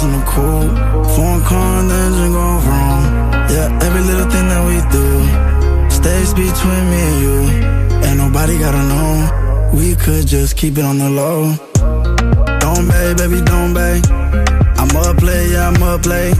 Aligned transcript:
cars 0.00 0.04
in 0.04 0.12
the 0.12 0.24
coupe. 0.26 1.16
Foreign 1.16 1.42
car 1.42 1.80
and 1.80 1.90
the 1.90 1.94
engine 1.94 2.32
go 2.32 2.46
wrong. 2.66 3.02
Yeah, 3.50 3.86
every 3.86 4.02
little 4.02 4.30
thing 4.30 4.48
that 4.48 4.62
we 4.68 4.76
do 4.96 5.90
stays 5.90 6.34
between 6.34 6.84
me 6.90 7.00
and 7.10 7.18
you. 7.24 8.08
Ain't 8.08 8.18
nobody 8.18 8.58
gotta 8.58 8.82
know. 8.88 9.70
We 9.74 9.94
could 9.96 10.26
just 10.26 10.56
keep 10.56 10.78
it 10.78 10.84
on 10.84 10.98
the 10.98 11.10
low. 11.10 11.54
Don't 12.60 12.88
babe, 12.88 13.16
baby, 13.16 13.40
don't 13.44 13.74
babe. 13.74 14.04
I'm 14.78 14.96
up 14.96 15.22
late, 15.22 15.50
yeah, 15.52 15.68
I'm 15.68 15.82
up 15.82 16.04
late. 16.06 16.38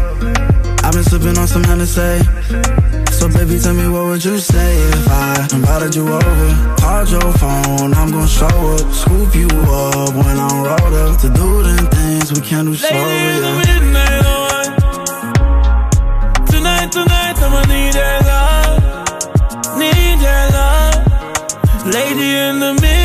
I've 0.85 0.93
been 0.93 1.05
sipping 1.05 1.39
on 1.39 1.47
some 1.47 1.65
Hennessy. 1.65 2.80
So 3.21 3.29
baby, 3.29 3.59
tell 3.59 3.75
me 3.75 3.87
what 3.87 4.07
would 4.07 4.25
you 4.25 4.39
say 4.39 4.79
if 4.79 5.09
I 5.11 5.47
invited 5.53 5.95
you 5.95 6.09
over? 6.09 6.75
Called 6.81 7.11
your 7.11 7.33
phone, 7.35 7.93
I'm 7.93 8.11
gon' 8.11 8.27
show 8.27 8.47
up, 8.47 8.93
scoop 8.95 9.35
you 9.35 9.47
up 9.47 10.15
when 10.15 10.39
I'm 10.39 10.65
rolled 10.65 10.95
up 10.95 11.21
to 11.21 11.29
do 11.29 11.63
them 11.63 11.87
things 11.91 12.33
we 12.33 12.41
can't 12.41 12.67
do 12.67 12.75
sober. 12.75 12.97
Yeah. 12.97 13.59
midnight 13.59 14.25
hour. 14.25 14.65
Tonight, 16.47 16.93
tonight, 16.93 17.37
I'ma 17.45 17.63
need 17.69 17.95
your 17.95 18.21
love, 18.31 18.81
need 19.77 20.19
your 20.25 20.45
love, 20.57 21.87
lady 21.93 22.31
in 22.49 22.59
the 22.61 22.73
midnight 22.73 23.00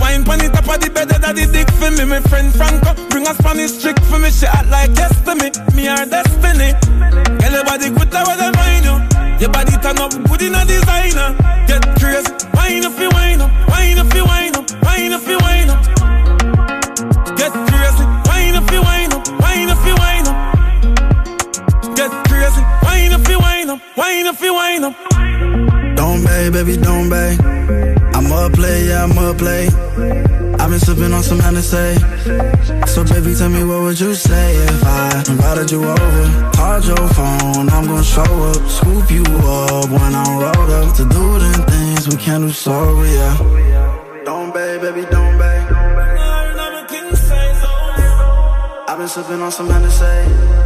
Wine 0.00 0.24
pon 0.24 0.38
the 0.38 0.48
top 0.52 0.68
of 0.68 0.80
the 0.80 0.90
bed, 0.90 1.08
that 1.08 1.34
the 1.34 1.46
dick 1.46 1.70
for 1.80 1.90
me. 1.90 2.04
My 2.04 2.20
friend 2.28 2.52
Franco 2.52 2.94
bring 3.08 3.26
a 3.26 3.34
Spanish 3.34 3.80
chick 3.82 3.98
for 4.06 4.18
me. 4.18 4.30
She 4.30 4.46
act 4.46 4.68
like 4.68 4.92
yes 4.96 5.14
to 5.24 5.34
me, 5.34 5.50
me 5.74 5.86
her 5.86 6.06
destiny. 6.06 6.72
Girl, 7.40 7.52
your 7.52 7.64
body 7.64 7.90
good, 7.90 8.14
I 8.14 8.22
wanna 8.24 8.52
find 8.52 8.84
you. 8.84 8.96
Your 9.40 9.50
body 9.50 9.76
turn 9.80 9.98
up 9.98 10.12
good 10.28 10.42
in 10.42 10.54
a 10.54 10.64
designer. 10.64 11.36
Get 11.66 11.84
crazy, 12.00 12.32
wine 12.54 12.84
if 12.84 12.98
you 12.98 13.10
wine 13.10 13.40
up, 13.40 13.50
wine 13.68 13.98
if 13.98 14.14
you 14.14 14.24
wine 14.24 14.56
up, 14.56 14.64
wine 14.84 15.12
if 15.12 15.28
you 15.28 15.38
wine 15.40 15.70
up. 15.70 15.80
Get 17.36 17.52
crazy, 17.52 18.04
wine 18.28 18.56
if 18.56 18.70
you 18.72 18.82
wine 18.82 19.12
up, 19.12 19.24
wine 19.40 19.68
if 19.68 19.82
you 19.84 19.96
wine 19.96 20.26
up. 20.28 20.36
Get 21.96 22.12
crazy, 22.28 22.62
wine 22.84 23.12
if 23.12 23.28
you 23.28 23.38
wine 23.38 23.70
up, 23.70 23.80
wine 23.96 24.26
if 24.26 24.40
you 24.40 24.54
wine 24.54 24.84
up. 24.84 24.94
Don't 25.96 26.24
babe, 26.24 26.52
baby, 26.52 26.76
don't 26.76 27.08
babe. 27.10 27.65
Up 28.46 28.56
late, 28.58 28.86
yeah, 28.86 29.02
I'm 29.02 29.18
up 29.18 29.40
late. 29.40 29.74
I've 30.60 30.70
been 30.70 30.78
sipping 30.78 31.12
on 31.12 31.24
some 31.24 31.40
Hennessy. 31.40 31.98
So 32.86 33.02
baby, 33.02 33.34
tell 33.34 33.48
me 33.48 33.64
what 33.64 33.82
would 33.82 33.98
you 33.98 34.14
say 34.14 34.54
if 34.54 34.84
I 34.84 35.24
invited 35.28 35.72
you 35.72 35.82
over? 35.82 36.52
Called 36.54 36.84
your 36.84 37.08
phone, 37.08 37.68
I'm 37.70 37.86
gon' 37.88 38.04
show 38.04 38.22
up, 38.22 38.62
scoop 38.68 39.10
you 39.10 39.24
up 39.24 39.90
when 39.90 40.14
I'm 40.14 40.38
rolled 40.38 40.70
up 40.70 40.94
to 40.94 41.04
do 41.08 41.38
them 41.40 41.66
things 41.66 42.06
we 42.06 42.16
can't 42.22 42.44
do 42.44 42.52
sober, 42.52 43.06
yeah. 43.06 43.36
Don't 44.24 44.54
babe, 44.54 44.80
baby, 44.80 45.04
don't 45.10 45.36
babe. 45.38 45.66
I've 48.88 48.98
been 48.98 49.08
sipping 49.08 49.42
on 49.42 49.50
some 49.50 49.68
Hennessy. 49.68 50.65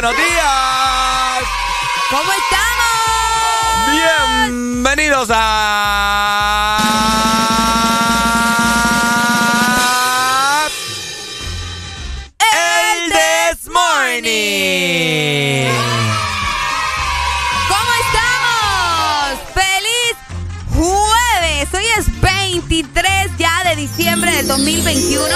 buenos 0.00 0.16
días. 0.16 1.44
¿Cómo 2.08 2.32
estamos? 2.32 2.86
Bienvenidos 3.92 5.28
a 5.30 6.78
El 12.38 13.12
This 13.12 13.68
Morning. 13.70 15.68
¿Cómo 17.68 17.90
estamos? 18.06 19.38
¡Feliz 19.52 20.16
jueves! 20.74 21.68
Hoy 21.74 21.84
es 21.98 22.20
23 22.22 23.36
ya 23.36 23.64
de 23.64 23.76
diciembre 23.76 24.32
del 24.32 24.48
2021 24.48 25.26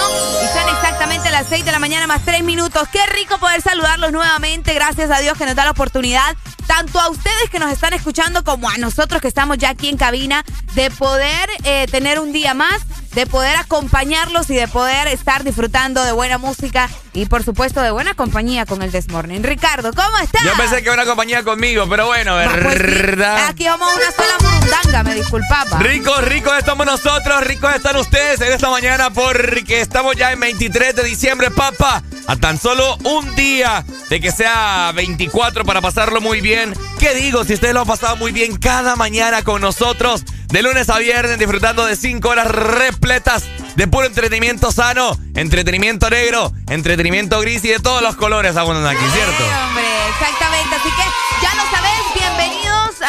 y 0.42 0.46
son 0.58 0.73
exactamente 1.14 1.30
las 1.30 1.46
6 1.48 1.64
de 1.64 1.72
la 1.72 1.78
mañana 1.78 2.06
más 2.06 2.24
3 2.24 2.42
minutos. 2.42 2.88
Qué 2.90 3.04
rico 3.06 3.38
poder 3.38 3.62
saludarlos 3.62 4.10
nuevamente. 4.10 4.74
Gracias 4.74 5.10
a 5.10 5.20
Dios 5.20 5.38
que 5.38 5.46
nos 5.46 5.54
da 5.54 5.64
la 5.64 5.70
oportunidad, 5.70 6.36
tanto 6.66 6.98
a 6.98 7.08
ustedes 7.08 7.50
que 7.50 7.58
nos 7.58 7.72
están 7.72 7.92
escuchando 7.92 8.42
como 8.42 8.68
a 8.68 8.76
nosotros 8.78 9.20
que 9.22 9.28
estamos 9.28 9.58
ya 9.58 9.70
aquí 9.70 9.88
en 9.88 9.96
cabina, 9.96 10.44
de 10.74 10.90
poder 10.90 11.48
eh, 11.62 11.86
tener 11.90 12.18
un 12.18 12.32
día 12.32 12.54
más, 12.54 12.82
de 13.12 13.26
poder 13.26 13.56
acompañarlos 13.56 14.50
y 14.50 14.56
de 14.56 14.66
poder 14.66 15.06
estar 15.08 15.44
disfrutando 15.44 16.02
de 16.02 16.12
buena 16.12 16.38
música 16.38 16.88
y 17.14 17.26
por 17.26 17.44
supuesto 17.44 17.80
de 17.80 17.92
buena 17.92 18.14
compañía 18.14 18.66
con 18.66 18.82
el 18.82 18.90
Desmorning. 18.90 19.42
Ricardo, 19.42 19.92
¿cómo 19.92 20.18
estás? 20.18 20.42
Yo 20.42 20.52
pensé 20.56 20.82
que 20.82 20.90
una 20.90 21.06
compañía 21.06 21.42
conmigo, 21.44 21.88
pero 21.88 22.06
bueno, 22.06 22.36
pues 22.62 22.74
sí. 22.74 22.82
¿verdad? 22.82 23.46
Aquí 23.48 23.64
vamos 23.64 23.88
a 23.88 23.94
una 23.94 24.10
sola 24.10 24.34
mundanga, 24.40 25.02
me 25.04 25.14
disculpaba. 25.14 25.78
Ricos, 25.78 26.24
ricos 26.24 26.58
estamos 26.58 26.84
nosotros, 26.84 27.44
ricos 27.44 27.74
están 27.74 27.96
ustedes 27.96 28.40
en 28.40 28.52
esta 28.52 28.68
mañana 28.68 29.10
porque 29.10 29.80
estamos 29.80 30.16
ya 30.16 30.32
en 30.32 30.40
23 30.40 30.96
de 30.96 31.04
diciembre, 31.04 31.50
papá. 31.50 32.02
A 32.26 32.36
tan 32.36 32.58
solo 32.58 32.96
un 33.04 33.34
día 33.36 33.84
de 34.08 34.20
que 34.20 34.32
sea 34.32 34.92
24 34.94 35.64
para 35.64 35.80
pasarlo 35.80 36.20
muy 36.20 36.40
bien. 36.40 36.74
¿Qué 36.98 37.14
digo? 37.14 37.44
Si 37.44 37.54
ustedes 37.54 37.74
lo 37.74 37.82
han 37.82 37.86
pasado 37.86 38.16
muy 38.16 38.32
bien 38.32 38.56
cada 38.56 38.96
mañana 38.96 39.42
con 39.42 39.60
nosotros, 39.60 40.24
de 40.48 40.62
lunes 40.62 40.88
a 40.88 40.98
viernes 40.98 41.38
disfrutando 41.38 41.84
de 41.84 41.96
5 41.96 42.28
horas 42.28 42.48
repletas 42.48 43.44
de 43.76 43.86
puro 43.86 44.06
entretenimiento 44.06 44.70
sano, 44.72 45.16
entretenimiento 45.34 46.08
negro, 46.10 46.52
entretenimiento 46.68 47.40
gris 47.40 47.64
y 47.64 47.68
de 47.68 47.80
todos 47.80 48.02
los 48.02 48.16
colores 48.16 48.56
abundan 48.56 48.86
aquí, 48.86 49.04
¿cierto? 49.12 49.44
Sí, 49.44 49.50
hombre, 49.68 49.84
exactamente. 50.10 50.76
Así 50.76 50.88
que 50.90 51.02
ya 51.42 51.54
lo 51.54 51.62
bienvenidos 51.62 51.93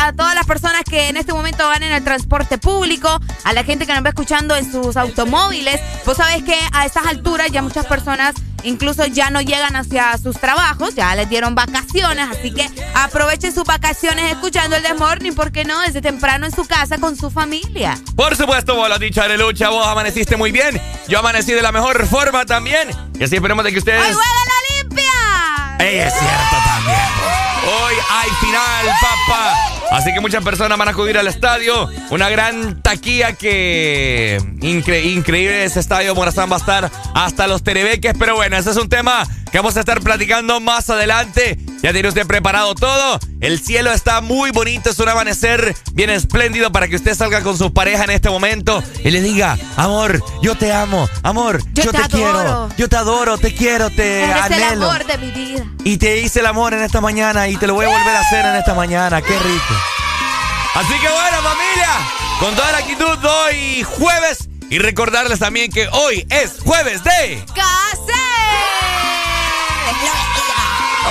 a 0.05 0.13
todas 0.13 0.35
las 0.35 0.45
personas 0.45 0.83
que 0.83 1.09
en 1.09 1.17
este 1.17 1.33
momento 1.33 1.67
van 1.67 1.81
en 1.81 1.91
el 1.91 2.03
transporte 2.03 2.57
público, 2.57 3.19
a 3.43 3.53
la 3.53 3.63
gente 3.63 3.85
que 3.85 3.93
nos 3.93 4.03
va 4.03 4.09
escuchando 4.09 4.55
en 4.55 4.71
sus 4.71 4.97
automóviles. 4.97 5.81
Vos 6.05 6.17
sabés 6.17 6.43
que 6.43 6.57
a 6.73 6.85
estas 6.85 7.07
alturas 7.07 7.51
ya 7.51 7.61
muchas 7.61 7.85
personas 7.87 8.35
incluso 8.63 9.05
ya 9.05 9.29
no 9.29 9.41
llegan 9.41 9.75
hacia 9.75 10.17
sus 10.17 10.39
trabajos, 10.39 10.95
ya 10.95 11.15
les 11.15 11.29
dieron 11.29 11.55
vacaciones, 11.55 12.27
así 12.31 12.51
que 12.51 12.69
aprovechen 12.95 13.53
sus 13.53 13.63
vacaciones 13.63 14.31
escuchando 14.31 14.75
el 14.75 14.83
The 14.83 14.95
Morning, 14.95 15.33
¿por 15.33 15.51
qué 15.51 15.65
no? 15.65 15.79
Desde 15.81 16.01
temprano 16.01 16.45
en 16.45 16.51
su 16.51 16.65
casa 16.65 16.97
con 16.97 17.15
su 17.15 17.29
familia. 17.29 17.99
Por 18.15 18.35
supuesto, 18.35 18.75
vos 18.75 18.87
lo 18.87 18.95
has 18.95 18.99
dicho, 18.99 19.21
Arelucha, 19.21 19.69
vos 19.69 19.85
amaneciste 19.85 20.35
muy 20.35 20.51
bien, 20.51 20.81
yo 21.07 21.19
amanecí 21.19 21.53
de 21.53 21.61
la 21.61 21.71
mejor 21.71 22.07
forma 22.07 22.45
también, 22.45 22.89
y 23.19 23.23
así 23.23 23.35
esperemos 23.35 23.63
de 23.63 23.71
que 23.71 23.79
ustedes... 23.79 24.01
¡Hoy 24.01 24.13
juega 24.13 24.29
la 24.45 24.83
limpia! 24.83 25.87
¡Ey, 25.87 25.99
es 25.99 26.13
cierto 26.13 26.55
también! 26.65 27.54
Hoy 27.67 27.95
hay 28.11 28.29
final, 28.41 28.85
papá. 29.01 29.75
Así 29.91 30.13
que 30.13 30.19
muchas 30.19 30.43
personas 30.43 30.77
van 30.77 30.87
a 30.87 30.91
acudir 30.91 31.17
al 31.17 31.27
estadio. 31.27 31.89
Una 32.09 32.29
gran 32.29 32.81
taquilla 32.81 33.33
que... 33.33 34.37
increíble 34.61 35.63
ese 35.63 35.79
estadio. 35.79 36.13
Morazán 36.15 36.51
va 36.51 36.55
a 36.55 36.59
estar 36.59 36.91
hasta 37.13 37.47
los 37.47 37.63
terebeques. 37.63 38.13
Pero 38.17 38.35
bueno, 38.35 38.57
ese 38.57 38.71
es 38.71 38.77
un 38.77 38.89
tema 38.89 39.25
que 39.51 39.57
vamos 39.57 39.77
a 39.77 39.79
estar 39.79 40.01
platicando 40.01 40.59
más 40.59 40.89
adelante. 40.89 41.57
Ya 41.81 41.93
tiene 41.93 42.09
usted 42.09 42.25
preparado 42.27 42.75
todo. 42.75 43.19
El 43.41 43.59
cielo 43.59 43.91
está 43.91 44.21
muy 44.21 44.51
bonito. 44.51 44.89
Es 44.89 44.99
un 44.99 45.07
amanecer 45.07 45.75
bien 45.93 46.09
espléndido 46.09 46.71
para 46.71 46.87
que 46.87 46.95
usted 46.95 47.15
salga 47.15 47.41
con 47.41 47.57
su 47.57 47.73
pareja 47.73 48.03
en 48.03 48.09
este 48.09 48.29
momento 48.29 48.83
y 49.03 49.11
le 49.11 49.21
diga, 49.21 49.57
amor, 49.77 50.23
yo 50.41 50.55
te 50.55 50.73
amo. 50.73 51.07
Amor, 51.23 51.61
yo, 51.73 51.91
te, 51.91 52.01
quiero. 52.09 52.69
Yo 52.77 52.89
te 52.89 52.95
adoro, 52.95 53.37
te 53.37 53.53
quiero, 53.53 53.89
te 53.89 54.23
Eres 54.23 54.51
el 54.51 54.63
amor 54.63 55.05
de 55.05 55.17
mi 55.19 55.31
vida. 55.31 55.63
Y 55.83 55.97
te 55.97 56.19
hice 56.19 56.39
el 56.39 56.47
amor 56.47 56.73
en 56.73 56.81
esta 56.81 56.99
mañana 56.99 57.47
y 57.47 57.54
te 57.57 57.67
lo 57.67 57.73
voy 57.73 57.85
a 57.85 57.89
volver 57.89 58.15
a 58.15 58.19
hacer 58.19 58.45
en 58.45 58.55
esta 58.55 58.73
mañana. 58.73 59.21
Qué 59.21 59.37
rico. 59.37 59.73
Así 60.73 60.93
que 60.99 61.07
bueno, 61.07 61.37
familia, 61.41 61.89
con 62.39 62.55
toda 62.55 62.71
la 62.71 62.77
actitud 62.79 63.17
hoy 63.23 63.83
jueves 63.83 64.49
y 64.69 64.79
recordarles 64.79 65.39
también 65.39 65.71
que 65.71 65.87
hoy 65.87 66.25
es 66.29 66.59
jueves 66.63 67.03
de... 67.03 67.45
¡Case! 67.55 68.25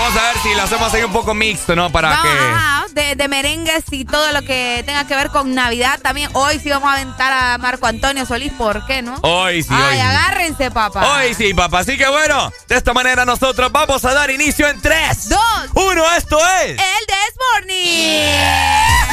Vamos 0.04 0.20
a 0.20 0.32
ver 0.32 0.42
si 0.42 0.54
lo 0.54 0.62
hacemos 0.62 0.92
ahí 0.92 1.02
un 1.02 1.12
poco 1.14 1.32
mixto, 1.32 1.74
¿no? 1.74 1.90
Para 1.90 2.10
vamos, 2.10 2.24
que. 2.24 2.38
Ajá, 2.38 2.86
de, 2.90 3.16
de, 3.16 3.26
merengues 3.26 3.84
y 3.90 4.04
todo 4.04 4.32
lo 4.32 4.42
que 4.42 4.82
tenga 4.84 5.06
que 5.06 5.16
ver 5.16 5.30
con 5.30 5.54
Navidad. 5.54 5.98
También 6.02 6.28
hoy 6.34 6.58
sí 6.58 6.68
vamos 6.68 6.90
a 6.90 6.92
aventar 6.92 7.32
a 7.32 7.56
Marco 7.56 7.86
Antonio 7.86 8.26
Solís, 8.26 8.52
¿por 8.52 8.84
qué 8.84 9.00
no? 9.00 9.16
Hoy 9.22 9.62
sí. 9.62 9.70
Ay, 9.72 9.94
hoy 9.94 10.00
agárrense, 10.00 10.70
papá. 10.70 11.10
Hoy 11.10 11.32
sí, 11.32 11.54
papá. 11.54 11.78
Así 11.78 11.96
que 11.96 12.06
bueno, 12.06 12.52
de 12.68 12.76
esta 12.76 12.92
manera 12.92 13.24
nosotros 13.24 13.72
vamos 13.72 14.04
a 14.04 14.12
dar 14.12 14.30
inicio 14.30 14.68
en 14.68 14.78
3, 14.78 15.30
2, 15.30 15.40
1. 15.72 16.12
Esto 16.18 16.38
es. 16.38 16.72
El 16.72 17.06
This 17.06 17.34
Morning. 17.54 17.84
Yeah. 17.84 19.08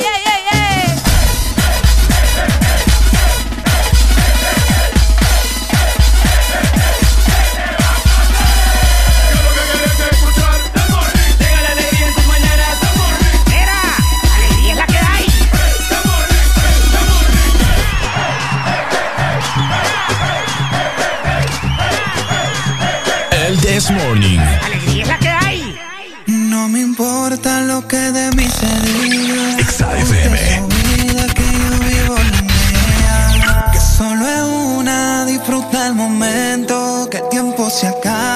yeah, 0.00 0.65
lo 27.80 27.88
que 27.88 28.04
de 28.18 28.30
mí 28.36 28.46
se 28.58 28.70
diga. 28.86 29.58
XAFM. 29.70 30.36
que 31.36 31.46
yo 31.60 31.70
vivo 31.90 32.16
la 32.32 32.42
mía. 32.42 33.70
Que 33.72 33.80
solo 33.80 34.26
es 34.26 34.42
una, 34.78 35.26
disfruta 35.26 35.86
el 35.88 35.94
momento. 35.94 37.08
Que 37.10 37.18
el 37.18 37.28
tiempo 37.28 37.68
se 37.68 37.88
acaba 37.88 38.35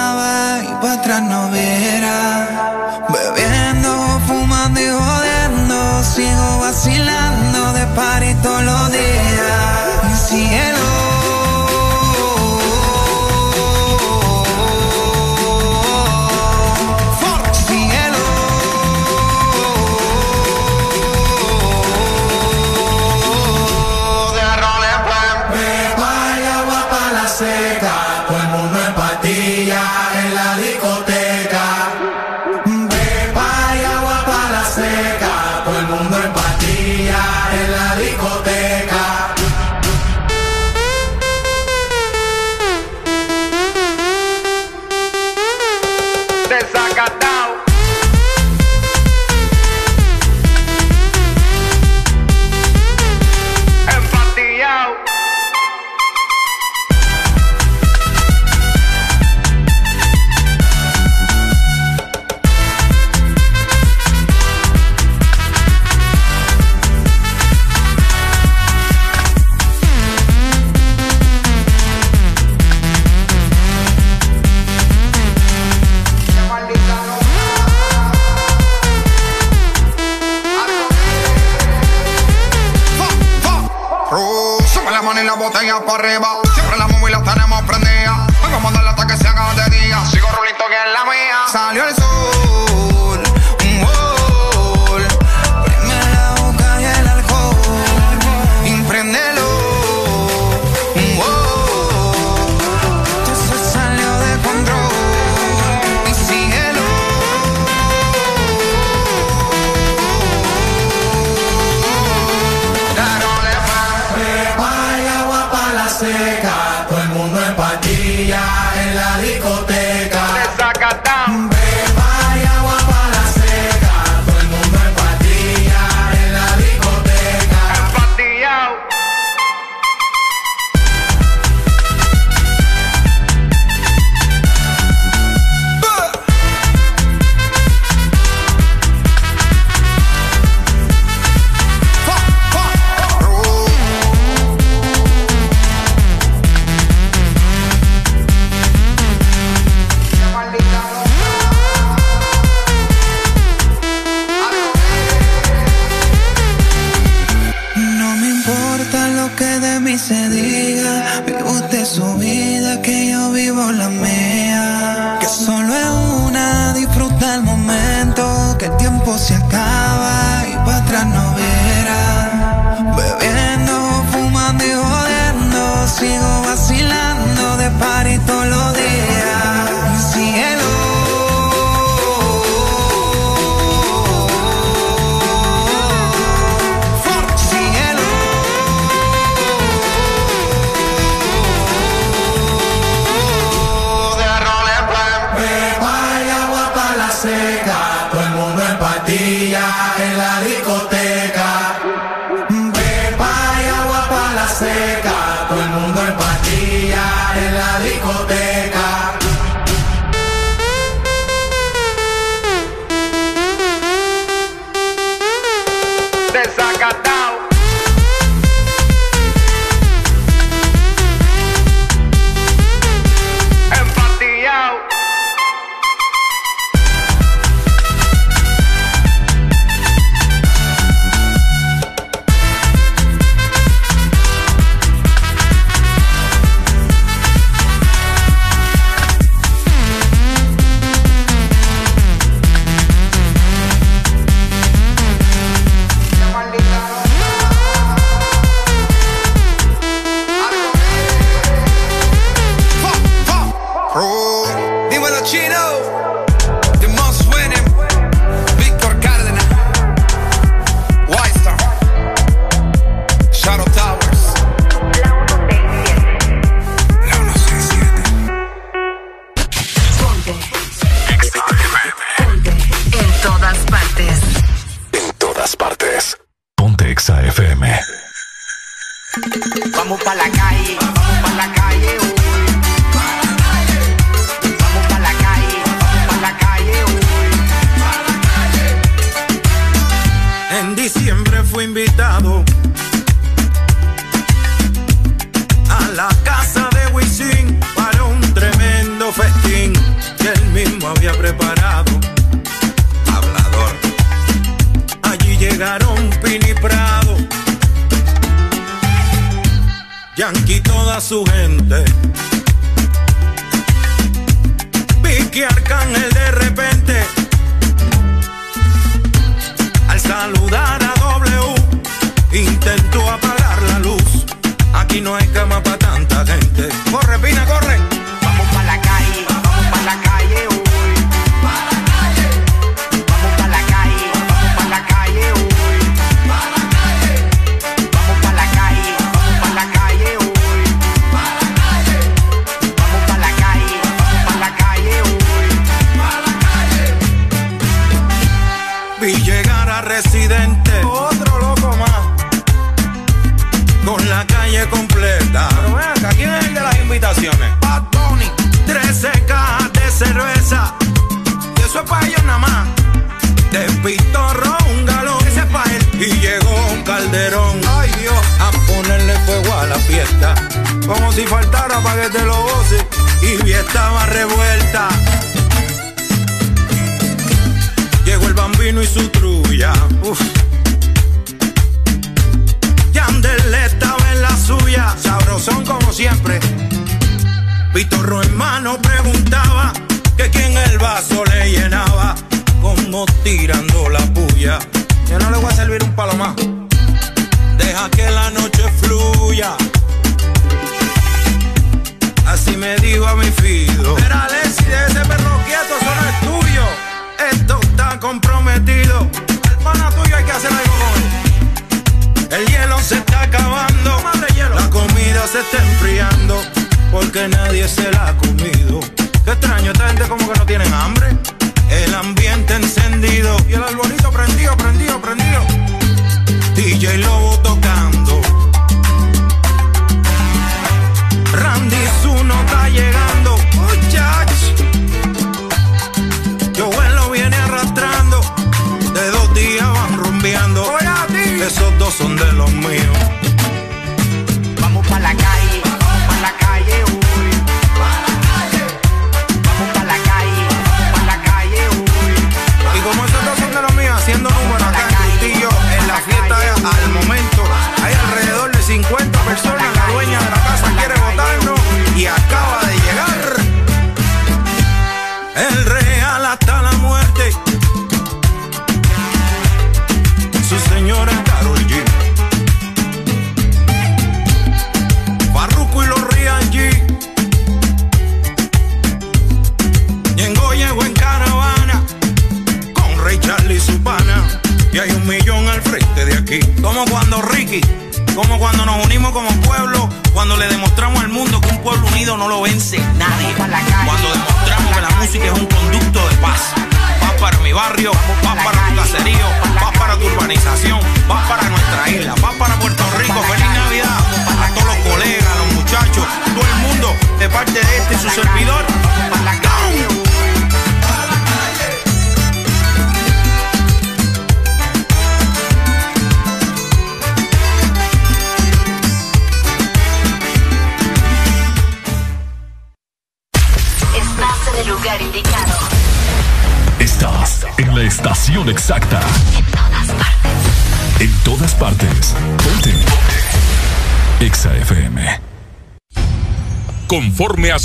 para 85.90 86.08
arriba. 86.08 86.39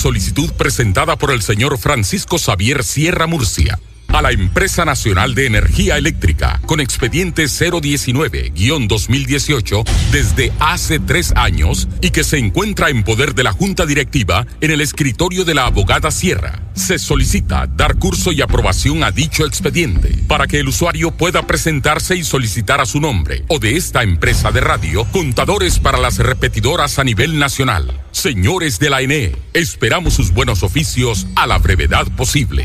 Solicitud 0.06 0.54
presentada 0.54 1.16
por 1.16 1.32
el 1.32 1.42
señor 1.42 1.80
Francisco 1.80 2.38
Xavier 2.38 2.84
Sierra 2.84 3.26
Murcia 3.26 3.80
a 4.10 4.22
la 4.22 4.30
Empresa 4.30 4.86
Nacional 4.86 5.34
de 5.34 5.48
Energía 5.48 5.98
Eléctrica 5.98 6.62
con 6.68 6.80
expediente 6.80 7.46
019-2018 7.46 9.84
desde 10.12 10.54
hace 10.60 11.00
tres 11.00 11.34
años 11.36 11.88
y 12.02 12.12
que 12.12 12.24
se 12.24 12.38
encuentra 12.38 12.92
en 12.92 13.04
poder 13.04 13.34
de 13.34 13.42
la 13.42 13.52
Junta 13.52 13.88
Directiva 13.88 14.46
en 14.62 14.70
el 14.70 14.82
escritorio 14.82 15.44
de 15.44 15.56
la 15.56 15.66
abogada 15.66 16.12
Sierra. 16.12 16.62
Se 16.76 17.00
solicita 17.00 17.66
dar 17.66 17.96
curso 17.96 18.32
y 18.32 18.44
aprobación 18.44 19.04
a 19.04 19.10
dicho 19.10 19.44
expediente 19.44 20.20
para 20.28 20.46
que 20.46 20.60
el 20.60 20.68
usuario 20.68 21.10
pueda 21.10 21.48
presentarse 21.48 22.16
y 22.16 22.24
solicitar 22.24 22.80
a 22.80 22.86
su 22.86 23.02
nombre 23.02 23.44
o 23.48 23.58
de 23.58 23.76
esta 23.76 24.04
empresa 24.04 24.52
de 24.52 24.62
radio 24.62 25.04
contadores 25.06 25.80
para 25.80 25.98
las 25.98 26.20
repetidoras 26.20 27.00
a 27.00 27.04
nivel 27.04 27.40
nacional. 27.40 28.05
Señores 28.25 28.79
de 28.79 28.89
la 28.89 29.03
ENE, 29.03 29.36
esperamos 29.53 30.15
sus 30.15 30.34
buenos 30.34 30.63
oficios 30.63 31.27
a 31.36 31.46
la 31.46 31.60
brevedad 31.60 32.08
posible. 32.17 32.64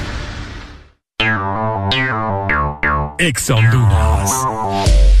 Ex 3.21 3.51
Honduras. 3.51 5.20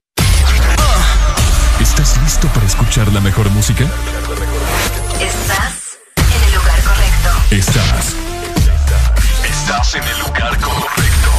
¿Estás 1.81 2.15
listo 2.21 2.47
para 2.49 2.63
escuchar 2.67 3.11
la 3.11 3.19
mejor 3.19 3.49
música? 3.49 3.85
Estás 5.19 5.97
en 6.15 6.43
el 6.43 6.53
lugar 6.53 6.79
correcto. 6.83 7.29
Estás. 7.49 8.15
Estás 9.43 9.95
en 9.95 10.03
el 10.03 10.19
lugar 10.19 10.59
correcto. 10.59 11.31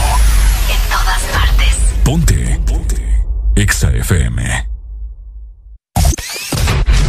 En 0.68 0.90
todas 0.90 1.22
partes. 1.33 1.76
Ponte. 2.02 2.61
Ponte. 2.66 3.24
Exa 3.55 3.92
FM. 3.92 4.68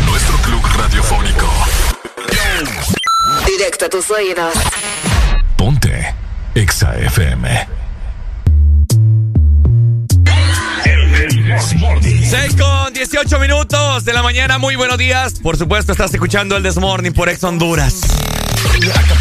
Nuestro 0.06 0.38
club 0.38 0.64
radiofónico. 0.78 1.50
Directo 3.48 3.86
a 3.86 3.90
tus 3.90 4.12
oídos. 4.12 4.54
Ponte. 5.58 6.14
Exa 6.54 6.96
FM. 6.98 7.68
6 12.30 12.56
con 12.56 12.73
18 13.10 13.38
minutos 13.38 14.06
de 14.06 14.14
la 14.14 14.24
mañana, 14.24 14.58
muy 14.58 14.78
buenos 14.78 14.98
días. 14.98 15.34
Por 15.42 15.58
supuesto, 15.58 15.92
estás 15.92 16.14
escuchando 16.14 16.56
el 16.56 16.64
Desmorning 16.64 17.12
por 17.12 17.28
Ex 17.28 17.44
Honduras. 17.44 18.00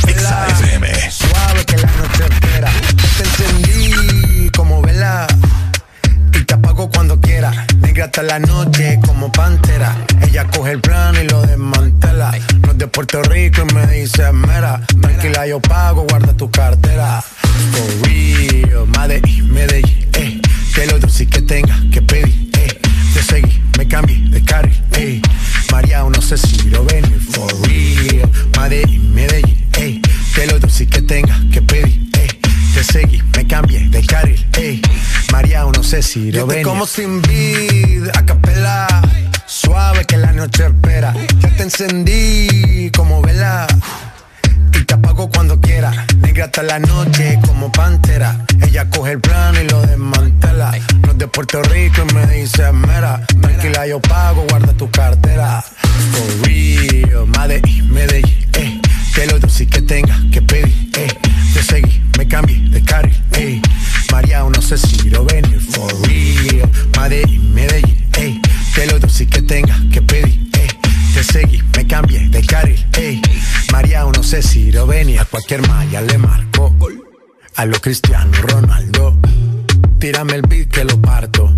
Exa 0.07 0.47
FM. 0.47 1.11
Suave 1.11 1.65
que 1.65 1.77
la 1.79 1.91
noche 1.91 2.25
espera. 2.31 2.71
Te 3.17 3.25
encendí 3.25 4.51
como 4.57 4.83
vela 4.83 5.27
y 6.33 6.45
te 6.45 6.55
apago 6.55 6.89
cuando 6.91 7.21
quiera. 7.21 7.67
Negra 7.79 8.05
hasta 8.05 8.23
la 8.23 8.39
noche 8.39 9.01
como 9.05 9.33
pantera. 9.33 9.97
Ella 10.29 10.47
coge 10.47 10.71
el 10.71 10.81
plano 10.81 11.21
y 11.21 11.27
lo 11.27 11.43
desmantela. 11.43 12.31
No 12.61 12.71
es 12.71 12.79
de 12.79 12.87
Puerto 12.87 13.21
Rico 13.25 13.65
y 13.69 13.75
me 13.75 13.87
dice 13.89 14.31
mera. 14.33 14.81
Tranquila, 15.01 15.45
yo 15.49 15.61
pago, 15.61 16.07
guarda 16.09 16.33
tu 16.37 16.49
cartera. 16.53 17.21
For 17.73 18.09
real, 18.09 18.87
Medellín, 18.97 19.53
Medellín, 19.53 20.09
eh. 20.15 20.41
Que 20.73 20.87
lo 20.87 21.01
dulce 21.01 21.27
que 21.27 21.43
tenga 21.43 21.77
que 21.93 22.01
pedir, 22.01 22.51
eh. 22.59 22.81
Te 23.13 23.23
seguí, 23.23 23.62
me 23.93 23.99
cambié 23.99 24.19
de 24.31 24.43
carril, 24.43 24.83
eh. 24.97 25.21
María, 25.71 26.03
no 26.03 26.23
sé 26.23 26.39
si 26.39 26.71
lo 26.71 26.83
ven, 26.85 27.05
for 27.21 27.53
real. 27.69 28.31
Medellín, 28.59 29.15
Medellín, 29.15 29.69
eh. 29.77 30.01
Que 30.35 30.47
lo 30.47 30.59
dulce 30.59 30.87
que 30.87 31.03
tenga 31.03 31.39
que 31.53 31.61
pedir, 31.61 32.01
eh. 32.15 32.29
Te 32.73 32.85
seguí, 32.85 33.23
me 33.37 33.47
cambié 33.47 33.81
de 33.91 34.03
carril, 34.07 34.47
eh. 34.57 34.81
María, 35.31 35.65
no 35.65 35.83
sé 35.83 36.01
si 36.03 36.33
lo 36.33 36.47
te 36.47 36.55
ven. 36.55 36.65
como 36.65 36.87
sin 36.87 37.21
vid, 37.21 38.09
a 38.15 38.25
capela. 38.25 38.87
Suave 39.47 40.07
que 40.07 40.17
la 40.17 40.33
noche 40.33 40.65
espera. 40.65 41.13
Ya 41.41 41.51
te 41.51 41.65
encendí 41.65 42.91
como 42.97 43.21
vela. 43.21 43.67
Te 44.93 44.97
apago 44.97 45.31
cuando 45.31 45.59
quiera. 45.59 45.91
Negra 46.19 46.45
hasta 46.45 46.63
la 46.63 46.79
noche 46.79 47.39
como 47.47 47.73
pantera. 47.73 48.45
Ella 48.61 48.91
coge 48.91 49.13
el 49.13 49.21
plano 49.23 49.59
y 49.59 49.67
lo 49.67 49.81
desmantela. 49.81 50.71
No 51.01 51.13
es 51.13 51.17
de 51.17 51.29
Puerto 51.29 51.63
Rico 51.63 52.05
y 52.07 52.13
me 52.13 52.27
dice 52.27 52.71
mera. 52.73 53.25
Tranquila, 53.41 53.87
yo 53.87 54.03
pago, 54.03 54.45
guarda 54.51 54.75
tu 54.75 54.91
cartera. 54.91 55.65
For 56.13 56.47
real, 56.47 57.27
Medellín, 57.27 57.91
Medellín, 57.91 58.47
eh. 58.53 58.83
Que 59.15 59.27
lo 59.29 59.39
dulce 59.39 59.67
que 59.67 59.81
tenga 59.81 60.15
que 60.31 60.43
pedir, 60.43 60.91
eh. 60.99 61.09
Te 61.55 61.63
seguí, 61.63 62.03
me 62.19 62.29
cambié 62.29 62.59
de 62.69 62.83
carril, 62.85 63.19
eh. 63.39 63.63
María, 64.11 64.43
no 64.43 64.61
sé 64.61 64.77
si 64.77 65.09
lo 65.09 65.25
ven, 65.25 65.59
for 65.71 65.91
real. 66.07 66.71
Medellín, 67.01 67.55
Medellín, 67.55 68.09
eh. 68.19 68.39
Que 68.75 68.87
lo 68.89 68.99
dulce 68.99 69.27
que 69.27 69.41
tenga 69.41 69.75
que 69.91 70.03
pedir, 70.03 70.51
eh. 70.53 70.69
Te 71.15 71.23
seguí, 71.23 71.63
me 71.77 71.87
cambié 71.87 72.29
de 72.29 72.43
carril, 72.43 72.87
ey. 72.97 73.21
María, 73.71 74.05
no 74.05 74.23
sé 74.23 74.43
si 74.43 74.73
lo 74.73 74.87
venía, 74.87 75.25
cualquier 75.27 75.67
malla 75.69 76.01
le 76.01 76.19
marco. 76.19 76.75
A 77.57 77.67
lo 77.67 77.79
Cristiano 77.81 78.33
Ronaldo. 78.41 79.17
tírame 79.99 80.37
el 80.37 80.43
beat 80.43 80.69
que 80.69 80.85
lo 80.85 81.01
parto. 81.01 81.55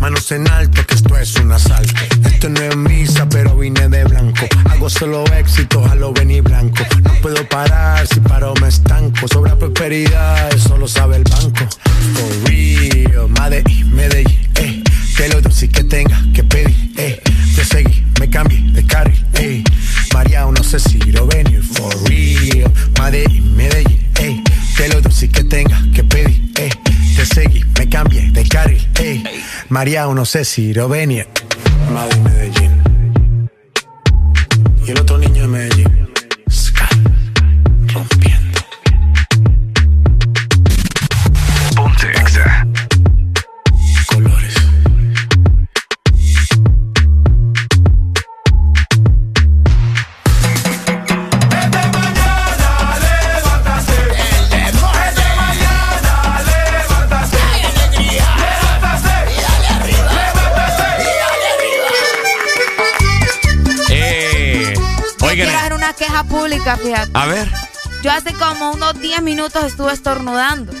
Manos 0.00 0.30
en 0.32 0.46
alto, 0.50 0.84
que 0.86 0.94
esto 0.94 1.16
es 1.16 1.34
un 1.36 1.52
asalto. 1.52 1.94
Esto 2.26 2.48
no 2.48 2.60
es 2.60 2.76
misa, 2.76 3.28
pero 3.28 3.56
vine 3.56 3.88
de 3.88 4.04
blanco. 4.04 4.46
Hago 4.68 4.90
solo 4.90 5.24
éxito, 5.32 5.82
a 5.86 5.94
lo 5.94 6.12
venir 6.12 6.42
blanco. 6.42 6.84
No 7.02 7.12
puedo 7.22 7.48
parar, 7.48 8.06
si 8.06 8.20
paro 8.20 8.54
me 8.60 8.68
estanco. 8.68 9.28
Sobra 9.28 9.56
prosperidad, 9.56 10.52
eso 10.52 10.76
lo 10.76 10.88
sabe 10.88 11.16
el 11.16 11.24
banco. 11.24 11.66
For 12.14 12.50
real, 12.50 13.30
Medellín, 13.40 13.94
Medellín, 13.94 14.50
eh. 14.56 14.82
Que 15.16 15.28
lo 15.28 15.50
sí 15.50 15.68
que 15.68 15.84
tenga 15.84 16.20
que 16.34 16.42
pedir, 16.44 16.92
eh. 16.96 17.22
Te 17.54 17.64
seguí, 17.64 18.03
me 18.20 18.28
cambié 18.28 18.60
de 18.72 18.86
carril, 18.86 19.26
eh. 19.34 19.64
María, 20.12 20.44
no 20.44 20.62
sé 20.62 20.78
si 20.78 20.98
lo 21.12 21.26
venir, 21.26 21.62
for 21.62 21.92
real. 22.08 22.72
Medellín, 23.00 23.56
Medellín, 23.56 24.10
eh. 24.20 24.42
Que 24.76 24.88
lo 24.88 25.10
sí 25.10 25.28
que 25.28 25.44
tenga 25.44 25.80
que 25.94 26.04
pedir, 26.04 26.52
eh. 26.56 26.70
Te 27.16 27.26
seguí, 27.26 27.64
me 27.78 27.88
cambié 27.88 28.30
de 28.30 28.46
carril, 28.46 28.88
eh. 29.00 29.22
María, 29.68 30.06
no 30.06 30.24
sé 30.24 30.44
si 30.44 30.72
lo 30.72 30.88
venir. 30.88 31.26
Madrid, 31.92 32.18
Medellín. 32.20 32.84
Y 34.86 34.90
el 34.90 35.00
otro 35.00 35.18
niño 35.18 35.33
una 65.94 66.06
queja 66.06 66.24
pública, 66.24 66.76
fíjate. 66.76 67.10
a 67.14 67.26
ver. 67.26 67.50
Yo 68.02 68.12
hace 68.12 68.34
como 68.34 68.72
unos 68.72 69.00
10 69.00 69.22
minutos 69.22 69.64
estuve 69.64 69.92
estornudando. 69.92 70.72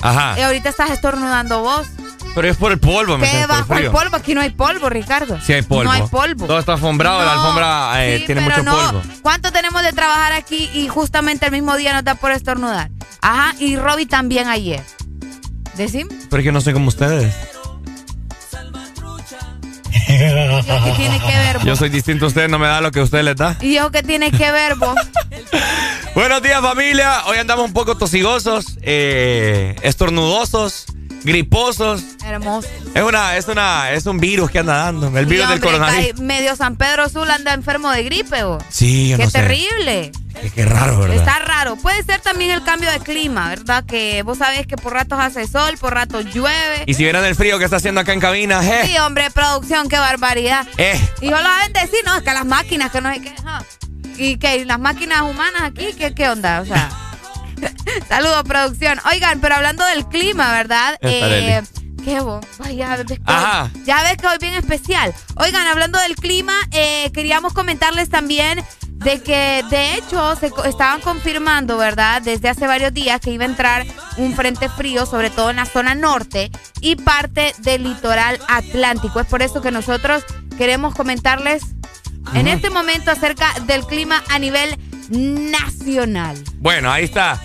Ajá. 0.00 0.34
Y 0.38 0.42
ahorita 0.42 0.68
estás 0.68 0.90
estornudando 0.90 1.60
vos. 1.60 1.86
Pero 2.34 2.48
es 2.48 2.56
por 2.56 2.70
el 2.70 2.78
polvo, 2.78 3.16
me 3.16 3.30
¿Qué 3.30 3.46
bajo 3.46 3.74
el 3.74 3.90
polvo? 3.90 4.16
Aquí 4.16 4.34
no 4.34 4.42
hay 4.42 4.50
polvo, 4.50 4.90
Ricardo. 4.90 5.40
Sí 5.40 5.54
hay 5.54 5.62
polvo. 5.62 5.84
No 5.84 5.92
hay 5.92 6.02
polvo. 6.02 6.46
Todo 6.46 6.58
está 6.58 6.74
alfombrado, 6.74 7.24
la 7.24 7.32
alfombra 7.32 8.04
eh, 8.04 8.18
sí, 8.18 8.26
tiene 8.26 8.42
pero 8.42 8.62
mucho 8.62 8.64
no. 8.64 8.76
polvo. 8.76 9.02
¿Cuánto 9.22 9.52
tenemos 9.52 9.82
de 9.82 9.92
trabajar 9.92 10.32
aquí 10.32 10.68
y 10.74 10.88
justamente 10.88 11.46
el 11.46 11.52
mismo 11.52 11.76
día 11.76 11.94
nos 11.94 12.04
da 12.04 12.14
por 12.14 12.32
estornudar? 12.32 12.90
Ajá, 13.22 13.54
y 13.58 13.76
Robbie 13.76 14.06
también 14.06 14.48
ayer. 14.48 14.82
¿Decime? 15.76 16.14
Pero 16.28 16.40
es 16.40 16.44
que 16.44 16.52
no 16.52 16.60
soy 16.60 16.74
como 16.74 16.88
ustedes. 16.88 17.34
¿Qué 20.06 20.92
tiene 20.96 21.18
que 21.18 21.36
ver 21.36 21.56
vos? 21.56 21.64
Yo 21.64 21.76
soy 21.76 21.88
distinto 21.88 22.26
a 22.26 22.28
ustedes, 22.28 22.48
no 22.48 22.58
me 22.58 22.66
da 22.66 22.80
lo 22.80 22.90
que 22.90 23.00
a 23.00 23.02
ustedes 23.02 23.24
les 23.24 23.36
da. 23.36 23.56
¿Y 23.60 23.74
yo 23.74 23.90
qué 23.90 24.02
tiene 24.02 24.30
que 24.30 24.50
ver 24.52 24.76
vos? 24.76 24.96
Buenos 26.14 26.42
días, 26.42 26.60
familia. 26.60 27.24
Hoy 27.26 27.38
andamos 27.38 27.66
un 27.66 27.72
poco 27.72 27.96
tosigosos, 27.96 28.78
eh, 28.82 29.74
estornudosos, 29.82 30.86
griposos. 31.26 32.02
Hermoso. 32.24 32.68
Es 32.94 33.02
una, 33.02 33.36
es 33.36 33.46
una, 33.48 33.90
es 33.92 34.06
un 34.06 34.18
virus 34.18 34.50
que 34.50 34.60
anda 34.60 34.76
dando. 34.76 35.16
El 35.18 35.26
virus 35.26 35.48
del 35.50 35.60
coronavirus. 35.60 36.20
Medio 36.20 36.56
San 36.56 36.76
Pedro 36.76 37.08
Sula 37.10 37.34
anda 37.34 37.52
enfermo 37.52 37.90
de 37.90 38.02
gripe 38.04 38.42
vos. 38.44 38.62
Sí, 38.70 39.10
yo 39.10 39.18
Qué 39.18 39.24
no 39.24 39.30
sé. 39.30 39.40
terrible. 39.40 40.12
Qué, 40.40 40.50
qué 40.50 40.64
raro, 40.66 40.98
¿verdad? 41.00 41.16
Está 41.16 41.38
raro. 41.40 41.76
Puede 41.76 42.02
ser 42.04 42.20
también 42.20 42.50
el 42.52 42.62
cambio 42.62 42.90
de 42.90 43.00
clima, 43.00 43.48
¿verdad? 43.48 43.84
Que 43.84 44.22
vos 44.22 44.38
sabés 44.38 44.66
que 44.66 44.76
por 44.76 44.92
ratos 44.92 45.18
hace 45.18 45.46
sol, 45.48 45.76
por 45.80 45.94
ratos 45.94 46.26
llueve. 46.32 46.84
Y 46.86 46.94
si 46.94 47.02
vieran 47.02 47.24
el 47.24 47.34
frío 47.34 47.58
que 47.58 47.64
está 47.64 47.76
haciendo 47.76 48.00
acá 48.00 48.12
en 48.12 48.20
cabina, 48.20 48.60
eh, 48.62 48.86
Sí, 48.86 48.96
hombre, 48.98 49.30
producción, 49.30 49.88
qué 49.88 49.98
barbaridad. 49.98 50.66
eh. 50.78 51.00
Y 51.20 51.26
yo 51.26 51.30
lo 51.32 51.42
saben 51.42 51.72
decir, 51.72 51.98
no, 52.04 52.16
es 52.16 52.22
que 52.22 52.32
las 52.32 52.44
máquinas, 52.46 52.90
que 52.92 53.00
no 53.00 53.12
sé 53.12 53.20
qué. 53.22 53.34
ajá. 53.38 53.64
Y 54.18 54.36
que 54.38 54.64
las 54.64 54.78
máquinas 54.78 55.22
humanas 55.22 55.62
aquí, 55.62 55.88
¿qué, 55.98 56.14
qué 56.14 56.28
onda? 56.28 56.60
O 56.60 56.66
sea. 56.66 56.88
Saludos, 58.08 58.42
producción. 58.44 58.98
Oigan, 59.10 59.40
pero 59.40 59.56
hablando 59.56 59.84
del 59.86 60.06
clima, 60.06 60.52
¿verdad? 60.52 60.96
Estareli. 61.00 61.66
qué 62.04 62.22
ya 62.74 62.96
ves 62.96 63.06
que, 63.06 63.20
Ajá. 63.24 63.70
ya 63.84 64.02
ves 64.02 64.16
que 64.16 64.26
hoy 64.26 64.38
bien 64.40 64.54
especial. 64.54 65.14
Oigan, 65.36 65.66
hablando 65.66 65.98
del 65.98 66.16
clima, 66.16 66.54
eh, 66.72 67.10
queríamos 67.12 67.52
comentarles 67.52 68.08
también 68.08 68.64
de 68.90 69.20
que 69.22 69.62
de 69.70 69.94
hecho 69.94 70.36
se 70.36 70.50
estaban 70.68 71.00
confirmando, 71.00 71.76
¿verdad? 71.76 72.22
Desde 72.22 72.48
hace 72.48 72.66
varios 72.66 72.94
días 72.94 73.20
que 73.20 73.30
iba 73.30 73.44
a 73.44 73.48
entrar 73.48 73.86
un 74.16 74.34
frente 74.34 74.68
frío, 74.68 75.04
sobre 75.04 75.30
todo 75.30 75.50
en 75.50 75.56
la 75.56 75.66
zona 75.66 75.94
norte 75.94 76.50
y 76.80 76.96
parte 76.96 77.54
del 77.58 77.84
litoral 77.84 78.38
atlántico. 78.48 79.20
Es 79.20 79.26
por 79.26 79.42
eso 79.42 79.60
que 79.60 79.70
nosotros 79.70 80.24
queremos 80.56 80.94
comentarles 80.94 81.62
en 82.34 82.48
este 82.48 82.70
momento 82.70 83.10
acerca 83.10 83.52
del 83.66 83.84
clima 83.84 84.22
a 84.28 84.38
nivel 84.38 84.76
nacional. 85.10 86.42
Bueno, 86.58 86.90
ahí 86.90 87.04
está. 87.04 87.40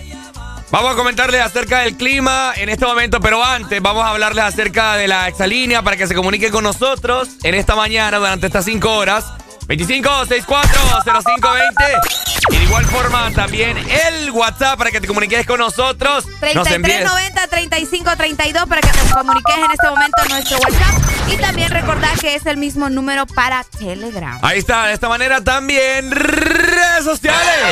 Vamos 0.70 0.92
a 0.92 0.96
comentarles 0.96 1.42
acerca 1.42 1.80
del 1.80 1.96
clima 1.96 2.54
en 2.56 2.70
este 2.70 2.86
momento, 2.86 3.20
pero 3.20 3.44
antes 3.44 3.82
vamos 3.82 4.04
a 4.04 4.08
hablarles 4.08 4.42
acerca 4.42 4.96
de 4.96 5.06
la 5.06 5.28
exalínea 5.28 5.82
para 5.82 5.98
que 5.98 6.06
se 6.06 6.14
comuniquen 6.14 6.50
con 6.50 6.64
nosotros 6.64 7.28
en 7.42 7.54
esta 7.54 7.76
mañana 7.76 8.16
durante 8.16 8.46
estas 8.46 8.64
5 8.64 8.90
horas. 8.90 9.26
25640520. 9.66 12.22
Y 12.50 12.56
de 12.56 12.64
igual 12.64 12.84
forma 12.86 13.30
también 13.30 13.78
el 13.78 14.32
WhatsApp 14.32 14.76
para 14.76 14.90
que 14.90 15.00
te 15.00 15.06
comuniques 15.06 15.46
con 15.46 15.60
nosotros. 15.60 16.26
Nos 16.54 16.68
envíes 16.70 17.04
3390-3532 17.04 18.66
para 18.66 18.80
que 18.80 18.88
te 18.88 19.14
comuniques 19.14 19.56
en 19.56 19.70
este 19.70 19.88
momento 19.88 20.22
a 20.22 20.24
nuestro 20.28 20.58
WhatsApp. 20.58 20.94
Y 21.28 21.36
también 21.36 21.70
recordar 21.70 22.18
que 22.18 22.34
es 22.34 22.44
el 22.46 22.56
mismo 22.56 22.90
número 22.90 23.24
para 23.26 23.62
Telegram. 23.64 24.40
Ahí 24.42 24.58
está, 24.58 24.86
de 24.86 24.94
esta 24.94 25.08
manera 25.08 25.40
también 25.42 26.10
redes 26.10 27.04
sociales. 27.04 27.64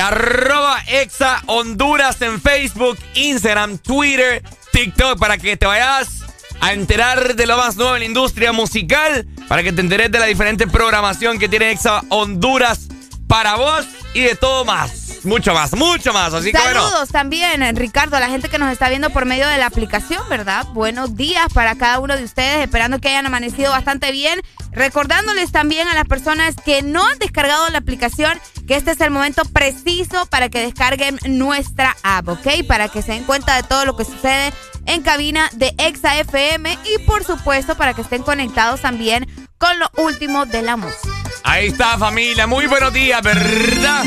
Arroba 0.00 0.82
Exa 0.86 1.42
Honduras 1.46 2.20
en 2.22 2.40
Facebook, 2.40 2.96
Instagram, 3.14 3.76
Twitter, 3.78 4.42
TikTok, 4.72 5.18
para 5.18 5.38
que 5.38 5.56
te 5.56 5.66
vayas 5.66 6.21
a 6.62 6.72
enterar 6.72 7.34
de 7.34 7.44
lo 7.44 7.56
más 7.56 7.76
nuevo 7.76 7.94
en 7.96 8.00
la 8.00 8.06
industria 8.06 8.52
musical, 8.52 9.26
para 9.48 9.64
que 9.64 9.72
te 9.72 9.80
enteres 9.80 10.12
de 10.12 10.20
la 10.20 10.26
diferente 10.26 10.68
programación 10.68 11.40
que 11.40 11.48
tiene 11.48 11.72
Exa 11.72 12.04
Honduras 12.08 12.86
para 13.26 13.56
vos 13.56 13.84
y 14.14 14.20
de 14.20 14.36
todo 14.36 14.64
más. 14.64 15.24
Mucho 15.24 15.54
más, 15.54 15.72
mucho 15.74 16.12
más. 16.12 16.32
Así 16.34 16.52
que 16.52 16.58
bueno. 16.58 16.88
Saludos 16.88 17.08
también, 17.08 17.74
Ricardo, 17.74 18.16
a 18.16 18.20
la 18.20 18.28
gente 18.28 18.48
que 18.48 18.58
nos 18.58 18.70
está 18.70 18.88
viendo 18.88 19.10
por 19.10 19.24
medio 19.24 19.48
de 19.48 19.58
la 19.58 19.66
aplicación, 19.66 20.22
¿verdad? 20.28 20.64
Buenos 20.72 21.16
días 21.16 21.46
para 21.52 21.74
cada 21.76 21.98
uno 21.98 22.16
de 22.16 22.22
ustedes, 22.22 22.62
esperando 22.62 23.00
que 23.00 23.08
hayan 23.08 23.26
amanecido 23.26 23.72
bastante 23.72 24.12
bien. 24.12 24.40
Recordándoles 24.70 25.50
también 25.50 25.88
a 25.88 25.94
las 25.94 26.06
personas 26.06 26.54
que 26.64 26.82
no 26.82 27.04
han 27.04 27.18
descargado 27.18 27.68
la 27.70 27.78
aplicación 27.78 28.40
que 28.68 28.76
este 28.76 28.92
es 28.92 29.00
el 29.00 29.10
momento 29.10 29.42
preciso 29.46 30.26
para 30.26 30.48
que 30.48 30.60
descarguen 30.60 31.18
nuestra 31.24 31.96
app, 32.04 32.28
¿ok? 32.28 32.64
Para 32.68 32.88
que 32.88 33.02
se 33.02 33.12
den 33.12 33.24
cuenta 33.24 33.56
de 33.56 33.64
todo 33.64 33.84
lo 33.84 33.96
que 33.96 34.04
sucede 34.04 34.52
en 34.86 35.02
cabina 35.02 35.50
de 35.54 35.74
Exa 35.78 36.18
FM 36.18 36.78
y 36.84 37.06
por 37.06 37.24
supuesto 37.24 37.76
para 37.76 37.94
que 37.94 38.02
estén 38.02 38.22
conectados 38.22 38.80
también 38.80 39.26
con 39.58 39.78
lo 39.78 39.90
último 39.96 40.46
de 40.46 40.62
la 40.62 40.76
música. 40.76 41.08
Ahí 41.44 41.68
está, 41.68 41.98
familia. 41.98 42.46
Muy 42.46 42.66
buenos 42.66 42.92
días, 42.92 43.22
¿verdad? 43.22 44.04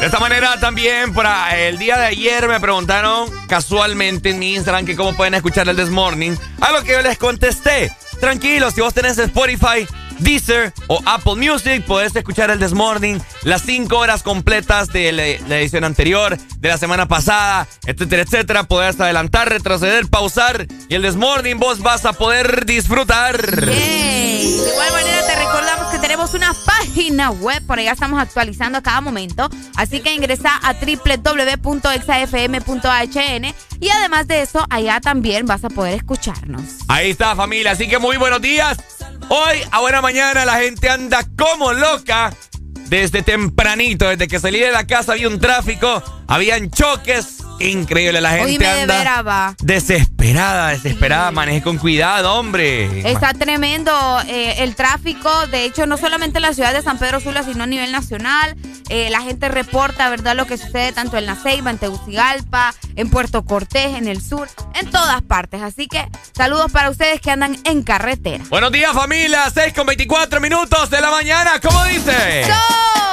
De 0.00 0.06
esta 0.06 0.18
manera 0.18 0.58
también, 0.58 1.12
para 1.12 1.58
el 1.58 1.76
día 1.76 1.98
de 1.98 2.06
ayer 2.06 2.48
me 2.48 2.58
preguntaron 2.58 3.28
casualmente 3.48 4.30
en 4.30 4.38
mi 4.38 4.54
Instagram 4.54 4.86
que 4.86 4.96
cómo 4.96 5.14
pueden 5.14 5.34
escuchar 5.34 5.68
el 5.68 5.76
This 5.76 5.90
Morning. 5.90 6.36
A 6.60 6.72
lo 6.72 6.82
que 6.82 6.92
yo 6.92 7.02
les 7.02 7.18
contesté. 7.18 7.92
Tranquilos, 8.18 8.74
si 8.74 8.80
vos 8.80 8.94
tenés 8.94 9.18
Spotify, 9.18 9.86
Deezer 10.20 10.72
o 10.86 11.00
Apple 11.06 11.36
Music, 11.36 11.84
podés 11.84 12.14
escuchar 12.14 12.50
el 12.50 12.58
This 12.58 12.72
Morning 12.72 13.18
las 13.42 13.62
5 13.62 13.96
horas 13.96 14.22
completas 14.22 14.88
de 14.88 15.12
la, 15.12 15.22
la 15.48 15.58
edición 15.58 15.84
anterior, 15.84 16.36
de 16.58 16.68
la 16.68 16.78
semana 16.78 17.06
pasada, 17.08 17.66
etcétera, 17.86 18.22
etcétera. 18.22 18.64
Podés 18.64 19.00
adelantar, 19.00 19.48
retroceder, 19.48 20.06
pausar 20.08 20.66
y 20.88 20.94
el 20.94 21.02
This 21.02 21.16
Morning 21.16 21.56
vos 21.56 21.80
vas 21.80 22.04
a 22.04 22.12
poder 22.12 22.66
disfrutar. 22.66 23.66
Yay. 23.66 24.58
De 24.58 24.72
igual 24.72 24.92
manera 24.92 25.26
te 25.26 25.36
recordamos 25.36 25.92
que 25.92 25.98
tenemos 25.98 26.34
una 26.34 26.54
página 26.64 27.30
web, 27.30 27.64
por 27.66 27.78
allá 27.78 27.92
estamos 27.92 28.20
actualizando 28.20 28.78
a 28.78 28.82
cada 28.82 29.00
momento, 29.00 29.48
así 29.76 30.00
que 30.00 30.12
ingresa 30.14 30.58
a 30.62 30.74
www.exafm.hn 30.74 31.60
y 33.80 33.88
además 33.88 34.28
de 34.28 34.42
eso, 34.42 34.66
allá 34.68 35.00
también 35.00 35.46
vas 35.46 35.64
a 35.64 35.70
poder 35.70 35.94
escucharnos. 35.94 36.80
Ahí 36.88 37.10
está, 37.10 37.34
familia. 37.34 37.72
Así 37.72 37.88
que 37.88 37.98
muy 37.98 38.16
buenos 38.18 38.42
días. 38.42 38.78
Hoy, 39.32 39.58
a 39.70 39.78
buena 39.78 40.02
mañana, 40.02 40.44
la 40.44 40.58
gente 40.58 40.90
anda 40.90 41.24
como 41.38 41.72
loca. 41.72 42.34
Desde 42.88 43.22
tempranito, 43.22 44.08
desde 44.08 44.26
que 44.26 44.40
salí 44.40 44.58
de 44.58 44.72
la 44.72 44.88
casa 44.88 45.12
había 45.12 45.28
un 45.28 45.38
tráfico, 45.38 46.02
habían 46.26 46.68
choques, 46.72 47.39
increíble. 47.60 48.20
La 48.20 48.30
gente 48.32 48.66
anda 48.66 49.22
va. 49.22 49.54
desesperada, 49.62 50.68
desesperada. 50.68 51.28
Sí. 51.28 51.34
Maneje 51.34 51.62
con 51.62 51.78
cuidado, 51.78 52.34
hombre. 52.34 53.08
Está 53.10 53.34
tremendo 53.34 53.92
eh, 54.26 54.56
el 54.58 54.74
tráfico. 54.74 55.30
De 55.48 55.64
hecho, 55.64 55.86
no 55.86 55.96
solamente 55.96 56.38
en 56.38 56.42
la 56.42 56.54
ciudad 56.54 56.72
de 56.72 56.82
San 56.82 56.98
Pedro 56.98 57.20
Sula, 57.20 57.42
sino 57.42 57.64
a 57.64 57.66
nivel 57.66 57.92
nacional. 57.92 58.56
Eh, 58.88 59.08
la 59.10 59.20
gente 59.20 59.48
reporta, 59.48 60.10
¿verdad?, 60.10 60.34
lo 60.34 60.46
que 60.46 60.58
sucede 60.58 60.92
tanto 60.92 61.16
en 61.16 61.26
La 61.26 61.36
Ceiba, 61.36 61.70
en 61.70 61.78
Tegucigalpa, 61.78 62.74
en 62.96 63.08
Puerto 63.08 63.44
Cortés, 63.44 63.96
en 63.96 64.08
el 64.08 64.20
sur, 64.20 64.48
en 64.74 64.90
todas 64.90 65.22
partes. 65.22 65.62
Así 65.62 65.86
que 65.86 66.08
saludos 66.36 66.72
para 66.72 66.90
ustedes 66.90 67.20
que 67.20 67.30
andan 67.30 67.56
en 67.64 67.82
carretera. 67.82 68.42
Buenos 68.48 68.72
días, 68.72 68.92
familia. 68.92 69.48
6 69.52 69.74
con 69.74 69.86
24 69.86 70.40
minutos 70.40 70.90
de 70.90 71.00
la 71.00 71.10
mañana. 71.10 71.60
¿Cómo 71.60 71.84
dice? 71.84 72.44
¡Yo! 72.48 73.09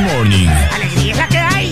This 0.00 0.12
Morning. 0.14 0.48
¡Alegría 0.72 1.28
que 1.28 1.38
hay! 1.38 1.68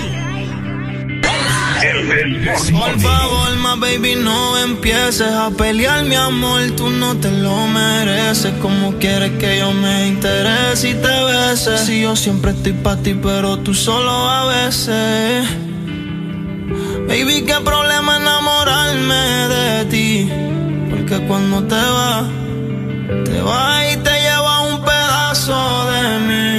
El, 1.83 2.45
Por 2.73 3.01
favor, 3.01 3.57
ma 3.57 3.77
baby, 3.77 4.17
no 4.17 4.59
empieces 4.59 5.33
a 5.33 5.51
pelear, 5.51 6.05
mi 6.05 6.15
amor. 6.15 6.61
Tú 6.77 6.91
no 6.91 7.17
te 7.17 7.31
lo 7.31 7.57
mereces. 7.69 8.53
Como 8.61 8.99
quieres 8.99 9.33
que 9.39 9.59
yo 9.59 9.73
me 9.73 10.09
interese 10.09 10.91
y 10.91 10.95
te 10.95 11.25
beses. 11.25 11.81
Si 11.87 12.03
yo 12.03 12.17
siempre 12.17 12.51
estoy 12.51 12.73
para 12.73 13.01
ti, 13.01 13.15
pero 13.15 13.59
tú 13.61 13.73
solo 13.73 14.11
a 14.11 14.47
veces. 14.47 15.49
Baby, 17.09 17.45
qué 17.47 17.57
problema 17.65 18.17
enamorarme 18.17 19.23
de 19.55 19.85
ti. 19.87 20.31
Porque 20.91 21.19
cuando 21.27 21.65
te 21.65 21.83
vas, 21.97 22.27
te 23.25 23.41
vas 23.41 23.95
y 23.95 23.97
te 23.97 24.15
llevas 24.21 24.61
un 24.71 24.85
pedazo 24.85 25.87
de 25.93 26.19
mí. 26.29 26.58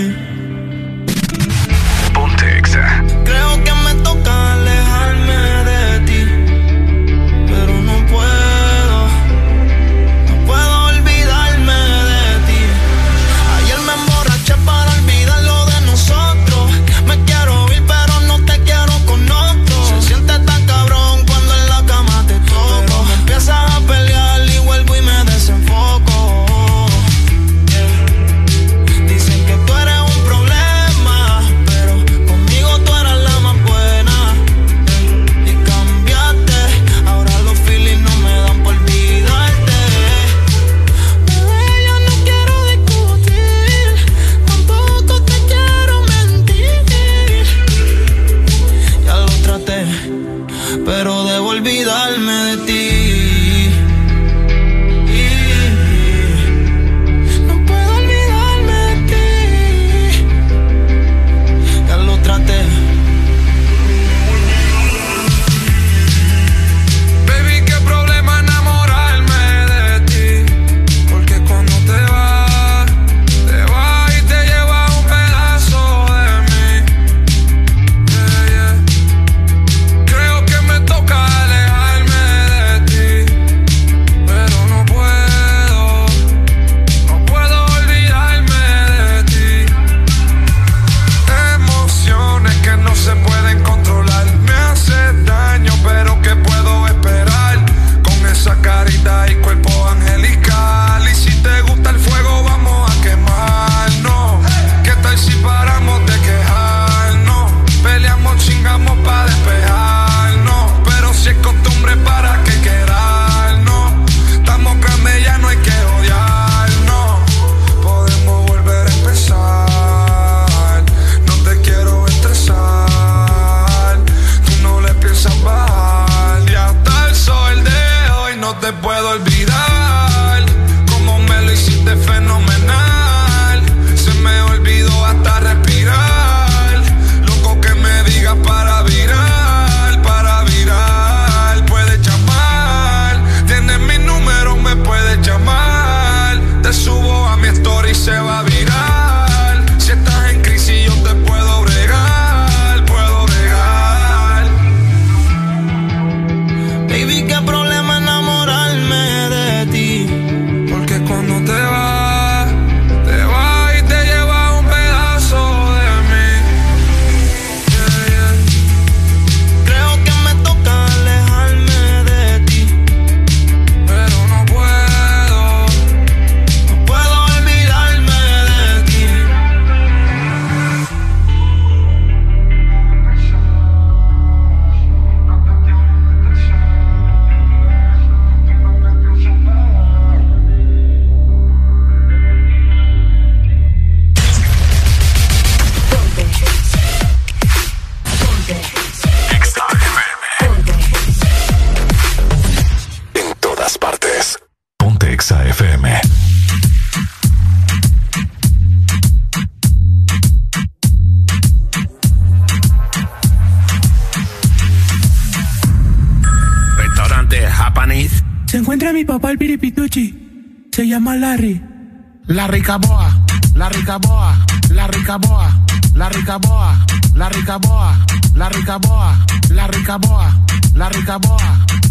La 222.39 222.47
rica 222.47 222.77
boa, 222.77 223.09
la 223.53 223.67
rica 223.67 223.97
boa, 223.99 224.33
la 224.69 224.87
rica 224.87 225.17
boa, 225.17 225.51
la 225.93 226.07
rica 226.07 226.37
boa, 226.37 226.73
la 227.13 227.27
rica 227.27 227.57
boa, 227.57 227.97
la 228.33 228.47
rica 228.47 228.77
boa, 228.77 229.13
la 229.49 229.67
rica 229.67 229.97
boa, 229.97 230.31
la 230.73 230.87
rica 230.87 231.17
boa, 231.17 231.37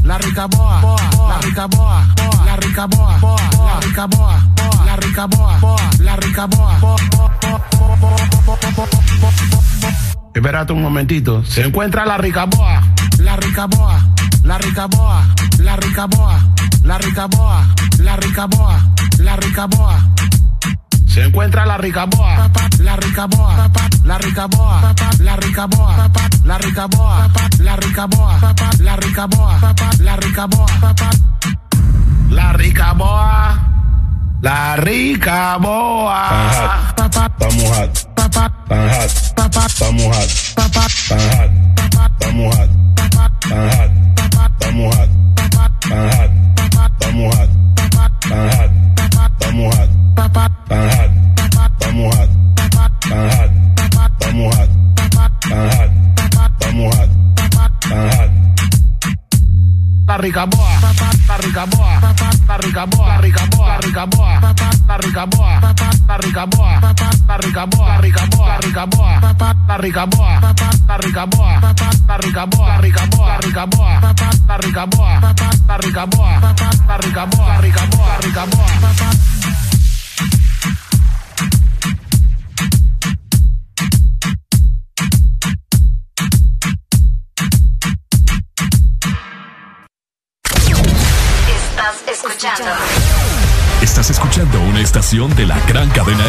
la 0.05 0.17
rica 0.17 0.47
boa, 0.47 0.97
la 1.27 1.37
rica 1.37 1.67
boa, 1.67 2.07
la 2.47 2.57
rica 2.57 2.87
boa, 2.87 3.19
la 3.67 3.77
rica 3.77 4.07
boa, 4.07 4.41
la 4.87 4.97
rica 4.97 5.27
boa, 5.27 5.79
la 5.99 6.17
rica 6.17 6.47
boa. 6.47 6.79
Espérate 10.33 10.73
un 10.73 10.81
momentito. 10.81 11.45
Se 11.45 11.63
encuentra 11.63 12.07
la 12.07 12.17
rica 12.17 12.47
boa, 12.47 12.81
la 13.19 13.37
rica 13.37 13.67
boa, 13.67 14.01
la 14.45 14.57
rica 14.57 14.87
boa, 14.87 15.27
la 15.59 15.77
rica 15.77 16.07
boa, 16.07 16.41
la 16.85 16.97
rica 16.97 17.27
boa, 17.27 17.67
la 17.99 18.17
rica 18.17 18.47
boa, 18.47 18.79
la 19.19 19.37
rica 19.37 19.67
boa. 19.67 19.99
Se 19.99 20.08
encuentra 21.29 21.67
la 21.67 21.77
rica 21.77 22.07
boa, 22.07 22.51
la 22.79 22.97
rica 22.97 23.27
boa, 23.27 23.71
la 24.03 24.17
rica 24.19 24.47
boa, 24.47 24.95
la 25.21 25.37
rica 25.37 25.67
boa, 25.67 26.11
la 26.43 26.57
rica 26.57 26.87
boa, 26.87 27.31
la 27.61 27.77
rica 27.77 28.07
boa, 28.07 28.41
la 28.79 28.97
rica 28.97 29.27
boa, 29.27 29.59
la 29.99 30.17
rica 30.17 30.47
boa, 30.47 30.67
la 32.31 32.53
rica 32.53 32.93
boa, 32.95 33.59
la 34.41 34.77
rica 34.77 35.59
boa. 35.59 36.95
Estamos 36.97 37.77
hot. 37.77 37.93
Tan 38.17 38.89
hot. 38.89 39.11
Estamos 39.67 40.17
hot. 40.17 40.39
Tan 40.39 40.48
rica 69.79 70.07
boa, 70.07 70.41
papá, 70.41 70.71
la 70.89 70.97
rica 70.99 71.25
boa, 71.27 71.61
papá, 71.61 71.91
la 72.09 72.17
rica 72.19 72.45
boa, 72.47 72.79
rica 72.79 73.07
boa, 73.07 73.39
rica 73.39 73.65
boa, 73.67 74.01
papá, 74.01 74.31
la 74.49 74.57
rica 74.57 74.87
boa, 74.87 75.21
papá, 75.21 75.51
la 75.69 75.77
rica 75.77 76.05
boa, 76.07 76.41
papá, 76.41 76.71
la 76.89 76.97
rica 76.97 77.25
boa, 77.27 77.57
rica 77.59 77.87
boa, 77.87 78.19
rica 78.21 78.45
boa, 78.47 78.67
papá. 78.81 79.11
Estás 91.47 91.97
escuchando. 92.09 92.71
Estás 93.81 94.11
escuchando 94.11 94.61
una 94.61 94.81
estación 94.81 95.35
de 95.37 95.47
la 95.47 95.59
gran 95.69 95.89
cadena 95.91 96.27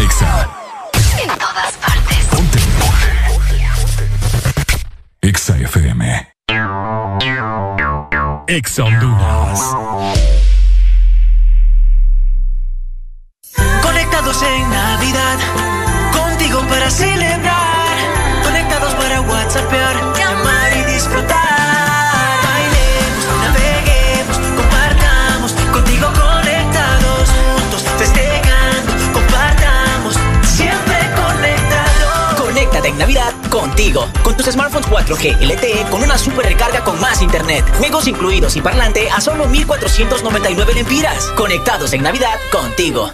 4G 35.10 35.41
LTE 35.41 35.89
con 35.89 36.04
una 36.04 36.19
super 36.19 36.45
recarga 36.45 36.84
con 36.84 37.02
más 37.02 37.24
internet. 37.24 37.65
Juegos 37.78 38.08
incluidos 38.08 38.56
y 38.56 38.62
parlante 38.62 39.10
a 39.10 39.19
solo 39.19 39.48
1499 39.48 40.76
lempiras. 40.76 41.26
Conectados 41.36 41.93
en 41.93 42.04
Navidad 42.04 42.38
contigo. 42.52 43.12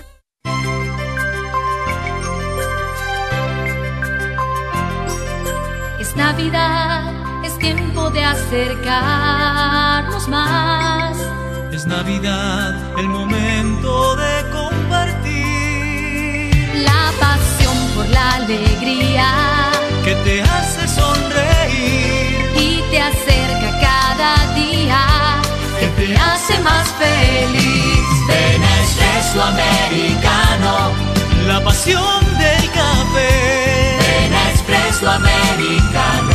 Es 6.00 6.16
Navidad, 6.18 7.46
es 7.46 7.58
tiempo 7.60 8.10
de 8.10 8.26
acercarnos 8.26 10.28
más. 10.28 11.16
Es 11.72 11.86
Navidad, 11.86 13.00
el 13.00 13.08
momento 13.08 14.18
de 14.18 14.50
compartir. 14.52 15.46
La 16.84 17.14
pasión 17.20 17.78
por 17.96 18.06
la 18.10 18.34
alegría 18.34 19.72
Que 20.04 20.14
te 20.16 20.42
hace 20.42 20.90
sonreír. 20.90 21.45
Acerca 23.08 23.70
cada 23.80 24.54
día, 24.54 25.02
que 25.80 25.88
te 25.98 26.18
hace 26.18 26.60
más 26.60 26.88
feliz. 27.02 28.06
Ven 28.28 28.64
Espresso 28.82 29.42
Americano, 29.44 30.92
La 31.48 31.64
pasión 31.64 32.20
del 32.40 32.66
café. 32.72 33.98
ven 34.00 34.34
Espresso 34.54 35.10
Americano, 35.10 36.35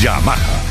Yamaha. 0.00 0.62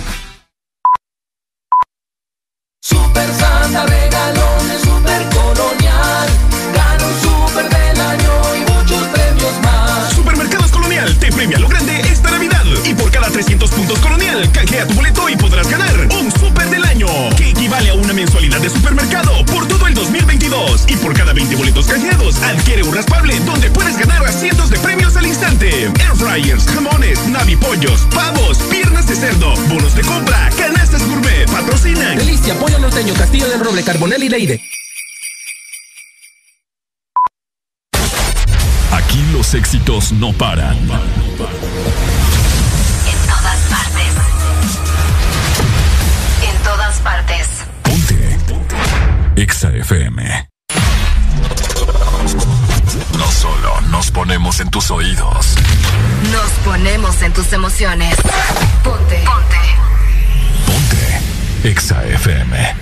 Super 2.81 3.29
Santa 3.33 3.85
regalones 3.85 4.81
Super 4.81 5.21
Colonial. 5.29 6.29
Gana 6.73 7.05
un 7.05 7.21
super 7.21 7.69
del 7.69 8.01
año 8.01 8.55
y 8.55 8.71
muchos 8.71 9.07
premios 9.07 9.59
más. 9.63 10.13
Supermercados 10.13 10.71
Colonial 10.71 11.17
te 11.17 11.31
premia 11.31 11.59
lo 11.59 11.67
grande 11.67 12.01
esta 12.01 12.31
Navidad. 12.31 12.65
Y 12.83 12.93
por 12.93 13.11
cada 13.11 13.29
300 13.29 13.69
puntos 13.71 13.99
Colonial, 13.99 14.51
canjea 14.51 14.87
tu 14.87 14.93
boleto 14.95 15.29
y 15.29 15.35
podrás 15.35 15.69
ganar 15.69 15.95
un 16.19 16.31
super 16.31 16.69
del 16.69 16.83
año, 16.83 17.07
equivale 17.71 17.89
a 17.89 17.93
una 17.93 18.13
mensualidad 18.13 18.59
de 18.59 18.69
supermercado 18.69 19.45
por 19.45 19.65
todo 19.65 19.87
el 19.87 19.93
2022. 19.93 20.85
Y 20.89 20.97
por 20.97 21.13
cada 21.13 21.31
20 21.31 21.55
boletos 21.55 21.87
canjeados, 21.87 22.35
adquiere 22.41 22.83
un 22.83 22.93
raspable 22.93 23.39
donde 23.41 23.71
puedes 23.71 23.97
ganar 23.97 24.25
a 24.25 24.31
cientos 24.31 24.69
de 24.69 24.77
premios 24.79 25.15
al 25.15 25.25
instante. 25.25 25.85
Air 25.85 26.15
fryers, 26.17 26.65
jamones, 26.65 27.25
navipollos, 27.27 28.01
pavos, 28.13 28.57
piernas 28.69 29.07
de 29.07 29.15
cerdo, 29.15 29.53
bonos 29.69 29.95
de 29.95 30.01
compra, 30.01 30.49
canastas 30.57 31.07
gourmet, 31.07 31.49
patrocinan. 31.49 32.17
Delicia, 32.17 32.55
Pollo 32.55 32.77
Norteño, 32.79 33.13
Castillo 33.13 33.47
del 33.47 33.61
Roble, 33.61 33.83
Carbonel 33.83 34.21
y 34.23 34.29
Leide. 34.29 34.61
Aquí 38.91 39.23
los 39.31 39.53
éxitos 39.53 40.11
no 40.11 40.33
paran. 40.33 40.77
En 40.77 40.87
todas 43.27 43.59
partes. 43.69 44.13
En 46.49 46.63
todas 46.63 46.99
partes. 46.99 47.60
EXA 49.41 49.69
FM. 49.69 50.49
No 53.17 53.31
solo 53.31 53.81
nos 53.89 54.11
ponemos 54.11 54.59
en 54.59 54.69
tus 54.69 54.91
oídos. 54.91 55.55
Nos 56.31 56.51
ponemos 56.63 57.19
en 57.23 57.33
tus 57.33 57.51
emociones. 57.51 58.15
Ponte. 58.83 59.23
Ponte. 60.67 61.67
EXA 61.67 62.03
FM. 62.05 62.75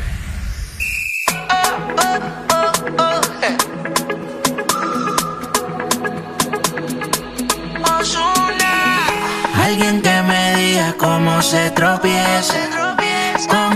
Alguien 9.63 10.01
que 10.01 10.55
digas 10.57 10.93
cómo 10.95 11.41
se 11.41 11.71
tropieza. 11.71 12.79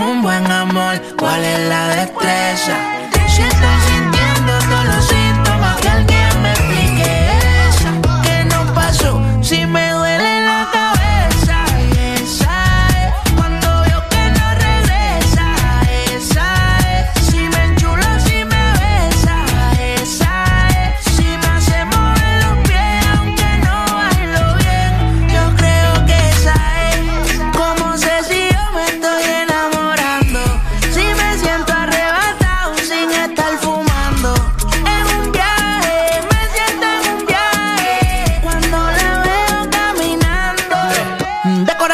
Un 0.00 0.22
buen 0.22 0.50
amor, 0.50 1.00
¿cuál 1.16 1.44
es 1.44 1.68
la 1.68 1.88
destreza? 1.88 2.76
Si 3.28 3.42
estoy 3.42 3.78
sintiendo 3.86 4.52
todos 4.68 4.84
los 4.86 5.12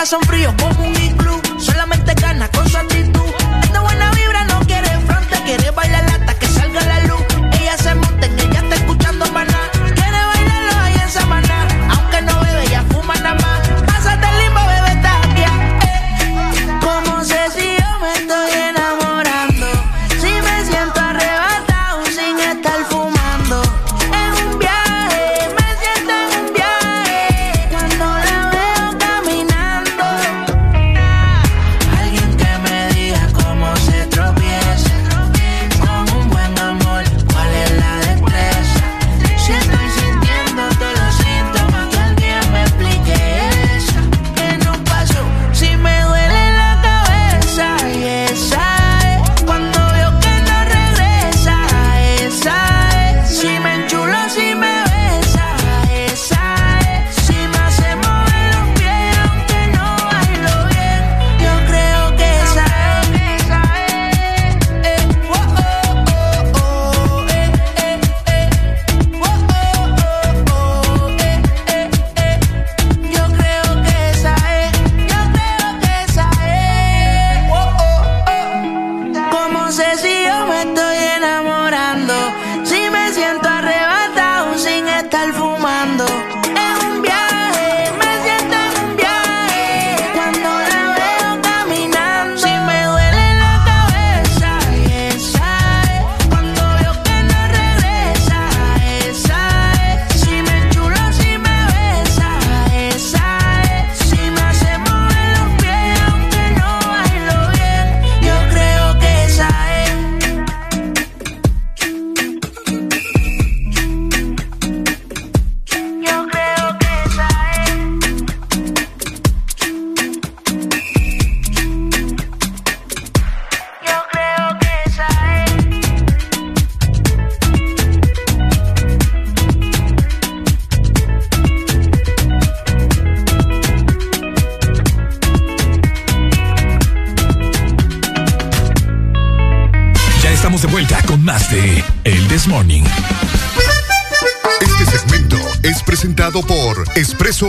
corazón 0.01 0.23
frío 0.23 0.60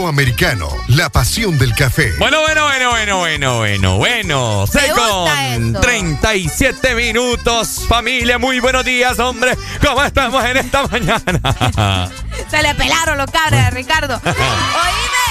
Americano, 0.08 0.68
la 0.88 1.10
pasión 1.10 1.58
del 1.58 1.74
café. 1.74 2.12
Bueno, 2.18 2.40
bueno, 2.40 2.64
bueno, 2.64 2.90
bueno, 2.90 3.18
bueno, 3.18 3.56
bueno, 3.58 3.96
bueno. 3.96 4.66
Se 4.66 4.88
con 4.90 5.28
eso. 5.28 5.80
37 5.80 6.94
minutos. 6.94 7.84
Familia, 7.88 8.38
muy 8.38 8.60
buenos 8.60 8.84
días, 8.84 9.18
hombre. 9.18 9.56
¿Cómo 9.84 10.02
estamos 10.02 10.44
en 10.44 10.56
esta 10.58 10.86
mañana? 10.86 12.10
Se 12.50 12.62
le 12.62 12.74
pelaron 12.74 13.18
los 13.18 13.30
cabres 13.30 13.60
a 13.60 13.70
Ricardo. 13.70 14.20
Oíme. 14.24 15.22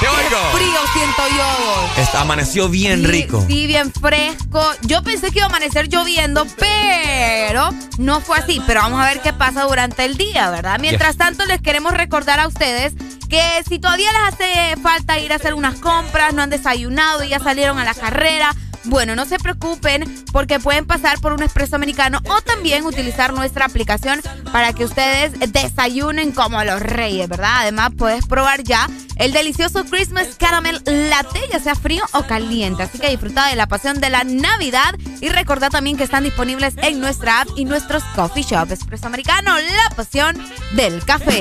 ¿Qué 0.00 0.08
oigo? 0.08 0.38
frío 0.52 0.80
siento 0.94 1.22
yo. 1.36 2.02
Está, 2.02 2.22
amaneció 2.22 2.70
bien 2.70 3.00
Sí, 3.00 3.06
rico. 3.06 3.44
Sí, 3.46 3.66
bien 3.66 3.92
fresco. 3.92 4.64
Yo 4.82 5.02
pensé 5.02 5.30
que 5.30 5.40
iba 5.40 5.46
a 5.46 5.50
amanecer 5.50 5.88
lloviendo, 5.88 6.46
pero 6.58 7.70
no 7.98 8.22
fue 8.22 8.38
así. 8.38 8.62
Pero 8.66 8.80
vamos 8.80 9.00
a 9.02 9.06
ver 9.08 9.20
qué 9.20 9.34
pasa 9.34 9.64
durante 9.64 10.06
el 10.06 10.16
día, 10.16 10.48
¿verdad? 10.50 10.78
Mientras 10.80 11.16
tanto, 11.18 11.44
les 11.44 11.60
queremos 11.60 11.92
recordar 11.92 12.40
a 12.40 12.48
ustedes 12.48 12.94
que 13.30 13.40
si 13.66 13.78
todavía 13.78 14.10
les 14.12 14.34
hace 14.34 14.76
falta 14.82 15.18
ir 15.18 15.32
a 15.32 15.36
hacer 15.36 15.54
unas 15.54 15.76
compras, 15.76 16.34
no 16.34 16.42
han 16.42 16.50
desayunado 16.50 17.22
y 17.22 17.28
ya 17.28 17.38
salieron 17.38 17.78
a 17.78 17.84
la 17.84 17.94
carrera. 17.94 18.54
Bueno, 18.84 19.14
no 19.14 19.26
se 19.26 19.38
preocupen 19.38 20.24
porque 20.32 20.58
pueden 20.58 20.86
pasar 20.86 21.20
por 21.20 21.32
un 21.32 21.42
expreso 21.42 21.76
americano 21.76 22.18
o 22.28 22.40
también 22.40 22.84
utilizar 22.86 23.32
nuestra 23.32 23.66
aplicación 23.66 24.20
para 24.52 24.72
que 24.72 24.84
ustedes 24.84 25.32
desayunen 25.52 26.32
como 26.32 26.64
los 26.64 26.80
reyes, 26.80 27.28
¿verdad? 27.28 27.58
Además, 27.58 27.90
puedes 27.96 28.26
probar 28.26 28.62
ya 28.62 28.88
el 29.16 29.32
delicioso 29.32 29.84
Christmas 29.84 30.28
Caramel 30.38 30.82
Latte, 30.86 31.40
ya 31.52 31.60
sea 31.60 31.74
frío 31.74 32.04
o 32.12 32.22
caliente. 32.22 32.82
Así 32.82 32.98
que 32.98 33.10
disfruta 33.10 33.46
de 33.48 33.56
la 33.56 33.66
pasión 33.66 34.00
de 34.00 34.10
la 34.10 34.24
Navidad 34.24 34.96
y 35.20 35.28
recordad 35.28 35.70
también 35.70 35.98
que 35.98 36.04
están 36.04 36.24
disponibles 36.24 36.74
en 36.78 37.00
nuestra 37.00 37.42
app 37.42 37.48
y 37.56 37.66
nuestros 37.66 38.02
coffee 38.16 38.42
shop. 38.42 38.72
Expreso 38.72 39.06
Americano, 39.06 39.54
la 39.58 39.94
pasión 39.94 40.36
del 40.72 41.04
café. 41.04 41.40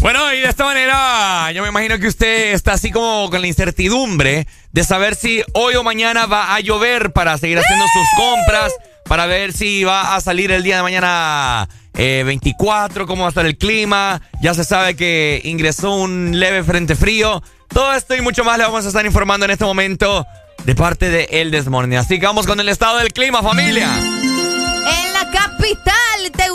Bueno, 0.00 0.32
y 0.32 0.40
de 0.40 0.48
esta 0.48 0.64
manera, 0.64 1.52
yo 1.52 1.62
me 1.62 1.68
imagino 1.68 1.98
que 1.98 2.08
usted 2.08 2.54
está 2.54 2.72
así 2.72 2.90
como 2.90 3.28
con 3.28 3.42
la 3.42 3.46
incertidumbre 3.46 4.46
de 4.72 4.84
saber 4.84 5.14
si 5.14 5.42
hoy 5.52 5.74
o 5.74 5.82
mañana 5.82 6.24
va 6.24 6.54
a 6.54 6.60
llover 6.60 7.12
para 7.12 7.36
seguir 7.36 7.58
haciendo 7.58 7.84
sus 7.86 8.08
compras, 8.16 8.72
para 9.04 9.26
ver 9.26 9.52
si 9.52 9.84
va 9.84 10.14
a 10.16 10.20
salir 10.22 10.52
el 10.52 10.62
día 10.62 10.76
de 10.76 10.82
mañana 10.82 11.68
eh, 11.94 12.22
24, 12.24 13.06
cómo 13.06 13.22
va 13.22 13.28
a 13.28 13.30
estar 13.30 13.44
el 13.44 13.58
clima. 13.58 14.22
Ya 14.40 14.54
se 14.54 14.64
sabe 14.64 14.96
que 14.96 15.42
ingresó 15.44 15.94
un 15.96 16.40
leve 16.40 16.64
frente 16.64 16.96
frío. 16.96 17.42
Todo 17.68 17.92
esto 17.92 18.16
y 18.16 18.22
mucho 18.22 18.42
más 18.42 18.56
le 18.56 18.64
vamos 18.64 18.86
a 18.86 18.88
estar 18.88 19.04
informando 19.04 19.44
en 19.44 19.50
este 19.50 19.66
momento 19.66 20.26
de 20.64 20.74
parte 20.74 21.10
de 21.10 21.28
El 21.30 21.50
Desmorning. 21.50 21.98
Así 21.98 22.18
que 22.18 22.24
vamos 22.24 22.46
con 22.46 22.58
el 22.58 22.70
estado 22.70 22.96
del 22.98 23.12
clima, 23.12 23.42
familia. 23.42 23.88
En 23.98 25.12
la 25.12 25.30
capital, 25.30 25.99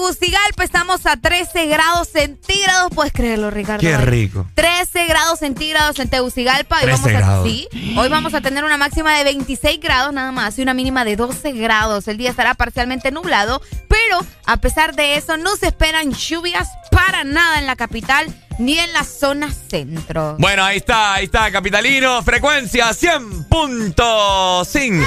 Tegucigalpa, 0.05 0.63
estamos 0.63 1.05
a 1.07 1.17
13 1.17 1.65
grados 1.65 2.09
centígrados. 2.09 2.91
¿Puedes 2.93 3.11
creerlo, 3.11 3.49
Ricardo? 3.49 3.81
Qué 3.81 3.97
rico. 3.97 4.45
13 4.53 5.07
grados 5.07 5.39
centígrados 5.39 5.97
en 5.97 6.09
Tegucigalpa. 6.09 6.77
Hoy 6.77 6.83
13 6.83 7.01
vamos 7.01 7.07
a, 7.07 7.19
grados. 7.19 7.47
sí, 7.47 7.67
hoy 7.97 8.09
vamos 8.09 8.33
a 8.35 8.41
tener 8.41 8.63
una 8.63 8.77
máxima 8.77 9.17
de 9.17 9.23
26 9.23 9.79
grados 9.79 10.13
nada 10.13 10.31
más 10.31 10.59
y 10.59 10.61
una 10.61 10.75
mínima 10.75 11.05
de 11.05 11.15
12 11.15 11.53
grados. 11.53 12.07
El 12.07 12.17
día 12.17 12.29
estará 12.29 12.53
parcialmente 12.53 13.09
nublado, 13.09 13.63
pero 13.87 14.05
pero 14.07 14.23
a 14.45 14.57
pesar 14.57 14.95
de 14.95 15.15
eso 15.15 15.37
no 15.37 15.55
se 15.55 15.65
esperan 15.67 16.13
lluvias 16.13 16.67
para 16.91 17.23
nada 17.23 17.57
en 17.59 17.65
la 17.65 17.75
capital 17.75 18.27
ni 18.59 18.77
en 18.77 18.93
la 18.93 19.03
zona 19.03 19.51
centro. 19.51 20.35
Bueno, 20.39 20.63
ahí 20.63 20.77
está, 20.77 21.15
ahí 21.15 21.25
está, 21.25 21.51
capitalino, 21.51 22.21
frecuencia 22.23 22.91
100.5. 22.91 25.05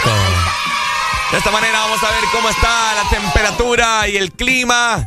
De 1.31 1.37
esta 1.37 1.51
manera 1.51 1.81
vamos 1.81 2.03
a 2.03 2.11
ver 2.11 2.25
cómo 2.33 2.49
está 2.49 2.95
la 2.95 3.09
temperatura 3.11 4.09
y 4.09 4.17
el 4.17 4.33
clima 4.33 5.07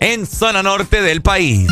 en 0.00 0.26
zona 0.26 0.62
norte 0.62 1.02
del 1.02 1.20
país. 1.20 1.68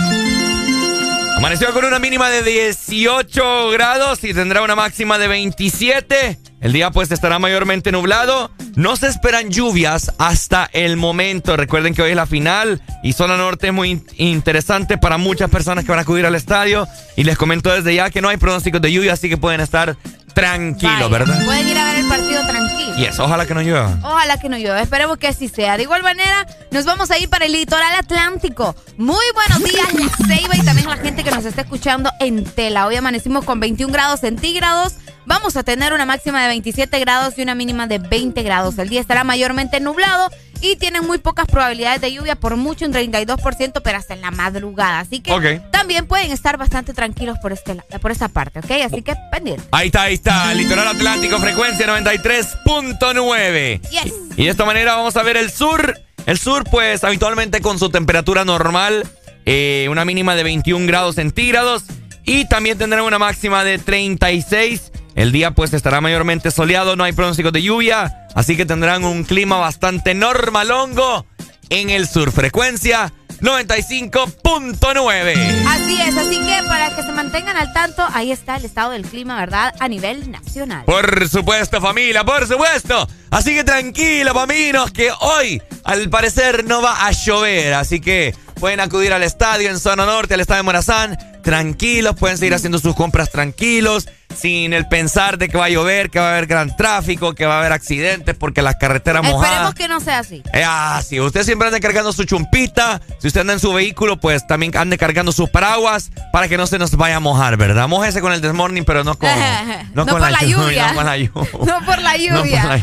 Amaneció 1.38 1.72
con 1.72 1.82
una 1.84 1.99
mínima 1.99 2.28
de 2.28 2.42
18 2.42 3.70
grados 3.70 4.22
y 4.22 4.34
tendrá 4.34 4.61
una 4.61 4.74
máxima 4.74 5.16
de 5.16 5.28
27. 5.28 6.38
El 6.61 6.72
día 6.74 6.90
pues 6.90 7.11
estará 7.11 7.38
mayormente 7.38 7.90
nublado. 7.90 8.51
No 8.74 8.97
se 8.97 9.07
esperan 9.07 9.51
lluvias 9.51 10.12
hasta 10.18 10.68
el 10.74 10.99
momento. 10.99 11.57
Recuerden 11.57 11.94
que 11.94 12.03
hoy 12.03 12.11
es 12.11 12.16
la 12.16 12.26
final 12.26 12.82
y 13.03 13.14
zona 13.14 13.38
norte 13.38 13.68
es 13.68 13.72
muy 13.72 14.03
interesante 14.18 14.99
para 14.99 15.16
muchas 15.16 15.49
personas 15.49 15.84
que 15.84 15.90
van 15.90 16.01
a 16.01 16.03
acudir 16.03 16.26
al 16.26 16.34
estadio. 16.34 16.86
Y 17.16 17.24
les 17.24 17.38
comento 17.38 17.72
desde 17.72 17.94
ya 17.94 18.11
que 18.11 18.20
no 18.20 18.28
hay 18.28 18.36
pronósticos 18.36 18.82
de 18.82 18.92
lluvia, 18.92 19.14
así 19.14 19.30
que 19.30 19.38
pueden 19.38 19.62
estar 19.62 19.97
tranquilos, 20.37 21.11
¿verdad? 21.11 21.43
Pueden 21.47 21.66
ir 21.66 21.78
a 21.78 21.84
ver 21.87 21.97
el 21.97 22.09
partido 22.09 22.47
tranquilo. 22.47 22.93
Y 22.99 23.05
eso, 23.07 23.24
ojalá 23.24 23.47
que 23.47 23.55
no 23.55 23.62
llueva. 23.62 23.97
Ojalá 24.03 24.39
que 24.39 24.51
no 24.51 24.59
llueva, 24.59 24.82
esperemos 24.82 25.16
que 25.16 25.28
así 25.28 25.49
sea. 25.49 25.78
De 25.78 25.84
igual 25.84 26.03
manera, 26.03 26.47
nos 26.70 26.84
vamos 26.84 27.11
a 27.11 27.18
ir 27.18 27.30
para 27.30 27.47
el 27.47 27.53
litoral 27.53 27.95
atlántico. 27.95 28.76
Muy 28.99 29.24
buenos 29.34 29.64
días, 29.64 29.95
La 29.95 30.26
Ceiba 30.26 30.55
y 30.55 30.61
también 30.62 30.89
a 30.89 30.97
la 30.97 31.03
gente 31.03 31.24
que 31.24 31.30
nos 31.30 31.47
está 31.47 31.62
escuchando 31.62 32.11
en 32.20 32.45
tela. 32.45 32.87
Hoy 32.87 32.97
amanecimos 32.97 33.47
con 33.47 33.61
21 33.61 33.91
grados 33.91 34.20
centígrados. 34.20 34.97
Vamos 35.26 35.56
a 35.56 35.64
tener 35.64 35.92
una 35.92 36.06
máxima 36.06 36.40
de 36.42 36.48
27 36.48 37.00
grados 37.00 37.34
y 37.36 37.42
una 37.42 37.56
mínima 37.56 37.88
de 37.88 37.98
20 37.98 38.40
grados. 38.44 38.78
El 38.78 38.88
día 38.88 39.00
estará 39.00 39.24
mayormente 39.24 39.80
nublado 39.80 40.30
y 40.60 40.76
tienen 40.76 41.04
muy 41.04 41.18
pocas 41.18 41.46
probabilidades 41.46 42.00
de 42.00 42.12
lluvia, 42.12 42.36
por 42.36 42.56
mucho 42.56 42.86
un 42.86 42.92
32%, 42.92 43.82
pero 43.82 43.98
hasta 43.98 44.14
en 44.14 44.20
la 44.20 44.30
madrugada. 44.30 45.00
Así 45.00 45.18
que 45.18 45.60
también 45.72 46.06
pueden 46.06 46.30
estar 46.30 46.56
bastante 46.56 46.94
tranquilos 46.94 47.38
por, 47.42 47.52
este, 47.52 47.74
por 48.00 48.12
esta 48.12 48.28
parte, 48.28 48.60
¿ok? 48.60 48.70
Así 48.84 49.02
que 49.02 49.16
pendiente. 49.32 49.64
Ahí 49.72 49.88
está, 49.88 50.02
ahí 50.02 50.14
está. 50.14 50.54
Litoral 50.54 50.86
Atlántico, 50.86 51.38
frecuencia 51.40 51.88
93.9. 51.88 53.80
Yes. 53.90 54.12
Y 54.36 54.44
de 54.44 54.50
esta 54.50 54.64
manera 54.64 54.94
vamos 54.94 55.16
a 55.16 55.24
ver 55.24 55.36
el 55.36 55.50
sur. 55.50 55.98
El 56.24 56.38
sur, 56.38 56.62
pues, 56.70 57.02
habitualmente 57.02 57.60
con 57.60 57.80
su 57.80 57.90
temperatura 57.90 58.44
normal, 58.44 59.06
eh, 59.44 59.86
una 59.90 60.04
mínima 60.04 60.36
de 60.36 60.44
21 60.44 60.86
grados 60.86 61.16
centígrados. 61.16 61.82
Y 62.24 62.48
también 62.48 62.78
tendrán 62.78 63.04
una 63.04 63.18
máxima 63.18 63.64
de 63.64 63.78
36 63.78 64.92
el 65.16 65.32
día 65.32 65.50
pues 65.50 65.72
estará 65.72 66.00
mayormente 66.00 66.52
soleado, 66.52 66.94
no 66.94 67.02
hay 67.02 67.12
pronósticos 67.12 67.52
de 67.52 67.62
lluvia, 67.62 68.28
así 68.34 68.56
que 68.56 68.66
tendrán 68.66 69.02
un 69.04 69.24
clima 69.24 69.56
bastante 69.56 70.14
normalongo 70.14 71.26
en 71.70 71.90
el 71.90 72.06
sur. 72.06 72.30
Frecuencia 72.30 73.12
95.9. 73.40 75.64
Así 75.66 76.00
es, 76.00 76.16
así 76.16 76.38
que 76.40 76.62
para 76.68 76.94
que 76.94 77.02
se 77.02 77.10
mantengan 77.12 77.56
al 77.56 77.72
tanto, 77.72 78.06
ahí 78.12 78.30
está 78.30 78.54
el 78.56 78.66
estado 78.66 78.92
del 78.92 79.06
clima, 79.06 79.40
¿verdad? 79.40 79.74
A 79.78 79.88
nivel 79.88 80.30
nacional. 80.30 80.84
Por 80.84 81.26
supuesto, 81.28 81.80
familia, 81.80 82.22
por 82.24 82.46
supuesto. 82.46 83.08
Así 83.30 83.54
que 83.54 83.64
tranquilo, 83.64 84.34
maminos, 84.34 84.90
que 84.90 85.10
hoy 85.20 85.62
al 85.84 86.10
parecer 86.10 86.64
no 86.64 86.82
va 86.82 87.06
a 87.06 87.12
llover, 87.12 87.72
así 87.74 88.00
que 88.00 88.34
pueden 88.60 88.80
acudir 88.80 89.12
al 89.12 89.22
estadio 89.22 89.70
en 89.70 89.78
zona 89.78 90.06
norte, 90.06 90.34
al 90.34 90.40
estadio 90.40 90.58
de 90.58 90.64
Morazán, 90.64 91.16
tranquilos, 91.47 92.16
pueden 92.16 92.36
seguir 92.36 92.55
haciendo 92.55 92.80
sus 92.80 92.97
compras 92.97 93.30
tranquilos 93.30 94.09
sin 94.34 94.72
el 94.72 94.88
pensar 94.88 95.38
de 95.38 95.49
que 95.49 95.57
va 95.57 95.66
a 95.66 95.68
llover, 95.68 96.11
que 96.11 96.18
va 96.18 96.30
a 96.30 96.32
haber 96.32 96.47
gran 96.49 96.76
tráfico, 96.76 97.36
que 97.36 97.47
va 97.47 97.55
a 97.55 97.59
haber 97.61 97.72
accidentes 97.72 98.34
porque 98.34 98.62
las 98.62 98.74
carreteras 98.74 99.22
mojadas. 99.22 99.53
Esperemos 99.53 99.74
que 99.76 99.86
no 99.86 100.01
sea 100.01 100.18
así. 100.18 100.42
Eh, 100.53 100.64
ah, 100.66 101.01
sí, 101.07 101.20
usted 101.20 101.44
siempre 101.44 101.68
ande 101.68 101.78
cargando 101.78 102.12
su 102.12 102.24
chumpita. 102.24 103.01
Si 103.20 103.28
usted 103.28 103.42
anda 103.42 103.53
en 103.53 103.61
su 103.61 103.72
vehículo, 103.72 104.16
pues 104.16 104.44
también 104.49 104.76
ande 104.76 104.99
cargando 104.99 105.30
sus 105.30 105.49
paraguas 105.49 106.11
para 106.32 106.49
que 106.49 106.57
no 106.57 106.66
se 106.66 106.80
nos 106.80 106.97
vaya 106.97 107.16
a 107.16 107.20
mojar, 107.20 107.57
¿verdad? 107.57 107.86
Mojese 107.86 108.20
con 108.20 108.32
el 108.32 108.40
desmorning, 108.40 108.84
pero 108.84 109.05
no 109.05 109.16
con, 109.16 109.30
no, 109.94 110.05
con 110.05 110.20
la, 110.20 110.40
lluvia. 110.42 110.88
No 110.88 110.94
por 110.97 111.05
la 111.05 111.16
lluvia. 111.16 111.53
No 111.66 111.86
por 111.86 112.03
la 112.03 112.16
lluvia. 112.16 112.82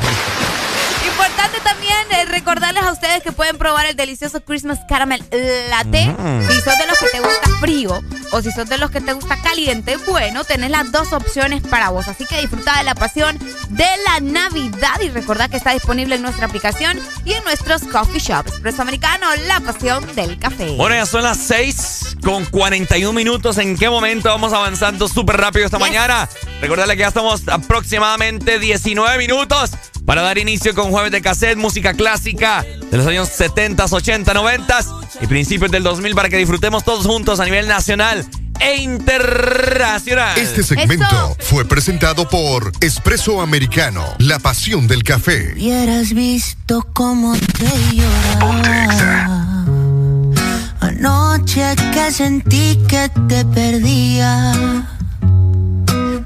Importante 1.05 1.59
también 1.61 1.97
eh, 2.11 2.25
recordarles 2.25 2.83
a 2.83 2.91
ustedes 2.91 3.21
que 3.21 3.31
pueden 3.31 3.57
probar 3.57 3.85
el 3.85 3.95
delicioso 3.95 4.43
Christmas 4.43 4.79
Caramel 4.87 5.23
Latte. 5.69 6.05
Mm. 6.05 6.47
Si 6.47 6.61
sos 6.61 6.77
de 6.77 6.87
los 6.87 6.97
que 6.97 7.07
te 7.11 7.19
gusta 7.19 7.49
frío 7.59 8.01
o 8.31 8.41
si 8.41 8.51
sos 8.51 8.69
de 8.69 8.77
los 8.77 8.89
que 8.89 9.01
te 9.01 9.13
gusta 9.13 9.41
caliente, 9.41 9.97
bueno, 10.07 10.43
tenés 10.43 10.71
las 10.71 10.91
dos 10.91 11.11
opciones 11.13 11.61
para 11.61 11.89
vos. 11.89 12.07
Así 12.07 12.25
que 12.25 12.39
disfruta 12.39 12.77
de 12.77 12.83
la 12.83 12.95
pasión 12.95 13.37
de 13.69 13.87
la 14.05 14.19
Navidad 14.21 15.01
y 15.01 15.09
recordad 15.09 15.49
que 15.49 15.57
está 15.57 15.71
disponible 15.71 16.15
en 16.15 16.21
nuestra 16.21 16.45
aplicación 16.45 16.99
y 17.25 17.33
en 17.33 17.43
nuestros 17.43 17.83
coffee 17.83 18.19
shops. 18.19 18.51
Expreso 18.51 18.81
Americano, 18.81 19.27
la 19.47 19.59
pasión 19.59 20.05
del 20.15 20.39
café. 20.39 20.75
Bueno, 20.77 20.95
ya 20.95 21.05
son 21.05 21.23
las 21.23 21.37
6 21.37 22.17
con 22.23 22.45
41 22.45 23.13
minutos. 23.13 23.57
¿En 23.57 23.77
qué 23.77 23.89
momento 23.89 24.29
vamos 24.29 24.53
avanzando 24.53 25.07
súper 25.07 25.37
rápido 25.37 25.65
esta 25.65 25.79
mañana? 25.79 26.29
Recordarle 26.61 26.95
que 26.95 27.01
ya 27.01 27.09
estamos 27.09 27.47
aproximadamente 27.47 28.59
19 28.59 29.17
minutos 29.17 29.71
para 30.05 30.21
dar 30.21 30.37
inicio 30.37 30.73
con 30.75 30.91
jueves 30.91 31.11
de 31.11 31.21
cassette, 31.21 31.57
música 31.57 31.93
clásica 31.93 32.65
de 32.91 32.97
los 32.97 33.07
años 33.07 33.29
70, 33.29 33.85
80, 33.85 34.33
90 34.33 34.79
y 35.21 35.27
principios 35.27 35.71
del 35.71 35.83
2000 35.83 36.15
para 36.15 36.29
que 36.29 36.37
disfrutemos 36.37 36.83
todos 36.83 37.05
juntos 37.05 37.39
a 37.39 37.45
nivel 37.45 37.67
nacional 37.67 38.25
e 38.59 38.77
internacional. 38.77 40.37
Este 40.37 40.63
segmento 40.63 41.35
fue 41.39 41.65
presentado 41.65 42.27
por 42.27 42.71
Espresso 42.81 43.41
Americano, 43.41 44.05
la 44.19 44.39
pasión 44.39 44.87
del 44.87 45.03
café. 45.03 45.53
Hubieras 45.53 46.13
visto 46.13 46.87
cómo 46.93 47.35
te 47.35 47.69
lloraba. 47.95 49.65
Anoche 50.79 51.75
que 51.93 52.11
sentí 52.11 52.77
que 52.87 53.09
te 53.27 53.45
perdía. 53.45 54.87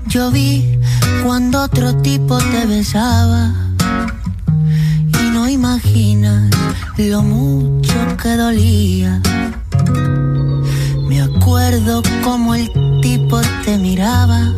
Yo 0.10 0.32
vi 0.32 0.80
cuando 1.24 1.64
otro 1.64 1.94
tipo 1.98 2.38
te 2.38 2.66
besaba. 2.66 3.52
Y 5.22 5.30
no 5.32 5.50
imaginas 5.50 6.50
lo 6.98 7.22
mucho 7.22 8.18
que 8.22 8.38
dolía. 8.38 9.22
Me 11.08 11.22
acuerdo 11.22 12.02
como 12.24 12.56
el 12.56 12.72
tipo 13.02 13.42
te 13.66 13.78
miraba. 13.78 14.54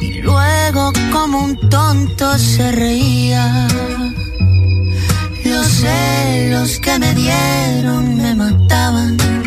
Y 0.00 0.22
luego 0.22 0.92
como 1.12 1.44
un 1.44 1.68
tonto 1.68 2.38
se 2.38 2.72
reía. 2.72 3.68
Los 5.44 5.66
celos 5.66 6.80
que 6.80 6.98
me 6.98 7.14
dieron 7.14 8.16
me 8.16 8.34
mataban. 8.34 9.43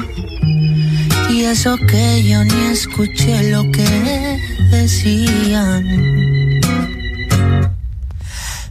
Y 1.37 1.45
eso 1.45 1.77
que 1.77 2.23
yo 2.23 2.43
ni 2.43 2.71
escuché 2.71 3.51
lo 3.51 3.61
que 3.71 4.39
decían. 4.71 5.83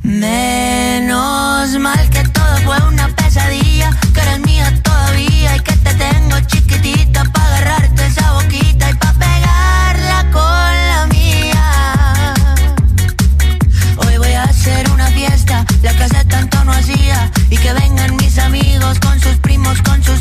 Menos 0.03 1.79
mal 1.79 2.11
que 2.11 2.25
todo 2.25 2.57
fue 2.65 2.77
una 2.89 3.07
pesadilla, 3.15 3.91
que 4.13 4.21
eres 4.21 4.41
mía 4.41 4.83
todavía 4.83 5.55
y 5.55 5.61
que 5.61 5.75
te 5.75 5.95
tengo 5.95 6.41
chiquitita 6.41 7.23
para 7.27 7.47
agarrarte 7.59 8.05
esa 8.05 8.33
boquita 8.33 8.91
y 8.91 8.95
para 8.95 9.13
pegarla 9.13 10.27
con 10.33 10.73
la 10.91 11.07
mía. 11.13 12.35
Hoy 13.99 14.19
voy 14.19 14.33
a 14.33 14.43
hacer 14.43 14.91
una 14.91 15.07
fiesta, 15.13 15.65
la 15.85 15.97
que 15.97 16.03
hace 16.03 16.25
tanto 16.25 16.65
no 16.65 16.73
hacía, 16.73 17.31
y 17.49 17.59
que 17.59 17.73
vengan 17.75 18.17
mis 18.17 18.37
amigos 18.39 18.99
con 18.99 19.21
sus 19.21 19.37
primos, 19.37 19.81
con 19.83 20.03
sus 20.03 20.21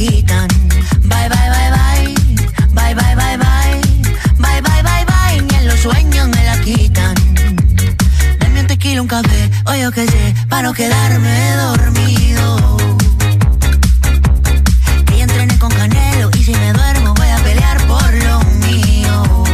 quitan. 0.00 0.48
Bye, 1.10 1.28
bye, 1.28 1.50
bye, 1.54 1.70
bye. 1.76 2.14
Bye, 2.72 2.94
bye, 2.94 3.14
bye, 3.20 3.36
bye. 3.36 3.80
Bye, 4.38 4.60
bye, 4.62 4.82
bye, 4.82 5.04
bye. 5.04 5.42
Ni 5.42 5.54
en 5.56 5.66
los 5.68 5.80
sueños 5.80 6.26
me 6.28 6.42
la 6.44 6.56
quitan. 6.60 7.14
Dame 8.38 8.60
un 8.60 8.66
tequila, 8.66 9.02
un 9.02 9.08
café, 9.08 9.50
o 9.66 9.74
yo 9.74 9.90
qué 9.92 10.06
sé, 10.06 10.34
para 10.48 10.62
no 10.62 10.72
quedarme 10.72 11.36
dormido. 11.56 12.76
Que 15.06 15.18
ya 15.18 15.24
entrené 15.24 15.58
con 15.58 15.70
Canelo 15.70 16.30
y 16.38 16.44
si 16.44 16.52
me 16.52 16.72
duermo 16.72 17.12
voy 17.14 17.28
a 17.28 17.38
pelear 17.48 17.78
por 17.86 18.10
lo 18.26 18.40
mío. 18.66 19.44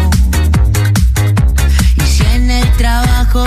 Y 1.97 2.03
si 2.03 2.25
en 2.25 2.51
el 2.51 2.69
trabajo 2.77 3.47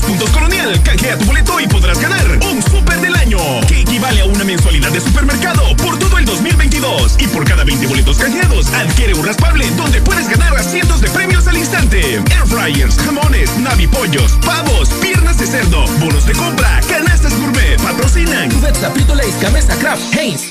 Cada 0.00 0.02
300 0.02 0.02
puntos 0.02 0.30
Colonial, 0.30 0.82
canjea 0.82 1.18
tu 1.18 1.24
boleto 1.26 1.60
y 1.60 1.66
podrás 1.66 1.98
ganar 2.00 2.26
un 2.50 2.62
super 2.62 3.00
del 3.00 3.14
año. 3.14 3.38
Que 3.66 3.80
equivale 3.80 4.20
a 4.20 4.24
una 4.24 4.44
mensualidad 4.44 4.90
de 4.90 5.00
supermercado 5.00 5.76
por 5.76 5.98
todo 5.98 6.18
el 6.18 6.24
2022. 6.24 7.16
Y 7.18 7.26
por 7.28 7.44
cada 7.44 7.64
20 7.64 7.86
boletos 7.86 8.18
canjeados, 8.18 8.66
adquiere 8.72 9.14
un 9.14 9.24
raspable 9.24 9.68
donde 9.76 10.00
puedes 10.00 10.28
ganar 10.28 10.56
a 10.56 10.62
cientos 10.62 11.00
de 11.00 11.10
premios 11.10 11.46
al 11.46 11.56
instante. 11.56 12.16
Air 12.16 12.46
fryers, 12.46 12.96
jamones, 12.98 13.56
navipollos, 13.58 14.32
pavos, 14.44 14.88
piernas 15.00 15.38
de 15.38 15.46
cerdo, 15.46 15.84
bonos 15.98 16.26
de 16.26 16.32
compra, 16.32 16.80
canastas 16.88 17.38
gourmet, 17.38 17.80
patrocinan. 17.82 18.50
Cubeta, 18.50 18.90
Frito 18.90 19.14
Lays, 19.14 19.40
Gamesa, 19.40 19.76
Kraft, 19.76 20.14
Heinz. 20.14 20.42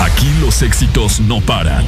Aquí 0.00 0.32
los 0.40 0.62
éxitos 0.62 1.20
no 1.20 1.40
paran. 1.40 1.84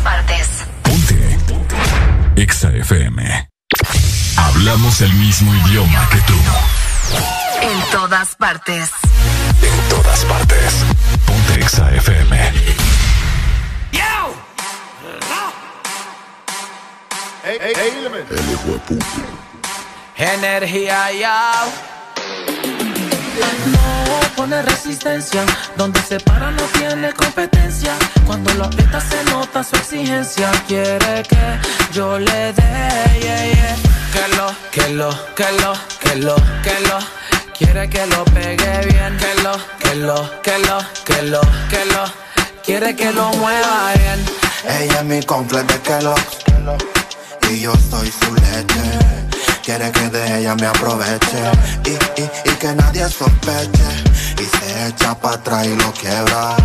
En 0.00 1.46
todas 1.46 1.94
partes. 1.94 2.24
EXA 2.36 2.68
FM. 2.70 3.48
Hablamos 4.36 5.00
el 5.02 5.12
mismo 5.14 5.54
idioma 5.66 6.08
que 6.10 6.18
tú. 6.20 6.34
En 7.60 7.90
todas 7.90 8.34
partes. 8.36 8.90
En 9.62 9.88
todas 9.90 10.24
partes. 10.24 10.84
Ponte 11.26 11.60
EXA 11.60 11.94
FM. 11.96 12.52
Energía 20.16 21.12
ya. 21.12 21.52
Pone 24.40 24.62
resistencia. 24.62 25.44
Donde 25.76 26.00
se 26.00 26.18
para 26.18 26.50
no 26.50 26.62
tiene 26.78 27.12
competencia. 27.12 27.92
Cuando 28.24 28.54
lo 28.54 28.64
aprieta 28.64 28.98
se 28.98 29.22
nota 29.24 29.62
su 29.62 29.76
exigencia. 29.76 30.50
Quiere 30.66 31.22
que 31.28 31.58
yo 31.92 32.18
le 32.18 32.54
dé. 32.54 33.20
yeah, 33.20 33.44
yeah. 33.52 33.76
Que 34.14 34.36
lo, 34.36 34.46
que 34.72 34.88
lo, 34.94 35.10
que 35.34 35.52
lo, 35.60 35.74
que 36.00 36.14
lo, 36.16 36.36
que 36.62 36.80
lo. 36.88 36.98
Quiere 37.58 37.90
que 37.90 38.06
lo 38.06 38.24
pegue 38.24 38.86
bien. 38.86 39.14
Que 39.18 39.42
lo, 39.42 39.52
que 39.78 39.94
lo, 39.96 40.40
que 40.40 40.58
lo, 40.58 40.78
que 41.04 41.22
lo, 41.22 41.40
que 41.68 41.84
lo. 41.92 42.04
Quiere 42.64 42.96
que 42.96 43.12
lo 43.12 43.30
mueva 43.34 43.92
bien. 43.94 44.24
Ella 44.64 45.00
es 45.00 45.04
mi 45.04 45.22
completo 45.22 45.74
de 45.74 45.80
Kellogg's 45.80 46.38
Y 47.50 47.60
yo 47.60 47.74
soy 47.90 48.10
su 48.10 48.34
leche 48.34 49.20
Quiere 49.70 49.92
que 49.92 50.08
de 50.08 50.40
ella 50.40 50.56
me 50.56 50.66
aproveche. 50.66 51.42
Y, 51.84 51.90
y, 52.20 52.30
y 52.44 52.54
que 52.56 52.74
nadie 52.74 53.08
sospeche. 53.08 53.90
Y 54.36 54.44
se 54.44 54.88
echa 54.88 55.14
para 55.14 55.36
atrás 55.36 55.64
y 55.64 55.76
lo 55.76 55.92
quiebra. 55.92 56.56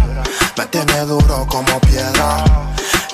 Me 0.58 0.66
tiene 0.66 1.02
duro 1.02 1.46
como 1.48 1.80
piedra 1.82 2.44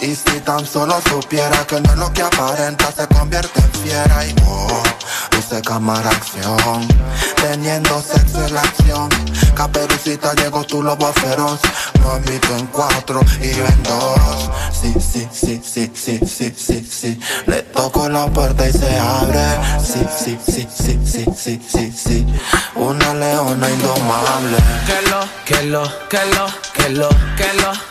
Y 0.02 0.16
si 0.16 0.40
tan 0.40 0.66
solo 0.66 1.00
supiera 1.08 1.64
que 1.68 1.80
no 1.80 1.92
es 1.92 1.98
lo 2.00 2.12
que 2.12 2.24
aparenta 2.24 2.92
Se 2.92 3.08
convierte 3.08 3.60
en 3.60 3.72
fiera 3.84 4.26
y 4.26 4.34
oh, 4.48 4.84
luce 5.32 5.62
cámara 5.62 6.10
acción 6.10 6.88
Teniendo 7.36 8.02
sexo 8.02 8.44
en 8.48 8.56
la 8.56 8.62
acción 8.62 9.10
Caperucita 9.54 10.34
llegó 10.34 10.64
tu 10.64 10.82
lobo 10.82 11.14
feroz 11.14 11.60
Mamito 12.04 12.58
en 12.58 12.66
cuatro 12.68 13.22
y 13.42 13.54
yo 13.54 13.64
en 13.64 13.84
dos 13.84 14.50
Sí, 14.72 14.92
sí, 15.00 15.28
sí, 15.32 15.62
sí, 15.64 15.92
sí, 15.94 16.20
sí, 16.26 16.56
sí, 16.58 16.90
sí 16.90 17.20
Le 17.46 17.62
toco 17.62 18.10
la 18.10 18.26
puerta 18.26 18.68
y 18.68 18.74
se 18.74 18.98
abre 18.98 19.46
Sí, 19.86 20.04
sí, 20.18 20.40
sí, 20.44 20.68
sí, 20.76 21.00
sí, 21.06 21.26
sí, 21.38 21.62
sí, 21.70 21.92
sí 21.92 22.28
Una 22.74 23.14
leona 23.14 23.70
indomable 23.70 24.58
Que 24.88 25.10
lo, 25.10 25.20
que 25.46 25.64
lo, 25.68 25.84
que 26.10 26.26
lo, 26.26 26.48
que 26.74 26.90
lo, 26.90 27.10
que 27.38 27.54
lo. 27.62 27.91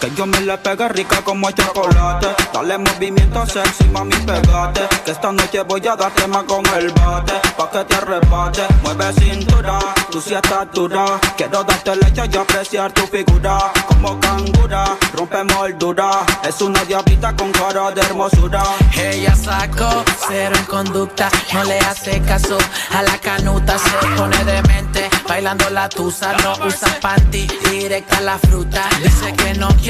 que 0.00 0.10
yo 0.14 0.26
me 0.26 0.40
le 0.40 0.56
pegue 0.56 0.88
rica 0.88 1.20
como 1.22 1.48
el 1.48 1.54
chocolate. 1.54 2.28
Dale 2.52 2.78
movimiento 2.78 3.46
sexy, 3.46 3.84
mami, 3.92 4.16
pegate. 4.16 4.80
Que 5.04 5.10
esta 5.10 5.30
noche 5.30 5.62
voy 5.62 5.86
a 5.86 5.94
darte 5.94 6.26
más 6.26 6.44
con 6.44 6.64
el 6.74 6.90
bate. 6.92 7.34
Pa' 7.56 7.70
que 7.70 7.84
te 7.84 7.94
arrebate, 7.96 8.62
mueve 8.82 9.12
cintura, 9.12 9.78
tú 10.10 10.20
sí 10.20 10.34
estás 10.34 10.66
dura. 10.72 11.20
Quiero 11.36 11.62
darte 11.64 11.96
leche 11.96 12.22
y 12.32 12.36
apreciar 12.36 12.92
tu 12.92 13.06
figura. 13.06 13.72
Como 13.88 14.18
cangura, 14.18 14.96
rompe 15.12 15.44
moldura. 15.44 16.10
Es 16.48 16.62
una 16.62 16.82
diablita 16.84 17.36
con 17.36 17.52
cara 17.52 17.90
de 17.90 18.00
hermosura. 18.00 18.62
Ella 18.96 19.36
sacó 19.36 20.02
cero 20.26 20.56
en 20.56 20.64
conducta, 20.64 21.28
no 21.52 21.64
le 21.64 21.78
hace 21.80 22.22
caso 22.22 22.56
a 22.94 23.02
la 23.02 23.18
canuta, 23.18 23.78
se 23.78 23.90
pone 24.16 24.44
demente, 24.44 25.10
bailando 25.28 25.68
la 25.70 25.88
tusa, 25.90 26.32
no 26.42 26.52
usa 26.64 26.88
panty, 27.02 27.46
directa 27.70 28.20
la 28.22 28.38
fruta. 28.38 28.88
Dice 29.02 29.32
que 29.34 29.54
no 29.54 29.68
quiere 29.76 29.89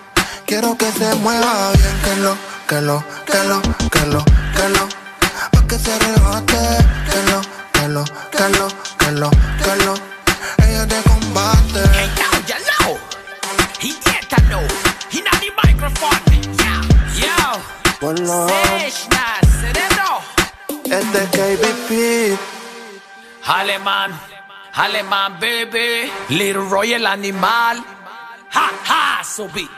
Quiero 0.51 0.75
que 0.75 0.91
se 0.91 1.15
mueva 1.15 1.71
bien, 1.71 2.01
que 2.03 2.15
lo, 2.17 2.35
que 2.67 2.81
lo, 2.81 3.01
que 3.25 3.41
lo, 3.45 3.61
que 3.89 4.05
lo, 4.07 4.25
que 4.53 4.67
lo. 4.67 4.89
Pa' 5.49 5.65
que 5.65 5.79
se 5.79 5.97
rebate, 5.97 6.59
que 7.09 7.31
lo, 7.31 7.41
que 7.71 7.87
lo, 7.87 8.03
que 8.03 8.49
lo, 8.59 8.67
que 8.99 9.11
lo, 9.13 9.29
que 9.31 9.75
lo. 9.85 9.93
Ella 10.67 10.85
te 10.85 11.01
combate. 11.03 11.79
ya 12.45 12.57
lo. 12.81 12.97
He 13.79 13.93
did 13.93 14.27
that 14.27 14.43
no. 14.49 14.59
He 15.09 15.21
not 15.21 15.39
the 15.39 15.51
microphone. 15.63 16.19
Yeah. 16.59 16.81
Yo. 17.15 17.61
Cerebro. 19.61 20.19
Este 20.83 21.23
es 21.23 21.29
KBP. 21.31 22.37
Alemán. 23.45 24.19
Alemán, 24.73 25.39
baby. 25.39 26.11
Little 26.27 26.67
Roy 26.69 26.91
el 26.91 27.07
animal. 27.07 27.81
Ha, 28.53 28.69
ha, 28.89 29.23
subí. 29.23 29.69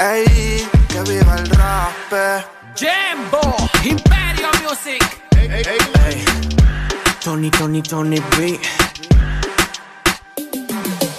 Ey, 0.00 0.64
que 0.88 1.02
viva 1.10 1.34
el 1.34 1.50
rap. 1.50 1.92
Jambo. 2.78 3.56
Imperio 3.82 4.48
Music. 4.62 5.02
Tony, 7.20 7.50
Tony, 7.50 7.82
Tony 7.82 8.22
B. 8.36 8.60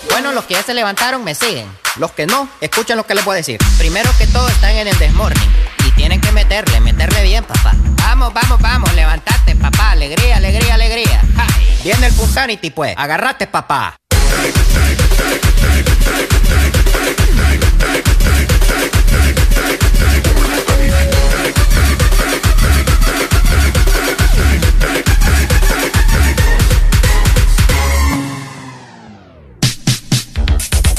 Bueno, 0.10 0.32
los 0.32 0.46
que 0.46 0.54
ya 0.54 0.64
se 0.64 0.74
levantaron 0.74 1.26
me 1.26 1.36
siguen. 1.36 1.68
Los 1.98 2.12
que 2.12 2.26
no, 2.26 2.48
escuchen 2.62 2.96
lo 2.96 3.06
que 3.06 3.16
les 3.16 3.26
voy 3.26 3.34
a 3.34 3.38
decir. 3.38 3.60
Primero 3.78 4.10
que 4.18 4.28
todo 4.28 4.48
están 4.48 4.72
en 4.72 4.88
el 4.88 4.98
desmorning. 4.98 5.52
Y 5.86 5.92
tienen 5.92 6.22
que 6.22 6.32
meterle, 6.32 6.80
meterle 6.80 7.24
bien, 7.24 7.44
papá. 7.44 7.74
Vamos, 7.98 8.34
vamos, 8.34 8.62
vamos, 8.62 8.94
levantate, 8.94 9.58
papá. 9.58 9.92
Alegría, 9.92 10.38
alegría, 10.38 10.76
alegría. 10.76 11.22
Ja. 11.36 11.48
Viene 11.84 12.08
el 12.08 12.14
Punsanity, 12.14 12.70
pues. 12.70 12.96
Agarrate, 12.98 13.46
papá. 13.46 13.98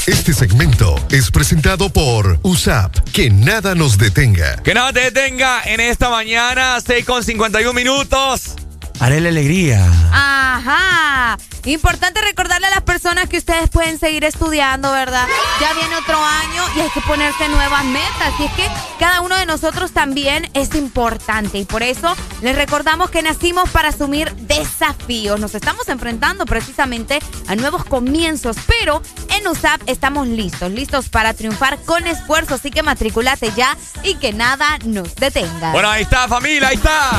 Este 0.07 0.33
segmento 0.33 0.95
es 1.11 1.29
presentado 1.29 1.93
por 1.93 2.39
USAP. 2.41 2.97
Que 3.11 3.29
nada 3.29 3.75
nos 3.75 3.99
detenga. 3.99 4.55
Que 4.63 4.73
nada 4.73 4.91
te 4.91 5.01
detenga 5.01 5.61
en 5.63 5.79
esta 5.79 6.09
mañana, 6.09 6.79
6 6.83 7.05
con 7.05 7.23
51 7.23 7.71
minutos. 7.71 8.55
Haré 9.01 9.19
la 9.19 9.29
alegría. 9.29 9.83
Ajá. 10.13 11.35
Importante 11.65 12.21
recordarle 12.21 12.67
a 12.67 12.69
las 12.69 12.83
personas 12.83 13.27
que 13.27 13.39
ustedes 13.39 13.67
pueden 13.67 13.97
seguir 13.97 14.23
estudiando, 14.23 14.91
¿verdad? 14.91 15.25
Ya 15.59 15.73
viene 15.73 15.95
otro 15.95 16.23
año 16.23 16.63
y 16.75 16.81
hay 16.81 16.89
que 16.91 17.01
ponerse 17.01 17.49
nuevas 17.49 17.83
metas. 17.85 18.31
Y 18.39 18.43
es 18.43 18.51
que 18.53 18.67
cada 18.99 19.21
uno 19.21 19.35
de 19.37 19.47
nosotros 19.47 19.91
también 19.91 20.51
es 20.53 20.75
importante. 20.75 21.57
Y 21.57 21.65
por 21.65 21.81
eso 21.81 22.15
les 22.43 22.55
recordamos 22.55 23.09
que 23.09 23.23
nacimos 23.23 23.71
para 23.71 23.89
asumir 23.89 24.35
desafíos. 24.35 25.39
Nos 25.39 25.55
estamos 25.55 25.89
enfrentando 25.89 26.45
precisamente 26.45 27.17
a 27.47 27.55
nuevos 27.55 27.83
comienzos. 27.85 28.55
Pero 28.67 29.01
en 29.35 29.47
USAP 29.47 29.81
estamos 29.87 30.27
listos, 30.27 30.71
listos 30.71 31.09
para 31.09 31.33
triunfar 31.33 31.79
con 31.85 32.05
esfuerzo. 32.05 32.53
Así 32.53 32.69
que 32.69 32.83
matriculate 32.83 33.51
ya 33.55 33.75
y 34.03 34.13
que 34.15 34.31
nada 34.31 34.77
nos 34.85 35.15
detenga. 35.15 35.71
Bueno, 35.71 35.89
ahí 35.89 36.03
está, 36.03 36.27
familia, 36.27 36.67
ahí 36.67 36.75
está. 36.75 37.09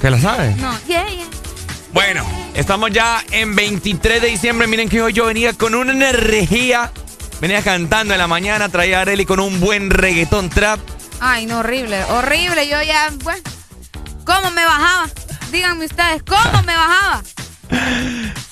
¿Se 0.00 0.10
la 0.10 0.20
sabe? 0.20 0.54
No, 0.56 0.78
yeah, 0.86 1.08
yeah. 1.08 1.24
Bueno, 1.92 2.26
estamos 2.54 2.90
ya 2.90 3.22
en 3.30 3.54
23 3.54 4.20
de 4.20 4.28
diciembre. 4.28 4.66
Miren 4.66 4.88
que 4.88 5.00
hoy 5.00 5.12
yo 5.12 5.26
venía 5.26 5.52
con 5.52 5.74
una 5.74 5.92
energía. 5.92 6.92
Venía 7.40 7.62
cantando 7.62 8.14
en 8.14 8.18
la 8.18 8.26
mañana, 8.26 8.68
traía 8.68 8.98
a 8.98 9.02
Areli 9.02 9.24
con 9.24 9.40
un 9.40 9.60
buen 9.60 9.90
reggaetón 9.90 10.50
trap. 10.50 10.80
Ay, 11.20 11.46
no, 11.46 11.60
horrible, 11.60 12.02
horrible. 12.04 12.68
Yo 12.68 12.82
ya, 12.82 13.10
bueno, 13.22 13.42
¿cómo 14.24 14.50
me 14.50 14.64
bajaba? 14.64 15.08
Díganme 15.52 15.84
ustedes, 15.86 16.22
¿cómo 16.24 16.62
me 16.64 16.74
bajaba? 16.74 17.22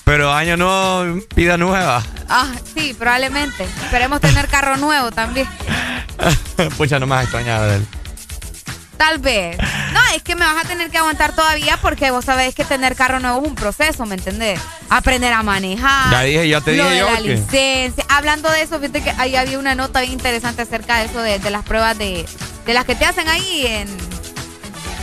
Pero 0.05 0.33
año 0.33 0.57
nuevo, 0.57 1.21
vida 1.35 1.57
nueva. 1.57 2.03
Ah, 2.29 2.53
sí, 2.75 2.95
probablemente. 2.95 3.65
Esperemos 3.65 4.21
tener 4.21 4.49
carro 4.49 4.77
nuevo 4.77 5.11
también. 5.11 5.49
Pucha, 6.77 6.99
no 6.99 7.07
me 7.07 7.17
has 7.17 7.25
extrañado, 7.25 7.65
Areli. 7.65 7.87
Tal 9.03 9.19
vez. 9.19 9.57
No, 9.93 10.01
es 10.15 10.23
que 10.23 10.37
me 10.37 10.45
vas 10.45 10.65
a 10.65 10.69
tener 10.69 10.89
que 10.89 10.97
aguantar 10.99 11.35
todavía 11.35 11.77
porque 11.83 12.13
vos 12.13 12.25
sabés 12.25 12.55
que 12.55 12.65
tener 12.65 12.95
carro 12.95 13.19
nuevo 13.19 13.43
es 13.43 13.49
un 13.49 13.57
proceso, 13.57 14.07
¿me 14.07 14.15
entendés? 14.15 14.61
Aprender 14.91 15.33
a 15.33 15.43
manejar. 15.43 16.13
Ya 16.13 16.21
dije, 16.23 16.49
ya 16.49 16.61
te 16.61 16.77
lo 16.77 16.85
dije 16.85 16.95
de 16.95 17.01
yo 17.01 17.11
la 17.11 17.17
que- 17.17 17.23
licencia. 17.23 18.05
Hablando 18.09 18.49
de 18.49 18.63
eso, 18.63 18.79
fíjate 18.79 19.03
que 19.03 19.11
ahí 19.19 19.35
había 19.35 19.59
una 19.59 19.75
nota 19.75 20.01
bien 20.03 20.13
interesante 20.13 20.63
acerca 20.63 20.99
de 20.99 21.07
eso, 21.07 21.21
de, 21.21 21.41
de 21.41 21.51
las 21.51 21.65
pruebas 21.65 21.99
de, 21.99 22.25
de 22.65 22.75
las 22.75 22.85
que 22.85 22.95
te 22.95 23.05
hacen 23.05 23.29
ahí 23.29 23.67
en... 23.67 23.89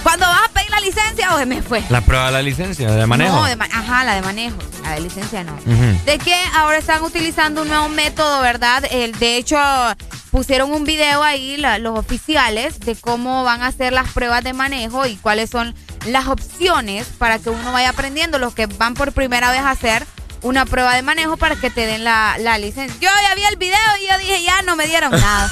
Cuando 0.04 0.26
vas 0.26 0.42
a 0.50 0.54
pedir 0.54 0.70
la 0.70 0.80
licencia, 0.80 1.36
o 1.36 1.38
se 1.38 1.46
me 1.46 1.62
fue. 1.62 1.84
La 1.90 2.02
prueba 2.02 2.28
de 2.28 2.32
la 2.32 2.42
licencia 2.42 2.90
de 2.92 3.06
manejo. 3.06 3.36
No, 3.36 3.46
de 3.46 3.56
ma- 3.56 3.68
ajá, 3.72 4.04
la 4.06 4.16
de 4.16 4.22
manejo. 4.22 4.58
La 4.84 4.92
de 4.96 5.02
licencia 5.02 5.44
no. 5.44 5.54
Ujú. 5.54 6.00
De 6.06 6.18
que 6.18 6.36
ahora 6.56 6.78
están 6.78 7.04
utilizando 7.04 7.62
un 7.64 7.68
nuevo 7.68 7.90
método, 7.90 8.42
¿verdad? 8.42 8.84
El, 8.90 9.12
de 9.20 9.38
hecho, 9.38 9.58
pusieron 10.32 10.72
un 10.72 10.84
video 10.86 11.22
ahí 11.24 11.58
la- 11.58 11.78
los 11.80 11.98
oficiales 12.00 12.80
de 12.80 12.96
cómo 12.96 13.44
van 13.44 13.62
a 13.62 13.68
hacer 13.68 13.94
las 13.94 14.10
pruebas 14.12 14.44
de 14.44 14.54
manejo 14.54 15.06
y 15.06 15.16
cuáles 15.18 15.50
son 15.50 15.76
las 16.06 16.28
opciones 16.28 17.08
para 17.18 17.38
que 17.40 17.50
uno 17.50 17.72
vaya 17.72 17.90
aprendiendo, 17.90 18.40
los 18.40 18.56
que 18.56 18.66
van 18.68 18.94
por 18.94 19.12
primera 19.12 19.52
vez 19.52 19.62
a 19.62 19.72
hacer 19.72 20.06
una 20.42 20.66
prueba 20.66 20.96
de 20.96 21.02
manejo 21.02 21.38
para 21.38 21.56
que 21.56 21.70
te 21.70 21.86
den 21.86 22.04
la, 22.04 22.38
la 22.40 22.58
licencia. 22.58 22.96
Yo 23.02 23.10
ya 23.28 23.36
vi 23.36 23.44
el 23.46 23.58
video 23.58 23.78
y 24.02 24.08
yo 24.12 24.18
dije, 24.20 24.44
ya 24.44 24.62
no 24.62 24.76
me 24.76 24.88
dieron 24.88 25.12
nada. 25.12 25.52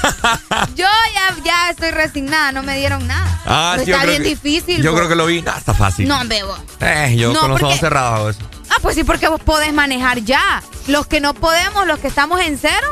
yo 0.74 0.86
ya, 1.14 1.36
ya 1.44 1.70
estoy 1.70 1.90
resignada, 1.90 2.52
no 2.52 2.62
me 2.62 2.76
dieron 2.78 3.06
nada. 3.06 3.40
Ah, 3.46 3.72
Pues 3.74 3.84
sí, 3.86 3.92
está 3.92 4.04
bien 4.06 4.22
que- 4.22 4.28
difícil. 4.30 4.82
Yo 4.82 4.92
vos. 4.92 5.00
creo 5.00 5.08
que 5.10 5.14
lo 5.16 5.26
vi. 5.26 5.44
Ah, 5.46 5.56
está 5.58 5.74
fácil. 5.74 6.08
No, 6.08 6.18
bebo. 6.26 6.56
Eh, 6.80 7.16
yo 7.18 7.32
No, 7.32 7.40
con 7.40 7.50
los 7.50 7.60
porque- 7.60 7.64
ojos 7.72 7.80
cerrados 7.80 8.14
hago 8.18 8.30
eso. 8.30 8.40
Ah, 8.70 8.76
pues 8.82 8.94
sí, 8.94 9.04
porque 9.04 9.28
vos 9.28 9.40
podés 9.40 9.72
manejar 9.72 10.18
ya. 10.20 10.62
Los 10.86 11.06
que 11.06 11.20
no 11.20 11.34
podemos, 11.34 11.86
los 11.86 11.98
que 11.98 12.08
estamos 12.08 12.40
en 12.40 12.58
cero. 12.58 12.86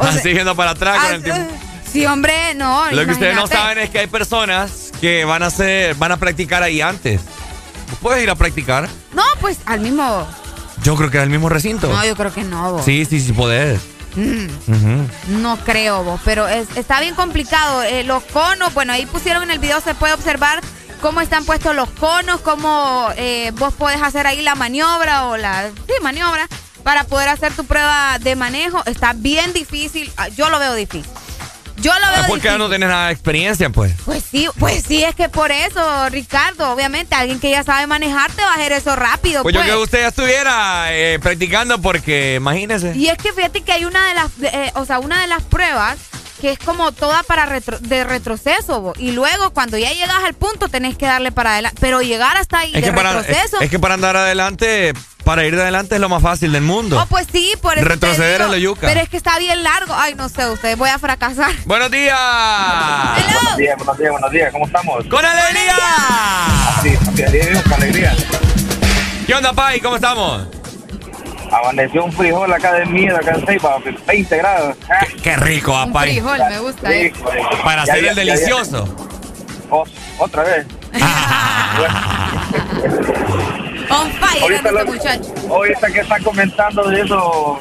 sea, 0.00 0.08
Así 0.08 0.32
yendo 0.32 0.54
para 0.56 0.72
atrás 0.72 0.98
con 1.00 1.06
ah, 1.10 1.14
el 1.14 1.22
tiempo. 1.22 1.42
eh, 1.54 1.58
sí, 1.92 2.06
hombre, 2.06 2.54
no. 2.54 2.90
Lo 2.90 3.04
que 3.04 3.12
ustedes 3.12 3.34
no 3.36 3.46
saben 3.46 3.78
es 3.78 3.90
que 3.90 4.00
hay 4.00 4.06
personas 4.06 4.92
que 5.00 5.24
van 5.24 5.42
a 5.42 5.46
hacer, 5.46 5.94
van 5.96 6.12
a 6.12 6.16
practicar 6.16 6.62
ahí 6.62 6.80
antes. 6.80 7.20
¿Vos 7.22 7.98
¿Puedes 8.02 8.22
ir 8.22 8.30
a 8.30 8.34
practicar? 8.34 8.88
No, 9.12 9.22
pues 9.40 9.58
al 9.66 9.80
mismo. 9.80 10.26
Yo 10.86 10.94
creo 10.94 11.10
que 11.10 11.16
es 11.16 11.24
el 11.24 11.30
mismo 11.30 11.48
recinto. 11.48 11.88
No, 11.88 12.04
yo 12.04 12.14
creo 12.14 12.32
que 12.32 12.44
no, 12.44 12.74
vos. 12.74 12.84
Sí, 12.84 13.04
sí, 13.04 13.18
sí 13.20 13.32
podés. 13.32 13.80
Mm, 14.14 15.42
no 15.42 15.56
creo, 15.64 16.04
vos. 16.04 16.20
Pero 16.24 16.46
es- 16.46 16.68
está 16.76 17.00
bien 17.00 17.16
complicado. 17.16 17.82
Eh, 17.82 18.04
los 18.04 18.22
conos, 18.22 18.72
bueno, 18.72 18.92
ahí 18.92 19.04
pusieron 19.04 19.42
en 19.42 19.50
el 19.50 19.58
video, 19.58 19.80
se 19.80 19.96
puede 19.96 20.14
observar 20.14 20.60
cómo 21.00 21.20
están 21.20 21.44
puestos 21.44 21.74
los 21.74 21.90
conos, 21.90 22.40
cómo 22.40 23.08
eh, 23.16 23.50
vos 23.56 23.74
podés 23.74 24.00
hacer 24.00 24.28
ahí 24.28 24.42
la 24.42 24.54
maniobra 24.54 25.26
o 25.26 25.36
la. 25.36 25.70
Sí, 25.88 25.92
maniobra. 26.02 26.46
Para 26.84 27.02
poder 27.02 27.30
hacer 27.30 27.52
tu 27.52 27.64
prueba 27.64 28.20
de 28.20 28.36
manejo. 28.36 28.80
Está 28.86 29.12
bien 29.12 29.52
difícil. 29.52 30.08
Ah, 30.16 30.28
Yo 30.28 30.50
lo 30.50 30.60
veo 30.60 30.72
difícil. 30.74 31.10
Yo 31.78 31.92
lo 31.92 32.00
veo 32.10 32.16
Ah, 32.16 32.24
porque 32.26 32.42
difícil. 32.48 32.58
no 32.58 32.68
tienes 32.68 32.88
nada 32.88 33.06
de 33.08 33.12
experiencia, 33.12 33.70
pues. 33.70 33.92
Pues 34.04 34.24
sí, 34.30 34.48
pues 34.58 34.82
sí, 34.86 35.04
es 35.04 35.14
que 35.14 35.28
por 35.28 35.52
eso, 35.52 36.08
Ricardo, 36.08 36.72
obviamente, 36.72 37.14
alguien 37.14 37.38
que 37.38 37.50
ya 37.50 37.62
sabe 37.64 37.86
manejar 37.86 38.32
te 38.32 38.42
va 38.42 38.52
a 38.52 38.54
hacer 38.54 38.72
eso 38.72 38.96
rápido. 38.96 39.42
Pues, 39.42 39.54
Pues, 39.54 39.66
yo 39.66 39.72
que 39.76 39.82
usted 39.82 40.00
ya 40.00 40.08
estuviera 40.08 40.86
eh, 40.94 41.18
practicando 41.20 41.80
porque, 41.80 42.34
imagínese. 42.36 42.94
Y 42.96 43.08
es 43.08 43.18
que 43.18 43.32
fíjate 43.32 43.60
que 43.62 43.72
hay 43.72 43.84
una 43.84 44.06
de 44.08 44.14
las, 44.14 44.30
eh, 44.42 44.72
o 44.74 44.84
sea, 44.86 44.98
una 45.00 45.20
de 45.20 45.26
las 45.26 45.42
pruebas 45.42 45.96
que 46.46 46.52
es 46.52 46.58
como 46.60 46.92
toda 46.92 47.24
para 47.24 47.44
retro- 47.44 47.80
de 47.80 48.04
retroceso, 48.04 48.80
bo. 48.80 48.92
y 48.98 49.10
luego 49.10 49.50
cuando 49.50 49.76
ya 49.78 49.90
llegas 49.90 50.22
al 50.24 50.34
punto 50.34 50.68
tenés 50.68 50.96
que 50.96 51.04
darle 51.04 51.32
para 51.32 51.54
adelante, 51.54 51.76
pero 51.80 52.02
llegar 52.02 52.36
hasta 52.36 52.60
ahí 52.60 52.68
Es 52.72 52.82
de 52.82 52.82
que, 52.82 52.92
para, 52.92 53.14
retroceso, 53.14 53.56
es, 53.56 53.62
es 53.64 53.70
que 53.70 53.80
para 53.80 53.94
andar 53.94 54.16
adelante, 54.16 54.92
para 55.24 55.44
ir 55.44 55.56
de 55.56 55.62
adelante 55.62 55.96
es 55.96 56.00
lo 56.00 56.08
más 56.08 56.22
fácil 56.22 56.52
del 56.52 56.62
mundo. 56.62 57.00
oh, 57.02 57.06
pues 57.06 57.26
sí, 57.32 57.52
por 57.60 57.76
eso 57.76 57.88
Retroceder 57.88 58.34
digo, 58.42 58.44
es 58.44 58.50
la 58.52 58.58
yuca. 58.58 58.86
Pero 58.86 59.00
es 59.00 59.08
que 59.08 59.16
está 59.16 59.40
bien 59.40 59.64
largo, 59.64 59.92
ay, 59.92 60.14
no 60.14 60.28
sé, 60.28 60.48
ustedes 60.48 60.78
voy 60.78 60.88
a 60.88 61.00
fracasar. 61.00 61.50
¡Buenos 61.64 61.90
días! 61.90 62.16
Buenos 63.34 63.56
días, 63.56 63.76
buenos 63.78 63.98
días, 63.98 64.10
buenos 64.12 64.30
días, 64.30 64.52
¿cómo 64.52 64.66
estamos? 64.66 65.04
¡Con 65.10 65.24
alegría! 65.24 65.74
Sí, 66.80 66.90
así, 67.10 67.22
así, 67.24 67.62
con 67.64 67.72
alegría. 67.72 68.14
¿Qué 69.26 69.34
onda, 69.34 69.52
Pai? 69.52 69.80
¿Cómo 69.80 69.96
estamos? 69.96 70.46
Amaneció 71.52 72.04
un 72.04 72.12
frijol 72.12 72.52
acá 72.52 72.72
de 72.74 72.86
miedo, 72.86 73.16
acá 73.16 73.32
en 73.32 73.46
Ceiba, 73.46 73.76
20 74.06 74.36
grados. 74.36 74.76
Ah, 74.90 75.06
Qué 75.22 75.36
rico, 75.36 75.72
Un 75.84 75.92
Pai. 75.92 76.10
frijol, 76.10 76.38
me 76.50 76.58
gusta, 76.58 76.88
sí, 76.90 76.94
eh. 76.96 77.12
Para 77.64 77.82
hacer 77.82 78.02
ya, 78.04 78.10
el 78.10 78.16
ya, 78.16 78.22
ya. 78.24 78.32
delicioso. 78.34 78.88
Oh, 79.70 79.84
otra 80.18 80.42
vez. 80.44 80.66
On 83.88 84.10
fire 84.12 84.42
Ahorita, 84.42 84.72
lo- 84.72 84.80
este 84.80 84.92
muchacho. 84.92 85.34
ahorita 85.48 85.86
que 85.92 86.00
está 86.00 86.18
comentando 86.20 86.88
de 86.88 87.02
eso, 87.02 87.58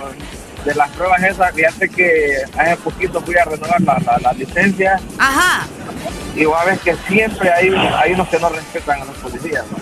de 0.66 0.74
las 0.76 0.90
pruebas 0.92 1.22
esas, 1.24 1.54
fíjate 1.54 1.90
que 1.90 2.38
hace 2.58 2.76
poquito 2.78 3.22
fui 3.22 3.36
a 3.38 3.46
renovar 3.46 3.80
la, 3.82 4.00
la, 4.06 4.18
la 4.20 4.34
licencia 4.34 5.00
Ajá. 5.20 5.68
y 6.36 6.46
vos 6.46 6.58
a 6.60 6.66
ver 6.66 6.80
que 6.80 6.96
siempre 7.08 7.52
hay, 7.52 7.70
hay 7.98 8.14
unos 8.14 8.28
que 8.30 8.40
no 8.40 8.50
respetan 8.50 9.02
a 9.02 9.06
los 9.06 9.16
policías. 9.18 9.64
¿no? 9.72 9.78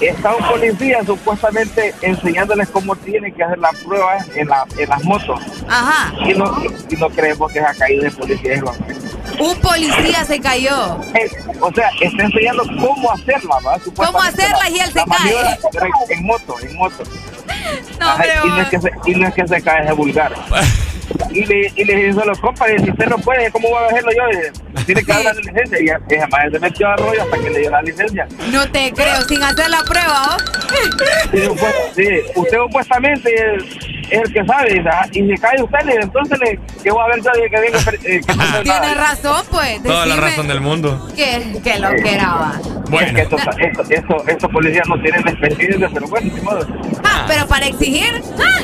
Está 0.00 0.34
un 0.34 0.44
policía 0.44 1.02
supuestamente 1.04 1.94
enseñándoles 2.02 2.68
cómo 2.68 2.94
tienen 2.96 3.32
que 3.34 3.42
hacer 3.42 3.58
las 3.58 3.74
pruebas 3.76 4.26
en, 4.34 4.48
la, 4.48 4.66
en 4.78 4.88
las 4.88 5.02
motos. 5.04 5.40
Ajá. 5.68 6.12
Y 6.26 6.34
no, 6.34 6.54
y 6.90 6.96
no 6.96 7.08
creemos 7.08 7.50
que 7.50 7.60
es 7.60 7.64
a 7.64 7.74
caído 7.74 8.02
de 8.04 8.10
policía. 8.10 8.62
Un 9.38 9.56
policía 9.60 10.24
se 10.24 10.40
cayó. 10.40 10.98
Eh, 11.14 11.30
O 11.60 11.72
sea, 11.72 11.90
está 12.00 12.24
enseñando 12.24 12.62
cómo 12.80 13.10
hacerla, 13.10 13.56
¿va? 13.64 13.78
¿Cómo 13.94 14.20
hacerla 14.20 14.68
y 14.70 14.78
él 14.80 14.92
se 14.92 14.98
la 14.98 15.04
cae? 15.06 15.58
en 16.10 16.26
moto, 16.26 16.56
en 16.62 16.76
moto. 16.76 17.02
No, 17.98 18.08
Ajá, 18.08 18.24
y, 18.44 18.48
no 18.48 18.60
es 18.60 18.68
que 18.68 18.80
se, 18.80 18.90
y 19.06 19.14
no 19.14 19.28
es 19.28 19.34
que 19.34 19.48
se 19.48 19.62
cae, 19.62 19.88
es 19.88 19.96
vulgar. 19.96 20.32
Y 21.30 21.44
le, 21.44 21.72
y 21.76 21.84
le 21.84 21.94
dice 22.06 22.20
a 22.20 22.24
los 22.24 22.38
compas, 22.40 22.68
y 22.76 22.82
si 22.84 22.90
usted 22.90 23.06
no 23.06 23.18
puede, 23.18 23.50
¿cómo 23.50 23.68
voy 23.68 23.82
a 23.82 23.86
hacerlo 23.86 24.10
yo? 24.12 24.80
Y 24.80 24.84
Tiene 24.84 25.04
que 25.04 25.12
dar 25.12 25.24
la 25.24 25.32
licencia. 25.34 25.78
Y, 25.80 26.14
y 26.14 26.18
jamás 26.18 26.40
se 26.52 26.58
metió 26.58 26.88
a 26.88 26.96
rollo 26.96 27.22
hasta 27.22 27.38
que 27.38 27.50
le 27.50 27.58
dio 27.60 27.70
la 27.70 27.82
licencia. 27.82 28.26
No 28.50 28.70
te 28.70 28.92
creo, 28.92 29.20
sin 29.22 29.42
hacer 29.42 29.68
la 29.70 29.82
prueba, 29.82 30.36
¿oh? 30.36 31.32
Y 31.32 31.40
después, 31.40 31.74
sí, 31.94 32.08
usted 32.34 32.58
supuestamente 32.58 33.34
es, 33.34 33.64
es 34.10 34.20
el 34.22 34.32
que 34.32 34.44
sabe, 34.44 34.84
ah, 34.90 35.06
y 35.12 35.26
se 35.28 35.34
cae 35.40 35.62
usted, 35.62 35.78
entonces 36.00 36.38
le, 36.38 36.60
que 36.82 36.90
voy 36.90 37.02
a 37.04 37.14
ver 37.14 37.22
yo 37.24 37.30
que 37.32 37.60
venga. 37.60 37.78
eh, 38.04 38.20
que 38.26 38.64
nada. 38.68 38.94
razón, 38.94 39.44
pues. 39.50 39.82
Toda 39.82 40.06
la 40.06 40.16
razón 40.16 40.48
del 40.48 40.60
mundo. 40.60 41.08
Que, 41.16 41.60
que 41.62 41.78
lo 41.78 41.90
que 41.90 42.14
era. 42.14 42.52
Bueno. 42.88 43.06
Es 43.08 43.14
que 43.14 43.20
estos, 43.22 43.40
estos, 43.58 43.90
estos, 43.90 44.28
estos 44.28 44.50
policías 44.50 44.86
no 44.88 45.00
tienen 45.02 45.26
experiencia, 45.26 45.88
pero 45.92 46.06
bueno, 46.08 46.30
ni 46.34 46.40
modo. 46.40 46.66
Ah, 47.04 47.24
pero 47.28 47.46
para 47.46 47.66
exigir, 47.66 48.22
ah, 48.38 48.60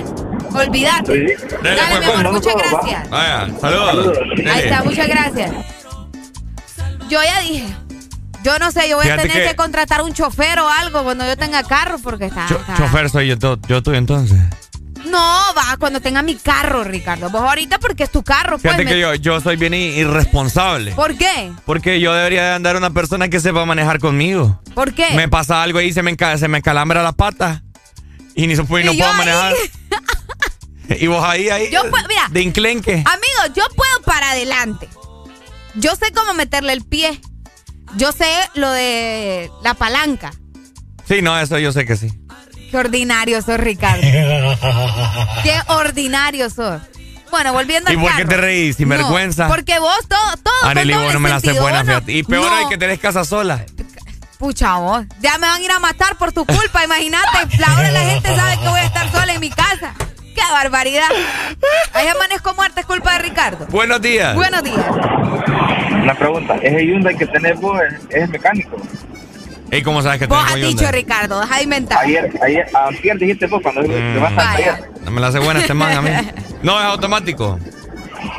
olvídate. 0.54 1.36
Dale, 1.62 1.80
pues, 1.90 1.98
mi 2.00 2.04
amor, 2.06 2.22
pues. 2.22 2.32
muchas 2.32 2.54
gracias. 2.56 3.10
Vaya, 3.10 3.48
saludos. 3.60 4.18
Ahí 4.52 4.62
está, 4.62 4.82
muchas 4.84 5.08
gracias. 5.08 5.50
Yo 7.08 7.20
ya 7.22 7.40
dije, 7.40 7.66
yo 8.42 8.58
no 8.58 8.70
sé, 8.72 8.88
yo 8.88 8.96
voy 8.96 9.08
a 9.08 9.16
tener 9.16 9.30
que... 9.42 9.48
que- 9.50 9.56
contratar 9.56 10.02
un 10.02 10.12
chofer 10.14 10.58
o 10.60 10.68
algo 10.68 11.02
cuando 11.04 11.26
yo 11.26 11.36
tenga 11.36 11.62
carro 11.62 11.98
porque 12.02 12.26
está... 12.26 12.46
Cho- 12.48 12.58
está- 12.58 12.74
chofer 12.76 13.10
soy 13.10 13.28
yo, 13.36 13.58
yo 13.68 13.82
tú 13.82 13.92
entonces. 13.92 14.38
No, 15.04 15.18
va, 15.18 15.76
cuando 15.78 16.00
tenga 16.00 16.22
mi 16.22 16.36
carro, 16.36 16.84
Ricardo. 16.84 17.28
Vos 17.28 17.42
ahorita 17.42 17.78
porque 17.80 18.04
es 18.04 18.10
tu 18.10 18.22
carro, 18.22 18.52
pues. 18.52 18.62
Fíjate 18.62 18.84
me- 18.84 18.90
que 18.92 19.00
yo, 19.00 19.14
yo 19.16 19.40
soy 19.40 19.56
bien 19.56 19.74
irresponsable. 19.74 20.92
¿Por 20.92 21.16
qué? 21.18 21.50
Porque 21.66 22.00
yo 22.00 22.14
debería 22.14 22.44
de 22.44 22.54
andar 22.54 22.76
una 22.76 22.90
persona 22.90 23.28
que 23.28 23.40
sepa 23.40 23.64
manejar 23.66 23.98
conmigo. 23.98 24.62
¿Por 24.74 24.94
qué? 24.94 25.08
Me 25.14 25.28
pasa 25.28 25.62
algo 25.62 25.80
ahí, 25.80 25.92
se 25.92 26.02
me, 26.02 26.16
enca- 26.16 26.38
se 26.38 26.48
me 26.48 26.62
calambra 26.62 27.02
la 27.02 27.12
pata. 27.12 27.62
Y 28.34 28.46
ni 28.46 28.56
se 28.56 28.64
puede, 28.64 28.84
no 28.84 28.92
Y 28.92 28.96
yo 28.96 29.04
puedo 29.04 29.10
ahí- 29.12 29.18
manejar. 29.18 29.54
y 30.88 31.06
vos 31.06 31.24
ahí, 31.24 31.48
ahí. 31.48 31.70
Yo 31.70 31.80
puedo- 31.90 32.06
mira. 32.08 32.26
De 32.30 32.42
enclenque. 32.42 32.92
Amigo, 32.92 33.54
yo 33.54 33.64
puedo 33.74 34.02
para 34.04 34.30
adelante. 34.32 34.88
Yo 35.74 35.94
sé 35.96 36.12
cómo 36.12 36.34
meterle 36.34 36.72
el 36.72 36.84
pie. 36.84 37.20
Yo 37.96 38.12
sé 38.12 38.26
lo 38.54 38.70
de 38.70 39.50
la 39.62 39.74
palanca. 39.74 40.32
Sí, 41.06 41.20
no, 41.22 41.38
eso 41.38 41.58
yo 41.58 41.72
sé 41.72 41.84
que 41.86 41.96
sí. 41.96 42.08
Qué 42.70 42.76
ordinario 42.78 43.42
sos, 43.42 43.58
Ricardo. 43.58 44.00
Qué 45.42 45.60
ordinario 45.68 46.48
sos. 46.50 46.80
Bueno, 47.30 47.52
volviendo 47.52 47.90
¿Y 47.90 47.94
al 47.96 48.00
por 48.00 48.16
qué 48.16 48.24
te 48.26 48.36
reís? 48.36 48.76
Sin 48.76 48.88
No, 48.88 48.96
vergüenza. 48.96 49.48
Porque 49.48 49.78
vos 49.78 49.96
todo, 50.08 50.36
todo 50.42 50.68
Arely, 50.68 50.92
vos 50.94 51.12
no 51.14 51.20
me 51.20 51.30
la 51.30 51.36
haces 51.36 51.58
buena, 51.58 51.82
no-. 51.82 52.02
Y 52.06 52.22
peor 52.22 52.50
no, 52.50 52.58
es 52.60 52.66
que 52.68 52.76
tenés 52.78 52.98
casa 52.98 53.24
sola. 53.24 53.64
Pucha, 54.38 54.76
vos. 54.76 55.04
Ya 55.20 55.38
me 55.38 55.46
van 55.46 55.60
a 55.60 55.64
ir 55.64 55.70
a 55.70 55.78
matar 55.78 56.16
por 56.16 56.32
tu 56.32 56.44
culpa, 56.44 56.84
imagínate. 56.84 57.56
La 57.58 57.74
hora 57.74 57.90
la 57.90 58.00
gente 58.00 58.34
sabe 58.36 58.58
que 58.60 58.68
voy 58.68 58.80
a 58.80 58.84
estar 58.84 59.10
sola 59.12 59.32
en 59.34 59.40
mi 59.40 59.50
casa. 59.50 59.94
¡Qué 60.34 60.40
barbaridad! 60.52 61.08
Ahí 61.92 62.06
amanezco 62.08 62.54
muerta, 62.54 62.80
es 62.80 62.86
culpa 62.86 63.12
de 63.14 63.18
Ricardo. 63.20 63.66
Buenos 63.70 64.00
días. 64.00 64.34
Buenos 64.34 64.62
días. 64.62 64.84
Una 66.02 66.14
pregunta, 66.14 66.56
¿ese 66.62 66.84
Hyundai 66.86 67.16
que 67.16 67.26
tenés 67.26 67.60
vos 67.60 67.78
es, 67.82 68.16
es 68.22 68.28
mecánico? 68.28 68.76
¿Y 69.70 69.82
cómo 69.82 70.02
sabes 70.02 70.18
que 70.18 70.26
Vos 70.26 70.38
tengo 70.38 70.48
has 70.50 70.54
Hyundai? 70.56 70.74
dicho, 70.74 70.90
Ricardo, 70.92 71.40
deja 71.40 71.56
de 71.56 71.62
inventar. 71.62 71.98
Ayer, 71.98 72.30
ayer, 72.42 72.66
ayer 72.74 73.18
dijiste 73.18 73.46
vos 73.46 73.62
cuando 73.62 73.82
te 73.82 74.18
vas 74.18 74.32
a 74.32 74.36
taller. 74.36 74.74
No 75.04 75.10
me 75.10 75.20
la 75.20 75.28
hace 75.28 75.38
buena 75.38 75.60
este 75.60 75.74
man 75.74 75.92
a 75.92 76.02
mí. 76.02 76.10
No, 76.62 76.78
es 76.78 76.84
automático. 76.86 77.58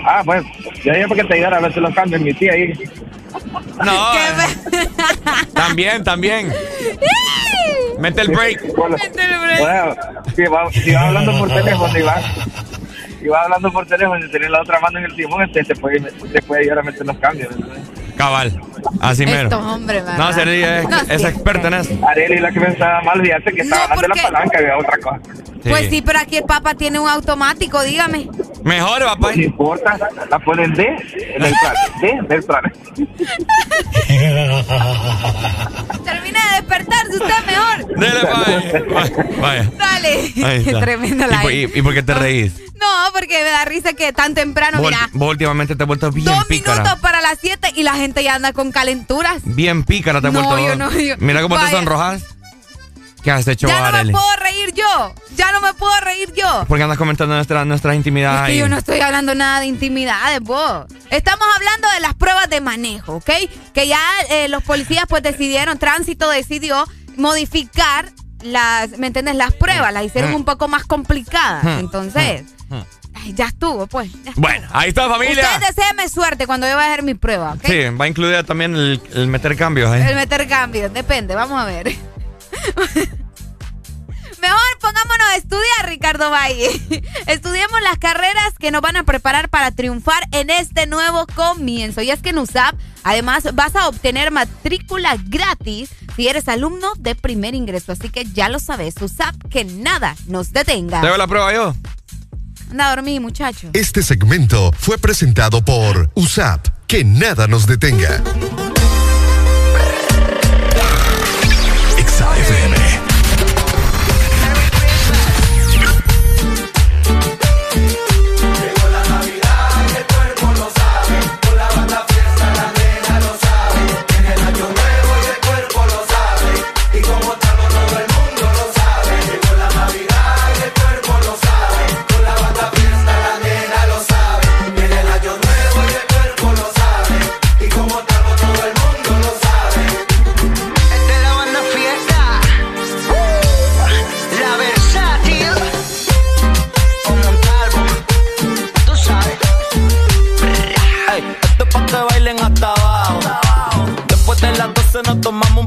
Ah, 0.06 0.22
pues, 0.24 0.46
yo 0.86 0.94
dije 0.94 1.06
porque 1.10 1.26
te 1.26 1.34
ayudara 1.34 1.58
a 1.58 1.60
ver 1.60 1.74
si 1.74 1.82
los 1.82 1.94
cambios 1.94 2.22
mi 2.22 2.34
tía 2.34 2.54
ahí. 2.54 2.74
No. 3.84 4.14
eh. 4.16 5.48
También, 5.54 6.04
también. 6.04 6.54
Mete 8.00 8.22
el 8.22 8.30
break. 8.30 8.76
Bueno, 8.76 8.98
si 10.36 10.44
va, 10.44 10.72
si 10.72 10.92
va 10.92 11.08
hablando 11.08 11.38
por 11.38 11.50
teléfono 11.50 11.98
y 11.98 12.02
va, 12.02 12.22
y 13.22 13.28
va 13.28 13.42
hablando 13.44 13.72
por 13.72 13.86
teléfono 13.86 14.26
y 14.26 14.32
tenés 14.32 14.50
la 14.50 14.62
otra 14.62 14.80
mano 14.80 15.00
en 15.00 15.06
el 15.06 15.16
timón, 15.16 15.44
este 15.44 15.64
te 15.64 15.76
puede, 15.76 16.00
te 16.00 16.42
puede 16.42 16.62
ayudar 16.62 16.80
a 16.80 16.84
meter 16.84 17.06
los 17.06 17.18
cambios. 17.18 17.54
Cabal. 18.18 18.60
Así 19.00 19.26
mero. 19.26 19.44
Estos 19.44 19.66
hombres, 19.66 20.04
¿verdad? 20.06 20.18
No, 20.18 20.26
Arely 20.42 20.64
es, 20.64 20.90
No, 20.90 20.98
es 21.10 21.24
experta 21.24 21.68
en 21.70 21.74
eso. 21.76 21.98
Arely 22.08 22.40
la 22.40 22.52
que 22.52 22.60
pensaba 22.60 23.02
mal, 23.02 23.22
fíjate 23.22 23.52
que 23.54 23.62
estaba 23.62 23.84
hablando 23.86 24.02
de 24.02 24.08
la 24.10 24.24
palanca 24.24 24.62
y 24.62 24.66
de 24.66 24.72
otra 24.74 24.98
cosa. 25.00 25.20
Pues 25.70 25.90
sí, 25.90 26.02
pero 26.02 26.20
aquí 26.20 26.38
el 26.38 26.44
papá 26.44 26.74
tiene 26.76 27.00
un 27.00 27.08
automático, 27.08 27.82
dígame. 27.84 28.28
Mejor, 28.64 29.04
papá. 29.06 29.32
No 29.36 29.42
importa, 29.42 29.98
la 30.30 30.40
ponen 30.40 30.74
D, 30.74 30.86
neutral, 31.40 31.76
D, 32.02 32.22
neutral. 32.30 32.72
Termina 36.04 36.40
de 36.50 36.56
despertarse 36.58 37.14
usted 37.14 37.46
mejor. 37.46 37.98
Dele, 37.98 38.20
vaya. 38.24 39.40
Vaya. 39.42 39.72
Dale. 39.78 40.34
Ahí 40.46 40.64
está. 40.68 40.80
Tremenda 40.82 41.28
¿Y, 41.28 41.30
la 41.30 41.52
y- 41.54 41.72
y 41.76 41.82
por 41.82 41.94
qué 41.94 42.04
te 42.04 42.14
reís? 42.14 42.54
No, 42.80 43.14
porque 43.14 43.42
me 43.42 43.50
da 43.50 43.64
risa 43.64 43.94
que 43.94 44.12
tan 44.12 44.34
temprano, 44.34 44.80
Vos, 44.80 44.90
mira, 44.92 45.10
vos 45.14 45.30
últimamente 45.30 45.74
te 45.76 45.84
has 45.84 45.88
vuelto 45.88 46.12
bien 46.12 46.26
dos 46.26 46.46
pícara. 46.48 46.82
minutos 46.84 47.00
para 47.00 47.22
las 47.22 47.38
7 47.40 47.70
y 47.76 47.84
la 47.84 47.94
gente 47.94 48.03
ya 48.24 48.36
anda 48.36 48.54
con 48.54 48.72
calenturas. 48.72 49.42
Bien 49.46 49.84
pícara 49.84 50.22
te 50.22 50.28
has 50.28 50.34
No, 50.34 50.44
vuelto. 50.44 50.66
yo 50.68 50.76
no, 50.76 50.92
yo- 50.92 51.16
Mira 51.20 51.42
cómo 51.42 51.56
te 51.56 51.64
Vaya. 51.64 51.78
sonrojas. 51.78 52.24
¿Qué 53.24 53.32
has 53.32 53.48
hecho, 53.48 53.68
Ya 53.68 53.90
no 53.90 54.04
me 54.04 54.12
puedo 54.12 54.36
reír 54.42 54.74
yo. 54.74 55.16
Ya 55.38 55.54
no 55.54 55.62
me 55.62 55.74
puedo 55.74 55.98
reír 56.02 56.34
yo. 56.36 56.66
¿Por 56.68 56.78
qué 56.78 56.84
andas 56.84 56.98
comentando 56.98 57.34
nuestra, 57.36 57.64
nuestras 57.64 57.96
intimidades 57.96 58.42
Es 58.42 58.46
que 58.48 58.52
ahí? 58.52 58.60
yo 58.60 58.68
no 58.68 58.78
estoy 58.78 59.00
hablando 59.00 59.34
nada 59.34 59.62
de 59.62 59.68
intimidades, 59.68 60.42
vos. 60.42 60.86
Estamos 61.10 61.46
hablando 61.56 61.90
de 61.92 62.00
las 62.02 62.16
pruebas 62.16 62.50
de 62.50 62.60
manejo, 62.60 63.14
¿ok? 63.16 63.30
Que 63.74 63.88
ya 63.88 64.02
eh, 64.30 64.50
los 64.50 64.62
policías 64.64 65.06
pues 65.08 65.24
decidieron, 65.24 65.80
tránsito 65.80 66.30
decidió 66.30 66.86
modificar 67.16 68.12
las, 68.42 68.90
¿me 68.98 69.08
entiendes? 69.08 69.36
Las 69.38 69.54
pruebas, 69.54 69.94
las 69.94 70.04
hicieron 70.04 70.32
Mm. 70.32 70.36
un 70.36 70.44
poco 70.46 70.68
más 70.68 70.84
complicadas. 70.84 71.64
Mm. 71.64 71.80
Entonces, 71.80 72.44
Mm. 72.68 72.82
Ay, 73.24 73.34
ya 73.34 73.46
estuvo, 73.46 73.88
pues. 73.88 74.12
ya. 74.24 74.34
Bueno, 74.36 74.68
ahí 74.72 74.90
está, 74.90 75.10
familia. 75.10 75.44
Ustedes 75.44 75.76
deseenme 75.76 76.10
suerte 76.10 76.46
cuando 76.46 76.68
yo 76.68 76.76
vaya 76.76 76.90
a 76.90 76.94
hacer 76.94 77.04
mi 77.04 77.14
prueba, 77.14 77.54
¿ok? 77.54 77.66
Sí, 77.66 77.90
va 77.90 78.06
a 78.06 78.08
incluir 78.08 78.44
también 78.44 78.76
el, 78.76 79.02
el 79.14 79.28
meter 79.28 79.56
cambios 79.56 79.90
ahí. 79.92 80.02
El 80.02 80.16
meter 80.16 80.48
cambios, 80.48 80.94
depende, 80.94 81.36
vamos 81.36 81.62
a 81.62 81.66
ver. 81.66 81.88
Mejor 84.44 84.60
pongámonos 84.82 85.28
a 85.32 85.38
estudiar, 85.38 85.88
Ricardo 85.88 86.30
Valle. 86.30 86.70
Estudiemos 87.28 87.82
las 87.82 87.98
carreras 87.98 88.54
que 88.60 88.72
nos 88.72 88.82
van 88.82 88.98
a 88.98 89.06
preparar 89.06 89.48
para 89.48 89.72
triunfar 89.72 90.22
en 90.34 90.50
este 90.50 90.86
nuevo 90.86 91.26
comienzo. 91.34 92.02
Y 92.02 92.12
es 92.12 92.22
que 92.22 92.32
en 92.32 92.40
USAP, 92.40 92.76
además, 93.06 93.48
vas 93.54 93.78
a 93.78 93.88
obtener 93.88 94.32
matrícula 94.32 95.16
gratis 95.24 95.92
si 96.18 96.28
eres 96.28 96.50
alumno 96.50 96.92
de 96.98 97.16
primer 97.16 97.56
ingreso. 97.56 97.94
Así 97.94 98.10
que 98.10 98.26
ya 98.26 98.50
lo 98.50 98.60
sabes, 98.60 98.96
USAP, 99.00 99.34
que 99.50 99.64
nada 99.64 100.18
nos 100.28 100.52
detenga. 100.52 101.00
¿Te 101.00 101.08
hago 101.08 101.16
la 101.16 101.28
prueba 101.28 101.54
yo? 101.54 101.74
Anda 102.74 102.92
a 102.92 102.96
dormir. 102.96 103.22
Este 103.74 104.02
segmento 104.02 104.72
fue 104.76 104.98
presentado 104.98 105.64
por 105.64 106.10
USAP. 106.16 106.70
Que 106.88 107.04
nada 107.06 107.48
nos 107.48 107.68
detenga. 107.68 108.24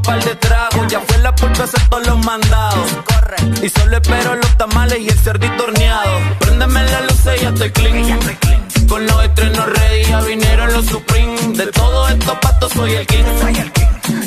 Par 0.02 0.22
de 0.22 0.34
tragos. 0.36 0.86
Ya 0.88 1.00
fue 1.00 1.18
la 1.18 1.34
puerta 1.34 1.64
hacer 1.64 1.80
todos 1.88 2.06
los 2.06 2.24
mandados. 2.24 2.88
Y 3.62 3.68
solo 3.68 3.96
espero 3.96 4.36
los 4.36 4.56
tamales 4.56 5.00
y 5.00 5.08
el 5.08 5.18
cerdito 5.18 5.64
horneado. 5.64 6.20
Préndeme 6.38 6.84
la 6.84 7.00
luz 7.02 7.20
y 7.36 7.42
ya 7.42 7.48
estoy 7.48 7.70
clean. 7.70 8.18
Con 8.88 9.06
los 9.06 9.24
estrenos 9.24 9.66
ready, 9.66 10.04
ya 10.04 10.20
vinieron 10.20 10.72
los 10.72 10.86
Supreme. 10.86 11.36
De 11.56 11.66
todos 11.66 12.10
estos 12.10 12.38
patos 12.38 12.72
soy 12.72 12.92
el 12.94 13.06
king. 13.06 13.24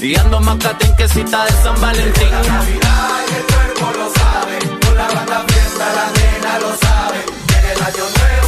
Y 0.02 0.16
ando 0.18 0.40
más 0.42 0.58
caten 0.58 0.96
que 0.96 1.08
cita 1.08 1.46
de 1.46 1.52
San 1.64 1.80
Valentín. 1.80 2.28
y 2.28 3.36
el 3.36 3.44
cuerpo 3.44 3.98
lo 3.98 4.14
sabe, 4.14 4.60
con 4.86 4.98
la 4.98 5.08
banda 5.08 5.46
fiesta 5.48 5.86
la 5.98 6.06
nena 6.18 6.60
lo 6.60 6.78
sabe. 6.78 7.26
Viene 7.48 7.72
el 7.74 7.82
año 7.82 8.04
nuevo 8.18 8.39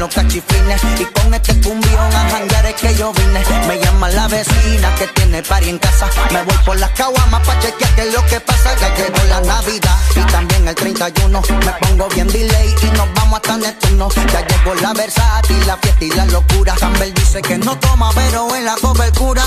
los 0.00 0.12
cachiflines. 0.12 0.80
Y 0.98 1.04
con 1.04 1.32
este 1.32 1.60
cumbión 1.60 2.12
a 2.16 2.30
janguear 2.30 2.66
es 2.66 2.74
que 2.74 2.94
yo 2.96 3.12
vine. 3.12 3.42
Me 3.68 3.78
llama 3.78 4.08
la 4.08 4.26
vecina 4.26 4.92
que 4.96 5.06
tiene 5.08 5.42
pari 5.42 5.68
en 5.68 5.78
casa. 5.78 6.08
Me 6.32 6.42
voy 6.42 6.56
por 6.64 6.78
las 6.78 6.90
caguamas 6.90 7.46
pa' 7.46 7.58
chequear 7.60 7.94
qué 7.94 8.08
es 8.08 8.14
lo 8.14 8.24
que 8.26 8.40
pasa. 8.40 8.74
Ya 8.80 8.94
llegó 8.96 9.22
la 9.28 9.40
Navidad 9.42 9.96
y 10.16 10.20
también 10.32 10.66
el 10.66 10.74
31. 10.74 11.42
Me 11.66 11.72
pongo 11.86 12.08
bien 12.08 12.26
delay 12.28 12.74
y 12.82 12.86
nos 12.96 13.12
vamos 13.14 13.36
hasta 13.36 13.56
Neptuno. 13.58 14.08
Ya 14.32 14.46
llegó 14.46 14.74
la 14.76 14.92
versátil, 14.94 15.66
la 15.66 15.76
fiesta 15.76 16.04
y 16.04 16.10
la 16.10 16.24
locura. 16.26 16.74
Campbell 16.80 17.12
dice 17.14 17.42
que 17.42 17.58
no 17.58 17.78
toma, 17.78 18.10
pero 18.14 18.54
en 18.56 18.64
la 18.64 18.76
cobertura. 18.80 19.44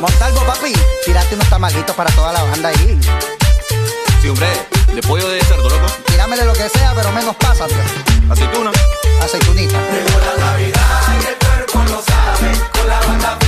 Montalvo, 0.00 0.40
papi, 0.46 0.72
tírate 1.04 1.34
unos 1.34 1.50
tamalitos 1.50 1.96
para 1.96 2.10
toda 2.12 2.32
la 2.32 2.44
banda 2.44 2.68
ahí. 2.68 2.98
Sí, 4.22 4.28
hombre, 4.28 4.48
de 4.94 5.02
pollo 5.02 5.28
de 5.28 5.42
cerdo, 5.42 5.68
loco. 5.68 5.86
Tíramele 6.06 6.44
lo 6.44 6.52
que 6.52 6.68
sea, 6.68 6.92
pero 6.94 7.10
menos 7.12 7.34
pásate. 7.36 7.74
Aceituna. 8.30 8.70
Aceitunita. 9.22 9.78
Llegó 9.92 10.18
la 10.20 10.44
Navidad 10.44 11.02
y 11.22 11.26
el 11.26 11.36
cuerpo 11.38 11.78
lo 11.90 12.02
sabe, 12.02 12.52
con 12.72 12.88
la 12.88 13.00
banda 13.00 13.47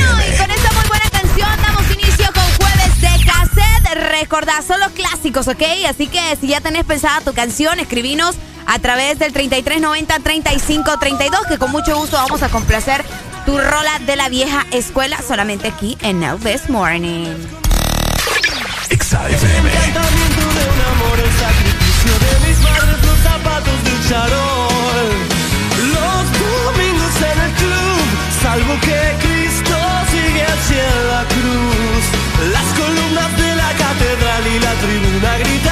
Recordá, 4.01 4.61
son 4.67 4.79
los 4.79 4.91
clásicos, 4.93 5.47
¿ok? 5.47 5.61
Así 5.87 6.07
que 6.07 6.19
si 6.39 6.47
ya 6.47 6.59
tenés 6.59 6.85
pensada 6.85 7.21
tu 7.21 7.33
canción, 7.33 7.79
escribinos 7.79 8.35
a 8.65 8.79
través 8.79 9.19
del 9.19 9.31
3390-3532, 9.31 11.47
que 11.47 11.59
con 11.59 11.69
mucho 11.71 11.95
gusto 11.95 12.17
vamos 12.17 12.41
a 12.41 12.49
complacer 12.49 13.05
tu 13.45 13.55
rola 13.57 13.99
de 14.05 14.15
la 14.15 14.29
vieja 14.29 14.65
escuela 14.71 15.19
solamente 15.25 15.67
aquí 15.67 15.97
en 16.01 16.23
El 16.23 16.39
This 16.39 16.67
Morning. 16.69 17.35
Exa 18.89 19.29
FM. 19.29 19.69
encantamiento 19.69 20.41
de 20.41 20.65
un 20.65 20.81
amor, 20.93 21.19
el 21.19 21.31
sacrificio 21.39 22.17
de 22.19 22.39
mis 22.47 22.57
padres, 22.57 23.05
los 23.05 23.19
zapatos 23.19 23.83
del 23.83 24.09
charol. 24.09 25.09
Los 25.93 26.23
domingos 26.41 27.15
en 27.21 27.39
el 27.39 27.51
club, 27.53 28.01
salvo 28.41 28.73
que 28.81 29.15
Cristo 29.21 29.77
sigue 30.09 30.43
hacia 30.43 30.89
la 31.11 31.23
cruz. 31.25 32.03
Las 32.51 32.65
columnas 32.79 33.31
de 33.37 33.50
y 34.53 34.59
la 34.59 34.73
tribuna 34.73 35.37
grita 35.37 35.70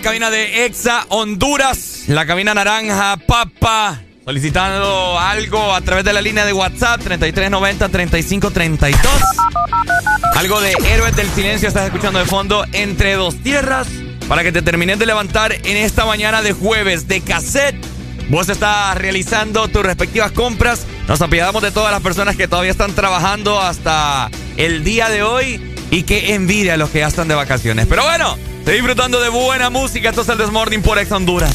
cabina 0.00 0.30
de 0.30 0.64
Exa 0.66 1.06
Honduras, 1.08 2.04
la 2.06 2.24
cabina 2.26 2.54
naranja, 2.54 3.16
papa, 3.16 4.00
solicitando 4.24 5.18
algo 5.18 5.74
a 5.74 5.80
través 5.80 6.04
de 6.04 6.12
la 6.12 6.20
línea 6.20 6.44
de 6.44 6.52
WhatsApp 6.52 7.00
3390-3532. 7.02 8.96
Algo 10.36 10.60
de 10.60 10.72
Héroes 10.84 11.16
del 11.16 11.28
Silencio 11.30 11.68
estás 11.68 11.86
escuchando 11.86 12.18
de 12.18 12.26
fondo 12.26 12.64
entre 12.72 13.14
dos 13.14 13.36
tierras 13.42 13.88
para 14.28 14.42
que 14.42 14.52
te 14.52 14.62
termines 14.62 14.98
de 14.98 15.06
levantar 15.06 15.52
en 15.52 15.76
esta 15.76 16.04
mañana 16.04 16.42
de 16.42 16.52
jueves 16.52 17.08
de 17.08 17.20
cassette. 17.20 17.76
Vos 18.28 18.48
estás 18.48 18.96
realizando 18.96 19.68
tus 19.68 19.82
respectivas 19.82 20.32
compras. 20.32 20.86
Nos 21.08 21.20
apiadamos 21.22 21.62
de 21.62 21.70
todas 21.70 21.90
las 21.90 22.02
personas 22.02 22.36
que 22.36 22.46
todavía 22.46 22.70
están 22.70 22.92
trabajando 22.92 23.60
hasta 23.60 24.30
el 24.56 24.84
día 24.84 25.08
de 25.08 25.22
hoy 25.22 25.74
y 25.90 26.02
que 26.02 26.34
envidia 26.34 26.74
a 26.74 26.76
los 26.76 26.90
que 26.90 27.00
ya 27.00 27.08
están 27.08 27.26
de 27.26 27.34
vacaciones. 27.34 27.86
Pero 27.88 28.04
bueno, 28.04 28.36
Estoy 28.68 28.82
disfrutando 28.82 29.18
de 29.18 29.30
buena 29.30 29.70
música. 29.70 30.10
Esto 30.10 30.20
es 30.20 30.28
el 30.28 30.36
Desmorning 30.36 30.82
por 30.82 30.98
Ex 30.98 31.10
Honduras. 31.10 31.50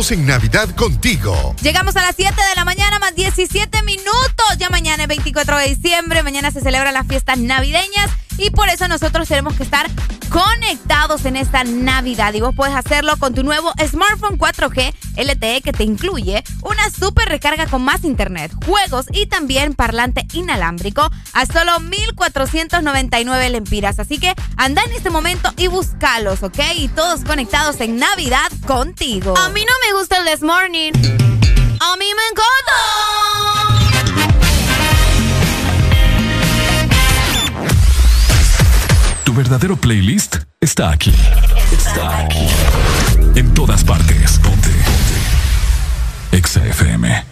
Conectados 0.00 0.18
en 0.18 0.26
Navidad 0.26 0.74
contigo. 0.76 1.54
Llegamos 1.60 1.94
a 1.94 2.00
las 2.00 2.16
7 2.16 2.34
de 2.34 2.54
la 2.56 2.64
mañana 2.64 2.98
más 3.00 3.14
17 3.14 3.82
minutos. 3.82 4.56
Ya 4.58 4.70
mañana 4.70 5.02
es 5.02 5.08
24 5.10 5.58
de 5.58 5.74
diciembre. 5.74 6.22
Mañana 6.22 6.50
se 6.50 6.62
celebran 6.62 6.94
las 6.94 7.06
fiestas 7.06 7.36
navideñas 7.36 8.10
y 8.38 8.48
por 8.48 8.70
eso 8.70 8.88
nosotros 8.88 9.28
tenemos 9.28 9.52
que 9.54 9.62
estar 9.62 9.90
conectados 10.30 11.26
en 11.26 11.36
esta 11.36 11.64
Navidad. 11.64 12.32
Y 12.32 12.40
vos 12.40 12.54
puedes 12.54 12.74
hacerlo 12.74 13.16
con 13.18 13.34
tu 13.34 13.42
nuevo 13.42 13.72
smartphone 13.86 14.38
4G 14.38 14.94
LTE 15.16 15.60
que 15.60 15.72
te 15.72 15.84
incluye 15.84 16.42
una 16.62 16.88
super 16.90 17.28
recarga 17.28 17.66
con 17.66 17.82
más 17.82 18.04
internet, 18.04 18.52
juegos 18.64 19.06
y 19.12 19.26
también 19.26 19.74
parlante 19.74 20.26
inalámbrico 20.32 21.10
a 21.32 21.46
solo 21.46 21.78
1499 21.80 23.50
lempiras. 23.50 23.98
Así 23.98 24.18
que 24.18 24.34
anda 24.56 24.82
en 24.84 24.92
este 24.92 25.10
momento 25.10 25.52
y 25.56 25.66
búscalos, 25.66 26.42
¿ok? 26.42 26.58
Y 26.76 26.88
todos 26.88 27.24
conectados 27.24 27.80
en 27.80 27.98
Navidad 27.98 28.50
contigo. 28.66 29.36
A 29.36 29.48
mí 29.50 29.64
This 30.24 30.42
Morning. 30.42 30.92
A 31.80 31.96
mí 31.96 32.06
me 32.14 32.22
encanta. 32.30 32.76
Tu 39.24 39.32
verdadero 39.32 39.76
playlist 39.76 40.36
está 40.60 40.90
aquí. 40.90 41.12
Está 41.72 42.18
aquí. 42.18 42.46
En 43.34 43.52
todas 43.54 43.82
partes. 43.82 44.38
Ponte. 44.38 44.68
Ponte. 44.68 46.36
Exa 46.36 46.66
FM. 46.66 47.24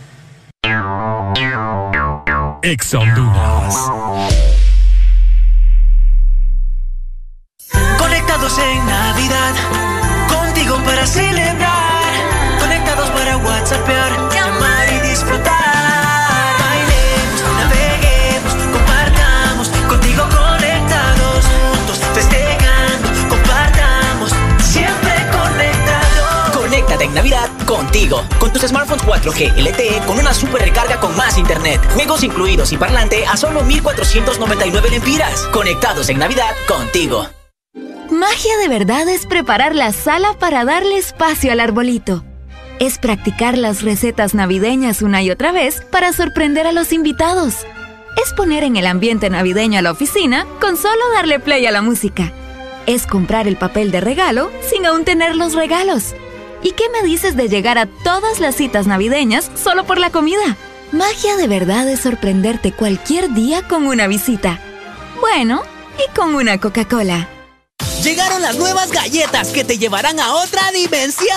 Exa 2.62 2.98
Honduras. 2.98 4.38
Contigo. 27.89 28.23
Con 28.39 28.52
tus 28.52 28.62
smartphones 28.62 29.02
4G 29.05 29.56
LTE 29.56 30.02
con 30.06 30.19
una 30.19 30.35
super 30.35 30.60
recarga 30.60 31.01
con 31.01 31.16
más 31.16 31.39
internet. 31.39 31.81
Juegos 31.94 32.23
incluidos 32.23 32.73
y 32.73 32.77
parlante 32.77 33.24
a 33.27 33.36
solo 33.36 33.62
1499 33.62 34.90
lempiras. 34.90 35.40
Conectados 35.52 36.09
en 36.10 36.19
Navidad 36.19 36.55
contigo. 36.66 37.27
Magia 38.10 38.56
de 38.59 38.69
verdad 38.69 39.09
es 39.09 39.27
preparar 39.27 39.74
la 39.74 39.93
sala 39.93 40.35
para 40.39 40.65
darle 40.65 40.98
espacio 40.98 41.51
al 41.52 41.60
arbolito. 41.60 42.24
Es 42.78 42.98
practicar 42.98 43.56
las 43.56 43.82
recetas 43.82 44.35
navideñas 44.35 45.02
una 45.02 45.23
y 45.23 45.31
otra 45.31 45.52
vez 45.52 45.82
para 45.90 46.12
sorprender 46.12 46.66
a 46.66 46.73
los 46.73 46.93
invitados. 46.93 47.66
Es 48.23 48.32
poner 48.35 48.65
en 48.65 48.77
el 48.77 48.86
ambiente 48.86 49.31
navideño 49.31 49.78
a 49.78 49.82
la 49.82 49.93
oficina 49.93 50.47
con 50.60 50.77
solo 50.77 51.02
darle 51.15 51.40
play 51.40 51.65
a 51.66 51.70
la 51.70 51.82
música. 51.82 52.32
Es 52.86 53.06
comprar 53.06 53.48
el 53.48 53.56
papel 53.56 53.90
de 53.90 54.01
regalo 54.01 54.51
sin 54.69 54.86
aún 54.86 55.05
tener 55.05 55.36
los 55.36 55.55
regalos. 55.55 56.15
¿Y 56.62 56.72
qué 56.72 56.89
me 56.90 57.02
dices 57.02 57.36
de 57.36 57.48
llegar 57.48 57.78
a 57.78 57.86
todas 57.86 58.40
las 58.40 58.56
citas 58.56 58.86
navideñas 58.86 59.51
solo 59.55 59.85
por 59.85 59.98
la 59.98 60.10
comida? 60.10 60.56
Magia 60.90 61.36
de 61.36 61.47
verdad 61.47 61.89
es 61.89 62.01
sorprenderte 62.01 62.72
cualquier 62.72 63.32
día 63.32 63.62
con 63.62 63.86
una 63.86 64.06
visita. 64.06 64.60
Bueno, 65.20 65.62
y 65.98 66.16
con 66.16 66.35
una 66.35 66.59
Coca-Cola. 66.59 67.28
Llegaron 68.02 68.43
las 68.43 68.56
nuevas 68.56 68.90
galletas 68.90 69.48
que 69.48 69.64
te 69.64 69.78
llevarán 69.78 70.18
a 70.18 70.35
otra 70.35 70.70
dimensión 70.72 71.28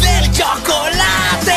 del 0.00 0.30
chocolate. 0.32 1.54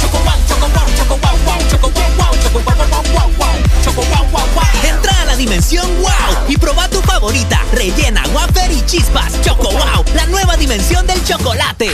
Choco 0.00 0.18
wow, 0.18 0.34
choco 0.48 0.68
wow, 0.68 0.86
choco 0.96 1.18
wow, 1.18 1.38
wow, 1.44 1.58
choco 1.70 1.90
wow, 1.90 2.10
wow, 2.16 2.32
choco 2.42 2.60
wow, 2.60 2.76
wow, 2.76 3.02
wow, 3.12 3.30
wow, 3.38 3.56
choco 3.84 4.02
wow, 4.02 4.26
wow, 4.32 4.46
wow. 4.54 4.88
Entra 4.88 5.15
dimensión 5.36 5.86
wow 6.00 6.48
y 6.48 6.56
proba 6.56 6.88
tu 6.88 7.00
favorita, 7.02 7.60
rellena, 7.72 8.22
wafer 8.32 8.72
y 8.72 8.84
chispas. 8.86 9.40
Choco 9.42 9.70
wow, 9.70 10.04
la 10.14 10.26
nueva 10.26 10.56
dimensión 10.56 11.06
del 11.06 11.22
chocolate. 11.24 11.92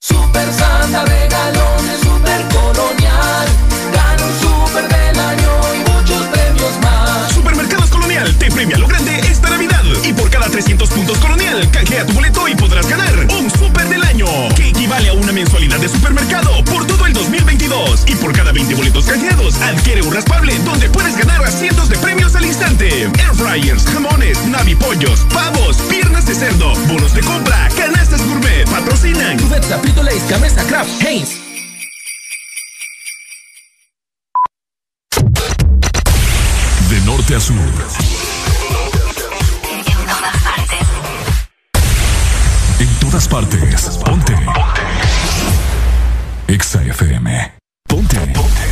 Super 0.00 0.52
Santa 0.52 1.04
regalones, 1.04 2.00
super 2.00 2.42
colonial. 2.48 3.48
Gana 3.92 4.24
un 4.24 4.40
super 4.40 4.88
del 4.88 5.18
año 5.18 5.74
y 5.74 5.90
muchos 5.90 6.26
premios 6.28 6.72
más. 6.82 7.32
Supermercados 7.32 7.90
Colonial 7.90 8.34
te 8.38 8.50
premia 8.50 8.78
lo 8.78 8.86
grande 8.86 9.18
esta 9.20 9.50
Navidad. 9.50 9.77
Y 10.58 10.74
por 10.74 10.88
cada 10.88 10.88
300 10.88 10.90
puntos 10.90 11.18
Colonial, 11.18 11.70
canjea 11.70 12.04
tu 12.04 12.14
boleto 12.14 12.48
y 12.48 12.54
podrás 12.56 12.88
ganar 12.88 13.14
un 13.38 13.48
super 13.50 13.88
del 13.88 14.02
año, 14.02 14.26
que 14.56 14.70
equivale 14.70 15.08
a 15.08 15.12
una 15.12 15.32
mensualidad 15.32 15.78
de 15.78 15.88
supermercado 15.88 16.64
por 16.64 16.84
todo 16.84 17.06
el 17.06 17.12
2022. 17.12 18.04
Y 18.08 18.16
por 18.16 18.32
cada 18.32 18.50
20 18.50 18.74
boletos 18.74 19.06
canjeados, 19.06 19.54
adquiere 19.60 20.02
un 20.02 20.12
raspable 20.12 20.58
donde 20.64 20.88
puedes 20.90 21.16
ganar 21.16 21.44
a 21.44 21.50
cientos 21.50 21.88
de 21.88 21.96
premios 21.98 22.34
al 22.34 22.44
instante. 22.44 23.04
Air 23.04 23.34
fryers, 23.34 23.84
jamones, 23.84 24.44
navipollos, 24.46 25.20
pavos, 25.32 25.76
piernas 25.88 26.26
de 26.26 26.34
cerdo, 26.34 26.74
bonos 26.88 27.14
de 27.14 27.20
compra, 27.20 27.68
canastas 27.76 28.26
gourmet, 28.26 28.68
patrocinan. 28.68 29.38
Cubeta, 29.38 29.78
Frito 29.78 30.02
Lays, 30.02 30.28
Gamesa, 30.28 30.64
Kraft, 30.64 30.90
Heinz. 31.02 31.30
De 36.90 37.00
norte 37.02 37.34
a 37.36 37.40
sur. 37.40 38.17
Todas 43.10 43.28
partes. 43.28 43.98
Ponte. 44.04 44.34
Ponte. 44.34 44.82
Exa 46.46 46.82
FM. 46.82 47.52
Ponte. 47.88 48.16
Ponte. 48.34 48.66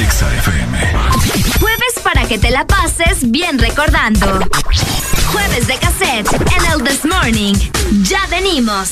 Exa 0.00 0.32
FM. 0.36 0.78
Jueves 1.58 1.94
para 2.04 2.26
que 2.26 2.38
te 2.38 2.50
la 2.50 2.64
pases 2.66 3.30
bien 3.30 3.58
recordando. 3.58 4.26
Jueves 5.32 5.66
de 5.66 5.76
cassette 5.78 6.32
en 6.56 6.72
el 6.72 6.84
This 6.84 7.04
Morning. 7.04 7.54
Ya 8.02 8.26
venimos. 8.30 8.90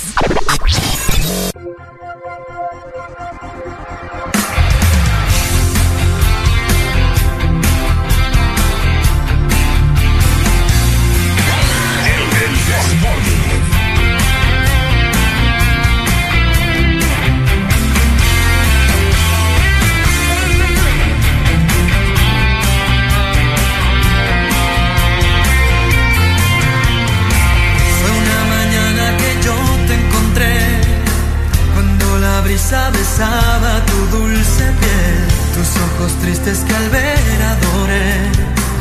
Ojos 36.08 36.20
tristes 36.20 36.58
que 36.66 36.74
al 36.74 36.88
ver 36.90 37.42
adoré, 37.54 38.10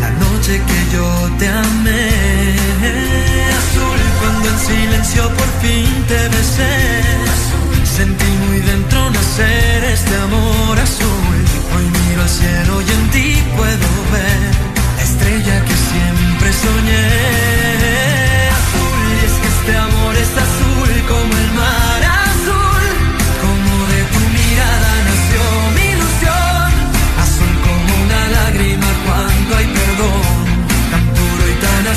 la 0.01 0.09
noche 0.11 0.61
que 0.67 0.95
yo 0.95 1.07
te 1.39 1.47
amé. 1.47 2.09
Azul 3.59 3.99
cuando 4.19 4.49
en 4.49 4.59
silencio 4.59 5.23
por 5.39 5.49
fin 5.61 5.89
te 6.07 6.21
besé, 6.35 6.75
sentí 7.97 8.31
muy 8.47 8.59
dentro 8.59 9.09
nacer 9.09 9.83
este 9.85 10.15
amor 10.15 10.79
azul. 10.79 11.37
Hoy 11.75 11.85
miro 11.97 12.21
al 12.21 12.29
cielo 12.29 12.81
y 12.81 12.89
en 12.97 13.09
ti 13.11 13.43
puedo 13.55 13.89
ver 14.15 14.51
la 14.97 15.03
estrella 15.03 15.55
que 15.67 15.75
siempre 15.89 16.49
soñé 16.63 17.07
azul 18.59 18.99
y 19.13 19.25
es 19.27 19.35
que 19.41 19.47
este 19.47 19.77
amor 19.77 20.15
es 20.15 20.29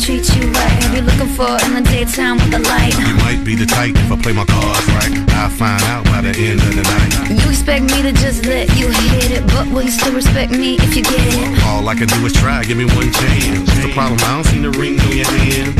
treat 0.00 0.24
you 0.34 0.48
right. 0.56 0.80
You're 0.96 1.04
looking 1.04 1.28
for 1.36 1.52
in 1.68 1.76
the 1.76 1.84
daytime 1.84 2.36
with 2.40 2.50
the 2.50 2.60
light. 2.72 2.96
You 2.96 3.14
might 3.20 3.44
be 3.44 3.54
the 3.54 3.66
type 3.66 3.92
if 3.96 4.10
I 4.10 4.16
play 4.16 4.32
my 4.32 4.44
cards 4.48 4.86
right. 4.96 5.12
I'll 5.36 5.52
find 5.52 5.82
out 5.92 6.04
by 6.08 6.24
the 6.24 6.32
end 6.32 6.60
of 6.64 6.72
the 6.72 6.84
night. 6.84 7.12
You 7.28 7.46
expect 7.50 7.84
me 7.84 8.00
to 8.02 8.12
just 8.12 8.46
let 8.46 8.68
you 8.80 8.88
hit 8.88 9.30
it, 9.30 9.44
but 9.52 9.68
will 9.68 9.82
you 9.84 9.92
still 9.92 10.14
respect 10.14 10.52
me 10.52 10.76
if 10.80 10.96
you 10.96 11.02
get 11.04 11.20
it? 11.20 11.64
All 11.68 11.86
I 11.86 11.94
can 11.94 12.08
do 12.08 12.24
is 12.24 12.32
try, 12.32 12.64
give 12.64 12.78
me 12.78 12.86
one 12.96 13.12
chance. 13.12 13.60
What's 13.60 13.82
the 13.84 13.92
problem? 13.92 14.18
I 14.24 14.40
don't 14.40 14.46
see 14.48 14.60
the 14.60 14.72
ring 14.72 14.98
on 15.00 15.12
your 15.12 15.28
hand. 15.28 15.76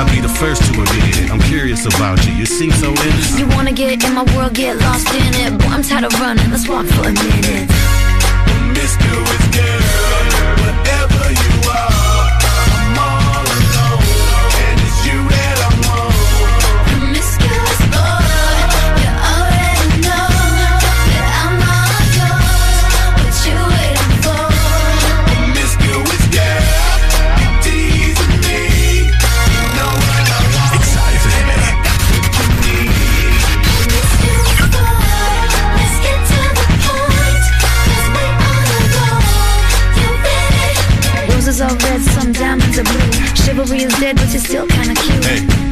I'll 0.00 0.08
be 0.08 0.20
the 0.20 0.32
first 0.32 0.64
to 0.64 0.72
admit 0.72 1.20
it. 1.20 1.30
I'm 1.30 1.40
curious 1.52 1.84
about 1.84 2.24
you. 2.24 2.32
You 2.32 2.46
seem 2.46 2.72
so 2.72 2.88
innocent. 2.88 3.38
You 3.38 3.46
wanna 3.54 3.72
get 3.72 4.02
in 4.02 4.14
my 4.14 4.24
world, 4.34 4.54
get 4.54 4.80
lost 4.80 5.12
in 5.12 5.32
it. 5.44 5.58
Boy, 5.60 5.68
I'm 5.68 5.82
tired 5.82 6.04
of 6.04 6.14
running. 6.20 6.48
Let's 6.50 6.68
walk 6.68 6.86
for 6.86 7.04
a 7.04 7.12
minute. 7.12 7.68
Promiscuous 8.48 9.44
girl, 9.52 10.11
Chivalry 43.52 43.82
is 43.82 43.92
dead, 44.00 44.16
but 44.16 44.30
you're 44.30 44.40
still 44.40 44.66
kinda 44.66 44.94
cute. 44.94 45.24
Hey, 45.26 45.71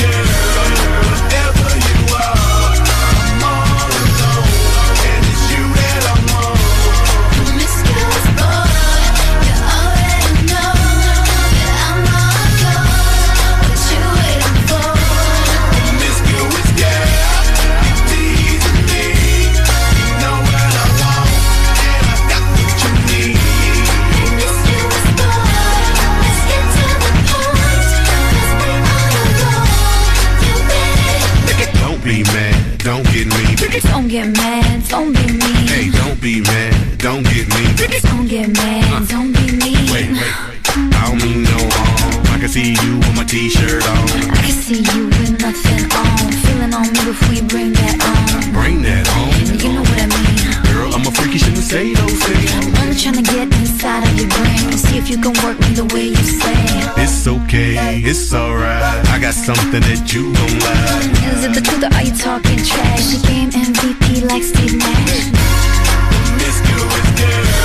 girl. 0.00 0.47
Don't 34.08 34.24
get 34.24 34.36
mad, 34.38 34.88
don't 34.88 35.12
be 35.12 35.26
mean. 35.26 35.68
Hey, 35.68 35.90
don't 35.90 36.18
be 36.18 36.40
mad, 36.40 36.96
don't 36.96 37.22
get 37.24 37.46
me. 37.46 38.00
Don't 38.00 38.26
get 38.26 38.48
mad, 38.48 39.06
don't 39.06 39.32
be 39.34 39.52
mean. 39.52 39.92
Wait, 39.92 40.08
wait, 40.08 40.16
wait. 40.16 40.94
I 40.96 41.08
don't 41.08 41.22
mean 41.22 41.42
no 41.42 41.58
harm. 41.68 42.26
I 42.28 42.38
can 42.40 42.48
see 42.48 42.72
you 42.72 42.96
with 42.96 43.14
my 43.14 43.24
t-shirt 43.24 43.86
on. 43.86 44.08
I 44.32 44.40
can 44.46 44.54
see 44.54 44.80
you 44.80 45.08
with 45.08 45.38
nothing 45.42 45.92
on. 45.92 46.32
Feeling 46.40 46.72
on 46.72 46.90
me 46.90 47.04
before 47.04 47.34
you 47.34 47.42
bring 47.48 47.74
that 47.74 48.00
on. 48.00 48.52
Bring 48.54 48.80
that 48.80 49.06
on. 49.12 49.58
You 49.60 49.74
know 49.74 49.82
what 49.82 50.00
I 50.00 50.06
mean. 50.06 50.57
I'm 50.94 51.06
a 51.06 51.10
freak, 51.10 51.32
you 51.34 51.38
shouldn't 51.38 51.64
say 51.64 51.94
those 51.94 52.18
things. 52.24 52.52
I'm 52.54 52.94
trying 52.96 53.22
to 53.22 53.22
get 53.22 53.46
inside 53.60 54.02
of 54.08 54.14
your 54.18 54.28
brain. 54.28 54.64
and 54.72 54.78
See 54.78 54.98
if 54.98 55.08
you 55.10 55.18
can 55.18 55.32
work 55.44 55.58
me 55.60 55.74
the 55.74 55.84
way 55.94 56.08
you 56.08 56.16
say. 56.16 56.54
It's 57.02 57.26
okay, 57.26 58.00
it's 58.02 58.32
alright. 58.34 58.82
I 59.08 59.18
got 59.20 59.34
something 59.34 59.80
that 59.80 60.12
you 60.12 60.32
gon' 60.32 60.58
like. 60.64 61.34
Is 61.34 61.44
it 61.44 61.52
the 61.54 61.60
truth 61.60 61.84
or 61.84 61.92
are 61.94 62.02
you 62.02 62.14
talking 62.16 62.58
trash? 62.64 63.04
The 63.14 63.20
game 63.28 63.50
MVP 63.50 64.28
like 64.30 64.42
Steve 64.42 64.76
Nash. 64.76 65.30
Promiscuous 66.08 67.08
girl, 67.20 67.57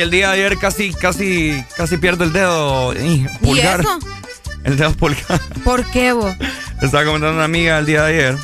que 0.00 0.04
el 0.04 0.10
día 0.10 0.28
de 0.28 0.32
ayer 0.32 0.56
casi, 0.56 0.94
casi, 0.94 1.62
casi 1.76 1.98
pierdo 1.98 2.24
el 2.24 2.32
dedo 2.32 2.94
eh, 2.94 3.28
pulgar. 3.42 3.80
eso? 3.80 3.98
El 4.64 4.78
dedo 4.78 4.94
pulgar. 4.94 5.38
¿Por 5.62 5.84
qué 5.90 6.12
vos? 6.12 6.34
Estaba 6.80 7.04
comentando 7.04 7.28
a 7.28 7.32
una 7.32 7.44
amiga 7.44 7.78
el 7.78 7.84
día 7.84 8.04
de 8.04 8.12
ayer 8.14 8.38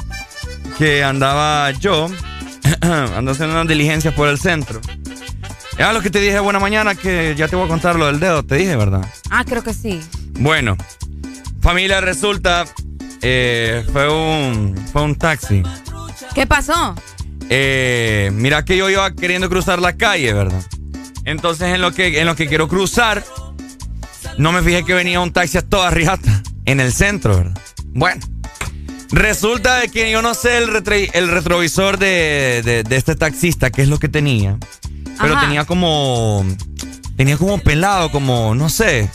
que 0.77 1.03
andaba 1.03 1.71
yo, 1.71 2.11
ando 2.83 3.31
haciendo 3.31 3.55
unas 3.55 3.69
diligencias 3.69 4.13
por 4.13 4.29
el 4.29 4.39
centro. 4.39 4.83
Ya 5.79 5.95
lo 5.95 6.03
que 6.03 6.11
te 6.11 6.21
dije 6.21 6.39
buena 6.41 6.59
mañana, 6.59 6.95
que 6.95 7.35
ya 7.39 7.49
te 7.49 7.57
voy 7.57 7.65
a 7.65 7.69
contar 7.69 7.97
lo 7.97 8.05
del 8.05 8.21
dedo, 8.21 8.43
te 8.45 8.57
dije, 8.57 8.77
¿verdad? 8.77 9.07
Ah, 9.31 9.43
creo 9.47 9.65
que 9.65 9.73
sí. 9.73 10.03
Bueno, 10.39 10.77
familia, 11.63 12.03
resulta, 12.03 12.67
eh, 13.23 13.83
fue 13.95 14.13
un, 14.13 14.77
fue 14.93 15.01
un 15.01 15.15
taxi. 15.15 15.63
¿Qué 16.35 16.47
pasó? 16.47 16.95
Eh, 17.49 18.31
mira 18.35 18.63
que 18.63 18.77
yo 18.77 18.91
iba 18.91 19.11
queriendo 19.15 19.49
cruzar 19.49 19.81
la 19.81 19.97
calle, 19.97 20.35
¿verdad? 20.35 20.61
Entonces 21.27 21.75
en 21.75 21.83
lo 21.83 21.93
que, 21.93 22.19
en 22.21 22.27
lo 22.27 22.35
que 22.35 22.47
quiero 22.47 22.67
cruzar, 22.69 23.23
no 24.39 24.53
me 24.53 24.63
fijé 24.63 24.85
que 24.85 24.95
venía 24.95 25.21
un 25.21 25.33
taxi 25.33 25.59
a 25.59 25.63
toda 25.63 25.91
riata 25.91 26.43
en 26.65 26.81
el 26.81 26.93
centro, 26.93 27.37
¿verdad? 27.37 27.59
Bueno, 27.89 28.25
resulta 29.11 29.77
de 29.79 29.89
que 29.89 30.11
yo 30.11 30.23
no 30.23 30.35
sé 30.35 30.59
el, 30.59 30.71
el 31.13 31.29
retrovisor 31.29 31.99
de, 31.99 32.63
de- 32.65 32.83
de 32.83 32.97
este 32.97 33.15
taxista, 33.15 33.71
qué 33.71 33.83
es 33.83 33.89
lo 33.89 33.99
que 33.99 34.09
tenía. 34.09 34.57
Pero 35.21 35.35
Ajá. 35.35 35.47
tenía 35.47 35.65
como. 35.65 36.45
Tenía 37.17 37.39
como 37.39 37.59
pelado, 37.59 38.11
como, 38.11 38.55
no 38.55 38.69
sé. 38.69 39.09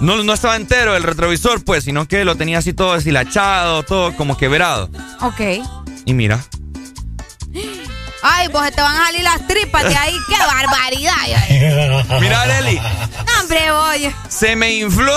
No, 0.00 0.22
no 0.24 0.32
estaba 0.34 0.56
entero 0.56 0.96
el 0.96 1.04
retrovisor, 1.04 1.64
pues, 1.64 1.84
sino 1.84 2.08
que 2.08 2.24
lo 2.24 2.34
tenía 2.36 2.58
así 2.58 2.72
todo 2.72 2.94
deshilachado, 2.94 3.84
todo 3.84 4.16
como 4.16 4.36
quebrado. 4.36 4.90
Ok. 5.20 5.40
Y 6.04 6.14
mira, 6.14 6.44
Ay, 8.48 8.52
vos 8.52 8.70
te 8.74 8.80
van 8.80 8.96
a 8.96 9.04
salir 9.06 9.22
las 9.22 9.46
tripas 9.46 9.84
de 9.84 9.96
ahí. 9.96 10.14
¡Qué 10.28 10.36
barbaridad! 10.38 12.18
mira, 12.20 12.46
Leli. 12.46 12.76
No, 12.76 13.40
hombre, 13.40 13.70
oye. 13.70 14.14
Se 14.28 14.56
me 14.56 14.74
infló 14.76 15.12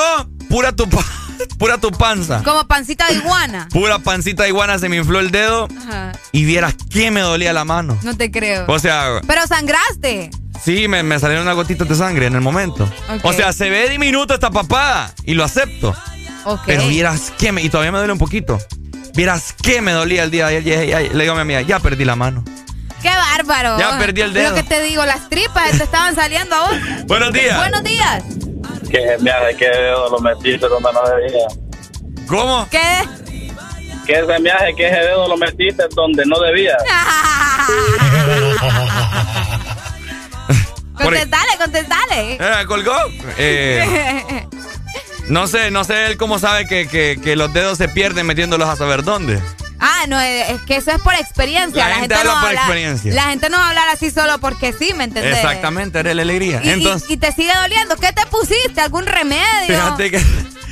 pura 0.49 0.71
tu, 0.73 0.87
pa- 0.89 1.05
pura 1.57 1.77
tu 1.77 1.91
panza. 1.91 2.43
Como 2.43 2.67
pancita 2.67 3.07
de 3.07 3.15
iguana. 3.15 3.67
Pura 3.71 3.99
pancita 3.99 4.43
de 4.43 4.49
iguana 4.49 4.77
se 4.79 4.89
me 4.89 4.97
infló 4.97 5.19
el 5.19 5.31
dedo 5.31 5.67
Ajá. 5.87 6.11
y 6.31 6.45
vieras 6.45 6.75
que 6.91 7.11
me 7.11 7.21
dolía 7.21 7.53
la 7.53 7.63
mano. 7.65 7.97
No 8.03 8.15
te 8.17 8.31
creo. 8.31 8.65
O 8.67 8.79
sea, 8.79 9.21
Pero 9.27 9.47
sangraste. 9.47 10.29
sí, 10.63 10.87
me, 10.87 11.03
me 11.03 11.19
salieron 11.19 11.43
unas 11.45 11.55
gotitas 11.55 11.87
de 11.87 11.95
sangre 11.95 12.25
en 12.27 12.35
el 12.35 12.41
momento. 12.41 12.89
O 13.23 13.33
sea, 13.33 13.53
se 13.53 13.69
ve 13.69 13.89
diminuto 13.89 14.33
esta 14.33 14.49
papada 14.51 15.13
y 15.25 15.33
lo 15.35 15.43
acepto. 15.43 15.95
Ok. 16.43 16.61
Pero 16.65 16.87
vieras 16.87 17.31
que 17.37 17.51
me... 17.51 17.61
Y 17.61 17.69
todavía 17.69 17.91
me 17.91 17.99
duele 17.99 18.13
un 18.13 18.19
poquito. 18.19 18.59
Vieras 19.13 19.53
que 19.61 19.81
me 19.81 19.91
dolía 19.91 20.23
el 20.23 20.31
día 20.31 20.47
de 20.47 20.57
ayer. 20.57 20.87
Ya- 20.89 21.01
ya- 21.01 21.13
Le 21.13 21.23
digo 21.23 21.33
a 21.33 21.35
mi 21.35 21.41
amiga, 21.41 21.61
ya 21.61 21.79
perdí 21.79 22.03
la 22.05 22.15
mano. 22.15 22.43
¡Qué 23.01 23.09
bárbaro! 23.09 23.77
Ya 23.79 23.97
perdí 23.97 24.21
el 24.21 24.33
dedo. 24.33 24.49
Lo 24.49 24.55
que 24.55 24.63
te 24.63 24.81
digo, 24.83 25.05
las 25.05 25.27
tripas 25.29 25.71
te 25.77 25.83
estaban 25.83 26.15
saliendo 26.15 26.55
a 26.55 26.61
vos. 26.61 26.71
Buenos 27.07 27.33
días. 27.33 27.57
Buenos 27.57 27.83
días. 27.83 28.23
Que 28.89 29.17
me 29.21 29.31
hace 29.31 29.55
que 29.57 29.67
dedo 29.69 30.09
lo 30.09 30.19
metiste 30.19 30.67
donde 30.67 30.89
no 30.93 31.01
debía. 31.09 31.47
¿Cómo? 32.27 32.67
¿Qué? 32.69 32.81
Que 34.05 34.13
ese 34.19 34.39
viaje, 34.41 34.75
que 34.75 34.87
ese 34.87 34.99
dedo 34.99 35.27
lo 35.27 35.37
metiste 35.37 35.83
donde 35.95 36.23
no 36.25 36.39
debía. 36.39 36.75
contestale, 40.97 41.57
contestale. 41.57 42.33
Eh, 42.39 42.65
¿Colgó? 42.67 42.95
Eh, 43.37 44.45
no 45.29 45.47
sé, 45.47 45.71
no 45.71 45.83
sé 45.83 46.07
él 46.07 46.17
cómo 46.17 46.39
sabe 46.39 46.67
que, 46.67 46.87
que- 46.87 47.19
que 47.23 47.35
los 47.35 47.53
dedos 47.53 47.77
se 47.77 47.87
pierden 47.89 48.25
metiéndolos 48.25 48.67
a 48.69 48.75
saber 48.75 49.03
dónde. 49.03 49.39
Ah, 49.81 50.05
no, 50.07 50.19
es 50.21 50.49
es 50.51 50.61
que 50.61 50.75
eso 50.75 50.91
es 50.91 51.01
por 51.01 51.15
experiencia. 51.15 51.89
La 51.89 51.95
gente 51.95 52.13
habla 52.13 52.33
no 52.35 52.39
por 52.39 52.49
habla- 52.49 52.61
experiencia. 52.61 53.13
La 53.13 53.23
gente 53.23 53.49
no 53.49 53.57
va 53.57 53.65
a 53.65 53.69
hablar 53.69 53.89
así 53.89 54.11
solo 54.11 54.37
porque 54.39 54.73
sí, 54.73 54.93
¿me 54.95 55.05
entendés? 55.05 55.35
Exactamente, 55.37 55.99
era 55.99 56.13
la 56.13 56.21
alegría. 56.21 56.61
Y, 56.63 56.69
Entonces, 56.69 57.09
y 57.09 57.17
te 57.17 57.31
sigue 57.31 57.51
doliendo. 57.61 57.95
¿Qué 57.97 58.13
te 58.13 58.25
pusiste? 58.27 58.79
¿Algún 58.79 59.05
remedio? 59.07 59.67
fíjate 59.67 60.11
que. 60.11 60.21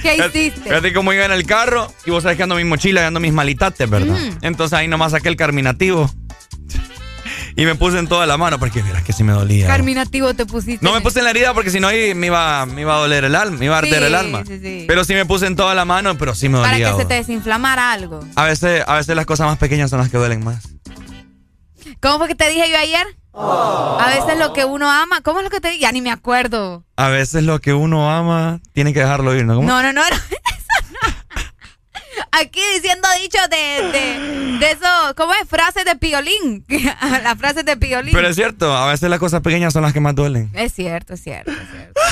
¿Qué 0.04 0.16
hiciste? 0.16 0.62
Fíjate 0.62 0.94
cómo 0.94 1.12
iba 1.12 1.26
en 1.26 1.32
el 1.34 1.46
carro 1.46 1.92
y 2.06 2.12
vos 2.12 2.24
sabés 2.24 2.38
que 2.38 2.44
ando 2.44 2.56
mi 2.56 2.64
mochila 2.64 3.02
y 3.02 3.06
ando 3.06 3.20
mis 3.20 3.34
malitates, 3.34 3.90
¿verdad? 3.90 4.16
Entonces 4.42 4.78
ahí 4.78 4.88
nomás 4.88 5.12
saqué 5.12 5.28
el 5.28 5.36
carminativo 5.36 6.10
y 7.56 7.66
me 7.66 7.76
puse 7.76 8.00
en 8.00 8.08
toda 8.08 8.26
la 8.26 8.38
mano 8.38 8.60
porque 8.60 8.82
mira 8.84 9.04
que 9.04 9.14
sí 9.14 9.24
me 9.24 9.34
dolía. 9.34 9.68
Carminativo 9.68 10.34
te 10.34 10.46
pusiste. 10.46 10.86
No 10.86 10.94
me 10.94 11.02
puse 11.02 11.20
en 11.20 11.26
la 11.26 11.32
herida 11.32 11.54
porque 11.54 11.70
si 11.72 11.80
no 11.80 11.88
ahí 11.88 12.14
me 12.16 12.28
iba, 12.28 12.66
me 12.66 12.82
iba 12.82 12.96
a 12.96 13.00
doler 13.00 13.24
el 13.26 13.36
alma, 13.36 13.58
me 13.58 13.66
iba 13.66 13.76
a 13.76 13.80
arder 13.80 14.00
Sí, 14.00 14.06
el 14.06 14.16
alma. 14.16 14.44
sí, 14.46 14.60
sí. 14.60 14.86
Pero 14.88 15.04
sí 15.04 15.14
me 15.14 15.26
puse 15.26 15.46
en 15.48 15.56
toda 15.56 15.74
la 15.76 15.86
mano, 15.86 16.18
pero 16.18 16.36
sí 16.36 16.50
me 16.50 16.60
Para 16.60 16.72
dolía. 16.72 16.92
que 16.92 16.98
se 16.98 17.06
te 17.06 17.14
desinflamara 17.16 17.92
algo. 17.92 18.20
A 18.36 18.46
veces, 18.46 18.84
a 18.88 18.96
veces 18.96 19.16
las 19.16 19.26
cosas 19.26 19.48
más 19.48 19.58
pequeñas 19.58 19.90
son 19.90 20.00
las 20.00 20.10
que 20.10 20.18
duelen 20.18 20.44
más. 20.44 20.68
¿Cómo 22.02 22.18
fue 22.20 22.28
que 22.30 22.36
te 22.36 22.50
dije 22.50 22.70
yo 22.70 22.78
ayer? 22.78 23.06
A 23.34 24.12
veces 24.16 24.38
lo 24.38 24.54
que 24.54 24.66
uno 24.66 24.90
ama. 24.92 25.22
¿Cómo 25.22 25.40
es 25.40 25.44
lo 25.44 25.50
que 25.50 25.60
te 25.62 25.70
dije? 25.70 25.82
Ya 25.82 25.92
ni 25.92 26.02
me 26.02 26.12
acuerdo. 26.12 26.84
A 26.98 27.10
veces 27.10 27.44
lo 27.44 27.60
que 27.60 27.74
uno 27.74 28.12
ama 28.12 28.60
tiene 28.74 28.94
que 28.94 29.00
dejarlo 29.00 29.36
ir, 29.36 29.46
¿no? 29.46 29.56
¿Cómo? 29.56 29.68
No, 29.68 29.82
no, 29.84 29.94
no. 29.94 30.02
Aquí 32.32 32.62
diciendo 32.76 33.08
dichos 33.22 33.50
de, 33.50 33.58
de, 33.92 34.20
de 34.60 34.72
eso, 34.72 34.88
¿cómo 35.16 35.34
es? 35.34 35.48
Frases 35.48 35.86
de 35.86 35.96
piolín. 35.96 36.66
Las 37.24 37.38
frases 37.38 37.66
de 37.66 37.78
piolín. 37.78 38.14
Pero 38.14 38.28
es 38.28 38.36
cierto, 38.36 38.76
a 38.76 38.88
veces 38.88 39.10
las 39.10 39.20
cosas 39.20 39.42
pequeñas 39.42 39.74
son 39.74 39.84
las 39.84 39.94
que 39.94 40.00
más 40.00 40.16
duelen. 40.16 40.50
Es 40.54 40.74
cierto, 40.74 41.14
es 41.14 41.22
cierto, 41.24 41.52
es 41.52 41.58
cierto. 41.72 42.00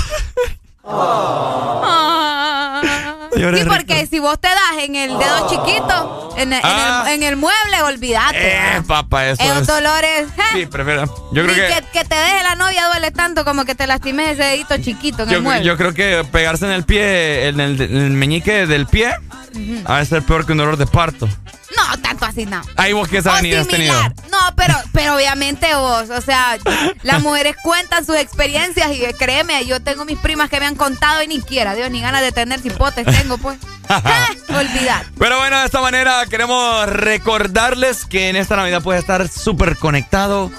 Ah. 0.89 2.81
Lloré 2.81 3.16
Sí, 3.39 3.45
rico. 3.45 3.69
porque 3.73 4.05
si 4.07 4.19
vos 4.19 4.39
te 4.39 4.47
das 4.47 4.83
en 4.83 4.95
el 4.95 5.17
dedo 5.17 5.49
chiquito, 5.49 6.33
en 6.37 6.53
el, 6.53 6.59
en 6.59 6.65
el- 6.65 6.71
Ah. 6.71 7.05
en 7.09 7.23
el 7.23 7.35
mueble, 7.35 7.81
olvídate. 7.83 8.37
Eh, 8.57 8.81
papá, 8.87 9.27
eso 9.27 9.41
Esos 9.43 9.61
es. 9.61 9.67
dolores. 9.67 10.27
¿eh? 10.37 10.41
Sí, 10.53 10.65
prefiero. 10.65 11.05
Yo 11.33 11.43
creo 11.43 11.55
que. 11.55 11.67
que, 11.67 11.83
que 11.99 12.05
te 12.05 12.15
deje 12.15 12.43
la 12.43 12.55
novia 12.55 12.87
duele 12.87 13.11
tanto 13.11 13.43
como 13.45 13.65
que 13.65 13.75
te 13.75 13.85
lastimes 13.87 14.29
ese 14.31 14.43
dedito 14.43 14.77
chiquito 14.77 15.23
en 15.23 15.29
el 15.29 15.35
Yo, 15.35 15.41
mueble. 15.41 15.63
yo 15.65 15.77
creo 15.77 15.93
que 15.93 16.23
pegarse 16.31 16.65
en 16.65 16.71
el 16.71 16.83
pie, 16.83 17.47
en 17.49 17.59
el, 17.59 17.79
en 17.81 17.97
el 17.97 18.11
meñique 18.11 18.65
del 18.67 18.87
pie, 18.87 19.09
Ujú. 19.53 19.83
ha 19.85 19.99
de 19.99 20.05
ser 20.05 20.23
peor 20.23 20.45
que 20.45 20.51
un 20.53 20.57
dolor 20.59 20.77
de 20.77 20.87
parto. 20.87 21.27
No, 21.75 22.01
tanto 22.01 22.25
así 22.25 22.45
no. 22.45 22.61
Ahí 22.75 22.93
vos 22.93 23.07
qué 23.07 23.21
sabanía 23.21 23.61
has 23.61 23.67
tenido. 23.67 23.93
No, 24.31 24.55
pero, 24.55 24.73
pero 24.93 25.15
obviamente 25.15 25.73
vos, 25.75 26.09
o 26.09 26.21
sea, 26.21 26.57
las 27.03 27.21
mujeres 27.21 27.55
cuentan 27.61 28.05
sus 28.05 28.15
experiencias 28.15 28.91
y 28.91 29.01
créeme, 29.13 29.65
yo 29.65 29.81
tengo 29.81 30.05
mis 30.05 30.17
primas 30.19 30.49
que 30.49 30.59
me 30.59 30.65
han 30.65 30.75
contado 30.75 31.21
y 31.23 31.27
ni 31.27 31.41
quiera, 31.41 31.75
Dios, 31.75 31.91
ni 31.91 32.01
ganas 32.01 32.21
de 32.21 32.31
tener 32.31 32.59
cipotes 32.59 33.05
tengo, 33.05 33.37
pues. 33.37 33.57
Olvidar. 34.49 35.05
Pero 35.17 35.37
bueno, 35.37 35.59
de 35.59 35.65
esta 35.65 35.81
manera 35.81 36.25
queremos 36.29 36.87
recordarles 36.87 38.05
que 38.05 38.29
en 38.29 38.35
esta 38.35 38.55
Navidad 38.55 38.81
puedes 38.81 39.01
estar 39.01 39.27
súper 39.27 39.77
conectado 39.77 40.51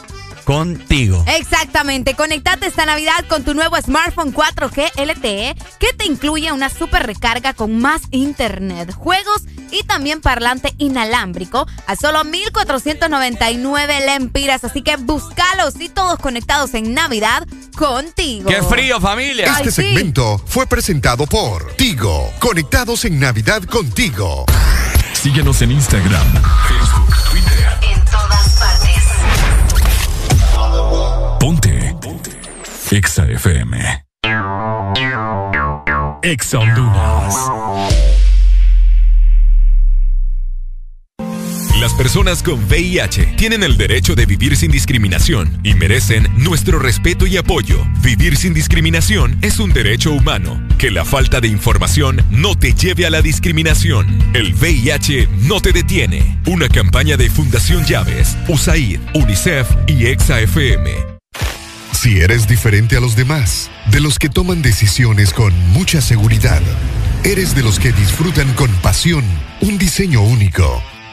contigo. 0.45 1.23
Exactamente, 1.27 2.15
conectate 2.15 2.67
esta 2.67 2.87
Navidad 2.87 3.23
con 3.29 3.45
tu 3.45 3.53
nuevo 3.53 3.77
smartphone 3.77 4.33
4G 4.33 4.93
LTE 4.97 5.55
que 5.79 5.93
te 5.93 6.07
incluye 6.07 6.53
una 6.53 6.71
super 6.71 7.07
recarga 7.07 7.53
con 7.53 7.79
más 7.79 8.03
internet, 8.13 8.95
juegos 8.95 9.43
y 9.71 9.83
también 9.85 10.21
parlante 10.21 10.75
inalámbrico 10.79 11.67
a 11.87 11.97
solo 11.97 12.25
1499 12.25 14.07
lempiras, 14.07 14.65
así 14.65 14.83
que 14.83 14.97
búscalos 14.97 15.81
y 15.81 15.89
todos 15.89 16.19
conectados 16.19 16.75
en 16.75 16.95
Navidad 16.95 17.47
contigo. 17.77 18.49
¡Qué 18.49 18.63
frío, 18.63 19.01
familia! 19.01 19.47
Este 19.47 19.71
segmento 19.71 20.39
fue 20.47 20.67
presentado 20.67 21.27
por 21.27 21.73
Tigo. 21.75 22.33
Conectados 22.39 23.05
en 23.05 23.21
Navidad 23.21 23.63
contigo. 23.65 24.45
Síguenos 25.13 25.63
en 25.63 25.73
Instagram, 25.73 26.33
Facebook, 26.69 27.17
Twitter. 27.31 27.79
En 27.83 28.05
todas 28.05 28.59
partes. 28.59 28.89
Ponte. 31.41 31.97
Ponte. 32.01 32.31
Exa 32.91 33.25
FM. 33.25 34.05
Exa 36.23 36.59
Honduras. 36.59 37.35
Las 41.81 41.95
personas 41.95 42.43
con 42.43 42.65
VIH 42.65 43.35
tienen 43.37 43.63
el 43.63 43.77
derecho 43.77 44.17
de 44.17 44.27
vivir 44.27 44.57
sin 44.57 44.73
discriminación 44.73 45.61
y 45.63 45.75
merecen 45.75 46.27
nuestro 46.37 46.81
respeto 46.81 47.25
y 47.25 47.37
apoyo. 47.37 47.87
Vivir 48.03 48.37
sin 48.37 48.53
discriminación 48.53 49.39
es 49.43 49.61
un 49.61 49.73
derecho 49.73 50.11
humano. 50.11 50.61
Que 50.77 50.91
la 50.91 51.05
falta 51.05 51.41
de 51.41 51.47
información 51.47 52.25
no 52.31 52.57
te 52.57 52.75
lleve 52.75 53.07
a 53.07 53.11
la 53.11 53.23
discriminación. 53.23 54.09
El 54.35 54.55
VIH 54.55 55.29
no 55.43 55.61
te 55.61 55.73
detiene. 55.73 56.41
Una 56.49 56.69
campaña 56.69 57.17
de 57.17 57.31
Fundación 57.31 57.85
Llaves, 57.85 58.37
USAID, 58.49 58.99
UNICEF 59.15 59.69
y 59.87 60.07
EXA 60.07 60.41
FM. 60.41 60.91
Si 61.93 62.19
eres 62.19 62.49
diferente 62.49 62.97
a 62.97 63.01
los 63.01 63.15
demás, 63.15 63.71
de 63.93 64.01
los 64.01 64.19
que 64.19 64.29
toman 64.29 64.63
decisiones 64.63 65.33
con 65.33 65.53
mucha 65.71 66.01
seguridad, 66.01 66.63
eres 67.23 67.55
de 67.55 67.63
los 67.63 67.79
que 67.79 67.93
disfrutan 67.93 68.53
con 68.55 68.71
pasión 68.83 69.25
un 69.61 69.77
diseño 69.79 70.23
único, 70.23 70.83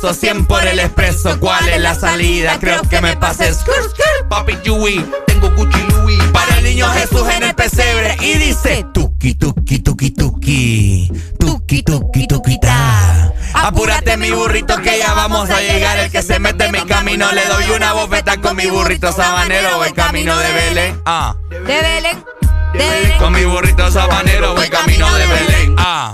Rápido 0.00 0.10
y 0.10 0.14
furioso, 0.14 0.14
100 0.14 0.46
por 0.46 0.66
el 0.66 0.78
expreso. 0.78 1.38
¿Cuál 1.40 1.68
es 1.68 1.80
la 1.80 1.94
salida? 1.94 2.58
Creo 2.58 2.82
que 2.82 3.00
me 3.00 3.12
skrr, 3.12 4.28
Papi 4.28 4.56
Yui, 4.64 5.04
tengo 5.26 5.50
Gucci 5.50 5.82
Louis. 5.90 6.22
Para 6.32 6.58
el 6.58 6.64
niño 6.64 6.86
Jesús 6.92 7.28
en 7.28 7.42
el 7.42 7.54
pesebre 7.54 8.16
y 8.20 8.34
dice, 8.34 8.86
tuki, 8.92 9.34
tuki, 9.34 9.78
tuki, 9.80 10.10
tuki. 10.10 11.12
Tuki, 11.38 11.82
tuki, 11.82 12.26
tuki, 12.26 12.58
ta. 12.60 13.32
Apúrate 13.54 14.16
mi 14.16 14.30
burrito 14.30 14.80
que 14.80 14.98
ya 14.98 15.12
vamos 15.14 15.50
a 15.50 15.60
llegar. 15.60 15.98
El 15.98 16.10
que 16.10 16.22
se 16.22 16.38
mete 16.38 16.66
en 16.66 16.72
mi 16.72 16.84
camino 16.84 17.30
le 17.32 17.44
doy 17.46 17.70
una 17.76 17.92
bofeta 17.92 18.40
con 18.40 18.56
mi 18.56 18.66
burrito 18.66 19.12
sabanero. 19.12 19.76
Voy 19.78 19.92
camino 19.92 20.36
de 20.38 20.52
Belén. 20.52 21.00
Ah. 21.04 21.34
De 21.50 21.58
Belén. 21.58 22.24
De 22.72 22.78
Belén. 22.78 23.18
Con 23.18 23.32
mi 23.32 23.44
burrito 23.44 23.90
sabanero 23.90 24.54
voy 24.54 24.68
camino 24.68 25.12
de 25.14 25.26
Belén. 25.26 25.76
Ah. 25.78 26.09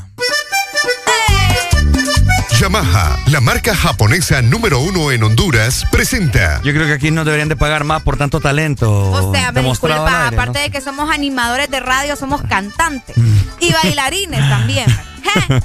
Yamaha, 2.76 3.18
la 3.28 3.40
marca 3.40 3.74
japonesa 3.74 4.42
número 4.42 4.80
uno 4.80 5.10
en 5.10 5.22
Honduras, 5.22 5.86
presenta. 5.90 6.60
Yo 6.62 6.74
creo 6.74 6.86
que 6.86 6.92
aquí 6.92 7.10
no 7.10 7.24
deberían 7.24 7.48
de 7.48 7.56
pagar 7.56 7.84
más 7.84 8.02
por 8.02 8.18
tanto 8.18 8.38
talento. 8.38 8.92
O 9.12 9.32
sea, 9.32 9.50
me 9.50 9.62
disculpa, 9.62 10.24
aire, 10.24 10.36
aparte 10.36 10.58
¿no? 10.58 10.62
de 10.64 10.70
que 10.70 10.82
somos 10.82 11.10
animadores 11.10 11.70
de 11.70 11.80
radio, 11.80 12.16
somos 12.16 12.42
cantantes 12.42 13.16
y 13.60 13.72
bailarines 13.72 14.40
también. 14.50 14.84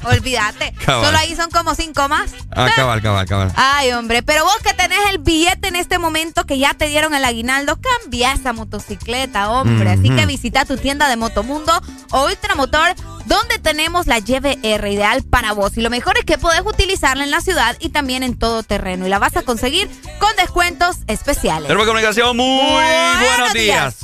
Olvídate. 0.04 0.74
Cabal. 0.86 1.06
Solo 1.06 1.18
ahí 1.18 1.36
son 1.36 1.50
como 1.52 1.76
cinco 1.76 2.08
más. 2.08 2.32
Ah, 2.52 2.70
cabal, 2.76 3.02
cabal, 3.02 3.26
cabal. 3.26 3.52
Ay, 3.56 3.92
hombre, 3.92 4.24
pero 4.24 4.44
vos 4.44 4.58
que 4.64 4.74
tenés 4.74 5.00
el 5.12 5.18
billete 5.20 5.68
en 5.68 5.76
este 5.76 6.00
momento 6.00 6.46
que 6.46 6.58
ya 6.58 6.74
te 6.74 6.88
dieron 6.88 7.14
el 7.14 7.24
aguinaldo, 7.26 7.78
cambia 7.80 8.32
esa 8.34 8.54
motocicleta, 8.54 9.50
hombre. 9.52 9.92
Así 9.92 10.08
Ujú. 10.08 10.16
que 10.16 10.26
visita 10.26 10.66
tu 10.66 10.78
tienda 10.78 11.08
de 11.10 11.16
Motomundo 11.18 11.74
o 12.12 12.26
Ultramotor, 12.26 12.96
donde 13.32 13.58
tenemos 13.60 14.08
la 14.08 14.20
YBR 14.20 14.88
ideal 14.90 15.24
para 15.24 15.54
vos. 15.54 15.78
Y 15.78 15.82
lo 15.82 15.90
mejor 15.90 16.18
es 16.18 16.26
que 16.26 16.38
podés 16.38 16.64
utilizarla 16.66 17.24
en 17.24 17.32
la 17.32 17.40
ciudad 17.40 17.78
y 17.80 17.88
también 17.90 18.24
en 18.24 18.38
todo 18.38 18.62
terreno. 18.62 19.08
Y 19.08 19.10
la 19.10 19.20
vas 19.20 19.38
a 19.38 19.44
conseguir 19.44 19.90
con 20.20 20.36
descuentos 20.36 20.98
especiales. 21.08 21.68
Tenemos 21.68 21.88
comunicación. 21.88 22.36
Muy 22.36 22.58
buenos, 22.58 23.54
días. 23.54 23.96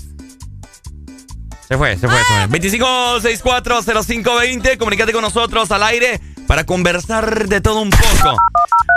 Se 1.68 1.78
fue, 1.78 1.98
se 1.98 2.08
fue. 2.08 2.18
se 2.18 2.48
fue. 2.48 2.50
25640520. 2.62 4.78
Comunícate 4.78 5.12
con 5.12 5.22
nosotros 5.22 5.70
al 5.72 5.84
aire 5.84 6.22
para 6.48 6.66
conversar 6.66 7.48
de 7.48 7.62
todo 7.62 7.82
un 7.82 7.90
poco. 7.90 8.38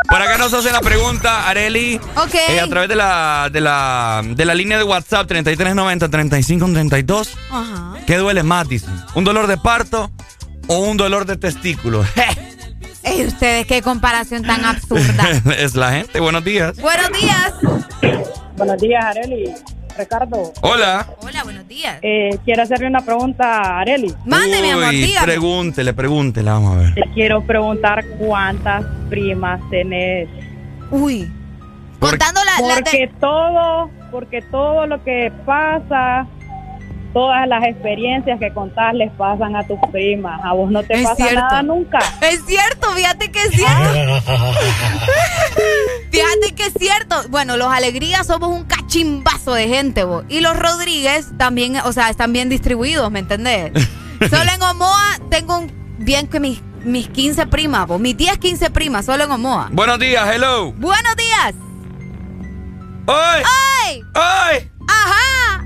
Por 0.08 0.22
acá 0.22 0.38
nos 0.38 0.52
hacen 0.54 0.72
la 0.72 0.80
pregunta, 0.80 1.48
Areli. 1.48 2.00
Ok. 2.16 2.34
eh, 2.48 2.60
a 2.60 2.66
través 2.68 2.88
de 2.88 2.96
la, 2.96 3.48
de 3.52 3.60
la, 3.60 4.22
de 4.24 4.44
la 4.44 4.54
línea 4.54 4.78
de 4.78 4.84
WhatsApp 4.84 5.30
3390-3532. 5.30 7.28
Ajá. 7.50 7.94
¿Qué 8.06 8.16
duele 8.16 8.42
más, 8.42 8.68
dicen? 8.68 8.90
¿Un 9.14 9.24
dolor 9.24 9.46
de 9.46 9.56
parto 9.56 10.10
o 10.66 10.78
un 10.78 10.96
dolor 10.96 11.26
de 11.26 11.36
testículo? 11.36 12.04
Ey, 13.02 13.24
ustedes, 13.26 13.66
qué 13.66 13.82
comparación 13.82 14.42
tan 14.42 14.64
absurda. 14.64 15.28
es 15.58 15.74
la 15.74 15.92
gente. 15.92 16.20
Buenos 16.20 16.44
días. 16.44 16.76
Buenos 16.76 17.10
días. 17.12 17.54
Buenos 18.56 18.80
días, 18.80 19.04
Areli. 19.04 19.54
Ricardo. 19.96 20.52
Hola. 20.62 21.06
Hola, 21.22 21.42
buenos 21.44 21.66
días. 21.68 21.98
Eh, 22.02 22.38
quiero 22.44 22.62
hacerle 22.62 22.86
una 22.86 23.00
pregunta 23.00 23.60
a 23.60 23.80
Areli. 23.80 24.14
Mande, 24.24 24.60
mi 24.62 24.70
amor, 24.70 24.90
dígame. 24.90 25.26
pregúntele, 25.26 25.92
pregúntele, 25.92 26.50
vamos 26.50 26.76
a 26.76 26.78
ver. 26.80 26.94
Te 26.94 27.02
quiero 27.14 27.42
preguntar 27.44 28.04
cuántas 28.18 28.84
primas 29.08 29.60
tenés. 29.70 30.28
Uy. 30.90 31.30
Por- 31.98 32.10
Contando 32.10 32.40
la, 32.44 32.66
la 32.66 32.74
Porque 32.76 33.10
todo, 33.20 33.90
porque 34.10 34.40
todo 34.42 34.86
lo 34.86 35.02
que 35.04 35.30
pasa, 35.44 36.26
todas 37.12 37.46
las 37.48 37.64
experiencias 37.64 38.38
que 38.38 38.52
contás 38.52 38.94
les 38.94 39.10
pasan 39.12 39.56
a 39.56 39.66
tus 39.66 39.78
primas. 39.90 40.40
A 40.44 40.52
vos 40.52 40.70
no 40.70 40.82
te 40.82 40.94
Es 40.94 41.02
pasa 41.02 41.16
cierto. 41.16 41.40
nada 41.40 41.62
nunca. 41.62 41.98
Es 42.22 42.44
cierto, 42.46 42.90
fíjate 42.92 43.30
que 43.32 43.42
es 43.42 43.50
cierto. 43.50 44.22
Fíjate 46.10 46.54
que 46.54 46.66
es 46.66 46.72
cierto. 46.78 47.16
Bueno, 47.28 47.56
los 47.56 47.68
Alegrías 47.72 48.26
somos 48.26 48.50
un 48.50 48.64
cachimbazo 48.64 49.54
de 49.54 49.68
gente, 49.68 50.04
vos. 50.04 50.24
Y 50.28 50.40
los 50.40 50.56
Rodríguez 50.58 51.28
también, 51.38 51.76
o 51.84 51.92
sea, 51.92 52.10
están 52.10 52.32
bien 52.32 52.48
distribuidos, 52.48 53.10
¿me 53.10 53.20
entendés? 53.20 53.72
Solo 54.30 54.50
en 54.54 54.62
Omoa 54.62 55.18
tengo 55.30 55.58
un, 55.58 55.72
bien 55.98 56.26
que 56.28 56.40
mis, 56.40 56.60
mis 56.84 57.08
15 57.08 57.46
primas, 57.46 57.86
vos. 57.86 58.00
Mis 58.00 58.16
10, 58.16 58.38
15 58.38 58.70
primas, 58.70 59.06
solo 59.06 59.24
en 59.24 59.30
Omoa. 59.30 59.68
Buenos 59.72 59.98
días, 59.98 60.28
hello. 60.34 60.72
Buenos 60.72 61.16
días. 61.16 61.54
¡Ay! 63.06 63.42
¡Ay! 63.86 64.02
¡Ay! 64.14 64.70
¡Ajá! 64.86 65.16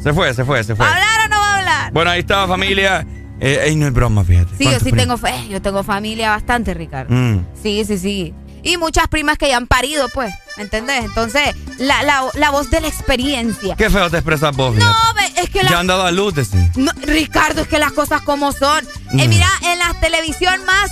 Se 0.05 0.13
fue, 0.13 0.33
se 0.35 0.45
fue, 0.45 0.63
se 0.63 0.77
fue. 0.77 0.87
¿Va 0.87 0.93
a 0.93 0.95
hablar 0.95 1.21
o 1.27 1.29
no 1.35 1.41
va 1.41 1.47
a 1.55 1.59
hablar? 1.59 1.93
Bueno, 1.93 2.11
ahí 2.13 2.21
está, 2.21 2.47
familia. 2.47 3.05
Eh, 3.41 3.75
no 3.77 3.87
es 3.89 3.93
broma, 3.93 4.23
fíjate. 4.25 4.51
Sí, 4.57 4.65
yo 4.65 4.71
¿Cuántos 4.71 4.83
sí 4.89 4.93
tengo, 4.93 5.17
fe- 5.17 5.49
yo 5.51 5.61
tengo 5.61 5.83
familia 5.83 6.31
bastante, 6.31 6.73
Ricardo. 6.75 7.13
Mm. 7.13 7.45
Sí, 7.61 7.85
sí, 7.85 7.99
sí. 7.99 8.33
Y 8.63 8.77
muchas 8.79 9.09
primas 9.09 9.37
que 9.37 9.49
ya 9.49 9.57
han 9.59 9.67
parido, 9.67 10.09
pues, 10.15 10.33
¿me 10.57 10.63
entendés? 10.63 11.05
Entonces, 11.05 11.55
la, 11.79 12.03
la, 12.05 12.23
la 12.35 12.51
voz 12.51 12.71
de 12.71 12.81
la 12.81 12.89
experiencia. 12.89 13.75
Qué 13.77 13.91
feo 13.91 14.09
te 14.09 14.19
expresas 14.19 14.57
vos, 14.57 14.75
No, 14.77 14.87
fíjate. 14.87 15.21
ve, 15.35 15.43
es 15.43 15.51
que 15.51 15.59
Ya 15.65 15.71
la... 15.73 15.79
han 15.81 15.87
dado 15.87 16.07
a 16.07 16.13
luz, 16.13 16.35
decís. 16.35 16.75
No, 16.77 16.91
Ricardo, 17.03 17.63
es 17.63 17.69
que 17.69 17.79
las 17.79 17.93
cosas 17.93 18.23
como 18.23 18.53
son. 18.53 18.85
Eh, 18.85 19.27
Mm. 19.27 19.29
mira, 19.29 19.49
en 19.65 19.79
la 19.81 19.93
televisión 20.01 20.65
más 20.65 20.91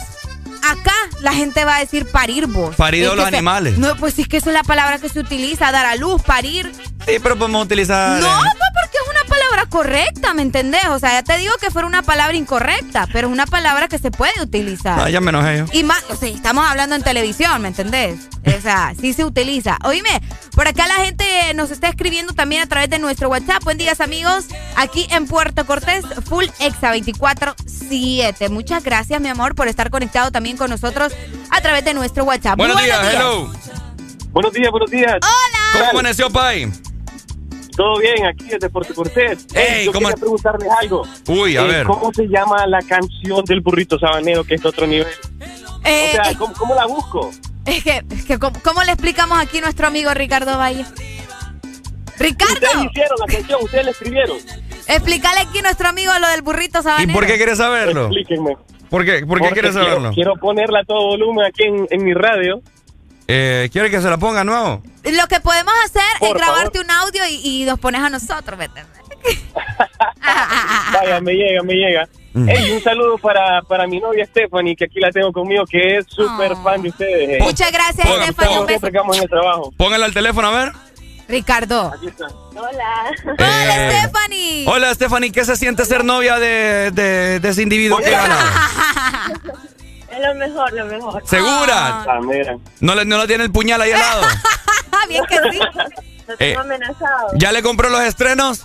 acá 0.62 0.94
la 1.22 1.32
gente 1.32 1.64
va 1.64 1.76
a 1.76 1.80
decir 1.80 2.06
parir 2.10 2.46
vos. 2.46 2.76
Parido 2.76 3.12
Es 3.12 3.16
los 3.16 3.28
se- 3.28 3.36
animales. 3.36 3.78
No, 3.78 3.96
pues 3.96 4.14
sí, 4.14 4.22
es 4.22 4.28
que 4.28 4.36
esa 4.36 4.50
es 4.50 4.54
la 4.54 4.62
palabra 4.64 4.98
que 4.98 5.08
se 5.08 5.20
utiliza, 5.20 5.72
dar 5.72 5.86
a 5.86 5.96
luz, 5.96 6.22
parir. 6.22 6.70
Sí, 7.06 7.14
pero 7.22 7.36
podemos 7.38 7.64
utilizar. 7.64 8.20
No, 8.20 8.26
eh, 8.26 8.30
es 8.30 8.54
una 8.54 8.81
palabra 9.52 9.68
correcta, 9.68 10.32
¿me 10.34 10.42
entendés? 10.42 10.86
O 10.88 10.98
sea, 10.98 11.12
ya 11.12 11.22
te 11.22 11.36
digo 11.36 11.52
que 11.60 11.70
fuera 11.70 11.86
una 11.86 12.02
palabra 12.02 12.34
incorrecta, 12.36 13.06
pero 13.12 13.28
es 13.28 13.32
una 13.32 13.46
palabra 13.46 13.86
que 13.86 13.98
se 13.98 14.10
puede 14.10 14.32
utilizar. 14.40 14.98
Ah, 14.98 15.10
ya 15.10 15.20
me 15.20 15.28
enojé 15.28 15.58
yo. 15.58 15.64
Y 15.72 15.84
más, 15.84 16.02
o 16.08 16.16
sea, 16.16 16.28
estamos 16.30 16.66
hablando 16.66 16.96
en 16.96 17.02
televisión, 17.02 17.60
¿me 17.60 17.68
entendés? 17.68 18.28
O 18.46 18.60
sea, 18.60 18.94
sí 18.98 19.12
se 19.12 19.24
utiliza. 19.24 19.76
Oíme, 19.84 20.22
por 20.54 20.66
acá 20.68 20.86
la 20.86 20.94
gente 21.04 21.24
nos 21.54 21.70
está 21.70 21.88
escribiendo 21.88 22.32
también 22.32 22.62
a 22.62 22.66
través 22.66 22.88
de 22.88 22.98
nuestro 22.98 23.28
WhatsApp. 23.28 23.62
Buen 23.62 23.76
día, 23.76 23.92
amigos. 23.98 24.46
Aquí 24.76 25.06
en 25.10 25.26
Puerto 25.26 25.66
Cortés, 25.66 26.04
Full 26.28 26.46
Exa 26.58 26.94
24-7. 26.94 28.48
Muchas 28.48 28.82
gracias, 28.82 29.20
mi 29.20 29.28
amor, 29.28 29.54
por 29.54 29.68
estar 29.68 29.90
conectado 29.90 30.30
también 30.30 30.56
con 30.56 30.70
nosotros 30.70 31.12
a 31.50 31.60
través 31.60 31.84
de 31.84 31.92
nuestro 31.92 32.24
WhatsApp. 32.24 32.56
Buenos, 32.56 32.82
días, 32.82 33.14
hello. 33.14 33.52
Buenos 34.30 34.52
días, 34.54 34.70
buenos 34.70 34.90
días. 34.90 35.18
Hola. 35.20 35.72
¿Cómo 35.72 35.90
amaneció, 35.90 36.30
Pai? 36.30 36.72
Todo 37.76 37.98
bien, 38.00 38.26
aquí 38.26 38.44
desde 38.48 38.68
Puerto 38.68 38.94
Cortés. 38.94 39.46
Ey, 39.54 39.86
yo 39.86 39.92
¿cómo- 39.92 40.08
quería 40.08 40.20
preguntarles 40.20 40.68
algo. 40.80 41.02
Uy, 41.28 41.56
a 41.56 41.64
Eh, 41.64 41.68
ver. 41.68 41.86
¿Cómo 41.86 42.12
se 42.12 42.26
llama 42.28 42.66
la 42.66 42.80
canción 42.82 43.44
del 43.44 43.60
burrito 43.60 43.98
sabanero 43.98 44.44
que 44.44 44.54
es 44.56 44.62
de 44.62 44.68
otro 44.68 44.86
nivel? 44.86 45.06
Eh, 45.84 46.10
o 46.10 46.22
sea, 46.22 46.30
eh, 46.32 46.36
¿cómo, 46.38 46.52
cómo 46.54 46.74
la 46.74 46.86
busco? 46.86 47.30
Es 47.64 47.82
que, 47.84 48.02
es 48.10 48.24
que 48.24 48.38
¿cómo, 48.38 48.58
cómo 48.62 48.82
le 48.84 48.92
explicamos 48.92 49.38
aquí 49.38 49.58
a 49.58 49.62
nuestro 49.62 49.86
amigo 49.86 50.12
Ricardo 50.14 50.58
Valle? 50.58 50.84
Ricardo, 52.18 52.54
Ustedes 52.54 52.84
hicieron 52.90 53.18
la 53.18 53.26
canción, 53.26 53.62
ustedes 53.64 53.84
la 53.84 53.90
escribieron. 53.90 54.36
explícale 54.86 55.40
aquí 55.40 55.58
a 55.58 55.62
nuestro 55.62 55.88
amigo 55.88 56.12
lo 56.20 56.28
del 56.28 56.42
burrito 56.42 56.80
¿Y 56.80 56.82
sabanero. 56.82 57.12
por 57.12 57.26
qué 57.26 57.36
quieres 57.36 57.58
saberlo? 57.58 58.02
Explíquenme. 58.06 58.56
¿Por 58.90 59.04
qué, 59.04 59.12
por 59.12 59.20
qué 59.20 59.26
Porque 59.26 59.48
quieres 59.54 59.72
quiero- 59.72 59.86
saberlo? 59.86 60.10
Quiero 60.12 60.36
ponerla 60.36 60.80
a 60.80 60.84
todo 60.84 61.06
volumen 61.06 61.46
aquí 61.46 61.62
en, 61.64 61.86
en 61.90 62.04
mi 62.04 62.12
radio. 62.12 62.60
Eh, 63.28 63.68
¿Quiere 63.72 63.90
que 63.90 64.00
se 64.00 64.10
la 64.10 64.18
ponga 64.18 64.44
nuevo? 64.44 64.82
Lo 65.04 65.26
que 65.28 65.40
podemos 65.40 65.72
hacer 65.84 66.02
es 66.20 66.34
grabarte 66.34 66.80
un 66.80 66.90
audio 66.90 67.22
y, 67.28 67.62
y 67.62 67.64
nos 67.64 67.78
pones 67.78 68.00
a 68.02 68.08
nosotros, 68.10 68.58
¿me 68.58 68.66
entiendes? 68.66 68.92
Vaya, 70.92 71.20
me 71.20 71.32
llega, 71.34 71.62
me 71.62 71.74
llega. 71.74 72.08
Mm. 72.34 72.48
Ey, 72.48 72.70
un 72.72 72.82
saludo 72.82 73.18
para, 73.18 73.62
para 73.62 73.86
mi 73.86 74.00
novia 74.00 74.24
Stephanie, 74.26 74.74
que 74.74 74.84
aquí 74.86 74.98
la 75.00 75.10
tengo 75.10 75.32
conmigo, 75.32 75.64
que 75.66 75.98
es 75.98 76.06
súper 76.08 76.56
fan 76.62 76.82
de 76.82 76.88
ustedes. 76.88 77.28
eh. 77.28 77.38
Muchas 77.40 77.70
gracias, 77.70 78.06
Stephanie. 78.08 78.58
Un 78.58 78.70
estamos 78.70 79.16
en 79.16 79.22
el 79.24 79.28
trabajo. 79.28 79.72
Póngale 79.76 80.04
al 80.04 80.14
teléfono, 80.14 80.48
a 80.48 80.64
ver. 80.64 80.72
Ricardo. 81.28 81.92
Hola. 82.54 83.12
Hola, 83.38 83.76
Eh, 83.88 84.00
Stephanie. 84.00 84.64
Hola, 84.66 84.94
Stephanie. 84.94 85.32
¿Qué 85.32 85.44
se 85.44 85.56
siente 85.56 85.84
ser 85.84 86.04
novia 86.04 86.38
de, 86.38 86.90
de, 86.90 87.40
de 87.40 87.48
ese 87.48 87.62
individuo 87.62 87.98
que 87.98 88.10
gana? 88.10 88.36
Es 90.12 90.18
lo 90.20 90.34
mejor, 90.34 90.72
lo 90.72 90.84
mejor. 90.86 91.22
¿Segura? 91.26 92.04
Ah, 92.06 92.20
mira. 92.22 92.56
¿No 92.80 92.94
le, 92.94 93.04
no 93.04 93.18
le 93.18 93.26
tiene 93.26 93.44
el 93.44 93.50
puñal 93.52 93.80
ahí 93.80 93.92
al 93.92 94.00
lado? 94.00 94.22
Bien 95.08 95.24
que 95.26 95.36
sí. 95.50 95.58
Lo 96.28 96.34
Eh, 96.34 96.36
tengo 96.38 96.60
amenazado. 96.60 97.28
¿Ya 97.36 97.50
le 97.52 97.62
compró 97.62 97.88
los 97.88 98.00
estrenos? 98.02 98.64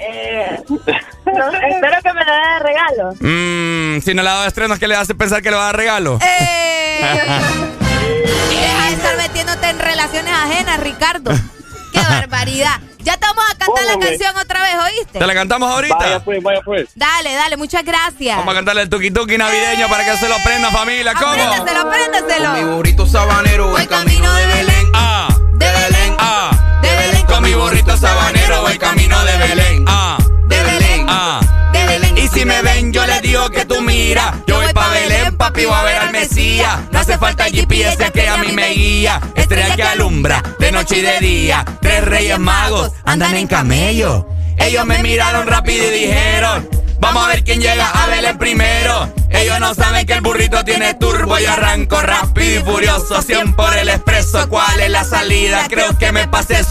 Eh, 0.00 0.58
no, 0.68 1.52
espero 1.52 1.96
que 2.02 2.12
me 2.12 2.24
lo 2.24 2.32
dé 2.32 2.48
de 2.54 2.58
regalo. 2.58 3.12
Mmm, 3.20 4.00
si 4.02 4.14
no 4.14 4.22
le 4.22 4.28
ha 4.28 4.32
dado 4.34 4.46
estrenos, 4.46 4.78
¿qué 4.80 4.88
le 4.88 4.96
hace 4.96 5.14
pensar 5.14 5.42
que 5.42 5.50
le 5.50 5.56
va 5.56 5.62
a 5.62 5.66
dar 5.66 5.76
regalo? 5.76 6.18
Eh. 6.20 7.00
Deja 8.50 8.86
de 8.88 8.92
estar 8.94 9.16
metiéndote 9.16 9.68
en 9.70 9.78
relaciones 9.78 10.32
ajenas, 10.34 10.80
Ricardo. 10.80 11.30
Qué 11.92 12.00
barbaridad. 12.00 12.80
Ya 13.04 13.16
te 13.16 13.26
vamos 13.26 13.44
a 13.50 13.54
cantar 13.58 13.84
la 13.84 13.98
canción 13.98 14.36
otra 14.36 14.62
vez, 14.62 14.74
¿oíste? 14.84 15.18
¿Te 15.18 15.26
la 15.26 15.34
cantamos 15.34 15.70
ahorita? 15.70 15.96
Vaya 15.96 16.20
pues, 16.24 16.42
vaya 16.42 16.60
pues. 16.64 16.88
Dale, 16.94 17.34
dale, 17.34 17.56
muchas 17.56 17.84
gracias. 17.84 18.36
Vamos 18.36 18.52
a 18.52 18.56
cantarle 18.56 18.82
el 18.82 18.88
tuki 18.88 19.10
tuki 19.10 19.36
navideño 19.38 19.88
para 19.88 20.04
que 20.04 20.16
se 20.16 20.28
lo 20.28 20.34
aprenda, 20.36 20.70
familia. 20.70 21.12
¿Cómo? 21.14 21.32
Apréndaselo, 21.32 21.80
apréndaselo. 21.80 22.76
burrito 22.76 23.06
sabanero 23.06 23.68
voy 23.70 23.86
camino 23.86 24.32
de 24.34 24.46
Belén. 24.46 24.86
Ah, 24.94 25.28
De 25.54 25.66
Belén. 25.66 26.16
ah, 26.18 26.78
De 26.82 26.88
Belén. 26.96 27.26
Con 27.26 27.42
mi 27.42 27.54
burrito 27.54 27.96
sabanero 27.96 28.62
voy 28.62 28.78
camino 28.78 29.24
de 29.24 29.36
Belén. 29.38 29.84
ah, 29.88 30.18
De 30.46 30.62
Belén. 30.62 31.06
ah. 31.08 31.40
De 31.72 31.86
Belén. 31.86 32.01
Y 32.22 32.28
si 32.28 32.44
me 32.44 32.62
ven, 32.62 32.92
yo 32.92 33.04
les 33.04 33.20
digo 33.20 33.50
que 33.50 33.64
tú 33.64 33.80
mira. 33.80 34.44
Yo 34.46 34.54
voy 34.54 34.72
pa' 34.72 34.90
Belén, 34.90 35.36
papi, 35.36 35.64
voy 35.64 35.74
a 35.74 35.82
ver 35.82 35.96
al 35.96 36.12
Mesías. 36.12 36.78
No 36.92 37.00
hace 37.00 37.18
falta 37.18 37.46
GPS, 37.46 37.96
ya 37.98 38.10
que 38.12 38.28
a 38.28 38.36
mí 38.36 38.52
me 38.52 38.68
guía. 38.70 39.20
Estrella 39.34 39.74
que 39.74 39.82
alumbra 39.82 40.40
de 40.60 40.70
noche 40.70 40.98
y 40.98 41.02
de 41.02 41.18
día. 41.18 41.64
Tres 41.80 42.04
reyes 42.04 42.38
magos 42.38 42.92
andan 43.04 43.34
en 43.34 43.48
camello. 43.48 44.28
Ellos 44.56 44.86
me 44.86 45.02
miraron 45.02 45.48
rápido 45.48 45.84
y 45.88 45.98
dijeron: 45.98 46.68
Vamos 47.02 47.24
a 47.24 47.28
ver 47.28 47.42
quién 47.42 47.60
llega 47.60 47.88
a 47.90 48.06
Belén 48.06 48.38
primero. 48.38 49.12
Ellos 49.28 49.58
no 49.58 49.74
saben 49.74 50.06
que 50.06 50.12
el 50.12 50.20
burrito 50.20 50.62
tiene 50.64 50.94
turbo 50.94 51.36
y 51.36 51.44
arranco 51.44 52.00
rápido 52.00 52.60
y 52.60 52.62
furioso. 52.62 53.20
100 53.20 53.54
por 53.54 53.76
el 53.76 53.88
expreso. 53.88 54.48
¿Cuál 54.48 54.80
es 54.80 54.88
la 54.88 55.02
salida? 55.02 55.66
Creo 55.68 55.98
que 55.98 56.12
me 56.12 56.28
pasé. 56.28 56.64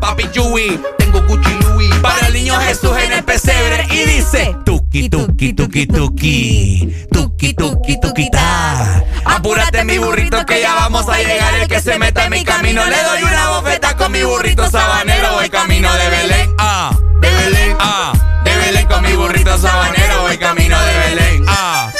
Papi 0.00 0.30
Chewy, 0.30 0.80
tengo 0.98 1.20
Gucci. 1.22 1.50
Para 2.00 2.28
el 2.28 2.34
niño 2.34 2.54
Jesús 2.60 2.96
en 2.96 3.12
el 3.12 3.24
pesebre. 3.24 3.88
Y 3.90 4.04
dice: 4.04 4.56
Tuki, 4.64 5.08
tuki, 5.08 5.52
tuki, 5.52 5.86
tuki. 5.86 7.06
Tuki, 7.10 7.54
tuki, 7.54 8.00
tuki, 8.00 8.30
ta. 8.30 9.02
Apúrate, 9.24 9.82
mi 9.84 9.98
burrito, 9.98 10.46
que 10.46 10.60
ya 10.60 10.74
vamos 10.76 11.08
a 11.08 11.18
llegar. 11.18 11.54
El 11.54 11.66
que 11.66 11.80
se 11.80 11.98
meta 11.98 12.24
en 12.26 12.30
mi 12.30 12.44
camino, 12.44 12.84
le 12.84 13.02
doy 13.02 13.22
una 13.24 13.50
bofeta 13.50 13.96
con 13.96 14.12
mi 14.12 14.22
burrito 14.22 14.70
sabanero. 14.70 15.32
Voy 15.34 15.48
camino 15.50 15.92
de 15.92 16.08
Belén. 16.08 16.54
Ah, 16.58 16.96
De 17.20 17.28
Belén. 17.28 17.76
ah, 17.80 18.12
Belén 18.76 18.88
con 18.88 19.02
mi 19.02 19.14
burrito 19.14 19.56
sabanero. 19.56 20.20
Voy 20.22 20.36
camino 20.36 20.78
de 20.78 20.98
Belén. 20.98 21.44
ah. 21.48 21.90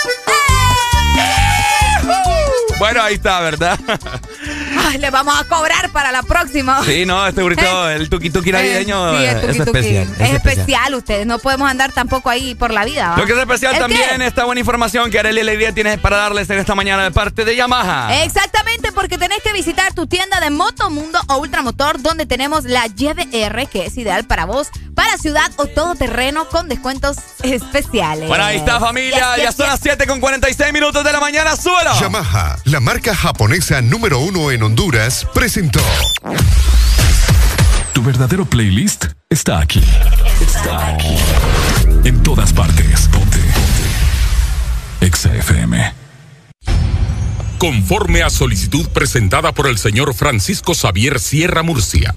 Bueno, 2.79 3.03
ahí 3.03 3.15
está, 3.15 3.41
¿verdad? 3.41 3.79
Ay, 4.79 4.99
le 4.99 5.11
vamos 5.11 5.39
a 5.39 5.45
cobrar 5.45 5.91
para 5.91 6.13
la 6.13 6.23
próxima. 6.23 6.85
Sí, 6.85 7.05
no, 7.07 7.27
este 7.27 7.43
burrito, 7.43 7.89
el 7.91 8.09
tuki 8.09 8.31
tuki 8.31 8.53
navideño 8.53 9.17
sí, 9.19 9.25
eh, 9.25 9.31
es, 9.31 9.41
tuki, 9.41 9.51
es 9.51 9.57
tuki. 9.59 9.71
especial. 9.79 10.09
Es 10.19 10.35
especial, 10.35 10.95
ustedes. 10.95 11.27
No 11.27 11.39
podemos 11.39 11.71
andar 11.71 11.93
tampoco 11.93 12.31
ahí 12.31 12.55
por 12.55 12.73
la 12.73 12.85
vida. 12.85 13.11
¿va? 13.11 13.17
Lo 13.17 13.27
que 13.27 13.33
es 13.33 13.39
especial 13.39 13.75
¿El 13.75 13.81
también, 13.81 14.19
qué? 14.19 14.27
esta 14.27 14.45
buena 14.45 14.61
información 14.61 15.11
que 15.11 15.19
Arely 15.19 15.41
Alegría 15.41 15.73
tiene 15.73 15.99
para 15.99 16.17
darles 16.19 16.49
en 16.51 16.59
esta 16.59 16.75
mañana 16.75 17.05
de 17.05 17.11
parte 17.11 17.45
de 17.45 17.57
Yamaha. 17.57 18.23
Exactamente, 18.23 18.93
porque 18.93 19.19
tenés 19.19 19.39
que 19.43 19.53
visitar 19.53 19.95
tu 19.95 20.07
tienda 20.07 20.41
de 20.41 20.51
Motomundo 20.51 21.19
o 21.29 21.39
Ultramotor, 21.39 22.01
donde 22.03 22.27
tenemos 22.27 22.65
la 22.65 22.87
YBR, 22.87 23.69
que 23.69 23.87
es 23.87 23.97
ideal 23.97 24.25
para 24.27 24.45
vos, 24.47 24.69
para 24.95 25.17
ciudad 25.19 25.51
o 25.57 25.67
todoterreno 25.67 26.49
con 26.49 26.69
descuentos 26.69 27.17
especiales. 27.43 28.29
Bueno, 28.29 28.45
ahí 28.45 28.57
está 28.59 28.81
familia, 28.81 29.35
Yes, 29.37 29.45
ya 29.45 29.49
yes, 29.51 29.57
son 29.57 29.67
yes. 29.67 29.73
las 29.73 29.81
7 29.81 30.07
con 30.07 30.21
46 30.21 30.73
minutos 30.73 31.05
de 31.05 31.13
la 31.13 31.21
mañana, 31.21 31.57
suelo. 31.57 31.91
Yamaha, 32.01 32.57
la 32.65 32.81
marca 32.81 33.15
japonesa 33.15 33.81
número 33.83 34.19
uno 34.21 34.51
en 34.51 34.63
Honduras, 34.67 35.25
presentó. 35.33 35.79
Tu 37.93 38.03
verdadero 38.03 38.45
playlist 38.47 39.05
está 39.31 39.61
aquí. 39.61 39.81
Está 40.41 40.89
aquí. 40.89 41.17
En 42.03 42.21
todas 42.25 42.53
partes. 42.53 43.07
Ponte. 43.13 43.39
Ponte. 43.39 45.07
Exa 45.07 45.33
FM. 45.37 45.95
Conforme 47.59 48.25
a 48.25 48.29
solicitud 48.29 48.89
presentada 48.89 49.53
por 49.53 49.69
el 49.69 49.79
señor 49.79 50.15
Francisco 50.15 50.75
Xavier 50.75 51.21
Sierra 51.21 51.63
Murcia, 51.63 52.17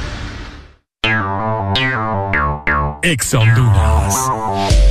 Exa 3.03 3.39
Honduras. 3.39 4.90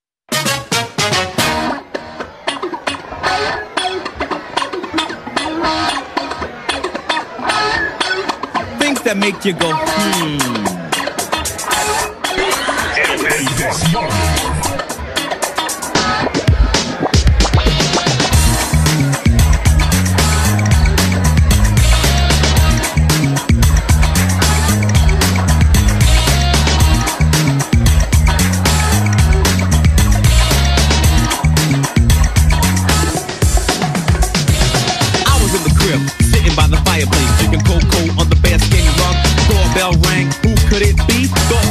That 9.03 9.17
make 9.17 9.45
you 9.45 9.53
go, 9.53 9.71
hmm. 9.73 10.71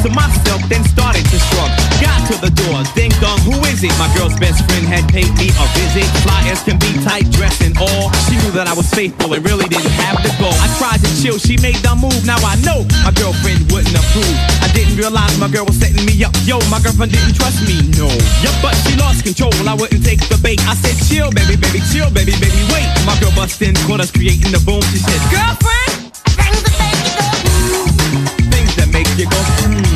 To 0.01 0.09
myself, 0.17 0.61
then 0.65 0.83
started 0.89 1.21
to 1.29 1.37
shrug. 1.37 1.69
Got 2.01 2.17
to 2.33 2.35
the 2.41 2.49
door, 2.65 2.81
ding 2.97 3.13
dong, 3.21 3.37
who 3.45 3.53
is 3.69 3.85
it? 3.85 3.93
My 4.01 4.09
girl's 4.17 4.33
best 4.41 4.65
friend 4.65 4.85
had 4.89 5.05
paid 5.13 5.29
me 5.37 5.53
a 5.53 5.65
visit. 5.77 6.09
Fly 6.25 6.41
as 6.49 6.65
can 6.65 6.81
be, 6.81 6.89
tight 7.05 7.29
dress 7.29 7.61
and 7.61 7.77
all. 7.77 8.09
She 8.25 8.41
knew 8.41 8.49
that 8.57 8.65
I 8.65 8.73
was 8.73 8.89
faithful 8.89 9.33
and 9.33 9.45
really 9.45 9.69
didn't 9.69 9.93
have 10.01 10.17
to 10.25 10.31
go. 10.41 10.49
I 10.49 10.67
tried 10.81 11.05
to 11.05 11.11
chill, 11.21 11.37
she 11.37 11.57
made 11.61 11.77
the 11.85 11.93
move. 11.93 12.17
Now 12.25 12.41
I 12.41 12.57
know 12.65 12.81
my 13.05 13.13
girlfriend 13.13 13.69
wouldn't 13.69 13.93
approve. 13.93 14.37
I 14.65 14.73
didn't 14.73 14.97
realize 14.97 15.37
my 15.37 15.49
girl 15.49 15.69
was 15.69 15.77
setting 15.77 16.01
me 16.01 16.17
up. 16.25 16.33
Yo, 16.49 16.57
my 16.73 16.81
girlfriend 16.81 17.13
didn't 17.13 17.37
trust 17.37 17.61
me, 17.69 17.85
no. 17.93 18.09
Yup, 18.41 18.57
but 18.65 18.73
she 18.81 18.97
lost 18.97 19.21
control. 19.21 19.53
I 19.69 19.77
wouldn't 19.77 20.01
take 20.01 20.21
the 20.33 20.37
bait. 20.41 20.57
I 20.65 20.73
said, 20.81 20.97
chill, 21.05 21.29
baby, 21.29 21.53
baby, 21.61 21.81
chill, 21.93 22.09
baby, 22.09 22.33
baby, 22.41 22.61
wait. 22.73 22.89
My 23.05 23.13
girl 23.21 23.33
bust 23.37 23.61
in, 23.61 23.77
caught 23.85 24.01
us 24.01 24.09
creating 24.09 24.49
the 24.49 24.61
boom. 24.65 24.81
She 24.89 24.97
said, 24.97 25.21
girlfriend, 25.29 26.09
things 28.49 28.73
that 28.81 28.89
make 28.89 29.09
you 29.13 29.29
go, 29.29 29.37
hmm. 29.61 29.81
Here's 29.81 29.90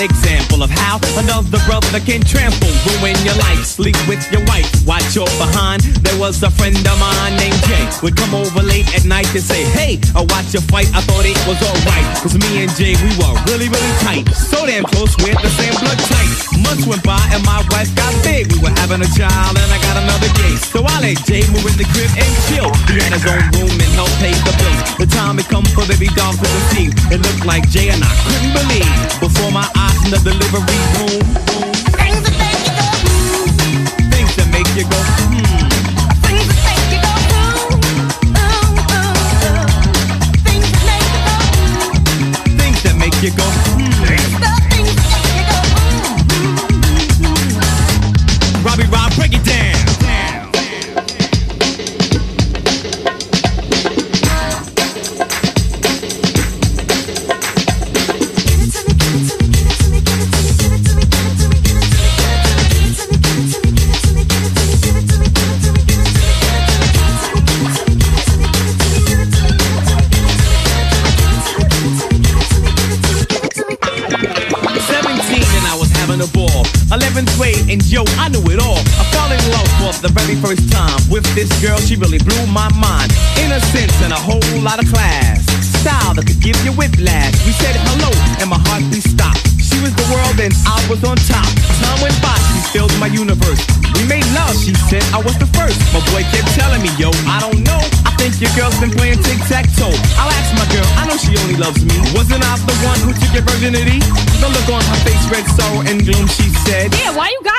an 0.00 0.04
exam 0.04 0.37
example 0.58 0.62
of 0.62 0.70
how 0.70 0.98
another 1.20 1.58
brother 1.66 2.00
can 2.00 2.22
trample, 2.22 2.70
ruin 2.98 3.16
your 3.22 3.34
life, 3.46 3.64
sleep 3.64 3.96
with 4.08 4.20
your 4.32 4.44
wife, 4.46 4.66
watch 4.86 5.14
your 5.14 5.26
behind. 5.38 5.82
There 6.02 6.18
was 6.18 6.42
a 6.42 6.50
friend 6.50 6.76
of 6.76 6.98
mine 6.98 7.36
named 7.36 7.58
Jay, 7.66 7.86
would 8.02 8.16
come 8.16 8.34
over 8.34 8.62
late 8.62 8.86
at 8.94 9.04
night 9.04 9.30
and 9.34 9.42
say, 9.42 9.64
Hey, 9.76 9.98
I 10.14 10.22
watch 10.22 10.52
your 10.52 10.62
fight, 10.62 10.88
I 10.94 11.00
thought 11.02 11.24
it 11.26 11.38
was 11.46 11.58
alright. 11.62 12.06
Cause 12.22 12.34
me 12.34 12.62
and 12.62 12.70
Jay, 12.74 12.94
we 12.98 13.10
were 13.18 13.34
really, 13.50 13.68
really 13.68 13.94
tight. 14.02 14.26
So 14.34 14.66
damn 14.66 14.84
close, 14.84 15.14
we 15.18 15.30
had 15.30 15.42
the 15.42 15.52
same 15.54 15.74
blood 15.78 15.98
type. 16.10 16.30
Months 16.64 16.86
went 16.86 17.02
by 17.04 17.20
and 17.32 17.42
my 17.46 17.62
wife 17.70 17.90
got 17.94 18.12
big. 18.24 18.50
We 18.52 18.58
were 18.58 18.74
having 18.82 19.02
a 19.02 19.10
child 19.14 19.54
and 19.54 19.68
I 19.70 19.78
got 19.82 19.96
another 19.98 20.30
gay. 20.42 20.54
So 20.58 20.82
I 20.82 21.00
let 21.00 21.18
Jay 21.26 21.46
move 21.54 21.66
in 21.66 21.76
the 21.78 21.86
crib 21.94 22.10
and 22.18 22.32
chill. 22.50 22.70
He 22.90 22.98
had 22.98 23.14
his 23.14 23.26
own 23.26 23.44
room 23.54 23.74
and 23.78 23.92
helped 23.94 24.16
pay 24.18 24.34
the 24.34 24.54
bills. 24.58 24.80
The 24.98 25.06
time 25.06 25.38
had 25.38 25.46
come 25.46 25.66
for 25.76 25.86
baby 25.86 26.10
doll 26.18 26.34
to 26.34 26.48
receive. 26.66 26.92
It 27.14 27.22
looked 27.22 27.46
like 27.46 27.68
Jay 27.70 27.90
and 27.94 28.02
I 28.02 28.12
couldn't 28.26 28.52
believe. 28.52 28.90
Before 29.22 29.50
my 29.54 29.66
eyes 29.76 29.98
another 30.08 30.32
the 30.40 30.47
delivery 30.50 30.80
room. 30.96 31.20
Things 31.92 32.22
that 32.24 32.36
make 32.40 32.60
you 32.64 32.72
go 32.80 32.88
ooh, 33.08 33.48
Things 34.10 34.32
that 34.36 34.48
make 34.50 34.70
you 34.76 34.84
go 34.88 35.00
hmm. 35.28 35.68
Things 36.24 36.48
that 36.48 36.60
make 36.64 36.88
you 36.92 37.00
go 37.04 37.12
hmm. 37.28 37.68
ooh, 37.68 38.48
hmm, 38.48 38.96
ooh. 38.96 39.12
Hmm, 39.44 39.68
Things 40.46 40.68
that 40.72 40.82
make 40.88 41.08
you 41.12 41.20
go. 41.28 41.36
Things 42.56 42.80
that 42.82 42.96
make 42.96 43.16
you 43.22 43.30
go 43.36 43.67
and 77.68 77.84
yo, 77.84 78.02
I 78.16 78.28
knew 78.32 78.42
it 78.48 78.60
all. 78.60 78.80
I 78.96 79.04
fell 79.12 79.28
in 79.28 79.42
love 79.52 79.68
for 79.76 79.92
the 80.00 80.08
very 80.08 80.34
first 80.40 80.64
time 80.72 80.96
with 81.12 81.24
this 81.36 81.52
girl. 81.60 81.76
She 81.78 81.96
really 81.96 82.18
blew 82.18 82.44
my 82.48 82.68
mind. 82.80 83.12
Innocence 83.36 83.92
and 84.00 84.12
a 84.12 84.20
whole 84.20 84.42
lot 84.64 84.80
of 84.82 84.88
class. 84.88 85.44
Style 85.84 86.14
that 86.16 86.26
could 86.26 86.40
give 86.40 86.56
you 86.64 86.72
whiplash. 86.72 87.36
We 87.44 87.52
said 87.52 87.76
hello 87.76 88.10
and 88.40 88.48
my 88.48 88.58
heartbeat 88.72 89.04
stopped. 89.04 89.44
She 89.60 89.76
was 89.84 89.92
the 89.94 90.08
world 90.08 90.40
and 90.40 90.52
I 90.64 90.80
was 90.88 91.04
on 91.04 91.20
top. 91.28 91.46
Time 91.84 92.00
went 92.00 92.16
by, 92.24 92.34
she 92.50 92.58
filled 92.72 92.94
my 92.98 93.06
universe. 93.12 93.60
We 93.94 94.08
made 94.08 94.26
love, 94.32 94.56
she 94.56 94.72
said 94.88 95.04
I 95.12 95.20
was 95.20 95.36
the 95.36 95.46
first. 95.52 95.78
My 95.92 96.00
boy 96.10 96.24
kept 96.32 96.48
telling 96.56 96.80
me, 96.80 96.90
yo, 96.96 97.12
I 97.28 97.38
don't 97.44 97.62
know. 97.62 97.78
I 98.08 98.10
think 98.16 98.40
your 98.40 98.50
girl's 98.58 98.74
been 98.80 98.90
playing 98.90 99.20
tic-tac-toe. 99.22 99.94
I'll 100.18 100.32
ask 100.40 100.50
my 100.56 100.66
girl, 100.72 100.88
I 100.98 101.06
know 101.06 101.18
she 101.20 101.36
only 101.38 101.60
loves 101.60 101.84
me. 101.84 101.94
Wasn't 102.16 102.42
I 102.42 102.52
the 102.64 102.76
one 102.82 102.98
who 103.06 103.12
took 103.14 103.30
your 103.30 103.46
virginity? 103.46 104.00
The 104.40 104.48
look 104.50 104.68
on 104.70 104.82
her 104.82 104.98
face, 105.06 105.24
red 105.30 105.46
sorrow 105.54 105.84
and 105.86 106.02
gloom, 106.02 106.26
she 106.26 106.50
said. 106.66 106.94
Yeah, 106.94 107.14
why 107.14 107.30
you 107.30 107.42
guys 107.44 107.57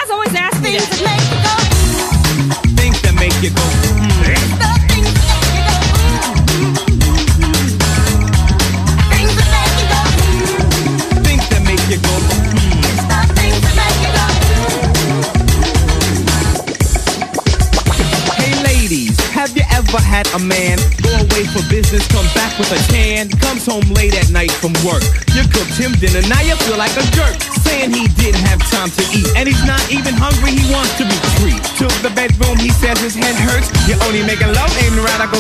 a 20.36 20.40
man 20.40 20.78
go 21.02 21.10
away 21.10 21.44
for 21.50 21.64
business, 21.70 22.06
come 22.14 22.26
back 22.38 22.54
with 22.60 22.70
a 22.70 22.80
tan, 22.92 23.30
comes 23.42 23.66
home 23.66 23.86
late 23.98 24.14
at 24.14 24.30
night 24.30 24.52
from 24.52 24.74
work? 24.86 25.02
You 25.34 25.44
cooked 25.50 25.76
him 25.76 25.94
dinner, 25.98 26.22
now 26.30 26.42
you 26.46 26.56
feel 26.68 26.78
like 26.78 26.94
a 26.98 27.06
jerk, 27.18 27.36
saying 27.66 27.94
he 27.94 28.08
didn't 28.20 28.46
have 28.46 28.62
time 28.70 28.90
to 28.94 29.04
eat, 29.16 29.30
and 29.36 29.50
he's 29.50 29.64
not 29.66 29.82
even 29.90 30.14
hungry, 30.14 30.54
he 30.54 30.66
wants 30.70 30.94
to 31.02 31.06
be 31.06 31.18
free. 31.42 31.58
To 31.82 31.86
the 32.06 32.12
bedroom, 32.14 32.58
he 32.62 32.70
says 32.70 33.00
his 33.02 33.16
head 33.16 33.36
hurts, 33.36 33.74
you're 33.88 34.02
only 34.06 34.22
making 34.24 34.54
love, 34.54 34.70
aim 34.84 34.96
right, 35.02 35.22
I 35.22 35.28
go. 35.32 35.40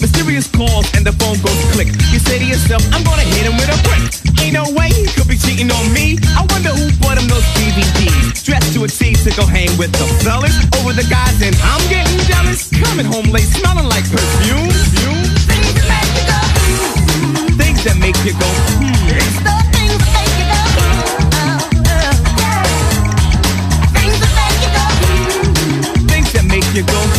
Mysterious 0.00 0.46
calls 0.48 0.86
and 0.94 1.04
the 1.04 1.12
phone 1.12 1.36
goes 1.40 1.60
click. 1.72 1.88
You 2.12 2.18
say 2.18 2.38
to 2.38 2.44
yourself, 2.44 2.82
I'm 2.92 3.04
gonna 3.04 3.22
hit 3.22 3.44
him 3.44 3.56
with 3.56 3.68
a 3.68 3.78
brick. 3.82 4.19
Ain't 4.40 4.54
no 4.54 4.64
way 4.72 4.88
he 4.88 5.04
could 5.06 5.28
be 5.28 5.36
cheating 5.36 5.70
on 5.70 5.92
me. 5.92 6.18
I 6.36 6.46
wonder 6.50 6.70
who 6.70 6.90
bought 7.00 7.18
him 7.18 7.28
those 7.28 7.44
DVDs. 7.56 8.42
Dressed 8.44 8.72
to 8.74 8.84
a 8.84 8.88
T 8.88 9.14
to 9.14 9.30
go 9.36 9.46
hang 9.46 9.76
with 9.78 9.92
the 9.92 10.06
fellas 10.24 10.56
over 10.80 10.92
the 10.92 11.04
guys, 11.08 11.40
and 11.42 11.54
I'm 11.62 11.80
getting 11.88 12.18
jealous. 12.26 12.68
Coming 12.70 13.06
home 13.06 13.26
late, 13.30 13.46
smelling 13.48 13.88
like 13.88 14.04
perfume. 14.10 14.70
Things 17.60 17.84
that 17.84 17.96
make 18.00 18.16
you 18.24 18.32
go, 18.32 18.48
hmm. 18.80 18.90
Things 26.08 26.22
that 26.34 26.34
make 26.46 26.56
you 26.72 26.72
go, 26.82 26.88
hmm. 26.96 27.09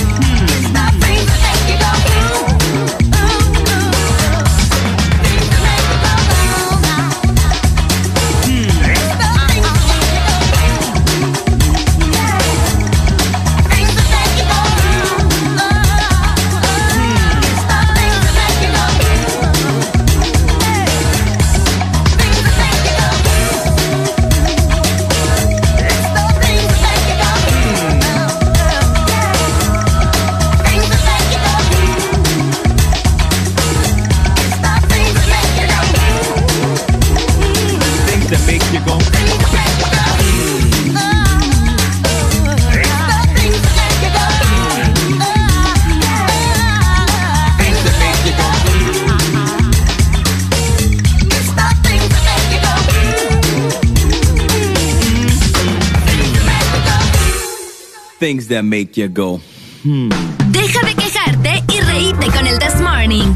Things 58.22 58.50
that 58.50 58.64
make 58.64 58.98
you 58.98 59.08
go. 59.08 59.42
Hmm. 59.82 60.10
Deja 60.52 60.80
de 60.86 60.94
quejarte 60.94 61.64
y 61.74 61.82
reíte 61.82 62.28
con 62.28 62.46
el 62.46 62.60
This 62.60 62.80
Morning. 62.80 63.34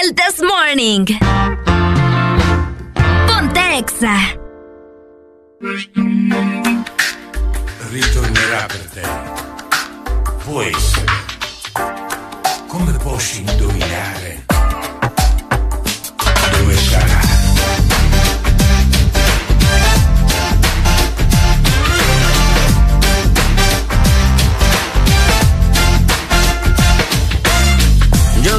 El 0.00 0.14
This 0.14 0.40
Morning. 0.42 1.06
Ponte 3.26 3.78
Exa. 3.78 4.16
ritornerà 7.90 8.66
per 8.66 8.90
te. 8.94 9.02
Può 10.44 10.62
essere. 10.62 11.06
Come 12.68 12.92
posso 12.98 13.40
indovinare 13.40 14.44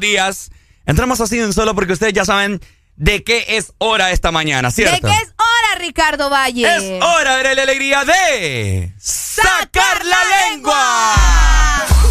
Buenos 0.00 0.12
días. 0.12 0.50
Entramos 0.86 1.20
así 1.20 1.38
en 1.38 1.52
solo 1.52 1.74
porque 1.74 1.92
ustedes 1.92 2.12
ya 2.14 2.24
saben 2.24 2.60
de 2.96 3.22
qué 3.22 3.44
es 3.48 3.72
hora 3.78 4.10
esta 4.10 4.32
mañana, 4.32 4.70
¿cierto? 4.70 5.06
¿De 5.06 5.12
qué 5.12 5.18
es 5.22 5.28
hora, 5.36 5.78
Ricardo 5.78 6.30
Valle? 6.30 6.76
Es 6.76 7.02
hora 7.02 7.36
de 7.36 7.54
la 7.54 7.62
alegría 7.62 8.04
de 8.04 8.92
sacar 8.98 10.04
la 10.04 10.18
lengua. 10.48 11.14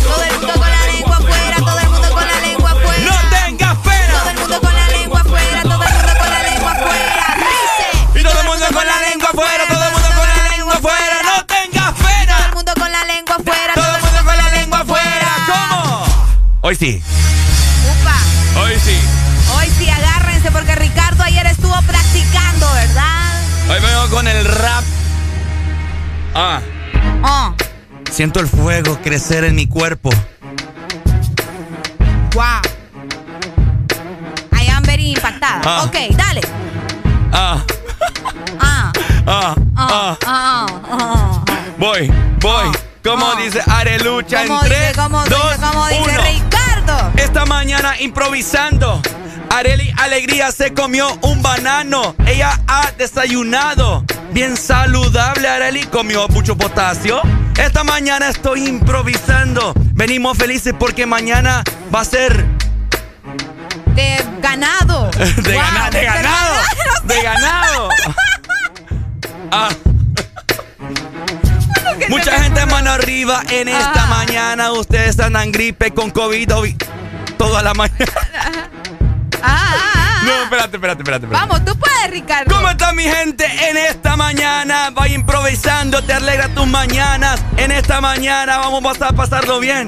Todo 0.03 0.23
el 0.23 0.31
mundo 0.31 0.53
con 0.53 0.69
la 0.69 0.87
lengua 0.87 1.17
afuera, 1.17 1.55
todo 1.57 1.79
el 1.79 1.89
mundo 1.89 2.09
con 2.11 2.27
la 2.27 2.39
lengua 2.39 2.71
afuera. 2.71 3.03
No 3.03 3.47
tengas 3.47 3.77
pena. 3.77 4.19
Todo 4.19 4.29
el 4.29 4.37
mundo 4.37 4.61
con 4.61 4.75
la 4.75 4.87
lengua 4.89 5.21
afuera, 5.21 5.61
todo 5.63 5.83
el 5.83 5.93
mundo 5.93 6.13
con 6.19 6.29
la 6.29 6.43
lengua 6.43 6.71
afuera. 6.71 7.37
Dice. 7.37 8.19
Y 8.19 8.23
todo 8.23 8.39
el 8.39 8.47
mundo 8.47 8.65
con 8.71 8.87
la 8.87 9.01
lengua 9.09 9.29
afuera, 9.29 9.63
todo 9.67 9.83
el 9.83 9.91
mundo 9.91 10.09
con 10.15 10.27
la 10.27 10.49
lengua 10.55 10.73
afuera. 10.75 11.15
No 11.23 11.45
tengas 11.45 11.93
pena. 11.93 12.37
Todo 12.37 12.45
el 12.45 12.55
mundo 12.55 12.73
con 12.77 12.91
la 12.91 13.05
lengua 13.05 13.35
afuera, 13.35 13.73
Todo 13.73 13.95
el 13.95 14.01
mundo 14.01 14.19
con 14.25 14.37
la 14.37 14.49
lengua 14.51 14.79
afuera. 14.79 15.31
¿Cómo? 15.47 16.05
Hoy 16.61 16.75
sí. 16.75 17.01
Siento 28.19 28.41
el 28.41 28.49
fuego 28.49 28.99
crecer 29.01 29.45
en 29.45 29.55
mi 29.55 29.65
cuerpo. 29.65 30.09
wow. 32.33 32.43
I 34.51 34.69
am 34.69 34.83
very 34.83 35.11
impactada. 35.11 35.61
Ah. 35.63 35.83
Ok, 35.85 35.95
dale. 36.17 36.41
Ah, 37.31 37.63
Ah, 38.59 38.91
ah, 38.91 38.91
ah, 39.25 39.55
ah. 39.77 40.17
ah, 40.25 40.65
ah. 40.91 41.45
Voy, 41.77 42.11
voy. 42.41 42.71
Como 43.05 43.35
dice 43.35 43.61
Arelucha 43.65 44.43
¿Cómo 44.45 44.63
en 44.63 44.69
dice, 44.69 44.75
3, 44.75 44.97
cómo 44.97 45.23
dice, 45.23 45.35
2, 45.37 45.57
cómo 45.71 45.87
dice 45.87 46.01
1. 46.01 46.21
Ricardo? 46.23 47.11
Esta 47.15 47.45
mañana 47.45 48.01
improvisando. 48.01 49.01
Areli 49.49 49.93
Alegría 49.95 50.51
se 50.51 50.73
comió 50.73 51.07
un 51.21 51.41
banano. 51.41 52.15
Ella 52.27 52.59
ha 52.67 52.91
desayunado. 52.97 54.03
Bien 54.33 54.57
saludable, 54.57 55.47
Areli 55.47 55.85
comió 55.85 56.27
mucho 56.27 56.57
potasio. 56.57 57.21
Esta 57.59 57.83
mañana 57.83 58.29
estoy 58.29 58.67
improvisando. 58.67 59.73
Venimos 59.93 60.37
felices 60.37 60.73
porque 60.77 61.05
mañana 61.05 61.63
va 61.93 62.01
a 62.01 62.05
ser 62.05 62.45
De 63.95 64.23
ganado. 64.41 65.09
de, 65.11 65.53
Wow, 65.53 65.61
gana- 65.61 65.89
de 65.89 66.03
ganado. 66.05 66.55
De 67.03 67.21
ganado. 67.21 67.89
Ah. 69.51 69.69
Mucha 72.07 72.39
gente 72.43 72.63
mano 72.67 72.91
arriba 72.91 73.41
en 73.49 73.67
esta 73.67 74.03
Ah. 74.03 74.05
mañana. 74.05 74.71
Ustedes 74.73 75.19
andan 75.19 75.51
gripe 75.51 75.91
con 75.91 76.11
COVID 76.11 76.47
toda 77.37 77.63
la 77.63 77.73
mañana. 77.73 78.05
Ah, 79.41 79.73
ah. 79.95 79.98
No, 80.23 80.43
espérate, 80.43 80.77
espérate, 80.77 81.01
espérate. 81.03 81.25
espérate. 81.25 81.27
Vamos, 81.47 81.65
tú 81.65 81.77
puedes, 81.77 82.11
Ricardo. 82.11 82.53
¿Cómo 82.55 82.69
está 82.69 82.93
mi 82.93 83.03
gente 83.03 83.45
en 83.69 83.77
esta 83.77 84.15
mañana? 84.15 84.89
Va 84.91 85.07
improvisando, 85.07 86.03
te 86.03 86.13
alegra 86.13 86.49
tus 86.49 86.67
mañanas. 86.67 87.41
En 87.57 87.71
esta 87.71 88.01
mañana 88.01 88.57
vamos 88.57 89.01
a 89.01 89.11
pasarlo 89.13 89.59
bien. 89.59 89.87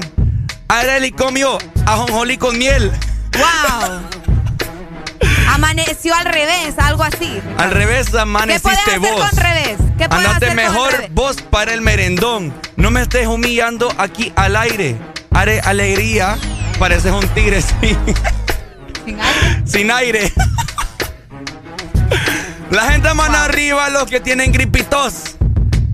Areli 0.68 1.12
comió 1.12 1.58
ajonjolí 1.86 2.38
con 2.38 2.56
miel. 2.58 2.90
Wow. 3.36 4.00
Amaneció 5.54 6.14
al 6.14 6.24
revés, 6.24 6.74
algo 6.78 7.02
así. 7.02 7.40
Al 7.58 7.70
revés 7.72 8.06
¿Qué 8.06 8.10
puedes 8.12 8.22
amaneciste 8.22 8.70
hacer 8.70 8.98
vos. 9.00 9.28
con 9.28 9.36
revés? 9.38 9.76
¿Qué 9.98 10.08
puedes 10.08 10.26
Andate 10.26 10.46
hacer 10.46 10.48
con 10.48 10.56
mejor 10.56 10.92
revés? 10.92 11.10
vos 11.12 11.36
para 11.42 11.74
el 11.74 11.82
merendón. 11.82 12.54
No 12.76 12.90
me 12.90 13.02
estés 13.02 13.26
humillando 13.26 13.92
aquí 13.98 14.32
al 14.36 14.56
aire. 14.56 14.96
Are 15.32 15.60
alegría. 15.60 16.36
Pareces 16.78 17.12
un 17.12 17.26
tigre 17.28 17.60
sin, 17.62 17.98
Sin 19.72 19.90
aire. 19.90 20.32
La 22.70 22.90
gente 22.90 23.12
mano 23.14 23.36
arriba, 23.38 23.88
los 23.90 24.04
que 24.06 24.20
tienen 24.20 24.52
gripitos. 24.52 25.36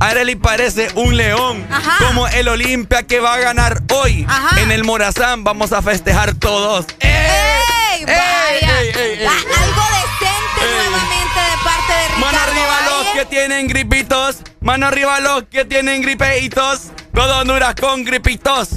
Areli 0.00 0.36
parece 0.36 0.88
un 0.94 1.16
león. 1.16 1.66
Ajá. 1.70 2.04
Como 2.06 2.28
el 2.28 2.48
Olimpia 2.48 3.02
que 3.04 3.18
va 3.20 3.34
a 3.34 3.38
ganar 3.38 3.82
hoy. 3.92 4.24
Ajá. 4.28 4.60
En 4.60 4.70
el 4.70 4.84
Morazán 4.84 5.42
vamos 5.44 5.72
a 5.72 5.82
festejar 5.82 6.34
todos. 6.34 6.86
¡Ey! 7.00 8.04
Vaya. 8.04 8.80
ey, 8.80 8.88
ey, 8.94 9.18
ey. 9.20 9.26
Ah, 9.26 9.32
Algo 9.62 9.82
decente 9.90 10.60
Ey. 10.60 10.88
nuevamente 10.90 11.40
de 11.40 11.64
parte 11.64 11.92
de 11.92 12.08
Ricardo 12.08 12.20
Mano 12.26 12.38
arriba 12.38 12.80
los 12.84 13.06
Valle. 13.06 13.12
que 13.18 13.24
tienen 13.26 13.66
gripitos. 13.68 14.36
Mano 14.60 14.86
arriba 14.86 15.20
los 15.20 15.42
que 15.44 15.64
tienen 15.64 16.02
gripeitos. 16.02 16.82
Todo 17.12 17.40
Honduras 17.40 17.74
con 17.80 18.04
gripitos. 18.04 18.68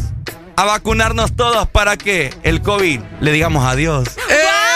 A 0.58 0.66
vacunarnos 0.66 1.36
todos 1.36 1.68
para 1.70 1.98
que 1.98 2.34
el 2.44 2.62
COVID 2.64 3.00
le 3.20 3.32
digamos 3.32 3.64
adiós. 3.66 4.10
¡Señor! 4.10 4.71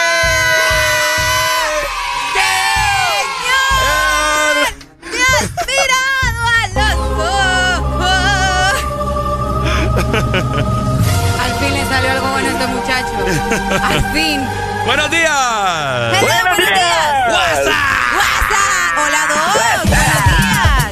Al 13.59 14.01
fin. 14.13 14.41
¡Buenos 14.85 15.09
días! 15.09 15.29
Hello, 15.31 16.27
buenos 16.41 16.57
días. 16.57 17.27
WhatsApp. 17.29 18.97
Hola, 18.97 19.21
Doc. 19.29 19.39
Buenos 19.55 19.85
días. 19.85 20.91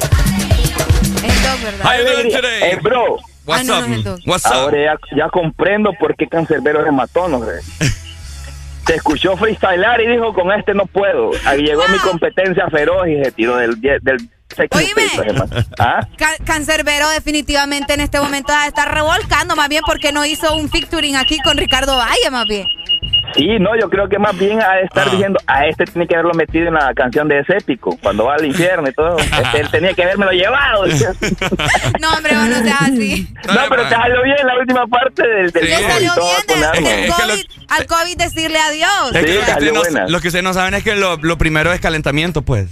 Es 1.22 1.42
Doc, 1.42 1.58
¿verdad? 1.62 1.84
How 1.84 1.92
you 1.98 2.04
doing 2.12 2.30
today? 2.32 2.62
Eh, 2.72 2.78
bro, 2.82 3.18
What's 3.46 3.60
Ah, 3.60 3.64
no, 3.64 3.78
up? 3.78 3.88
no 3.88 3.94
el 3.94 4.02
dos. 4.04 4.20
What's 4.26 4.46
up? 4.46 4.52
ahora 4.54 4.78
ya, 4.78 5.16
ya 5.16 5.28
comprendo 5.28 5.92
por 6.00 6.16
qué 6.16 6.26
Cancerbero 6.26 6.82
se 6.84 6.90
mató, 6.90 7.28
¿no? 7.28 7.40
Te 8.86 8.94
escuchó 8.96 9.36
freestylar 9.36 10.00
y 10.00 10.06
dijo, 10.08 10.32
con 10.32 10.50
este 10.52 10.72
no 10.74 10.86
puedo. 10.86 11.30
Ahí 11.44 11.60
llegó 11.62 11.86
mi 11.88 11.98
competencia 11.98 12.68
feroz 12.70 13.06
y 13.08 13.22
se 13.22 13.32
tiró 13.32 13.56
del, 13.56 13.78
del 13.80 14.30
Oíme. 14.70 15.02
¿Ah? 15.78 16.00
Ca- 16.16 16.36
Cancerbero 16.44 17.08
definitivamente 17.10 17.94
en 17.94 18.00
este 18.00 18.20
momento 18.20 18.52
estar 18.66 18.92
revolcando, 18.94 19.56
más 19.56 19.68
bien 19.68 19.82
porque 19.86 20.12
no 20.12 20.24
hizo 20.24 20.54
un 20.54 20.68
featuring 20.70 21.16
aquí 21.16 21.38
con 21.40 21.56
Ricardo 21.56 21.96
Valle, 21.96 22.30
más 22.30 22.46
bien. 22.46 22.66
Sí, 23.34 23.48
no, 23.58 23.70
yo 23.80 23.90
creo 23.90 24.08
que 24.08 24.16
más 24.18 24.36
bien 24.38 24.60
a 24.62 24.78
estar 24.78 25.08
Ah. 25.08 25.10
diciendo, 25.10 25.40
a 25.48 25.66
este 25.66 25.86
tiene 25.86 26.06
que 26.06 26.14
haberlo 26.14 26.34
metido 26.34 26.68
en 26.68 26.74
la 26.74 26.94
canción 26.94 27.26
de 27.26 27.40
ese 27.40 27.56
épico, 27.56 27.98
cuando 28.00 28.26
va 28.26 28.34
al 28.34 28.44
infierno 28.44 28.88
y 28.88 28.92
todo. 28.92 29.16
Este, 29.44 29.60
él 29.60 29.70
tenía 29.72 29.92
que 29.92 30.04
haberme 30.04 30.26
llevado. 30.32 30.84
No, 32.00 32.10
hombre, 32.14 32.36
vos 32.36 32.46
no 32.46 32.62
seas 32.62 32.82
así. 32.82 33.28
no, 33.48 33.60
pero 33.68 33.82
te 33.88 33.94
salió 33.94 34.22
bien 34.22 34.36
la 34.46 34.58
última 34.58 34.86
parte 34.86 35.26
del, 35.26 35.50
del 35.50 35.64
Sí. 35.64 35.68
Le 35.70 35.90
salió 35.90 36.14
todo 36.14 36.26
bien 36.26 36.46
con 36.46 36.60
de- 36.60 36.66
algo. 36.66 36.88
del 36.88 36.98
Es 37.04 37.14
que 37.16 37.22
lo- 37.22 37.28
COVID, 37.34 37.46
al 37.70 37.86
COVID 37.86 38.16
decirle 38.18 38.58
adiós. 38.60 39.14
Es 39.14 39.24
que 39.24 39.32
Sí, 39.32 39.38
lo, 39.72 39.82
que 39.82 39.90
no, 39.90 40.08
lo 40.08 40.20
que 40.20 40.28
ustedes 40.28 40.44
no 40.44 40.52
saben 40.54 40.74
es 40.74 40.84
que 40.84 40.94
lo, 40.94 41.16
lo 41.16 41.36
primero 41.38 41.72
es 41.72 41.80
calentamiento, 41.80 42.42
pues. 42.42 42.68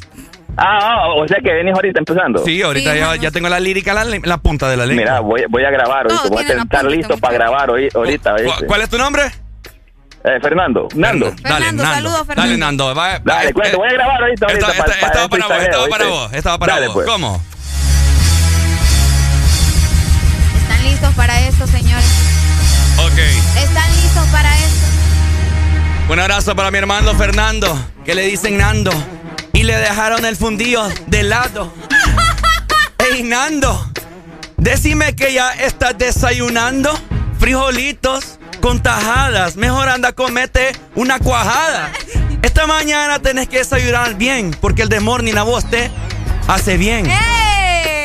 Ah, 0.56 0.78
ah, 0.82 1.08
o 1.16 1.26
sea 1.26 1.38
que 1.42 1.52
venís 1.52 1.74
ahorita 1.74 1.98
empezando. 2.00 2.44
Sí, 2.44 2.60
ahorita 2.62 2.92
Sí, 2.92 2.98
ya, 2.98 3.16
ya 3.16 3.30
tengo 3.30 3.48
la 3.48 3.58
lírica 3.58 3.94
la, 4.04 4.36
punta 4.38 4.68
de 4.68 4.76
la 4.76 4.84
lengua. 4.86 5.02
Mira, 5.04 5.20
voy, 5.20 5.44
voy 5.48 5.64
a 5.64 5.70
grabar. 5.70 6.06
Voy 6.28 6.44
a 6.44 6.62
estar 6.62 6.84
listo 6.84 7.16
para 7.18 7.34
grabar 7.34 7.70
hoy, 7.70 7.88
ahorita. 7.94 8.34
¿Cu- 8.36 8.42
¿oíste? 8.42 8.66
¿Cuál 8.66 8.82
es 8.82 8.88
tu 8.90 8.98
nombre? 8.98 9.22
Eh, 10.24 10.38
Fernando, 10.40 10.86
Nando. 10.94 11.26
Dale, 11.26 11.36
Fernando, 11.42 11.82
Nando. 11.82 11.94
saludos, 11.96 12.26
Fernando. 12.26 12.42
Dale, 12.42 12.58
Nando. 12.58 12.86
Va- 12.94 12.94
va- 12.94 13.18
Dale, 13.24 13.52
cuento, 13.54 13.78
voy 13.78 13.88
a 13.88 13.92
grabar 13.92 14.22
ahorita. 14.22 14.46
Esta, 14.46 14.66
ahorita 14.66 14.84
esta- 14.84 14.94
esta 15.06 15.20
va 15.22 15.28
para 15.28 15.62
esta 15.64 15.78
va 15.78 15.88
para 15.88 16.06
vos, 16.06 16.32
esta 16.32 16.58
para 16.58 16.74
Dale, 16.74 16.86
vos. 16.86 16.94
pues. 16.94 17.06
¿Cómo? 17.06 17.42
¿Están 20.62 20.84
listos 20.84 21.14
para 21.14 21.40
eso, 21.40 21.66
señores? 21.66 22.04
Ok. 22.98 23.18
¿Están 23.58 23.90
listos 24.02 24.26
para 24.30 24.54
eso? 24.58 24.86
Un 26.10 26.20
abrazo 26.20 26.54
para 26.54 26.70
mi 26.70 26.78
hermano 26.78 27.14
Fernando, 27.14 27.74
que 28.04 28.14
le 28.14 28.22
dicen 28.26 28.58
Nando. 28.58 28.92
Y 29.52 29.62
le 29.64 29.76
dejaron 29.76 30.24
el 30.24 30.36
fundido 30.36 30.88
de 31.06 31.22
lado. 31.22 31.72
Ey, 32.98 33.22
Nando, 33.22 33.90
decime 34.56 35.14
que 35.14 35.32
ya 35.32 35.52
estás 35.52 35.96
desayunando. 35.98 36.92
Frijolitos 37.38 38.38
con 38.60 38.82
tajadas. 38.82 39.56
Mejor 39.56 39.88
anda, 39.88 40.12
comete 40.12 40.72
una 40.94 41.18
cuajada. 41.18 41.90
Esta 42.42 42.66
mañana 42.66 43.18
tenés 43.18 43.48
que 43.48 43.58
desayunar 43.58 44.14
bien, 44.14 44.56
porque 44.60 44.82
el 44.82 44.88
de 44.88 45.00
morning 45.00 45.34
a 45.34 45.42
vos 45.42 45.68
te 45.68 45.90
hace 46.48 46.76
bien. 46.76 47.10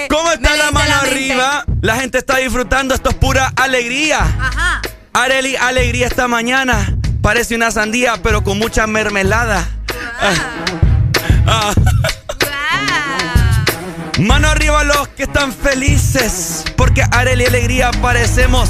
¿Cómo 0.10 0.32
está 0.32 0.52
Me 0.52 0.58
la 0.58 0.72
mano 0.72 0.96
arriba? 0.96 1.66
La 1.82 1.96
gente 1.98 2.18
está 2.18 2.38
disfrutando, 2.38 2.96
esto 2.96 3.10
es 3.10 3.16
pura 3.16 3.54
alegría. 3.56 4.20
Ajá. 4.20 4.82
Areli, 5.14 5.56
alegría 5.56 6.08
esta 6.08 6.28
mañana. 6.28 6.96
Parece 7.22 7.56
una 7.56 7.72
sandía, 7.72 8.18
pero 8.22 8.44
con 8.44 8.58
mucha 8.58 8.88
mermelada. 8.88 9.68
Ah. 10.20 10.34
Mano 14.20 14.48
arriba 14.48 14.84
los 14.84 15.08
que 15.10 15.24
están 15.24 15.54
felices, 15.54 16.64
porque 16.76 17.04
Areli 17.12 17.44
y 17.44 17.48
Alegría 17.48 17.92
parecemos 18.02 18.70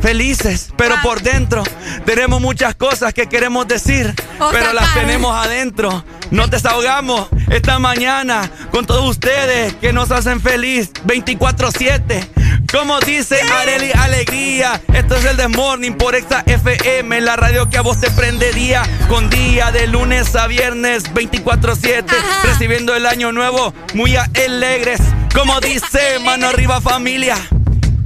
felices, 0.00 0.72
pero 0.76 0.96
por 1.02 1.22
dentro 1.22 1.62
tenemos 2.04 2.40
muchas 2.40 2.74
cosas 2.74 3.14
que 3.14 3.28
queremos 3.28 3.68
decir, 3.68 4.14
pero 4.52 4.72
las 4.72 4.92
tenemos 4.94 5.34
adentro. 5.34 6.04
Nos 6.30 6.50
desahogamos 6.50 7.28
esta 7.50 7.78
mañana 7.78 8.50
con 8.70 8.84
todos 8.84 9.08
ustedes 9.08 9.74
que 9.74 9.92
nos 9.92 10.10
hacen 10.10 10.40
feliz 10.40 10.90
24/7. 11.04 12.28
Como 12.72 13.00
dice 13.00 13.40
Areli 13.40 13.90
Alegría, 13.92 14.80
esto 14.92 15.16
es 15.16 15.24
el 15.24 15.38
Desmorning 15.38 15.96
por 15.96 16.14
Exa 16.14 16.42
FM, 16.44 17.18
la 17.22 17.34
radio 17.34 17.70
que 17.70 17.78
a 17.78 17.80
vos 17.80 17.98
te 17.98 18.10
prendería 18.10 18.82
con 19.08 19.30
día 19.30 19.72
de 19.72 19.86
lunes 19.86 20.36
a 20.36 20.46
viernes 20.46 21.04
24-7, 21.14 22.04
recibiendo 22.44 22.94
el 22.94 23.06
año 23.06 23.32
nuevo 23.32 23.72
muy 23.94 24.16
alegres. 24.16 25.00
Como 25.34 25.58
dice, 25.60 26.18
mano 26.22 26.48
arriba 26.48 26.82
familia, 26.82 27.36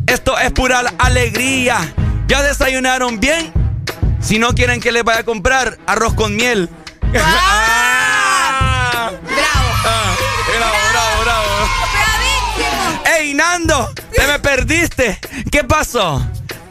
esto 0.06 0.38
es 0.38 0.52
pura 0.52 0.84
alegría. 0.98 1.78
¿Ya 2.28 2.42
desayunaron 2.42 3.18
bien? 3.18 3.52
Si 4.20 4.38
no 4.38 4.54
quieren 4.54 4.80
que 4.80 4.92
les 4.92 5.02
vaya 5.02 5.20
a 5.20 5.24
comprar 5.24 5.76
arroz 5.86 6.14
con 6.14 6.36
miel. 6.36 6.68
¡Ah! 7.16 7.81
¡Te 14.14 14.26
me 14.26 14.38
perdiste! 14.40 15.18
¿Qué 15.50 15.64
pasó? 15.64 16.22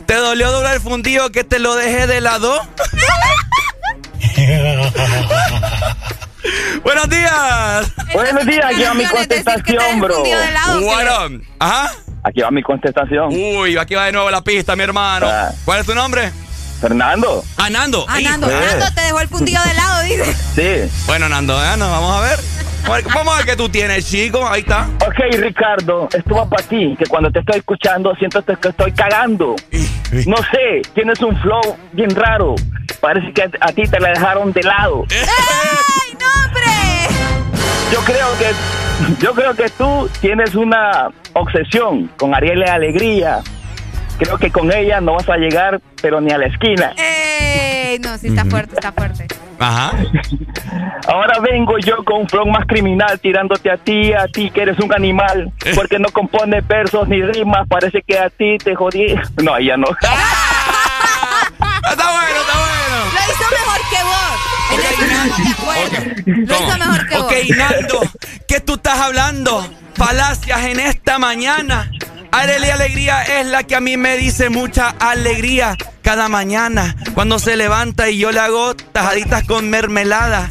¿Te 0.06 0.14
dolió 0.16 0.52
doblar 0.52 0.76
el 0.76 0.82
fundido 0.82 1.32
que 1.32 1.44
te 1.44 1.58
lo 1.58 1.74
dejé 1.76 2.06
de 2.06 2.22
lado? 2.22 2.62
Buenos 6.84 7.10
días. 7.10 7.92
Buenos 8.14 8.46
días, 8.46 8.66
aquí 8.66 8.84
va 8.84 8.94
mi 8.94 9.06
contestación, 9.06 10.00
bro. 10.00 10.24
Bueno, 10.82 11.42
ajá. 11.60 11.92
Aquí 12.24 12.42
va 12.42 12.52
mi 12.52 12.62
contestación. 12.62 13.30
Uy, 13.34 13.78
aquí 13.78 13.96
va 13.96 14.06
de 14.06 14.12
nuevo 14.12 14.30
la 14.30 14.42
pista, 14.42 14.76
mi 14.76 14.84
hermano. 14.84 15.28
Ah. 15.28 15.52
¿Cuál 15.66 15.80
es 15.80 15.86
tu 15.88 15.96
nombre? 15.96 16.32
Fernando. 16.82 17.44
Ah, 17.58 17.70
Nando. 17.70 18.06
Ah, 18.10 18.20
Nando, 18.20 18.48
Hijo. 18.48 18.60
Nando 18.60 18.86
te 18.96 19.02
dejó 19.02 19.20
el 19.22 19.28
fundido 19.28 19.62
de 19.64 19.74
lado, 19.76 20.02
dice. 20.02 20.34
Sí. 20.56 20.92
Bueno, 21.06 21.30
Nando, 21.30 21.54
¿eh? 21.64 21.78
Nos 21.78 21.90
vamos 21.92 22.18
a 22.18 22.22
ver. 22.22 22.40
A 22.86 22.92
ver, 22.94 23.04
Vamos 23.14 23.34
a 23.34 23.38
ver 23.38 23.46
qué 23.46 23.56
tú 23.56 23.70
tienes, 23.70 24.10
chico. 24.10 24.46
Ahí 24.48 24.62
está. 24.62 24.90
Ok, 25.06 25.20
Ricardo, 25.38 26.10
esto 26.12 26.36
va 26.36 26.50
para 26.50 26.64
ti, 26.68 26.96
que 26.98 27.06
cuando 27.06 27.30
te 27.30 27.40
estoy 27.40 27.60
escuchando 27.60 28.16
siento 28.16 28.44
que 28.44 28.70
estoy 28.70 28.92
cagando. 28.94 29.56
No 30.26 30.38
sé, 30.38 30.82
tienes 30.96 31.22
un 31.22 31.40
flow 31.42 31.78
bien 31.92 32.10
raro. 32.16 32.56
Parece 33.00 33.32
que 33.34 33.44
a 33.44 33.72
ti 33.72 33.84
te 33.84 34.00
la 34.00 34.10
dejaron 34.10 34.52
de 34.52 34.64
lado. 34.64 35.06
¡Ay, 35.12 36.18
no, 36.20 36.46
hombre! 36.48 36.62
Yo 37.94 38.00
creo 38.02 38.28
que 38.40 38.52
yo 39.20 39.34
creo 39.34 39.54
que 39.56 39.70
tú 39.70 40.10
tienes 40.20 40.56
una 40.56 41.10
obsesión 41.34 42.10
con 42.18 42.34
Ariel 42.34 42.64
Alegría. 42.64 43.42
Creo 44.22 44.38
que 44.38 44.52
con 44.52 44.72
ella 44.72 45.02
no 45.02 45.16
vas 45.16 45.28
a 45.30 45.36
llegar, 45.36 45.82
pero 46.00 46.22
ni 46.22 46.32
a 46.32 46.38
la 46.38 46.46
esquina. 46.46 46.94
¡Ey! 46.96 47.98
No, 47.98 48.16
sí 48.20 48.28
está 48.28 48.46
fuerte, 48.46 48.76
está 48.76 48.92
fuerte. 48.92 49.26
Ajá. 49.58 49.94
Ahora 51.08 51.40
vengo 51.40 51.80
yo 51.80 52.04
con 52.04 52.22
un 52.22 52.30
flow 52.30 52.46
más 52.46 52.68
criminal 52.68 53.20
tirándote 53.20 53.72
a 53.72 53.78
ti, 53.78 54.14
a 54.14 54.28
ti 54.28 54.52
que 54.52 54.62
eres 54.62 54.78
un 54.78 54.94
animal, 54.94 55.52
porque 55.74 55.98
no 55.98 56.08
compone 56.10 56.62
versos 56.62 57.08
ni 57.08 57.20
rimas, 57.24 57.68
parece 57.68 58.04
que 58.06 58.20
a 58.20 58.30
ti 58.30 58.60
te 58.60 58.76
jodí. 58.76 59.16
No, 59.42 59.58
ella 59.58 59.76
no. 59.76 59.88
Está 61.90 62.12
bueno, 62.12 62.40
está 62.42 62.60
bueno. 62.60 62.96
Lo 63.14 63.20
hizo 63.32 63.46
mejor 63.50 63.82
que 63.90 64.04
vos. 64.04 64.38
En 64.72 64.80
eso 64.80 65.04
estamos 65.04 65.38
de 65.38 65.50
acuerdo. 65.50 65.98
Lo 66.28 66.56
hizo 66.56 66.78
mejor 66.78 67.08
que 67.08 67.18
Ok, 67.18 67.32
vos. 67.32 67.58
Nando, 67.58 68.02
¿qué 68.48 68.60
tú 68.60 68.74
estás 68.76 69.00
hablando? 69.00 69.68
Falacias 69.96 70.62
en 70.66 70.80
esta 70.80 71.18
mañana. 71.18 71.90
Arely 72.32 72.70
Alegría 72.70 73.24
es 73.24 73.48
la 73.48 73.64
que 73.64 73.76
a 73.76 73.82
mí 73.82 73.98
me 73.98 74.16
dice 74.18 74.50
mucha 74.50 74.90
alegría 75.00 75.76
cada 76.02 76.30
mañana 76.30 76.96
cuando 77.14 77.40
se 77.40 77.58
levanta 77.58 78.10
y 78.10 78.20
yo 78.20 78.32
le 78.32 78.40
hago 78.40 78.76
tajaditas 78.76 79.44
con 79.44 79.70
mermelada. 79.70 80.50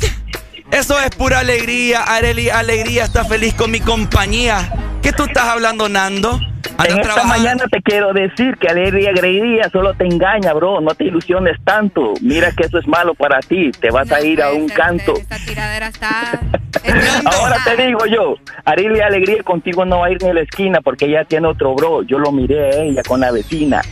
Eso 0.72 1.01
es 1.01 1.10
pura 1.10 1.40
alegría. 1.40 2.02
Arely 2.02 2.48
Alegría 2.48 3.05
está 3.05 3.24
feliz 3.24 3.55
con 3.55 3.70
mi 3.70 3.80
compañía. 3.80 4.72
¿Qué 5.02 5.12
tú 5.12 5.24
estás 5.24 5.44
hablando, 5.44 5.88
Nando? 5.88 6.38
En 6.78 6.86
esta 6.86 7.02
trabajando. 7.02 7.26
mañana 7.26 7.64
te 7.70 7.82
quiero 7.82 8.12
decir 8.12 8.56
que 8.56 8.68
Alegría 8.68 9.10
Alegría 9.10 9.68
solo 9.70 9.92
te 9.94 10.06
engaña, 10.06 10.52
bro. 10.52 10.80
No 10.80 10.94
te 10.94 11.05
ilusiones 11.05 11.56
tanto. 11.64 12.14
Mira 12.22 12.52
que 12.52 12.64
eso 12.66 12.78
es 12.78 12.86
malo 12.86 13.14
para 13.14 13.40
ti. 13.40 13.70
Te 13.72 13.90
vas 13.90 14.10
a 14.12 14.20
ir 14.22 14.42
a 14.42 14.52
un 14.52 14.68
canto. 14.68 15.14
Esta 15.16 15.36
tiradera 15.38 15.88
está... 15.88 16.40
Ahora 17.24 17.56
te 17.64 17.76
digo 17.84 18.06
yo, 18.06 18.36
Arilia 18.64 19.06
Alegría 19.06 19.42
contigo 19.42 19.84
no 19.84 20.01
va 20.01 20.06
a 20.06 20.10
ir 20.12 20.22
ni 20.22 20.30
a 20.30 20.34
la 20.34 20.40
esquina 20.42 20.80
porque 20.80 21.06
ella 21.06 21.24
tiene 21.24 21.48
otro 21.48 21.74
bro. 21.74 22.02
Yo 22.02 22.18
lo 22.18 22.32
miré 22.32 22.64
a 22.64 22.82
ella 22.82 23.02
con 23.06 23.20
la 23.20 23.32
vecina. 23.32 23.82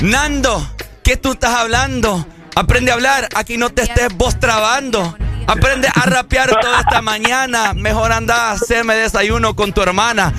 Nando, 0.00 0.60
¿qué 1.04 1.16
tú 1.16 1.32
estás 1.32 1.54
hablando? 1.54 2.26
Aprende 2.56 2.90
a 2.90 2.94
hablar, 2.94 3.28
aquí 3.34 3.56
no 3.56 3.70
te 3.70 3.82
estés 3.82 4.14
vos 4.16 4.38
trabando. 4.40 5.16
Aprende 5.46 5.88
a 5.88 6.06
rapear 6.06 6.48
toda 6.50 6.80
esta 6.80 7.02
mañana. 7.02 7.72
Mejor 7.74 8.12
anda 8.12 8.50
a 8.50 8.52
hacerme 8.52 8.94
desayuno 8.94 9.54
con 9.56 9.72
tu 9.72 9.82
hermana. 9.82 10.32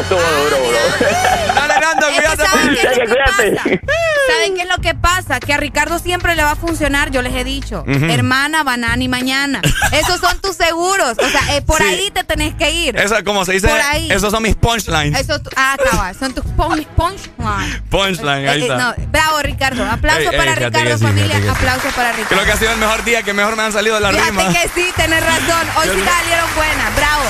Estuvo 0.00 0.18
duro, 0.20 0.56
bro. 0.58 1.08
Dale, 1.54 1.74
Nando, 1.80 2.08
Es 2.08 2.20
que 2.20 2.26
cuídate. 2.26 2.40
¿saben 2.58 2.74
qué 2.74 2.82
es 2.92 2.98
lo 2.98 3.06
que 3.06 3.74
pasa? 3.74 3.88
¿Saben 4.28 4.54
qué 4.54 4.62
es 4.62 4.68
lo 4.68 4.76
que 4.78 4.94
pasa? 4.94 5.40
Que 5.40 5.54
a 5.54 5.56
Ricardo 5.56 5.98
siempre 5.98 6.34
le 6.36 6.42
va 6.42 6.52
a 6.52 6.56
funcionar, 6.56 7.10
yo 7.10 7.22
les 7.22 7.34
he 7.34 7.44
dicho. 7.44 7.84
Hermana, 7.86 8.62
banana 8.64 9.02
y 9.02 9.08
mañana. 9.08 9.60
Esos 9.92 10.20
son 10.20 10.38
tus 10.40 10.56
seguros. 10.56 11.16
O 11.18 11.28
sea, 11.28 11.56
eh, 11.56 11.62
por 11.62 11.78
Sí. 11.78 11.84
ahí 11.84 12.10
te 12.10 12.24
tenés 12.24 12.54
que 12.54 12.70
ir. 12.70 12.96
Eso, 12.96 13.16
como 13.24 13.44
se 13.44 13.52
dice, 13.52 13.68
Por 13.68 13.80
ahí. 13.80 14.10
esos 14.10 14.30
son 14.30 14.42
mis 14.42 14.54
punchlines. 14.56 15.18
Eso, 15.20 15.40
ah, 15.56 15.76
cabal, 15.90 16.14
son 16.14 16.34
tus 16.34 16.44
punch, 16.44 16.86
punchline. 16.88 17.82
Punchline, 17.90 18.48
ahí 18.48 18.62
Eh, 18.62 18.66
eh, 18.66 18.68
está. 18.72 18.76
no, 18.76 18.94
bravo, 19.10 19.38
Ricardo. 19.42 19.84
Aplauso 19.90 20.20
Ey, 20.20 20.28
ey, 20.32 20.36
para 20.38 20.54
Ricardo, 20.54 20.98
familia. 20.98 21.40
sí. 21.40 21.48
Aplauso 21.48 21.88
para 21.96 22.12
Ricardo. 22.12 22.27
Creo 22.28 22.44
que 22.44 22.52
ha 22.52 22.56
sido 22.56 22.72
el 22.72 22.78
mejor 22.78 23.04
día 23.04 23.22
que 23.22 23.32
mejor 23.32 23.56
me 23.56 23.62
han 23.62 23.72
salido 23.72 23.98
las 24.00 24.12
Fíjate 24.12 24.30
rimas. 24.30 24.54
que 24.56 24.68
sí, 24.74 24.86
tenés 24.96 25.24
razón. 25.24 25.66
Hoy 25.76 25.88
sí 25.94 26.04
salieron 26.04 26.54
buenas, 26.54 26.94
bravo. 26.96 27.22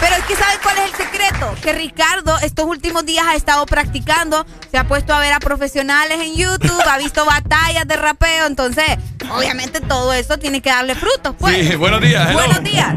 Pero 0.00 0.16
es 0.16 0.24
que 0.24 0.34
¿saben 0.36 0.58
cuál 0.62 0.76
es 0.78 0.84
el 0.90 0.96
secreto? 0.96 1.54
Que 1.62 1.72
Ricardo 1.72 2.36
estos 2.40 2.66
últimos 2.66 3.06
días 3.06 3.24
ha 3.26 3.36
estado 3.36 3.64
practicando, 3.66 4.44
se 4.70 4.76
ha 4.76 4.84
puesto 4.84 5.14
a 5.14 5.20
ver 5.20 5.32
a 5.32 5.38
profesionales 5.38 6.18
en 6.20 6.36
YouTube, 6.36 6.82
ha 6.90 6.98
visto 6.98 7.24
batallas 7.24 7.86
de 7.86 7.96
rapeo, 7.96 8.46
entonces, 8.46 8.84
obviamente 9.30 9.80
todo 9.80 10.12
eso 10.12 10.38
tiene 10.38 10.60
que 10.60 10.70
darle 10.70 10.96
frutos, 10.96 11.36
pues. 11.38 11.68
Sí, 11.68 11.76
buenos 11.76 12.00
días. 12.00 12.28
hello. 12.28 12.34
Buenos 12.40 12.64
días. 12.64 12.94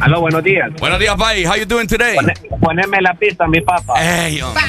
Aló, 0.00 0.20
buenos 0.20 0.44
días. 0.44 0.70
Buenos 0.78 0.98
días, 0.98 1.14
Pai. 1.16 1.44
How 1.44 1.56
you 1.56 1.66
doing 1.66 1.86
today? 1.88 2.16
Poneme 2.60 3.02
la 3.02 3.14
pista, 3.14 3.46
mi 3.48 3.60
papá. 3.60 3.94
Ey, 4.00 4.40
hombre. 4.40 4.62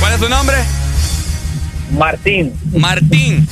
¿Cuál 0.00 0.12
es 0.12 0.20
tu 0.20 0.28
nombre? 0.28 0.56
Martín. 1.90 2.52
Martín. 2.76 3.48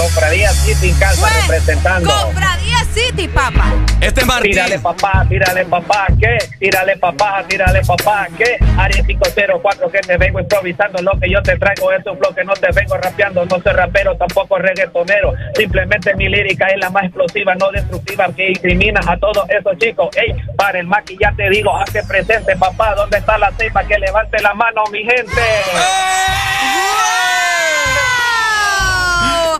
Cofradía 0.00 0.48
City 0.48 0.88
en 0.88 0.98
casa 0.98 1.28
representando. 1.42 2.10
Compradía 2.24 2.78
City, 2.94 3.28
papá. 3.28 3.70
Este 4.00 4.22
es 4.22 4.26
Martín. 4.26 4.52
Tírale 4.52 4.78
papá, 4.78 5.26
tírale 5.28 5.64
papá, 5.66 6.06
¿qué? 6.18 6.38
Tírale 6.58 6.96
papá, 6.96 7.44
tírale 7.46 7.82
papá, 7.84 8.26
¿qué? 8.38 8.56
Área 8.78 9.02
504 9.04 9.90
que 9.90 9.98
te 10.00 10.16
vengo 10.16 10.40
improvisando, 10.40 11.02
lo 11.02 11.20
que 11.20 11.30
yo 11.30 11.42
te 11.42 11.54
traigo 11.58 11.92
es 11.92 12.06
un 12.06 12.16
flow 12.16 12.34
que 12.34 12.44
no 12.44 12.54
te 12.54 12.72
vengo 12.72 12.96
rapeando, 12.96 13.44
no 13.44 13.60
soy 13.60 13.72
rapero, 13.72 14.16
tampoco 14.16 14.56
reggaetonero, 14.56 15.34
simplemente 15.54 16.14
mi 16.14 16.30
lírica 16.30 16.68
es 16.68 16.80
la 16.80 16.88
más 16.88 17.04
explosiva, 17.04 17.54
no 17.56 17.70
destructiva, 17.70 18.28
que 18.34 18.52
incrimina 18.52 19.00
a 19.06 19.18
todos 19.18 19.44
esos 19.50 19.76
chicos. 19.76 20.08
Ey, 20.16 20.34
para 20.56 20.78
el 20.78 20.86
maqui 20.86 21.18
ya 21.20 21.30
te 21.36 21.50
digo, 21.50 21.76
hazte 21.76 22.02
presente 22.04 22.56
papá, 22.56 22.94
¿dónde 22.94 23.18
está 23.18 23.36
la 23.36 23.52
ceiba? 23.58 23.84
Que 23.84 23.98
levante 23.98 24.40
la 24.40 24.54
mano 24.54 24.82
mi 24.90 25.00
gente. 25.00 25.42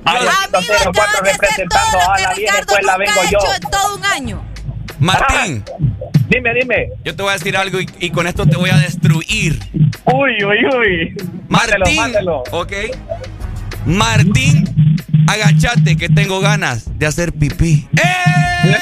Área 0.05 0.21
A 0.21 0.25
mí 0.25 0.67
me 0.69 0.77
504 0.77 0.91
acaban 0.91 1.25
de 1.25 1.31
hacer 1.31 1.41
representando 1.41 1.99
todo 1.99 2.01
lo 2.01 2.13
a 2.13 2.17
que 2.17 2.41
Ricardo 2.41 2.75
nunca 2.81 2.97
vengo 2.97 3.13
ha 3.21 3.25
yo. 3.31 3.39
hecho 3.39 3.55
en 3.55 3.71
todo 3.71 3.97
un 3.97 4.05
año. 4.07 4.45
Martín. 4.99 5.65
Dime, 6.29 6.55
dime. 6.55 6.89
Yo 7.05 7.17
te 7.17 7.23
voy 7.23 7.31
a 7.31 7.35
decir 7.35 7.57
algo 7.57 7.81
y, 7.81 7.89
y 7.99 8.11
con 8.11 8.27
esto 8.27 8.47
te 8.47 8.57
voy 8.57 8.71
a 8.71 8.77
destruir. 8.77 9.59
Uy, 10.05 10.45
uy, 10.45 10.59
uy. 10.77 11.17
Martín. 11.49 11.97
mándalo. 11.97 12.43
Ok. 12.53 12.73
Martín, 13.87 14.65
agachate 15.27 15.97
que 15.97 16.09
tengo 16.09 16.41
ganas 16.41 16.99
de 16.99 17.07
hacer 17.07 17.33
pipí. 17.33 17.89
¡Eh! 17.97 18.77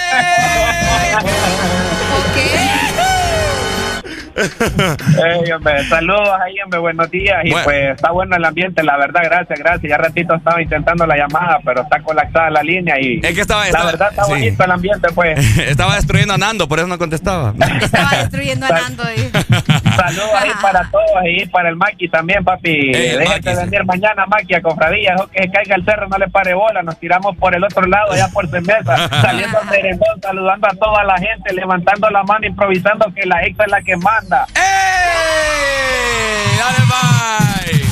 Ey, 4.39 5.51
hombre, 5.52 5.85
saludos 5.89 6.28
ahí, 6.44 6.55
hombre, 6.65 6.78
buenos 6.81 7.10
días. 7.10 7.39
Y 7.44 7.51
Bueno. 7.51 7.65
pues 7.65 7.90
está 7.97 8.10
bueno 8.12 8.36
el 8.36 8.44
ambiente, 8.44 8.82
la 8.82 8.97
verdad, 8.97 9.23
gracias, 9.24 9.59
gracias. 9.59 9.90
Ya 9.90 9.97
ratito 9.98 10.35
estaba 10.35 10.62
intentando 10.62 11.06
la 11.06 11.16
llamada, 11.16 11.59
pero 11.65 11.82
está 11.82 12.01
colapsada 12.02 12.51
la 12.51 12.62
línea 12.62 12.97
y 13.01 13.20
Es 13.23 13.35
que 13.35 13.40
estaba- 13.40 13.62
la 13.62 13.66
estaba- 13.69 13.90
verdad 13.90 14.09
está 14.10 14.24
sí. 14.24 14.31
bonito 14.32 14.65
el 14.65 14.70
ambiente, 14.70 15.09
pues. 15.15 15.59
Estaba 15.69 15.97
destruyendo 15.97 16.35
a 16.35 16.39
Nando, 16.39 16.69
por 16.69 16.78
eso 16.78 16.89
no 16.89 16.98
contestaba. 16.98 17.52
Estaba 17.81 18.10
destruyendo 18.19 18.66
a 18.66 18.70
Nando. 18.70 19.02
ahí. 19.09 19.31
Saludos 19.97 20.31
ahí 20.35 20.51
para 20.62 20.89
todos 20.90 21.06
y 21.27 21.47
para 21.47 21.69
el 21.69 21.77
Maki 21.77 22.09
también, 22.09 22.44
papi. 22.44 22.70
Ey, 22.70 23.09
el 23.10 23.19
Déjate 23.20 23.51
Maki, 23.51 23.56
sí. 23.60 23.65
venir 23.70 23.85
mañana, 23.85 24.27
Maki, 24.27 24.55
a 24.55 24.62
Cofradía. 24.62 25.15
Ojo 25.19 25.28
Que 25.28 25.51
caiga 25.51 25.77
el 25.77 25.85
cerro, 25.85 26.09
no 26.09 26.19
le 26.19 26.28
pare 26.28 26.55
bola. 26.55 26.82
Nos 26.82 26.98
tiramos 26.98 27.36
por 27.36 27.55
el 27.55 27.65
otro 27.65 27.86
lado, 27.86 28.12
allá 28.12 28.28
por 28.32 28.48
Cerveza, 28.48 29.09
saliendo 29.20 29.59
a 29.59 29.65
merendón, 29.65 30.20
saludando 30.23 30.66
a 30.69 30.70
toda 30.73 31.05
la 31.05 31.16
gente, 31.19 31.52
levantando 31.52 32.09
la 32.10 32.23
mano, 32.23 32.47
improvisando 32.47 33.06
que 33.15 33.27
la 33.27 33.43
ex 33.44 33.59
es 33.60 33.69
la 33.70 33.81
que 33.82 33.97
manda. 33.97 34.28
¡Ey! 34.55 34.63
¡Dale, 36.59 36.79
bye! 36.87 37.89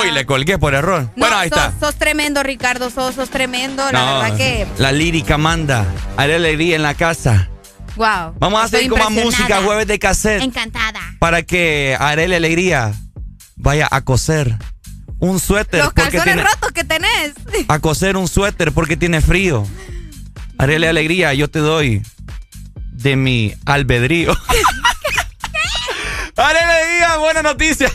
Uy, 0.00 0.10
le 0.10 0.24
colgué 0.26 0.58
por 0.58 0.74
error. 0.74 1.02
No, 1.02 1.10
bueno, 1.16 1.36
ahí 1.36 1.48
sos, 1.50 1.58
está. 1.58 1.72
sos 1.78 1.94
tremendo, 1.96 2.42
Ricardo. 2.42 2.90
Sos, 2.90 3.14
sos 3.14 3.30
tremendo. 3.30 3.84
La 3.92 4.04
No, 4.04 4.20
verdad 4.20 4.36
que. 4.36 4.66
La 4.78 4.90
lírica 4.92 5.38
manda. 5.38 5.84
Haré 6.16 6.34
alegría 6.36 6.76
en 6.76 6.82
la 6.82 6.94
casa. 6.94 7.48
Wow. 7.96 8.34
Vamos 8.38 8.60
a 8.60 8.64
hacer 8.64 8.88
como 8.88 9.10
música 9.10 9.60
jueves 9.62 9.86
de 9.86 9.98
cassette. 9.98 10.42
Encantada. 10.42 11.00
Para 11.18 11.42
que 11.42 11.94
Arely 12.00 12.34
Alegría 12.34 12.92
vaya 13.56 13.86
a 13.90 14.00
coser 14.00 14.56
un 15.18 15.38
suéter. 15.38 15.84
Los 15.84 15.92
calzones 15.92 16.36
rotos 16.42 16.72
que 16.72 16.84
tenés. 16.84 17.34
A 17.68 17.78
coser 17.80 18.16
un 18.16 18.28
suéter 18.28 18.72
porque 18.72 18.96
tiene 18.96 19.20
frío. 19.20 19.66
Arely 20.58 20.86
Alegría, 20.86 21.34
yo 21.34 21.50
te 21.50 21.58
doy 21.58 22.02
de 23.02 23.16
mi 23.16 23.54
albedrío. 23.66 24.36
Alegría, 26.36 27.16
buena 27.18 27.42
noticia. 27.42 27.90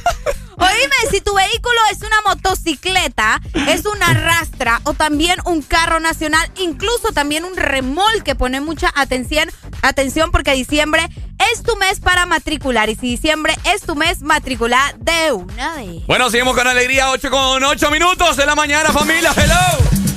Oíme, 0.57 0.95
si 1.11 1.21
tu 1.21 1.33
vehículo 1.35 1.75
es 1.91 1.99
una 1.99 2.21
motocicleta, 2.25 3.41
es 3.67 3.85
una 3.85 4.13
rastra 4.13 4.81
o 4.83 4.93
también 4.93 5.39
un 5.45 5.61
carro 5.61 5.99
nacional, 5.99 6.49
incluso 6.57 7.11
también 7.13 7.45
un 7.45 7.55
remolque, 7.55 8.35
pone 8.35 8.59
mucha 8.59 8.91
atención, 8.95 9.49
atención 9.81 10.31
porque 10.31 10.53
diciembre 10.53 11.07
es 11.53 11.61
tu 11.61 11.75
mes 11.75 11.99
para 11.99 12.25
matricular 12.25 12.89
y 12.89 12.95
si 12.95 13.07
diciembre 13.09 13.55
es 13.73 13.81
tu 13.81 13.95
mes, 13.95 14.21
matricular 14.21 14.97
de 14.97 15.31
una 15.31 15.75
vez. 15.75 16.05
Bueno, 16.07 16.29
seguimos 16.31 16.55
con 16.55 16.67
alegría, 16.67 17.11
8 17.11 17.29
con 17.29 17.63
8 17.63 17.91
minutos 17.91 18.35
de 18.37 18.45
la 18.45 18.55
mañana, 18.55 18.91
familia. 18.91 19.33
Hello. 19.35 20.16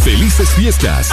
¡Felices 0.00 0.50
fiestas! 0.50 1.08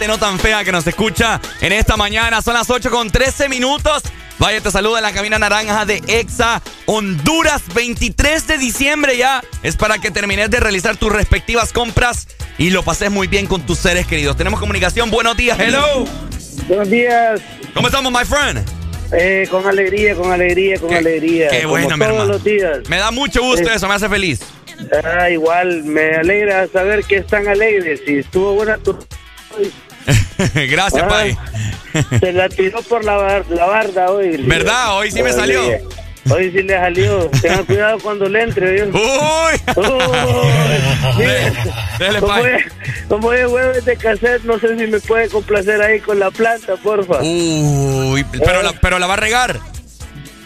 Gente 0.00 0.08
no 0.08 0.18
tan 0.18 0.38
fea 0.38 0.64
que 0.64 0.72
nos 0.72 0.86
escucha 0.86 1.40
en 1.60 1.72
esta 1.72 1.94
mañana. 1.96 2.40
Son 2.40 2.54
las 2.54 2.70
8 2.70 2.90
con 2.90 3.10
13 3.10 3.48
minutos. 3.50 4.02
Vaya, 4.38 4.58
te 4.62 4.70
saluda 4.70 4.98
en 4.98 5.02
la 5.02 5.12
cabina 5.12 5.38
naranja 5.38 5.84
de 5.84 6.02
EXA 6.06 6.62
Honduras, 6.86 7.62
23 7.74 8.46
de 8.46 8.56
diciembre 8.56 9.18
ya. 9.18 9.42
Es 9.62 9.76
para 9.76 9.98
que 9.98 10.10
termines 10.10 10.48
de 10.50 10.58
realizar 10.58 10.96
tus 10.96 11.12
respectivas 11.12 11.74
compras 11.74 12.28
y 12.56 12.70
lo 12.70 12.82
pases 12.82 13.10
muy 13.10 13.26
bien 13.26 13.46
con 13.46 13.60
tus 13.66 13.78
seres 13.78 14.06
queridos. 14.06 14.38
Tenemos 14.38 14.58
comunicación. 14.58 15.10
Buenos 15.10 15.36
días, 15.36 15.58
hello. 15.60 16.06
Buenos 16.66 16.88
días. 16.88 17.40
¿Cómo 17.74 17.88
estamos, 17.88 18.10
my 18.10 18.24
friend? 18.24 18.66
Eh, 19.12 19.46
con 19.50 19.66
alegría, 19.66 20.14
con 20.14 20.32
alegría, 20.32 20.78
con 20.80 20.94
alegría. 20.94 21.48
Qué 21.50 21.58
como 21.62 21.72
bueno, 21.72 21.88
mi 21.88 22.04
todos 22.04 22.12
hermano. 22.12 22.32
los 22.32 22.44
días. 22.44 22.78
Me 22.88 22.96
da 22.96 23.10
mucho 23.10 23.42
gusto 23.42 23.68
Eh. 23.68 23.74
eso, 23.74 23.86
me 23.86 23.94
hace 23.94 24.08
feliz. 24.08 24.40
Ah, 25.04 25.28
igual, 25.28 25.82
me 25.84 26.14
alegra 26.14 26.66
saber 26.68 27.04
que 27.04 27.16
están 27.16 27.46
alegres. 27.48 28.00
Si 28.06 28.14
estuvo 28.20 28.54
buena 28.54 28.78
tu... 28.78 28.96
Gracias, 30.70 31.02
Ah, 31.04 31.08
Pai. 31.08 31.36
Se 32.20 32.32
la 32.32 32.48
tiró 32.48 32.80
por 32.82 33.04
la, 33.04 33.14
bar- 33.16 33.44
la 33.50 33.66
barda 33.66 34.10
hoy. 34.10 34.36
¿Verdad? 34.46 34.96
Hoy 34.98 35.10
sí 35.10 35.22
me 35.22 35.32
salió. 35.32 35.62
Hoy 36.30 36.50
sí 36.52 36.62
le 36.62 36.74
salió. 36.74 37.28
Tengan 37.42 37.64
cuidado 37.64 37.98
cuando 38.00 38.28
le 38.28 38.42
entre. 38.42 38.82
¿oyó? 38.82 38.90
¡Uy! 38.94 39.60
Dele, 41.98 42.20
como, 42.20 42.36
es, 42.46 42.64
como 43.08 43.32
es 43.32 43.46
jueves 43.46 43.84
de 43.84 43.96
cassette, 43.96 44.42
no 44.44 44.58
sé 44.58 44.76
si 44.78 44.86
me 44.86 45.00
puede 45.00 45.28
complacer 45.28 45.80
ahí 45.82 46.00
con 46.00 46.18
la 46.18 46.30
planta, 46.30 46.76
porfa. 46.76 47.18
Uy, 47.22 48.24
pero 48.44 48.62
la, 48.62 48.72
pero 48.80 48.98
la 48.98 49.06
va 49.06 49.14
a 49.14 49.18
regar. 49.18 49.58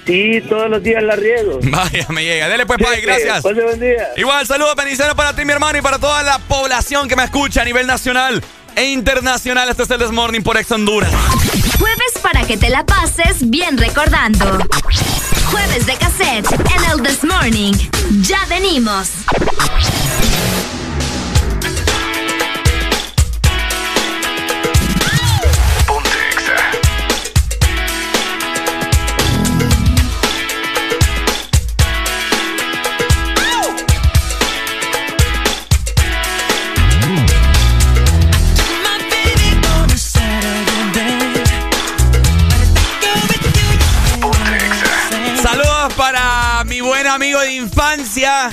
Sí, 0.07 0.43
todos 0.49 0.69
los 0.69 0.83
días 0.83 1.03
la 1.03 1.16
riego. 1.16 1.59
Vaya, 1.62 2.07
me 2.11 2.25
llega. 2.25 2.49
Dele 2.49 2.66
pues, 2.66 2.79
Pai, 2.79 3.01
gracias. 3.01 3.43
Pase 3.43 3.62
buen 3.62 3.81
día. 3.81 4.09
Igual, 4.16 4.47
saludos, 4.47 4.75
bendiciones 4.77 5.15
para 5.15 5.35
ti, 5.35 5.45
mi 5.45 5.53
hermano, 5.53 5.79
y 5.79 5.83
para 5.83 5.99
toda 5.99 6.23
la 6.23 6.39
población 6.41 7.09
que 7.09 7.16
me 7.16 7.25
escucha 7.25 7.62
a 7.62 7.65
nivel 7.65 7.87
nacional 7.87 8.43
e 8.77 8.91
internacional. 8.91 9.69
Este 9.69 9.83
es 9.83 9.91
el 9.91 9.99
This 9.99 10.11
Morning 10.11 10.41
por 10.41 10.57
Ex 10.57 10.71
Honduras. 10.71 11.11
Jueves 11.79 12.13
para 12.23 12.47
que 12.47 12.57
te 12.57 12.71
la 12.71 12.85
pases 12.85 13.49
bien 13.51 13.79
recordando. 13.79 14.59
Jueves 15.51 15.87
de 15.87 15.97
cassette 15.97 16.51
en 16.53 16.91
el 16.91 17.03
This 17.03 17.25
Morning. 17.25 17.73
Ya 18.23 18.45
venimos. 18.49 19.09
Amigo 47.15 47.39
de 47.39 47.53
infancia, 47.53 48.51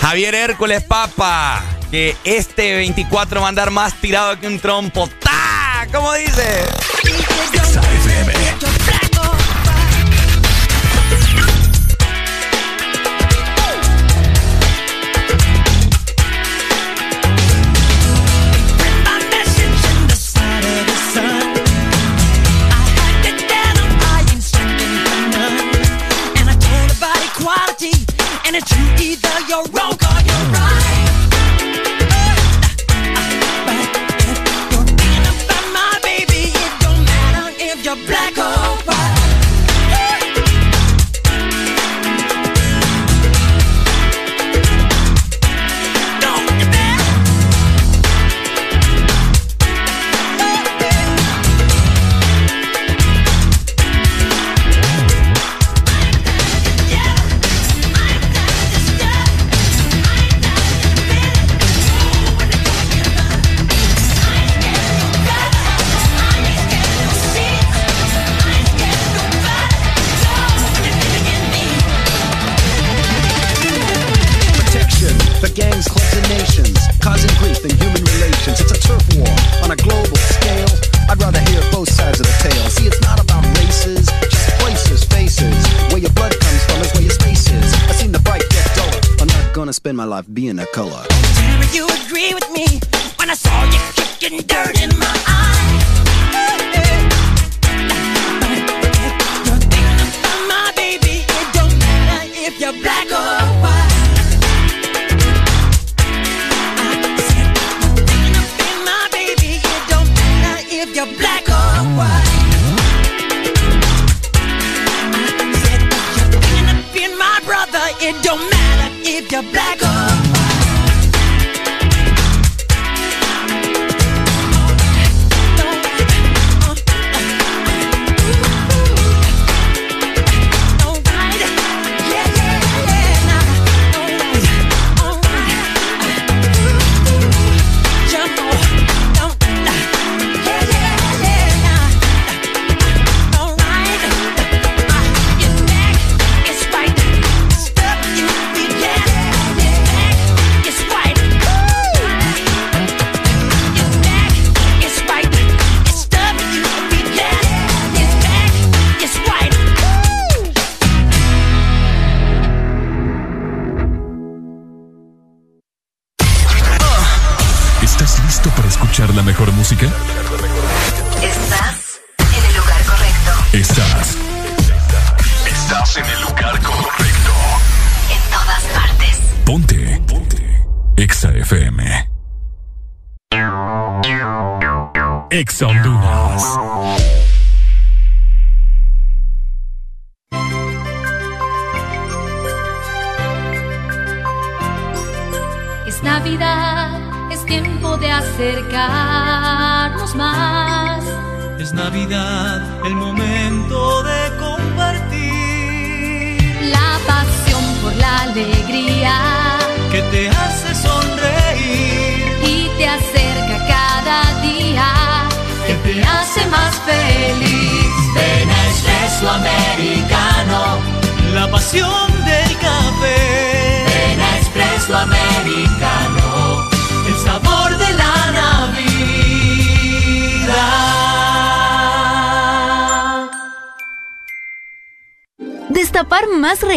Javier 0.00 0.34
Hércules 0.34 0.82
Papa. 0.82 1.62
Que 1.92 2.16
este 2.24 2.74
24 2.74 3.40
va 3.40 3.46
a 3.46 3.48
andar 3.48 3.70
más 3.70 3.94
tirado 4.00 4.38
que 4.38 4.46
un 4.46 4.58
trompo. 4.58 5.08
¡Ta! 5.20 5.86
¿Cómo 5.92 6.12
dice? 6.14 6.64
no. 29.68 29.99
Spend 89.90 89.96
my 89.96 90.04
life 90.04 90.26
being 90.32 90.56
a 90.60 90.66
color. 90.66 91.02
You 91.72 91.88
agree 92.06 92.32
with 92.32 92.48
me 92.52 92.66
when 93.16 93.28
I 93.28 93.34
saw 93.34 93.64
you 93.64 93.80
kicking 93.96 94.38
dirt 94.46 94.80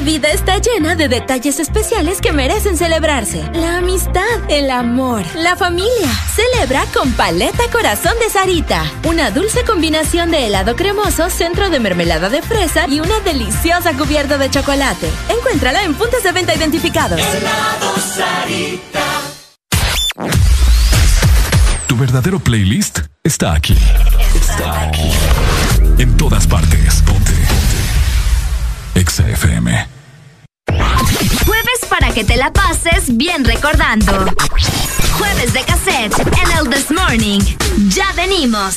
La 0.00 0.06
vida 0.06 0.28
está 0.30 0.56
llena 0.56 0.96
de 0.96 1.08
detalles 1.08 1.60
especiales 1.60 2.22
que 2.22 2.32
merecen 2.32 2.78
celebrarse. 2.78 3.44
La 3.52 3.76
amistad, 3.76 4.22
el 4.48 4.70
amor, 4.70 5.22
la 5.34 5.56
familia. 5.56 6.08
Celebra 6.34 6.86
con 6.94 7.12
Paleta 7.12 7.64
Corazón 7.70 8.14
de 8.18 8.30
Sarita. 8.30 8.82
Una 9.06 9.30
dulce 9.30 9.62
combinación 9.62 10.30
de 10.30 10.46
helado 10.46 10.74
cremoso, 10.74 11.28
centro 11.28 11.68
de 11.68 11.80
mermelada 11.80 12.30
de 12.30 12.40
fresa 12.40 12.88
y 12.88 13.00
una 13.00 13.20
deliciosa 13.20 13.92
cubierta 13.92 14.38
de 14.38 14.48
chocolate. 14.48 15.06
Encuéntrala 15.28 15.84
en 15.84 15.92
puntos 15.92 16.22
de 16.22 16.32
venta 16.32 16.54
identificados. 16.54 17.20
Helado 17.20 17.94
Sarita. 17.98 19.04
Tu 21.86 21.96
verdadero 21.98 22.38
playlist 22.38 23.00
está 23.22 23.52
aquí. 23.52 23.76
Está 24.34 24.80
aquí. 24.80 25.10
En 25.98 26.16
todas 26.16 26.46
partes. 26.46 27.04
Ponte. 28.94 29.00
Exa 29.00 29.28
FM. 29.28 29.88
Jueves 31.46 31.80
para 31.88 32.12
que 32.12 32.24
te 32.24 32.36
la 32.36 32.52
pases 32.52 33.16
bien 33.16 33.44
recordando. 33.44 34.26
Jueves 35.18 35.52
de 35.52 35.62
cassette 35.62 36.18
en 36.18 36.58
el 36.58 36.68
This 36.70 36.90
Morning. 36.90 37.40
Ya 37.88 38.12
venimos. 38.12 38.76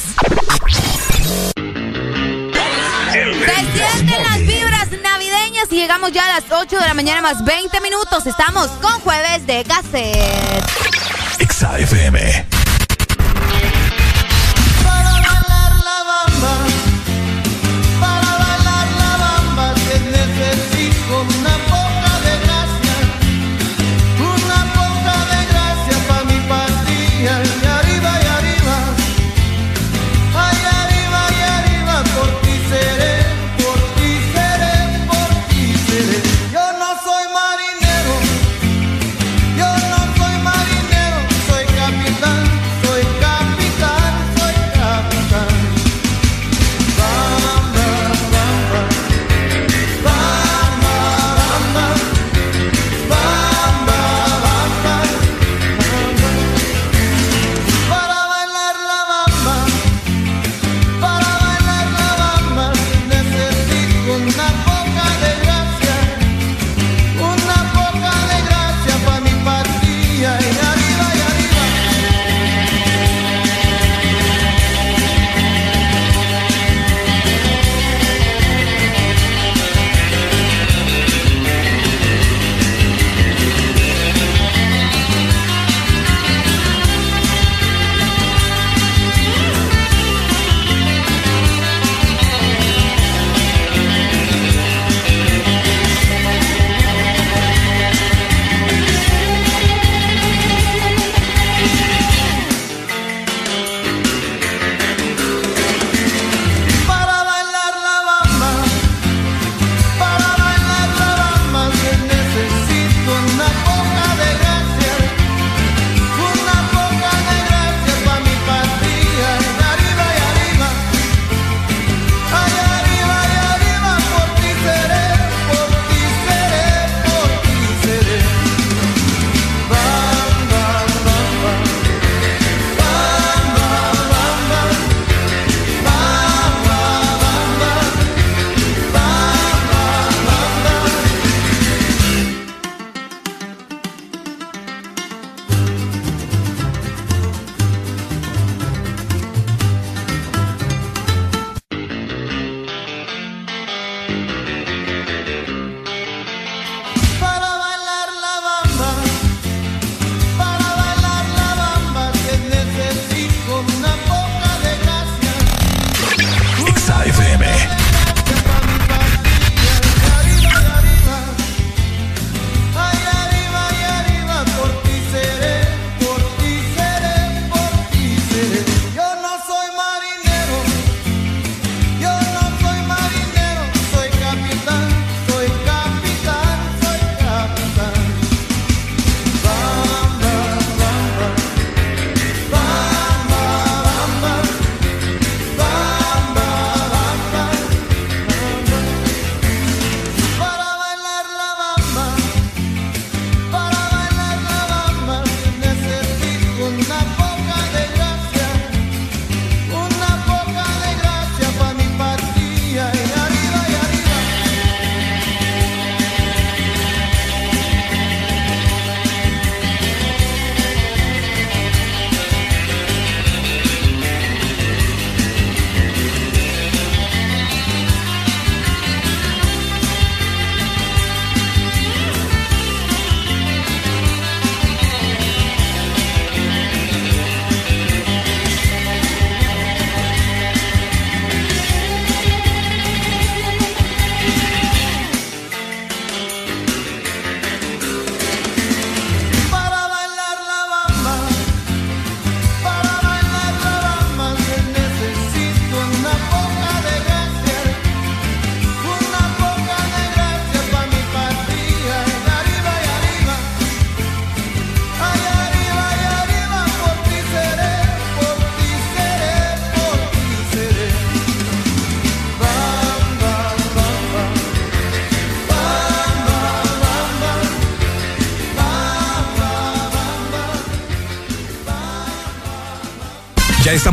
Se 3.13 3.97
sienten 3.97 4.23
las 4.23 4.39
vibras 4.39 4.87
navideñas 5.01 5.71
y 5.71 5.75
llegamos 5.75 6.11
ya 6.11 6.25
a 6.25 6.39
las 6.39 6.51
8 6.51 6.79
de 6.79 6.87
la 6.87 6.93
mañana 6.93 7.21
más 7.21 7.43
20 7.45 7.79
minutos. 7.81 8.25
Estamos 8.25 8.67
con 8.81 8.99
Jueves 9.01 9.45
de 9.45 9.63
cassette. 9.63 10.63
Exa 11.39 11.77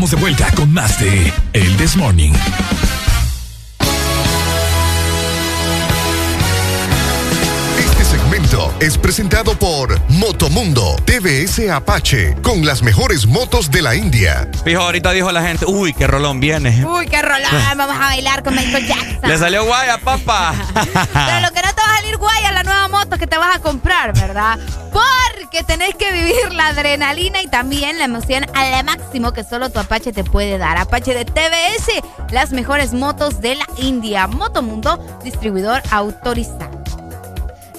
estamos 0.00 0.10
de 0.12 0.16
vuelta 0.16 0.50
con 0.56 0.72
más 0.72 0.98
de 0.98 1.30
El 1.52 1.76
This 1.76 1.94
Morning. 1.94 2.32
Este 7.78 8.04
segmento 8.06 8.74
es 8.80 8.96
presentado 8.96 9.58
por 9.58 10.00
Motomundo 10.08 10.96
TVS 11.04 11.68
Apache 11.68 12.34
con 12.40 12.64
las 12.64 12.82
mejores 12.82 13.26
motos 13.26 13.70
de 13.70 13.82
la 13.82 13.94
India. 13.94 14.48
Fijo, 14.64 14.80
ahorita 14.80 15.12
dijo 15.12 15.30
la 15.32 15.42
gente, 15.42 15.66
uy, 15.66 15.92
qué 15.92 16.06
rolón 16.06 16.40
viene. 16.40 16.82
Uy, 16.82 17.06
qué 17.06 17.20
rolón, 17.20 17.50
vamos 17.76 17.96
a 17.96 17.98
bailar 17.98 18.42
con 18.42 18.54
Michael 18.54 18.86
Jackson. 18.86 19.28
Le 19.28 19.36
salió 19.36 19.66
guaya, 19.66 19.98
papá. 19.98 20.54
Pero 20.72 21.40
lo 21.40 21.50
que 21.52 21.60
no 21.60 21.74
te 21.74 21.82
va 21.82 21.92
a 21.92 21.96
salir 21.96 22.16
guay 22.16 22.44
es 22.46 22.54
la 22.54 22.62
nueva 22.62 22.88
moto 22.88 23.18
que 23.18 23.26
te 23.26 23.36
vas 23.36 23.54
a 23.54 23.58
comprar, 23.58 24.14
¿verdad? 24.14 24.58
Porque 25.50 25.64
tenés 25.64 25.94
que 25.94 26.12
vivir 26.12 26.52
la 26.52 26.68
adrenalina 26.68 27.42
y 27.42 27.48
también 27.48 27.98
la 27.98 28.04
emoción 28.04 28.46
al 28.54 28.84
máximo 28.84 29.32
que 29.32 29.42
solo 29.42 29.70
tu 29.70 29.80
Apache 29.80 30.12
te 30.12 30.24
puede 30.24 30.58
dar. 30.58 30.78
Apache 30.78 31.14
de 31.14 31.24
TBS, 31.24 32.32
las 32.32 32.52
mejores 32.52 32.92
motos 32.92 33.40
de 33.40 33.56
la 33.56 33.66
India. 33.78 34.26
Motomundo, 34.26 34.98
distribuidor 35.24 35.82
autorizado. 35.90 36.80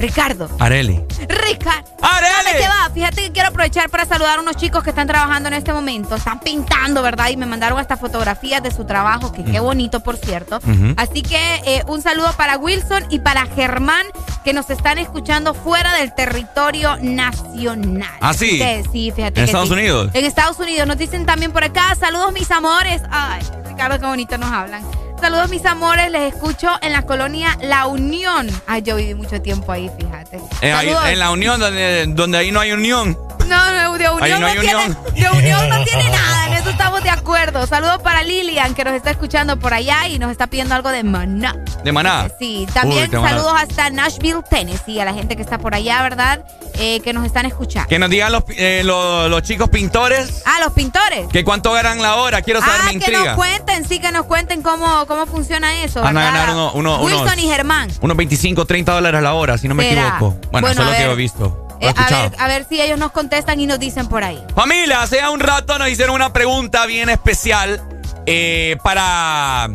Ricardo. 0.01 0.49
Areli. 0.59 0.99
Ricardo. 1.27 1.87
¡Areli! 2.01 2.57
¿Qué 2.57 2.67
va? 2.67 2.89
Fíjate 2.91 3.21
que 3.21 3.31
quiero 3.31 3.49
aprovechar 3.49 3.87
para 3.91 4.05
saludar 4.05 4.39
a 4.39 4.41
unos 4.41 4.55
chicos 4.55 4.83
que 4.83 4.89
están 4.89 5.05
trabajando 5.05 5.47
en 5.47 5.53
este 5.53 5.71
momento. 5.71 6.15
Están 6.15 6.39
pintando, 6.39 7.03
¿verdad? 7.03 7.29
Y 7.29 7.37
me 7.37 7.45
mandaron 7.45 7.79
estas 7.79 7.99
fotografías 7.99 8.63
de 8.63 8.71
su 8.71 8.85
trabajo, 8.85 9.31
que 9.31 9.43
qué 9.43 9.59
bonito, 9.59 9.99
por 9.99 10.17
cierto. 10.17 10.59
Así 10.97 11.21
que 11.21 11.61
eh, 11.65 11.83
un 11.87 12.01
saludo 12.01 12.33
para 12.35 12.57
Wilson 12.57 13.05
y 13.09 13.19
para 13.19 13.45
Germán, 13.45 14.07
que 14.43 14.53
nos 14.53 14.69
están 14.69 14.97
escuchando 14.97 15.53
fuera 15.53 15.93
del 15.95 16.13
territorio 16.13 16.97
nacional. 17.01 18.09
¿Ah, 18.19 18.33
sí? 18.33 18.61
Sí, 18.91 19.11
fíjate 19.15 19.27
¿En 19.27 19.33
que 19.33 19.43
Estados 19.43 19.67
sí. 19.69 19.73
Unidos? 19.73 20.09
En 20.13 20.25
Estados 20.25 20.59
Unidos. 20.59 20.87
Nos 20.87 20.97
dicen 20.97 21.25
también 21.25 21.51
por 21.51 21.63
acá, 21.63 21.95
saludos 21.99 22.31
mis 22.33 22.49
amores. 22.51 23.01
Ay, 23.11 23.41
Ricardo, 23.67 23.99
qué 23.99 24.05
bonito 24.05 24.37
nos 24.37 24.51
hablan. 24.51 24.83
Saludos 25.19 25.49
mis 25.49 25.63
amores, 25.65 26.09
les 26.09 26.33
escucho 26.33 26.67
en 26.81 26.93
la 26.93 27.03
colonia 27.03 27.55
La 27.61 27.85
Unión. 27.85 28.49
Ay, 28.65 28.81
yo 28.81 28.95
viví 28.95 29.13
mucho 29.13 29.39
tiempo 29.39 29.71
ahí, 29.71 29.89
fíjate. 29.99 30.39
Eh, 30.61 30.73
ahí- 30.73 30.89
en 31.13 31.19
la 31.19 31.29
unión, 31.29 31.59
donde, 31.59 32.05
donde 32.07 32.39
ahí 32.39 32.51
no 32.51 32.59
hay 32.59 32.71
unión. 32.71 33.15
No, 33.47 33.71
no, 33.71 33.97
de 33.97 34.09
unión 34.09 34.39
no 34.41 34.47
no, 34.47 34.53
tiene, 34.61 34.75
unión. 34.75 34.97
de 35.13 35.29
unión 35.37 35.69
no 35.69 35.83
tiene 35.83 36.03
nada, 36.09 36.47
en 36.47 36.53
eso 36.53 36.69
estamos 36.71 37.03
de 37.03 37.09
acuerdo. 37.11 37.67
Saludos 37.67 38.01
para 38.01 38.23
Lilian, 38.23 38.73
que 38.73 38.83
nos 38.83 38.93
está 38.93 39.11
escuchando 39.11 39.59
por 39.59 39.73
allá 39.75 40.07
y 40.07 40.17
nos 40.17 40.31
está 40.31 40.47
pidiendo 40.47 40.73
algo 40.73 40.89
de 40.89 41.03
maná. 41.03 41.55
De 41.83 41.91
maná. 41.91 42.29
Sí, 42.39 42.67
también 42.73 43.03
Uy, 43.05 43.09
qué 43.09 43.17
maná. 43.17 43.29
saludos 43.29 43.53
hasta 43.57 43.89
Nashville, 43.89 44.41
Tennessee, 44.49 44.99
a 44.99 45.05
la 45.05 45.13
gente 45.13 45.35
que 45.35 45.41
está 45.41 45.57
por 45.57 45.73
allá, 45.73 46.01
¿verdad? 46.03 46.45
Eh, 46.75 46.99
que 47.01 47.11
nos 47.13 47.25
están 47.25 47.45
escuchando. 47.45 47.89
Que 47.89 47.97
nos 47.99 48.09
digan 48.09 48.31
los, 48.31 48.43
eh, 48.49 48.81
los, 48.85 49.29
los 49.29 49.41
chicos 49.41 49.69
pintores 49.69 50.43
Ah, 50.45 50.57
los 50.63 50.73
pintores. 50.73 51.27
que 51.31 51.43
cuánto 51.43 51.71
ganan 51.73 52.01
la 52.01 52.15
hora. 52.15 52.41
Quiero 52.43 52.59
saber, 52.61 52.75
Ah, 52.81 52.83
me 52.85 52.89
que 52.91 52.97
intriga. 52.97 53.25
nos 53.25 53.35
cuenten, 53.35 53.87
sí, 53.87 53.99
que 53.99 54.11
nos 54.11 54.25
cuenten 54.25 54.61
cómo, 54.61 55.05
cómo 55.07 55.25
funciona 55.25 55.81
eso. 55.83 56.01
Van 56.01 56.17
a 56.17 56.23
ganar 56.23 56.49
uno- 56.51 56.71
uno- 56.73 57.01
Wilson 57.01 57.23
unos- 57.23 57.37
y 57.39 57.47
Germán. 57.47 57.89
Unos 58.01 58.15
25, 58.17 58.65
30 58.65 58.93
dólares 58.93 59.21
la 59.23 59.33
hora, 59.33 59.57
si 59.57 59.67
no 59.67 59.73
me 59.75 59.89
¿Será? 59.89 60.09
equivoco. 60.09 60.35
Bueno, 60.51 60.67
Bueno, 60.67 60.67
eso 60.69 60.81
es 60.83 60.87
lo 60.87 60.93
que 61.07 61.11
he 61.11 61.15
visto. 61.15 61.67
Eh, 61.81 61.91
a, 61.97 62.09
ver, 62.11 62.31
a 62.37 62.47
ver 62.47 62.65
si 62.69 62.79
ellos 62.79 62.99
nos 62.99 63.11
contestan 63.11 63.59
y 63.59 63.65
nos 63.65 63.79
dicen 63.79 64.07
por 64.07 64.23
ahí. 64.23 64.39
Familia, 64.55 65.01
hace 65.01 65.27
un 65.27 65.39
rato 65.39 65.79
nos 65.79 65.89
hicieron 65.89 66.13
una 66.13 66.31
pregunta 66.31 66.85
bien 66.85 67.09
especial 67.09 67.81
eh, 68.27 68.77
para 68.83 69.67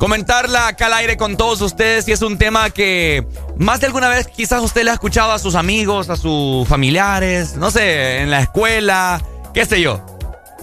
comentarla 0.00 0.66
acá 0.68 0.86
al 0.86 0.94
aire 0.94 1.18
con 1.18 1.36
todos 1.36 1.60
ustedes 1.60 2.08
y 2.08 2.12
es 2.12 2.22
un 2.22 2.38
tema 2.38 2.70
que 2.70 3.24
más 3.58 3.80
de 3.80 3.86
alguna 3.86 4.08
vez 4.08 4.26
quizás 4.26 4.62
usted 4.62 4.82
le 4.82 4.90
ha 4.90 4.94
escuchado 4.94 5.30
a 5.30 5.38
sus 5.38 5.54
amigos, 5.54 6.08
a 6.08 6.16
sus 6.16 6.66
familiares, 6.66 7.54
no 7.56 7.70
sé, 7.70 8.22
en 8.22 8.30
la 8.30 8.40
escuela, 8.40 9.20
qué 9.52 9.66
sé 9.66 9.82
yo. 9.82 10.00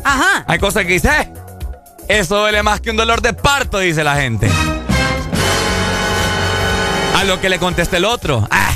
Ajá. 0.03 0.43
Hay 0.47 0.57
cosas 0.57 0.85
que 0.85 0.93
dice, 0.93 1.09
"Eh, 1.09 1.31
eso 2.09 2.39
duele 2.39 2.63
más 2.63 2.81
que 2.81 2.89
un 2.89 2.97
dolor 2.97 3.21
de 3.21 3.33
parto, 3.33 3.77
dice 3.77 4.03
la 4.03 4.15
gente. 4.15 4.49
A 7.15 7.23
lo 7.23 7.39
que 7.39 7.49
le 7.49 7.59
contesta 7.59 7.97
el 7.97 8.05
otro, 8.05 8.47
ah, 8.49 8.71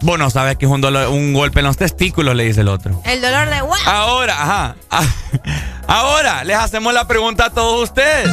vos 0.00 0.16
no 0.16 0.30
sabes 0.30 0.56
que 0.56 0.66
es 0.66 0.70
un, 0.70 0.80
dolor, 0.80 1.08
un 1.08 1.32
golpe 1.32 1.58
en 1.58 1.66
los 1.66 1.76
testículos, 1.76 2.36
le 2.36 2.44
dice 2.44 2.60
el 2.60 2.68
otro. 2.68 3.00
El 3.04 3.20
dolor 3.20 3.50
de 3.50 3.60
guau. 3.62 3.80
Ahora, 3.86 4.40
ajá. 4.40 4.76
ah, 4.92 5.04
Ahora 5.88 6.44
les 6.44 6.56
hacemos 6.56 6.94
la 6.94 7.08
pregunta 7.08 7.46
a 7.46 7.50
todos 7.50 7.82
ustedes. 7.90 8.30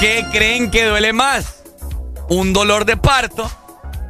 ¿Qué 0.00 0.24
creen 0.32 0.70
que 0.70 0.84
duele 0.84 1.12
más? 1.12 1.62
¿Un 2.28 2.52
dolor 2.52 2.84
de 2.84 2.96
parto? 2.96 3.50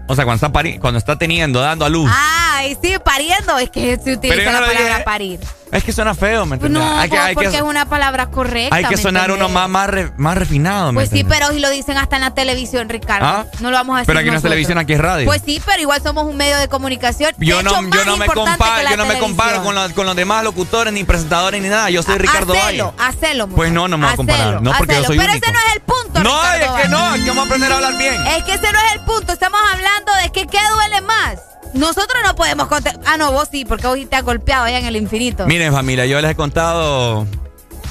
O 0.08 0.14
sea, 0.14 0.24
cuando 0.24 0.34
está, 0.46 0.48
pari- 0.52 0.78
cuando 0.80 0.98
está 0.98 1.16
teniendo, 1.18 1.60
dando 1.60 1.84
a 1.84 1.88
luz. 1.88 2.10
Ay, 2.14 2.76
sí, 2.82 2.94
pariendo. 3.04 3.58
Es 3.58 3.70
que 3.70 3.98
se 4.02 4.14
utiliza 4.14 4.50
la 4.52 4.60
palabra 4.60 4.82
dije- 4.94 5.04
parir. 5.04 5.40
Es 5.70 5.84
que 5.84 5.92
suena 5.92 6.14
feo, 6.14 6.46
¿me 6.46 6.56
entiendes? 6.56 6.82
No, 6.82 6.98
hay 6.98 7.10
que, 7.10 7.18
hay 7.18 7.34
porque 7.34 7.50
que- 7.50 7.56
es 7.56 7.62
una 7.62 7.86
palabra 7.86 8.26
correcta. 8.30 8.74
hay 8.74 8.84
que 8.84 8.96
¿me 8.96 9.02
sonar 9.02 9.30
uno 9.30 9.48
más, 9.48 9.68
más, 9.68 9.88
re- 9.88 10.12
más 10.16 10.36
refinado, 10.38 10.92
¿me 10.92 11.00
Pues 11.00 11.10
sí, 11.10 11.24
pero 11.24 11.48
si 11.50 11.58
lo 11.58 11.68
dicen 11.70 11.98
hasta 11.98 12.16
en 12.16 12.22
la 12.22 12.32
televisión, 12.34 12.88
Ricardo. 12.88 13.26
¿Ah? 13.26 13.44
No 13.60 13.70
lo 13.70 13.76
vamos 13.76 13.96
a 13.96 13.98
decir. 14.00 14.06
Pero 14.06 14.18
aquí 14.20 14.26
no 14.28 14.32
es 14.32 14.34
nosotros. 14.36 14.50
televisión, 14.50 14.78
aquí 14.78 14.92
es 14.94 15.00
radio. 15.00 15.26
Pues 15.26 15.42
sí, 15.44 15.60
pero 15.64 15.80
igual 15.82 16.02
somos 16.02 16.24
un 16.24 16.36
medio 16.36 16.56
de 16.58 16.68
comunicación. 16.68 17.34
de 17.36 17.46
Yo 17.46 17.60
hecho, 17.60 17.82
no, 17.82 17.90
yo 17.90 18.04
no 18.04 18.16
me 18.16 18.26
comparo, 18.26 18.82
la 18.82 18.90
yo 18.90 18.96
no 18.96 19.04
me 19.06 19.18
comparo 19.18 19.62
con 19.62 19.74
los, 19.74 19.92
con 19.92 20.06
los 20.06 20.16
demás 20.16 20.42
locutores, 20.44 20.92
ni 20.92 21.04
presentadores, 21.04 21.60
ni 21.62 21.68
nada. 21.68 21.90
Yo 21.90 22.02
soy 22.02 22.18
Ricardo 22.18 22.54
hacelo, 22.54 22.94
Valle. 22.98 23.08
hacelo, 23.10 23.48
Pues 23.48 23.70
no, 23.72 23.88
no 23.88 23.98
me 23.98 24.06
voy 24.06 24.14
a 24.14 24.16
comparar. 24.16 24.62
No, 24.62 24.72
porque 24.78 24.94
yo 24.96 25.04
soy 25.04 25.18
Pero 25.18 25.32
único. 25.32 25.46
ese 25.46 25.52
no 25.52 25.58
es 25.68 25.74
el 25.74 25.80
punto, 25.82 26.22
No, 26.22 26.40
Ricardo 26.40 26.56
es 26.56 26.62
que 26.62 26.70
Valle. 26.70 26.88
no, 26.88 27.04
aquí 27.10 27.28
vamos 27.28 27.38
a 27.38 27.46
aprender 27.46 27.72
a 27.72 27.76
hablar 27.76 27.96
bien. 27.98 28.26
Es 28.28 28.44
que 28.44 28.54
ese 28.54 28.72
no 28.72 28.78
es 28.78 28.92
el 28.94 29.00
punto. 29.00 29.32
Estamos 29.32 29.60
hablando 29.72 30.12
de 30.22 30.30
que 30.30 30.46
qué 30.46 30.58
duele 30.72 31.00
más. 31.02 31.38
Nosotros 31.74 32.22
no 32.24 32.34
podemos 32.34 32.68
contestar. 32.68 33.02
Ah, 33.06 33.16
no, 33.16 33.32
vos 33.32 33.48
sí, 33.50 33.64
porque 33.64 33.86
vos 33.86 33.98
te 34.08 34.16
has 34.16 34.22
golpeado 34.22 34.64
allá 34.64 34.78
en 34.78 34.86
el 34.86 34.96
infinito. 34.96 35.46
Miren, 35.46 35.72
familia, 35.72 36.06
yo 36.06 36.20
les 36.20 36.30
he 36.30 36.34
contado 36.34 37.26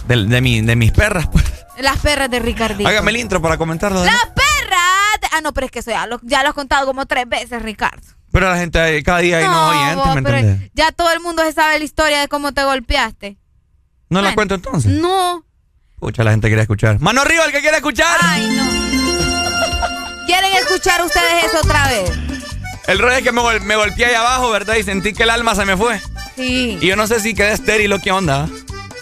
de, 0.07 0.25
de, 0.25 0.41
mi- 0.41 0.61
de 0.61 0.75
mis 0.75 0.91
perras. 0.91 1.27
Pues. 1.27 1.43
Las 1.79 1.97
perras 1.97 2.29
de 2.29 2.39
Ricardito. 2.39 2.89
Hágame 2.89 3.11
el 3.11 3.17
intro 3.17 3.41
para 3.41 3.57
comentarlo. 3.57 4.03
Las 4.03 4.25
perras. 4.27 5.31
Ah, 5.31 5.41
no, 5.41 5.53
pero 5.53 5.65
es 5.65 5.71
que 5.71 5.79
eso 5.79 5.91
ya 5.91 6.07
lo, 6.07 6.19
ya 6.23 6.41
lo 6.41 6.49
has 6.49 6.55
contado 6.55 6.85
como 6.87 7.05
tres 7.05 7.29
veces, 7.29 7.61
Ricardo. 7.61 8.01
Pero 8.31 8.49
la 8.49 8.57
gente 8.57 8.97
eh, 8.97 9.03
cada 9.03 9.19
día 9.19 9.37
hay 9.37 9.45
unos 9.45 9.75
oyentes, 9.75 9.95
vos, 9.95 10.15
¿me 10.33 10.71
ya 10.73 10.91
todo 10.91 11.11
el 11.11 11.19
mundo 11.19 11.43
se 11.43 11.53
sabe 11.53 11.77
la 11.79 11.85
historia 11.85 12.19
de 12.19 12.27
cómo 12.27 12.51
te 12.53 12.63
golpeaste. 12.63 13.37
¿No 14.09 14.21
la 14.21 14.33
cuento 14.33 14.55
entonces? 14.55 14.91
No. 14.91 15.43
Pucha, 15.99 16.23
la 16.23 16.31
gente 16.31 16.47
quiere 16.47 16.61
escuchar. 16.61 16.99
Mano 16.99 17.21
arriba, 17.21 17.45
el 17.45 17.51
que 17.51 17.61
quiere 17.61 17.77
escuchar. 17.77 18.17
Ay, 18.21 18.47
no. 18.47 20.25
¿Quieren 20.25 20.53
escuchar 20.55 21.01
ustedes 21.03 21.45
eso 21.45 21.59
otra 21.63 21.87
vez? 21.87 22.11
El 22.87 22.99
rollo 22.99 23.15
es 23.17 23.23
que 23.23 23.31
me, 23.31 23.41
gol- 23.41 23.61
me 23.61 23.75
golpeé 23.75 24.05
ahí 24.05 24.15
abajo, 24.15 24.49
¿verdad? 24.49 24.75
Y 24.75 24.83
sentí 24.83 25.13
que 25.13 25.23
el 25.23 25.29
alma 25.29 25.55
se 25.55 25.65
me 25.65 25.75
fue. 25.77 26.01
Sí. 26.35 26.77
Y 26.81 26.87
yo 26.87 26.95
no 26.95 27.05
sé 27.07 27.19
si 27.19 27.33
quedé 27.33 27.51
estéril 27.51 27.91
o 27.93 27.99
qué 27.99 28.11
onda. 28.11 28.47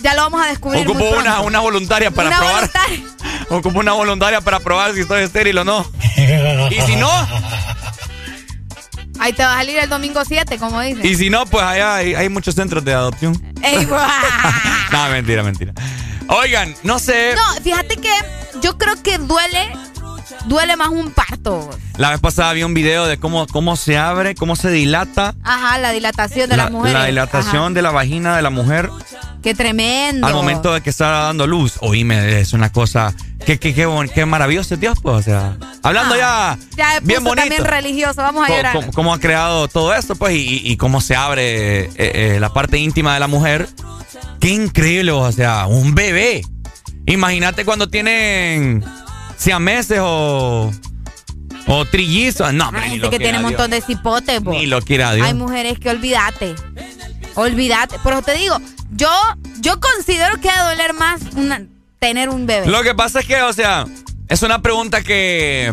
Ya 0.01 0.13
lo 0.15 0.21
vamos 0.23 0.43
a 0.45 0.49
descubrir. 0.49 0.87
Ocupo 0.87 1.03
muy 1.05 1.17
una, 1.19 1.41
una 1.41 1.59
voluntaria 1.59 2.11
para 2.11 2.29
Una 2.29 2.37
probar. 2.37 2.55
voluntaria. 2.55 2.99
Ocupo 3.49 3.79
una 3.79 3.93
voluntaria 3.93 4.41
para 4.41 4.59
probar 4.59 4.93
si 4.93 5.01
estoy 5.01 5.23
estéril 5.23 5.57
o 5.59 5.63
no. 5.63 5.85
Y 6.71 6.81
si 6.81 6.95
no, 6.95 7.09
Ahí 9.19 9.31
te 9.31 9.43
va 9.43 9.53
a 9.53 9.57
salir 9.57 9.77
el 9.77 9.87
domingo 9.89 10.23
7, 10.25 10.57
como 10.57 10.81
dicen. 10.81 11.05
y 11.05 11.15
si 11.15 11.29
no, 11.29 11.45
pues 11.45 11.63
allá 11.63 11.95
hay, 11.95 12.15
hay 12.15 12.27
muchos 12.27 12.53
centros 12.55 12.83
de 12.83 12.93
adopción. 12.93 13.33
Ey. 13.63 13.87
No, 14.91 15.09
mentira, 15.09 15.41
mentira. 15.41 15.73
Oigan, 16.27 16.75
no 16.83 16.99
sé. 16.99 17.33
no, 17.35 17.61
fíjate 17.63 17.95
que 17.97 18.09
yo 18.61 18.77
creo 18.77 19.01
que 19.01 19.17
duele, 19.17 19.71
duele 20.47 20.75
más 20.75 20.89
un 20.89 21.11
parto. 21.11 21.69
La 21.97 22.09
vez 22.11 22.19
pasada 22.19 22.53
vi 22.53 22.63
un 22.63 22.73
video 22.73 23.05
de 23.05 23.17
cómo, 23.17 23.47
cómo 23.47 23.75
se 23.75 23.97
abre, 23.97 24.35
cómo 24.35 24.55
se 24.55 24.69
dilata 24.69 25.33
Ajá, 25.43 25.77
la 25.77 25.91
dilatación 25.91 26.49
de 26.49 26.57
la, 26.57 26.63
las 26.63 26.71
mujeres. 26.71 26.93
la 26.99 27.05
dilatación 27.05 27.73
de 27.73 27.81
la 27.81 27.91
vagina 27.91 28.35
de 28.35 28.41
la 28.41 28.49
mujer. 28.49 28.89
Qué 29.41 29.53
tremendo. 29.53 30.25
al 30.25 30.33
momento 30.33 30.73
de 30.73 30.81
que 30.81 30.89
está 30.89 31.07
dando 31.09 31.45
luz. 31.45 31.73
Oíme, 31.81 32.39
es 32.39 32.53
una 32.53 32.71
cosa. 32.71 33.13
Qué, 33.45 33.59
qué, 33.59 33.75
qué, 33.75 33.87
qué 34.13 34.25
maravilloso 34.25 34.75
Dios, 34.75 34.97
pues. 35.01 35.15
O 35.15 35.21
sea, 35.21 35.55
hablando 35.83 36.15
ya, 36.15 36.57
Ya 36.75 36.95
me 37.01 37.07
bien 37.07 37.23
bonito. 37.23 37.41
también 37.47 37.63
religioso, 37.65 38.21
vamos 38.23 38.49
a 38.49 38.55
llorar. 38.55 38.73
Cómo, 38.73 38.91
cómo 38.91 39.13
ha 39.13 39.19
creado 39.19 39.67
todo 39.67 39.93
esto, 39.93 40.15
pues, 40.15 40.33
y, 40.33 40.61
y 40.63 40.77
cómo 40.77 40.99
se 40.99 41.15
abre 41.15 41.81
eh, 41.81 41.89
eh, 41.97 42.37
la 42.39 42.51
parte 42.53 42.79
íntima 42.79 43.13
de 43.13 43.19
la 43.19 43.27
mujer. 43.27 43.69
Qué 44.39 44.49
increíble, 44.49 45.11
o 45.11 45.31
sea, 45.31 45.67
un 45.67 45.93
bebé. 45.93 46.41
Imagínate 47.05 47.65
cuando 47.65 47.87
tienen 47.87 48.83
siameses 49.37 49.99
o, 50.01 50.71
o 51.67 51.85
trillizos. 51.85 52.53
No, 52.53 52.67
hombre, 52.69 52.83
Hay 52.83 52.89
gente 52.91 53.09
que 53.09 53.19
tiene 53.19 53.37
un 53.39 53.43
montón 53.45 53.71
de 53.71 53.81
cipotes. 53.81 54.41
Ni 54.43 54.65
lo 54.65 54.81
quiera 54.81 55.13
Dios. 55.13 55.27
Hay 55.27 55.33
mujeres 55.33 55.79
que 55.79 55.89
olvídate. 55.89 56.55
Olvídate. 57.35 57.97
Pero 58.03 58.21
te 58.21 58.33
digo, 58.35 58.57
yo, 58.91 59.09
yo 59.59 59.79
considero 59.79 60.39
que 60.39 60.47
va 60.47 60.59
a 60.67 60.69
doler 60.69 60.93
más 60.93 61.21
una- 61.35 61.65
tener 61.99 62.29
un 62.29 62.45
bebé. 62.45 62.67
Lo 62.67 62.83
que 62.83 62.93
pasa 62.95 63.19
es 63.21 63.25
que, 63.25 63.41
o 63.41 63.51
sea, 63.53 63.85
es 64.27 64.41
una 64.43 64.61
pregunta 64.61 65.01
que, 65.01 65.71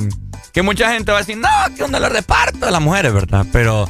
que 0.53 0.63
mucha 0.63 0.93
gente 0.93 1.13
va 1.13 1.19
a 1.19 1.21
decir, 1.21 1.37
no, 1.37 1.49
que 1.77 1.85
un 1.85 1.93
dolor 1.93 2.13
de 2.13 2.23
parto 2.23 2.71
las 2.71 2.81
mujeres, 2.81 3.13
¿verdad? 3.13 3.47
Pero 3.53 3.89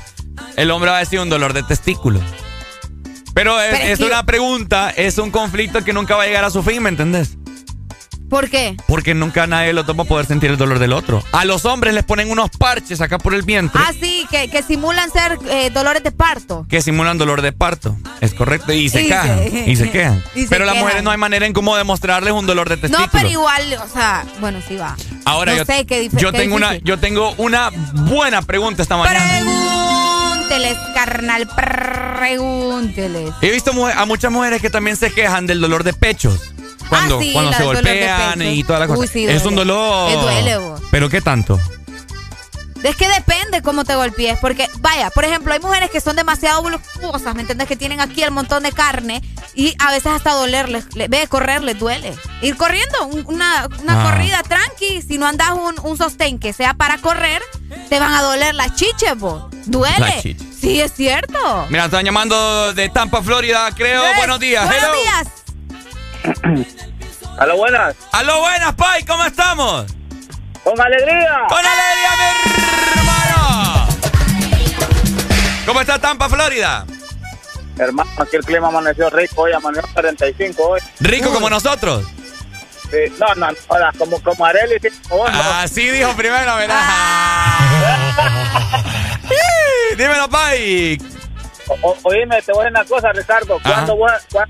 el 0.57 0.70
hombre 0.70 0.91
va 0.91 0.97
a 0.97 1.01
decir 1.01 1.20
un 1.20 1.28
dolor 1.31 1.52
de 1.52 1.62
testículo. 1.62 2.20
Pero 3.34 3.59
es, 3.60 3.70
Pero 3.70 3.84
es 3.84 3.91
es 3.92 3.99
que- 4.01 4.05
una 4.05 4.25
pregunta, 4.26 4.91
es 4.91 5.17
un 5.18 5.31
conflicto 5.31 5.83
que 5.84 5.92
nunca 5.92 6.17
va 6.17 6.25
a 6.25 6.26
llegar 6.26 6.44
a 6.44 6.51
su 6.51 6.62
fin, 6.62 6.83
¿me 6.83 6.91
entendés? 6.91 7.39
¿Por 8.33 8.49
qué? 8.49 8.78
Porque 8.89 9.12
nunca 9.12 9.47
nadie 9.47 9.75
lo 9.75 9.85
toma 9.85 10.05
poder 10.05 10.25
sentir 10.25 10.51
el 10.51 10.57
dolor 10.57 10.78
del 10.78 10.94
otro. 10.94 11.23
A 11.33 11.44
los 11.44 11.67
hombres 11.67 11.93
les 11.93 12.02
ponen 12.02 12.31
unos 12.31 12.49
parches 12.49 13.02
acá 13.02 13.19
por 13.19 13.35
el 13.35 13.43
vientre. 13.43 13.78
Ah, 13.85 13.93
sí, 13.93 14.27
que, 14.31 14.49
que 14.49 14.62
simulan 14.62 15.11
ser 15.11 15.39
eh, 15.51 15.69
dolores 15.69 16.02
de 16.02 16.12
parto. 16.12 16.65
Que 16.67 16.81
simulan 16.81 17.19
dolor 17.19 17.43
de 17.43 17.52
parto. 17.52 17.94
Es 18.23 18.33
correcto. 18.33 18.73
Y 18.73 18.89
se 18.89 19.05
quejan. 19.05 19.69
y 19.69 19.77
se 19.77 19.91
quejan. 19.91 20.25
pero 20.49 20.65
las 20.65 20.78
mujeres 20.78 21.02
no 21.02 21.11
hay 21.11 21.19
manera 21.19 21.44
en 21.44 21.52
cómo 21.52 21.77
demostrarles 21.77 22.33
un 22.33 22.47
dolor 22.47 22.70
de 22.70 22.78
testículo. 22.78 23.05
No, 23.05 23.12
pero 23.12 23.28
igual, 23.28 23.78
o 23.85 23.86
sea, 23.93 24.25
bueno, 24.41 24.61
sí 24.67 24.77
va. 24.77 24.97
Ahora 25.27 25.52
no 25.52 25.59
yo, 25.59 25.65
sé, 25.67 25.85
qué 25.85 26.09
yo 26.11 26.33
qué 26.33 26.39
tengo 26.39 26.57
una, 26.57 26.77
yo 26.78 26.99
tengo 26.99 27.35
una 27.36 27.69
buena 27.93 28.41
pregunta 28.41 28.81
esta 28.81 28.97
mañana. 28.97 29.20
Pregúnteles, 29.28 30.78
carnal, 30.94 31.47
pregúnteles. 32.17 33.35
He 33.43 33.51
visto 33.51 33.73
a 33.94 34.07
muchas 34.07 34.33
mujeres 34.33 34.62
que 34.62 34.70
también 34.70 34.97
se 34.97 35.12
quejan 35.12 35.47
del 35.47 35.61
dolor 35.61 35.85
de 35.85 35.93
pechos. 35.93 36.55
Cuando, 36.89 37.19
Ah, 37.19 37.23
sí, 37.23 37.33
cuando 37.33 37.51
la 37.51 37.57
se 37.57 37.65
golpean 37.65 38.43
y 38.43 38.65
toda 38.65 38.78
la 38.81 38.86
cosa. 38.86 39.01
Uy, 39.01 39.07
sí, 39.09 39.25
es 39.27 39.44
un 39.44 39.55
dolor. 39.57 40.11
Eh, 40.11 40.17
duele, 40.17 40.57
vos. 40.59 40.81
Pero 40.91 41.09
¿qué 41.09 41.20
tanto? 41.20 41.59
Es 42.83 42.97
que 42.97 43.09
depende 43.09 43.62
cómo 43.62 43.85
te 43.85 43.94
golpees, 43.94 44.41
porque 44.41 44.69
vaya, 44.81 45.09
por 45.11 45.25
ejemplo, 45.25 45.52
hay 45.52 45.61
mujeres 45.61 45.89
que 45.89 46.01
son 46.01 46.17
demasiado 46.17 46.62
voluptuosas, 46.62 47.33
¿me 47.36 47.43
entiendes? 47.43 47.69
Que 47.69 47.77
tienen 47.77 48.01
aquí 48.01 48.25
el 48.25 48.33
montón 48.33 48.65
de 48.65 48.73
carne 48.73 49.23
y 49.55 49.77
a 49.78 49.93
veces 49.93 50.09
hasta 50.11 50.33
dolerles, 50.33 50.86
le- 50.97 51.07
ve, 51.07 51.28
correr 51.28 51.62
les 51.62 51.78
duele. 51.78 52.12
Ir 52.41 52.57
corriendo, 52.57 53.07
un- 53.07 53.25
una, 53.28 53.69
una 53.83 54.01
Ah. 54.01 54.11
corrida 54.11 54.43
tranqui, 54.43 55.01
si 55.01 55.17
no 55.17 55.27
andas 55.28 55.51
un, 55.52 55.77
un 55.89 55.97
sostén 55.97 56.41
que 56.41 56.52
sea 56.52 56.75
para 56.75 56.99
correr, 56.99 57.41
te 57.89 58.01
van 58.01 58.15
a 58.15 58.20
doler 58.23 58.52
las 58.57 58.75
chiches, 58.75 59.17
vos. 59.17 59.44
Duele. 59.67 60.01
Las 60.01 60.23
chiches. 60.23 60.44
Sí, 60.61 60.81
es 60.81 60.93
cierto. 60.93 61.67
Mira, 61.70 61.85
están 61.85 62.05
llamando 62.05 62.73
de 62.75 62.89
Tampa, 62.89 63.23
Florida, 63.23 63.70
creo. 63.77 64.02
Buenos 64.17 64.41
días. 64.41 64.67
Buenos 64.67 64.83
Hello. 64.89 64.97
días. 65.02 65.28
Aló, 67.39 67.57
buenas. 67.57 67.97
Aló, 68.12 68.41
buenas, 68.41 68.75
Pai. 68.75 69.02
¿Cómo 69.05 69.25
estamos? 69.25 69.86
Con 70.65 70.81
alegría. 70.81 71.41
Con 71.49 71.59
alegría, 71.59 72.10
mi 72.18 73.01
hermano. 73.01 73.89
¿Cómo 75.67 75.81
está 75.81 75.99
Tampa, 75.99 76.28
Florida? 76.28 76.84
Hermano, 77.78 78.10
aquí 78.18 78.36
el 78.36 78.44
clima 78.44 78.68
amaneció 78.68 79.09
rico 79.10 79.42
hoy, 79.42 79.52
amaneció 79.52 79.89
45 79.94 80.62
hoy. 80.62 80.81
Rico 81.01 81.33
como 81.33 81.49
nosotros. 81.51 82.05
Sí, 82.91 82.99
no, 83.18 83.34
no, 83.36 83.49
ahora, 83.70 83.91
como, 83.97 84.20
como 84.23 84.44
Areli, 84.44 84.76
sí, 84.83 84.89
como 85.09 85.26
no. 85.26 85.42
Así 85.55 85.89
dijo 85.89 86.12
primero, 86.15 86.55
¿verdad? 86.57 86.83
Sí, 89.28 89.97
Dímelo, 89.97 90.28
Pai. 90.28 90.99
O- 91.81 91.97
oíme, 92.02 92.42
te 92.42 92.52
voy 92.52 92.67
a 92.67 92.70
decir 92.70 92.78
una 92.78 92.84
cosa, 92.84 93.12
Ricardo. 93.12 93.59
Cuando 93.62 93.97
vos, 93.97 94.12
cua- 94.31 94.47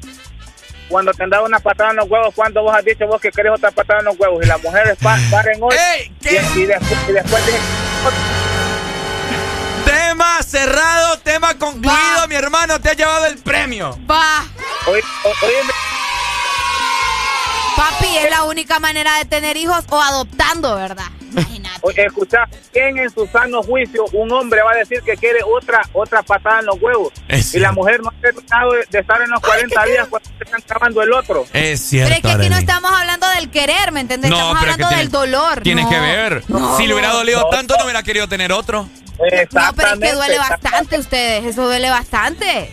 cuando 0.93 1.13
te 1.13 1.23
han 1.25 1.31
dado 1.31 1.45
una 1.47 1.59
patada 1.59 1.91
en 1.91 1.97
los 1.97 2.09
huevos, 2.09 2.33
cuando 2.35 2.63
vos 2.63 2.77
has 2.77 2.85
dicho 2.85 3.07
vos 3.07 3.21
que 3.21 3.31
querés 3.31 3.53
otra 3.55 3.71
patada 3.73 3.99
en 4.01 4.05
los 4.05 4.19
huevos 4.21 4.45
y 4.45 4.47
las 4.47 4.63
mujeres 4.63 4.97
pa- 5.03 5.19
paren 5.31 5.59
hoy 5.63 5.75
y, 6.21 6.29
y 6.61 6.67
después, 6.67 6.99
y 7.09 7.13
después 7.13 7.47
dicen, 7.47 7.61
Tema 9.85 10.43
cerrado, 10.43 11.19
tema 11.19 11.59
concluido, 11.59 12.29
mi 12.29 12.35
hermano. 12.37 12.81
Te 12.81 12.91
ha 12.91 12.93
llevado 12.93 13.27
el 13.27 13.39
premio. 13.39 13.99
Va. 14.09 14.45
oí- 14.87 15.01
o- 15.25 15.47
oíme, 15.47 15.73
Papi, 17.77 18.19
es 18.19 18.31
la 18.31 18.45
única 18.45 18.79
manera 18.79 19.17
de 19.19 19.25
tener 19.25 19.57
hijos 19.57 19.85
o 19.91 20.01
adoptando, 20.01 20.77
¿verdad? 20.77 21.07
Oye, 21.83 22.05
escucha, 22.07 22.45
¿quién 22.73 22.99
en 22.99 23.11
su 23.11 23.27
sano 23.27 23.63
juicio 23.63 24.05
un 24.13 24.31
hombre 24.33 24.63
va 24.63 24.73
a 24.73 24.77
decir 24.77 25.03
que 25.03 25.17
quiere 25.17 25.41
otra 25.45 25.83
otra 25.93 26.23
patada 26.23 26.61
en 26.61 26.67
los 26.67 26.81
huevos? 26.81 27.13
Es 27.29 27.55
y 27.55 27.59
la 27.59 27.73
mujer 27.73 28.01
no 28.01 28.11
ha 28.11 28.21
terminado 28.21 28.73
de, 28.73 28.85
de 28.91 28.99
estar 29.01 29.21
en 29.21 29.31
los 29.31 29.41
40 29.41 29.85
días 29.87 30.09
cuando 30.09 30.29
se 30.29 30.45
están 30.45 30.61
acabando 30.61 31.03
el 31.03 31.13
otro. 31.13 31.45
Es 31.53 31.81
cierto. 31.81 32.15
Pero 32.15 32.17
es 32.17 32.23
que 32.37 32.43
aquí 32.43 32.51
no 32.51 32.59
estamos 32.59 32.93
hablando 32.93 33.29
del 33.31 33.51
querer, 33.51 33.93
¿me 33.93 34.01
entiendes? 34.01 34.31
No, 34.31 34.37
estamos 34.37 34.61
hablando 34.61 34.89
del 34.97 35.11
dolor. 35.11 35.61
Tienes 35.63 35.85
no. 35.85 35.91
que 35.91 36.01
ver. 36.01 36.45
No. 36.49 36.77
si 36.77 36.87
le 36.87 36.95
hubiera 36.95 37.13
dolido 37.13 37.41
no, 37.41 37.49
tanto, 37.51 37.77
no 37.77 37.85
hubiera 37.85 38.03
querido 38.03 38.29
tener 38.29 38.53
otro. 38.53 38.89
No, 39.53 39.73
pero 39.77 39.95
es 39.95 40.01
que 40.01 40.13
duele 40.13 40.39
bastante 40.39 40.99
ustedes, 40.99 41.45
eso 41.45 41.65
duele 41.65 41.91
bastante. 41.91 42.71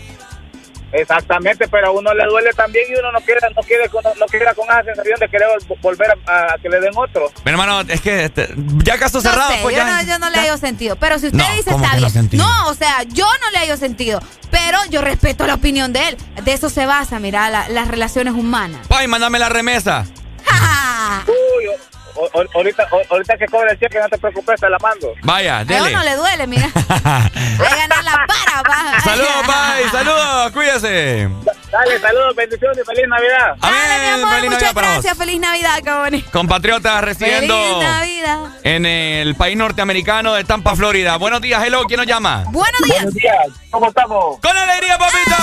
Exactamente, 0.91 1.67
pero 1.67 1.87
a 1.87 1.91
uno 1.91 2.13
le 2.13 2.25
duele 2.25 2.51
también 2.53 2.85
y 2.89 2.95
uno 2.99 3.11
no 3.11 3.19
quiere, 3.21 3.41
no 3.55 3.61
quiere, 3.63 3.89
con- 3.89 4.03
no 4.03 4.25
quiere 4.25 4.45
con 4.55 4.65
esa 4.69 4.83
sensación 4.83 5.19
de 5.19 5.29
querer 5.29 5.47
vol- 5.49 5.81
volver 5.81 6.07
a, 6.25 6.53
a 6.53 6.57
que 6.57 6.67
le 6.69 6.79
den 6.79 6.93
otro. 6.95 7.31
Mi 7.45 7.51
hermano, 7.51 7.81
es 7.81 8.01
que 8.01 8.25
este, 8.25 8.49
ya 8.83 8.97
caso 8.97 9.17
No 9.19 9.29
cerrado, 9.29 9.51
sé, 9.51 9.59
pues 9.61 9.75
yo, 9.75 9.83
ya. 9.83 10.01
no, 10.01 10.07
yo 10.07 10.19
no 10.19 10.29
le 10.29 10.37
hallo 10.39 10.57
sentido. 10.57 10.95
Pero 10.95 11.19
si 11.19 11.27
usted 11.27 11.37
No, 11.39 11.55
dice 11.55 11.71
¿cómo 11.71 11.85
está 11.85 11.97
bien. 11.97 12.29
No, 12.33 12.67
o 12.67 12.73
sea, 12.73 13.03
yo 13.03 13.25
no 13.25 13.51
le 13.51 13.57
hallo 13.59 13.77
sentido. 13.77 14.19
Pero 14.49 14.79
yo 14.89 15.01
respeto 15.01 15.45
la 15.45 15.53
opinión 15.55 15.93
de 15.93 16.07
él. 16.09 16.17
De 16.43 16.53
eso 16.53 16.69
se 16.69 16.85
basa, 16.85 17.19
mira, 17.19 17.49
la- 17.49 17.69
las 17.69 17.87
relaciones 17.87 18.33
humanas. 18.33 18.87
Pai, 18.87 19.07
mándame 19.07 19.37
la 19.39 19.49
remesa. 19.49 20.05
Uy, 21.27 21.69
o- 22.15 22.43
ahorita, 22.55 23.37
que 23.37 23.45
cobre 23.47 23.71
el 23.71 23.79
cheque, 23.79 23.99
no 23.99 24.09
te 24.09 24.17
preocupes, 24.17 24.59
te 24.59 24.69
la 24.69 24.77
mando. 24.79 25.13
Vaya, 25.23 25.59
A 25.59 25.65
dele. 25.65 25.89
uno 25.93 26.03
le 26.03 26.15
duele, 26.15 26.47
mira. 26.47 26.69
Hay 27.05 27.77
ganar 27.79 28.03
la 28.03 28.25
para, 28.27 28.61
va. 28.63 28.99
Saludos, 29.01 29.29
Pai, 29.45 29.83
saludos, 29.91 30.51
cuídese. 30.51 31.29
Dale, 31.71 31.99
saludos, 31.99 32.35
bendiciones 32.35 32.77
y 32.81 32.85
feliz 32.85 33.05
Navidad. 33.07 33.55
Dale, 33.61 33.99
mi 33.99 34.07
amor, 34.23 34.29
feliz 34.35 34.49
muchas 34.49 34.61
Navidad 34.61 34.73
para 34.73 34.87
vos. 34.87 34.93
gracias. 35.03 35.17
Feliz 35.17 35.39
Navidad, 35.39 35.79
cabrón. 35.83 36.23
Compatriotas 36.31 37.03
residiendo 37.03 37.55
Feliz 37.55 37.83
Navidad. 37.83 38.39
en 38.63 38.85
el 38.85 39.35
país 39.35 39.55
norteamericano 39.57 40.33
de 40.33 40.43
Tampa, 40.43 40.75
Florida. 40.75 41.17
Buenos 41.17 41.41
días, 41.41 41.63
hello, 41.65 41.83
¿quién 41.85 41.99
nos 41.99 42.07
llama? 42.07 42.43
Buenos 42.47 42.81
días. 42.83 42.97
Buenos 43.03 43.13
días, 43.13 43.47
¿cómo 43.69 43.87
estamos? 43.89 44.39
¡Con 44.41 44.57
alegría, 44.57 44.97
papito! 44.97 45.35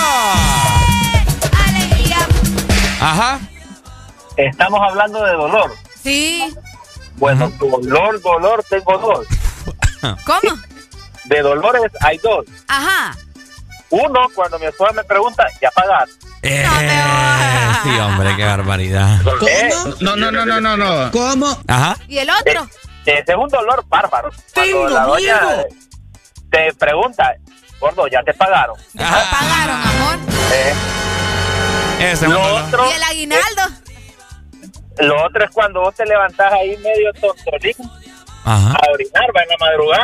Alegría. 1.67 2.17
Ajá. 3.01 3.39
Estamos 4.35 4.79
hablando 4.81 5.23
de 5.23 5.31
dolor. 5.33 5.71
Sí. 6.07 6.55
Bueno, 7.17 7.51
dolor, 7.59 8.21
dolor, 8.21 8.63
tengo 8.69 8.97
dos. 8.97 9.27
¿Cómo? 10.25 10.57
De 11.25 11.41
dolores 11.41 11.91
hay 11.99 12.17
dos. 12.19 12.45
Ajá. 12.69 13.13
Uno, 13.89 14.27
cuando 14.33 14.57
mi 14.57 14.67
esposa 14.67 14.93
me 14.93 15.03
pregunta, 15.03 15.45
¿ya 15.61 15.69
pagas? 15.71 16.09
Eh, 16.43 16.65
sí, 17.83 17.89
hombre, 17.99 18.35
qué 18.37 18.45
barbaridad. 18.45 19.19
No, 19.99 20.15
no, 20.15 20.31
no, 20.31 20.45
no, 20.45 20.61
no, 20.61 20.77
no. 20.77 21.11
¿Cómo? 21.11 21.59
Ajá. 21.67 21.97
¿Y 22.07 22.19
el 22.19 22.29
otro? 22.29 22.69
Ese 23.05 23.23
es 23.27 23.35
un 23.37 23.49
dolor 23.49 23.83
bárbaro. 23.89 24.29
Cuando 24.53 24.71
Tengo 24.71 24.87
la 24.89 25.03
doña 25.03 25.41
miedo. 25.41 25.65
te 26.51 26.73
pregunta, 26.75 27.33
gordo, 27.81 28.07
¿ya 28.07 28.23
te 28.23 28.33
pagaron? 28.33 28.77
Ajá. 28.97 29.29
Pagaron, 29.29 29.81
amor. 29.81 30.19
Eh, 30.53 30.73
Ese 31.99 32.11
es 32.13 32.21
un 32.21 32.33
lo, 32.33 32.39
dolor. 32.47 32.63
otro, 32.63 32.89
¿Y 32.89 32.93
el 32.93 33.03
aguinaldo? 33.03 33.61
Lo 34.99 35.25
otro 35.25 35.43
es 35.45 35.51
cuando 35.51 35.81
vos 35.81 35.95
te 35.95 36.05
levantás 36.05 36.51
ahí 36.53 36.75
medio 36.77 37.11
tontolín 37.13 37.75
Ajá. 38.43 38.71
a 38.73 38.91
orinar, 38.91 39.25
va 39.35 39.41
en 39.43 39.49
la 39.49 39.57
madrugada, 39.59 40.03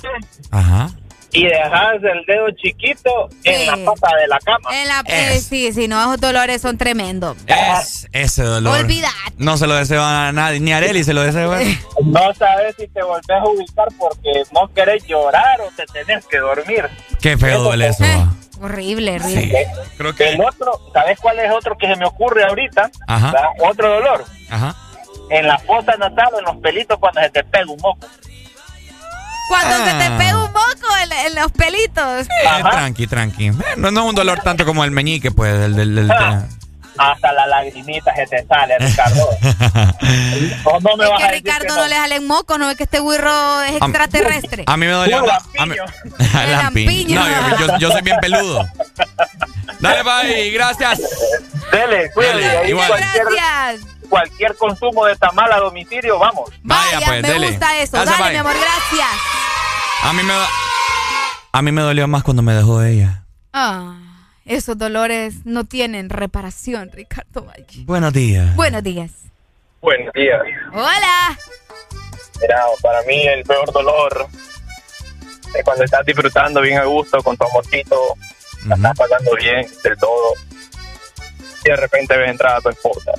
Ajá. 0.52 0.90
y 1.32 1.46
dejas 1.46 1.96
el 1.96 2.26
dedo 2.28 2.48
chiquito 2.62 3.30
en 3.44 3.66
la 3.68 3.92
pata 3.92 4.16
de 4.18 4.28
la 4.28 4.38
cama. 4.40 4.70
En 4.82 4.88
la, 4.88 5.04
eh, 5.08 5.40
sí, 5.40 5.72
sí, 5.74 5.88
no, 5.88 6.00
esos 6.02 6.20
dolores 6.22 6.62
son 6.62 6.78
tremendos. 6.78 7.38
Es 7.48 8.08
ese 8.12 8.44
dolor. 8.44 8.78
Olvídate. 8.80 9.14
No 9.38 9.58
se 9.58 9.66
lo 9.66 9.76
deseo 9.76 10.04
a 10.04 10.32
nadie, 10.32 10.60
ni 10.60 10.74
a 10.74 10.78
Areli 10.78 11.04
se 11.04 11.14
lo 11.14 11.22
deseo. 11.22 11.58
¿eh? 11.58 11.80
No 12.04 12.34
sabes 12.36 12.76
si 12.78 12.88
te 12.88 13.02
volvés 13.02 13.30
a 13.30 13.44
ubicar 13.46 13.88
porque 13.98 14.44
no 14.52 14.72
querés 14.74 15.06
llorar 15.08 15.62
o 15.62 15.70
te 15.76 15.86
tenés 15.88 16.26
que 16.28 16.38
dormir. 16.38 16.88
Qué 17.22 17.38
feo 17.38 17.64
duele 17.64 17.88
eso. 17.88 18.04
Eh, 18.04 18.26
horrible, 18.62 19.16
horrible. 19.16 19.66
Sí. 19.66 19.82
Creo 19.98 20.14
que. 20.16 20.30
El 20.30 20.42
otro, 20.42 20.80
¿sabes 20.94 21.18
cuál 21.20 21.40
es 21.40 21.52
otro 21.52 21.76
que 21.78 21.88
se 21.88 21.96
me 21.96 22.06
ocurre 22.06 22.44
ahorita? 22.44 22.92
Ajá. 23.08 23.32
¿Verdad? 23.32 23.50
Otro 23.72 23.90
dolor. 23.94 24.26
Ajá. 24.50 24.76
En 25.34 25.48
la 25.48 25.58
fosa 25.60 25.96
natal 25.98 26.28
o 26.34 26.40
en 26.40 26.46
los 26.46 26.58
pelitos 26.58 26.98
cuando 27.00 27.22
se 27.22 27.30
te 27.30 27.44
pega 27.44 27.66
un 27.72 27.80
moco. 27.82 28.08
Cuando 29.50 29.76
Ah. 29.76 29.86
se 29.86 29.94
te 30.10 30.18
pega 30.18 30.38
un 30.38 30.52
moco 30.52 30.88
en, 31.04 31.12
en 31.28 31.36
los 31.36 31.52
pelitos. 31.52 32.28
Eh, 32.28 32.64
tranqui, 32.72 33.08
tranqui. 33.08 33.48
Eh, 33.48 33.54
No, 33.78 33.92
no 33.92 34.02
es 34.04 34.10
un 34.10 34.16
dolor 34.16 34.40
tanto 34.42 34.66
como 34.66 34.84
el 34.84 34.92
meñique, 34.92 35.32
pues, 35.32 35.60
del... 35.60 35.76
del, 35.76 35.96
del- 35.96 36.12
Ah. 36.12 36.44
Hasta 36.96 37.34
la 37.34 37.48
lagrimita 37.48 38.14
se 38.14 38.28
te 38.28 38.46
sale, 38.46 38.78
Ricardo. 38.78 39.28
No, 40.64 40.80
no 40.80 40.96
me 40.98 41.06
Es 41.06 41.10
vas 41.10 41.18
que 41.20 41.24
a 41.24 41.28
decir 41.32 41.44
Ricardo 41.44 41.62
que 41.62 41.68
no. 41.70 41.76
no. 41.78 41.88
le 41.88 41.96
salen 41.96 42.28
mocos, 42.28 42.60
no 42.60 42.70
es 42.70 42.78
que 42.78 42.84
este 42.84 43.00
güirro 43.00 43.62
es 43.64 43.72
extraterrestre. 43.78 44.64
A 44.68 44.78
mí 44.78 44.86
me 44.86 44.92
dolió. 44.92 45.24
A 45.58 45.66
mí-. 45.66 45.76
Lampiño. 46.52 47.20
No, 47.20 47.58
yo, 47.58 47.68
yo- 47.68 47.78
yo 47.80 47.92
soy 47.92 48.02
bien 48.04 48.18
peludo. 48.22 48.64
Dale, 49.80 50.04
bye, 50.04 50.52
gracias. 50.52 51.02
Dele, 51.72 52.12
cuídate. 52.14 52.70
Igual. 52.70 52.92
Gracias. 52.96 53.88
Cualquier 54.14 54.56
consumo 54.58 55.06
de 55.08 55.16
tamal 55.16 55.52
a 55.52 55.58
domicilio, 55.58 56.20
vamos. 56.20 56.52
Vaya, 56.62 57.00
Vaya, 57.00 57.08
pues, 57.08 57.22
me 57.24 57.28
dele. 57.30 57.48
gusta 57.50 57.78
eso. 57.80 57.92
Gracias, 57.94 58.20
Dale, 58.20 58.24
bye. 58.26 58.32
mi 58.34 58.38
amor, 58.38 58.54
gracias. 58.60 59.10
A 60.04 60.14
mí 60.14 60.22
me 60.22 60.34
A 61.52 61.62
mí 61.64 61.72
me 61.72 61.82
dolió 61.82 62.08
más 62.08 62.22
cuando 62.24 62.44
me 62.44 62.54
dejó 62.54 62.84
ella. 62.84 63.24
Ah, 63.54 63.96
esos 64.46 64.78
dolores 64.78 65.46
no 65.46 65.64
tienen 65.64 66.12
reparación, 66.12 66.92
Ricardo 66.94 67.46
Valle. 67.46 67.86
Buenos 67.86 68.14
días. 68.14 68.56
Buenos 68.56 68.84
días. 68.84 69.10
Buenos 69.82 70.14
días. 70.14 70.42
Hola. 70.74 71.38
Mira, 72.40 72.64
para 72.84 73.02
mí 73.04 73.26
el 73.28 73.44
peor 73.46 73.72
dolor 73.74 74.28
es 75.56 75.64
cuando 75.64 75.86
estás 75.86 76.06
disfrutando 76.06 76.62
bien 76.62 76.78
a 76.78 76.84
gusto 76.84 77.18
con 77.24 77.36
tu 77.36 77.46
amorcito, 77.46 77.96
la 78.68 78.76
estás 78.76 78.96
pasando 78.96 79.32
bien 79.38 79.68
del 79.84 79.98
todo 79.98 80.34
y 81.66 81.70
de 81.70 81.76
repente 81.78 82.16
ves 82.16 82.30
entrar 82.30 82.58
a 82.58 82.62
tu 82.62 82.70
esposa. 82.70 83.12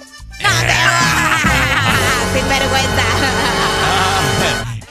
Si 2.32 2.38
sinvergüenza. 2.38 3.04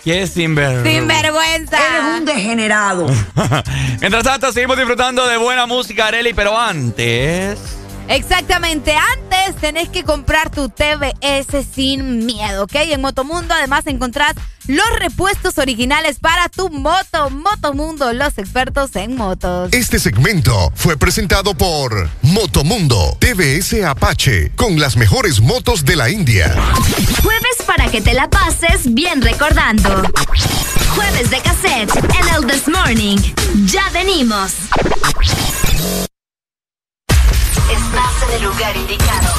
¿Qué 0.04 0.28
sinvergüenza? 0.28 0.90
Sinvergüenza. 0.90 1.78
Eres 1.78 2.20
un 2.20 2.26
degenerado. 2.26 3.08
Mientras 4.02 4.24
tanto, 4.24 4.52
seguimos 4.52 4.78
disfrutando 4.78 5.26
de 5.28 5.38
buena 5.38 5.66
música, 5.66 6.08
Areli, 6.08 6.34
pero 6.34 6.60
antes... 6.60 7.83
Exactamente, 8.08 8.94
antes 8.94 9.56
tenés 9.60 9.90
que 9.90 10.04
comprar 10.04 10.50
tu 10.50 10.70
TVS 10.70 11.66
sin 11.74 12.26
miedo, 12.26 12.64
¿ok? 12.64 12.76
En 12.76 13.02
Motomundo 13.02 13.54
además 13.54 13.88
encontrás 13.88 14.36
los 14.68 14.90
repuestos 14.98 15.58
originales 15.58 16.20
para 16.20 16.48
tu 16.50 16.70
moto. 16.70 17.30
Motomundo, 17.30 18.14
los 18.14 18.38
expertos 18.38 18.96
en 18.96 19.16
motos. 19.16 19.74
Este 19.74 20.00
segmento 20.00 20.72
fue 20.76 20.98
presentado 20.98 21.54
por 21.54 22.10
Motomundo 22.22 23.18
TVS 23.20 23.84
Apache 23.84 24.52
con 24.56 24.80
las 24.80 24.96
mejores 24.96 25.42
motos 25.42 25.84
de 25.84 25.96
la 25.96 26.10
India. 26.10 26.56
Jueves 27.22 27.58
para 27.66 27.90
que 27.90 28.02
te 28.02 28.14
la 28.14 28.30
pases 28.30 28.94
bien 28.94 29.22
recordando. 29.22 30.04
Jueves 30.96 31.30
de 31.30 31.40
cassette 31.42 31.96
en 31.96 32.36
el 32.36 32.48
This 32.48 32.68
Morning. 32.68 33.18
Ya 33.66 33.90
venimos. 33.92 34.54
Estás 37.94 38.24
en 38.28 38.36
el 38.38 38.44
lugar 38.44 38.76
indicado. 38.76 39.34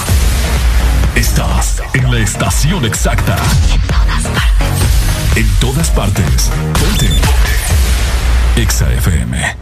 Estás 1.16 1.83
en 1.92 2.08
la 2.08 2.18
estación 2.20 2.84
exacta. 2.84 3.36
En 3.73 3.81
todas 3.81 4.26
partes. 4.28 5.36
En 5.36 5.49
todas 5.58 5.91
partes. 5.91 6.50
Ponte. 6.78 7.10
Exa 8.55 8.92
FM. 8.92 9.57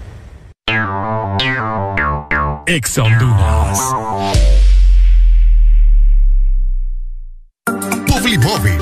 Exa 2.67 3.03
Honduras. 3.05 3.81
Publimóvil. 8.07 8.82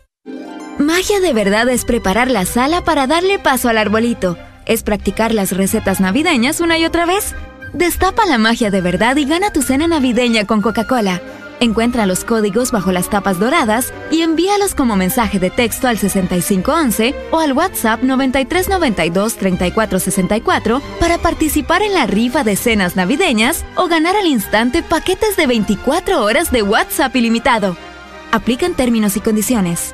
Magia 0.81 1.19
de 1.19 1.33
verdad 1.33 1.67
es 1.69 1.85
preparar 1.85 2.31
la 2.31 2.45
sala 2.45 2.83
para 2.83 3.05
darle 3.05 3.37
paso 3.37 3.69
al 3.69 3.77
arbolito. 3.77 4.35
Es 4.65 4.81
practicar 4.83 5.33
las 5.33 5.51
recetas 5.51 5.99
navideñas 5.99 6.59
una 6.59 6.77
y 6.77 6.85
otra 6.85 7.05
vez. 7.05 7.35
Destapa 7.73 8.25
la 8.25 8.39
magia 8.39 8.71
de 8.71 8.81
verdad 8.81 9.15
y 9.17 9.25
gana 9.25 9.53
tu 9.53 9.61
cena 9.61 9.87
navideña 9.87 10.45
con 10.45 10.61
Coca-Cola. 10.61 11.21
Encuentra 11.59 12.07
los 12.07 12.23
códigos 12.23 12.71
bajo 12.71 12.91
las 12.91 13.11
tapas 13.11 13.39
doradas 13.39 13.93
y 14.09 14.21
envíalos 14.21 14.73
como 14.73 14.95
mensaje 14.95 15.37
de 15.37 15.51
texto 15.51 15.87
al 15.87 15.99
6511 15.99 17.13
o 17.29 17.39
al 17.39 17.53
WhatsApp 17.53 18.01
9392-3464 18.01 20.81
para 20.99 21.19
participar 21.19 21.83
en 21.83 21.93
la 21.93 22.07
rifa 22.07 22.43
de 22.43 22.55
cenas 22.55 22.95
navideñas 22.95 23.63
o 23.75 23.87
ganar 23.87 24.15
al 24.15 24.25
instante 24.25 24.81
paquetes 24.81 25.37
de 25.37 25.45
24 25.45 26.23
horas 26.23 26.51
de 26.51 26.63
WhatsApp 26.63 27.15
ilimitado. 27.15 27.77
Aplican 28.31 28.73
términos 28.73 29.15
y 29.15 29.19
condiciones. 29.19 29.93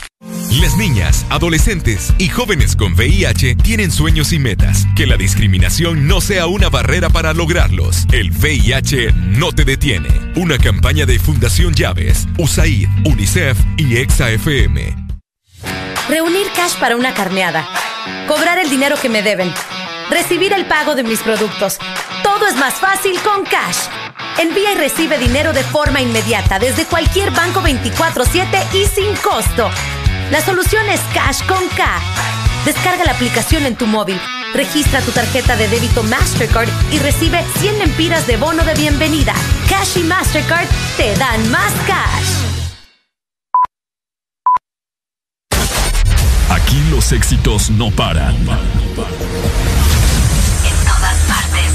Las 0.59 0.75
niñas, 0.75 1.25
adolescentes 1.29 2.13
y 2.17 2.27
jóvenes 2.27 2.75
con 2.75 2.91
VIH 2.93 3.55
tienen 3.55 3.89
sueños 3.89 4.33
y 4.33 4.39
metas. 4.39 4.85
Que 4.97 5.07
la 5.07 5.15
discriminación 5.15 6.07
no 6.07 6.19
sea 6.19 6.47
una 6.47 6.69
barrera 6.69 7.09
para 7.09 7.33
lograrlos. 7.33 8.05
El 8.11 8.31
VIH 8.31 9.13
no 9.13 9.53
te 9.53 9.63
detiene. 9.63 10.09
Una 10.35 10.57
campaña 10.57 11.05
de 11.05 11.19
Fundación 11.19 11.73
Llaves, 11.73 12.27
USAID, 12.37 12.89
UNICEF 13.05 13.57
y 13.77 13.95
EXA-FM. 13.95 15.09
Reunir 16.09 16.47
cash 16.53 16.75
para 16.81 16.97
una 16.97 17.13
carneada. 17.13 17.65
Cobrar 18.27 18.59
el 18.59 18.69
dinero 18.69 18.97
que 19.01 19.07
me 19.07 19.23
deben. 19.23 19.53
Recibir 20.09 20.51
el 20.51 20.65
pago 20.65 20.95
de 20.95 21.03
mis 21.03 21.21
productos. 21.21 21.77
Todo 22.23 22.45
es 22.47 22.57
más 22.57 22.73
fácil 22.73 23.17
con 23.21 23.45
Cash. 23.45 23.87
Envía 24.37 24.73
y 24.73 24.75
recibe 24.75 25.17
dinero 25.17 25.53
de 25.53 25.63
forma 25.63 26.01
inmediata 26.01 26.59
desde 26.59 26.85
cualquier 26.85 27.31
banco 27.31 27.61
24/7 27.61 28.67
y 28.73 28.85
sin 28.85 29.15
costo. 29.17 29.69
La 30.31 30.39
solución 30.39 30.89
es 30.89 31.01
Cash 31.13 31.45
con 31.45 31.59
K. 31.75 31.99
Descarga 32.63 33.03
la 33.03 33.11
aplicación 33.11 33.65
en 33.65 33.75
tu 33.75 33.85
móvil. 33.85 34.17
Registra 34.53 35.01
tu 35.01 35.11
tarjeta 35.11 35.57
de 35.57 35.67
débito 35.67 36.03
Mastercard 36.03 36.69
y 36.89 36.99
recibe 36.99 37.43
100 37.59 37.79
lempiras 37.79 38.25
de 38.27 38.37
bono 38.37 38.63
de 38.63 38.73
bienvenida. 38.75 39.33
Cash 39.67 39.97
y 39.97 40.03
Mastercard 40.03 40.67
te 40.95 41.13
dan 41.17 41.51
más 41.51 41.73
cash. 41.85 42.29
Aquí 46.49 46.81
los 46.89 47.11
éxitos 47.11 47.69
no 47.69 47.91
paran. 47.91 48.33
En 48.33 48.45
todas 50.85 51.17
partes. 51.27 51.73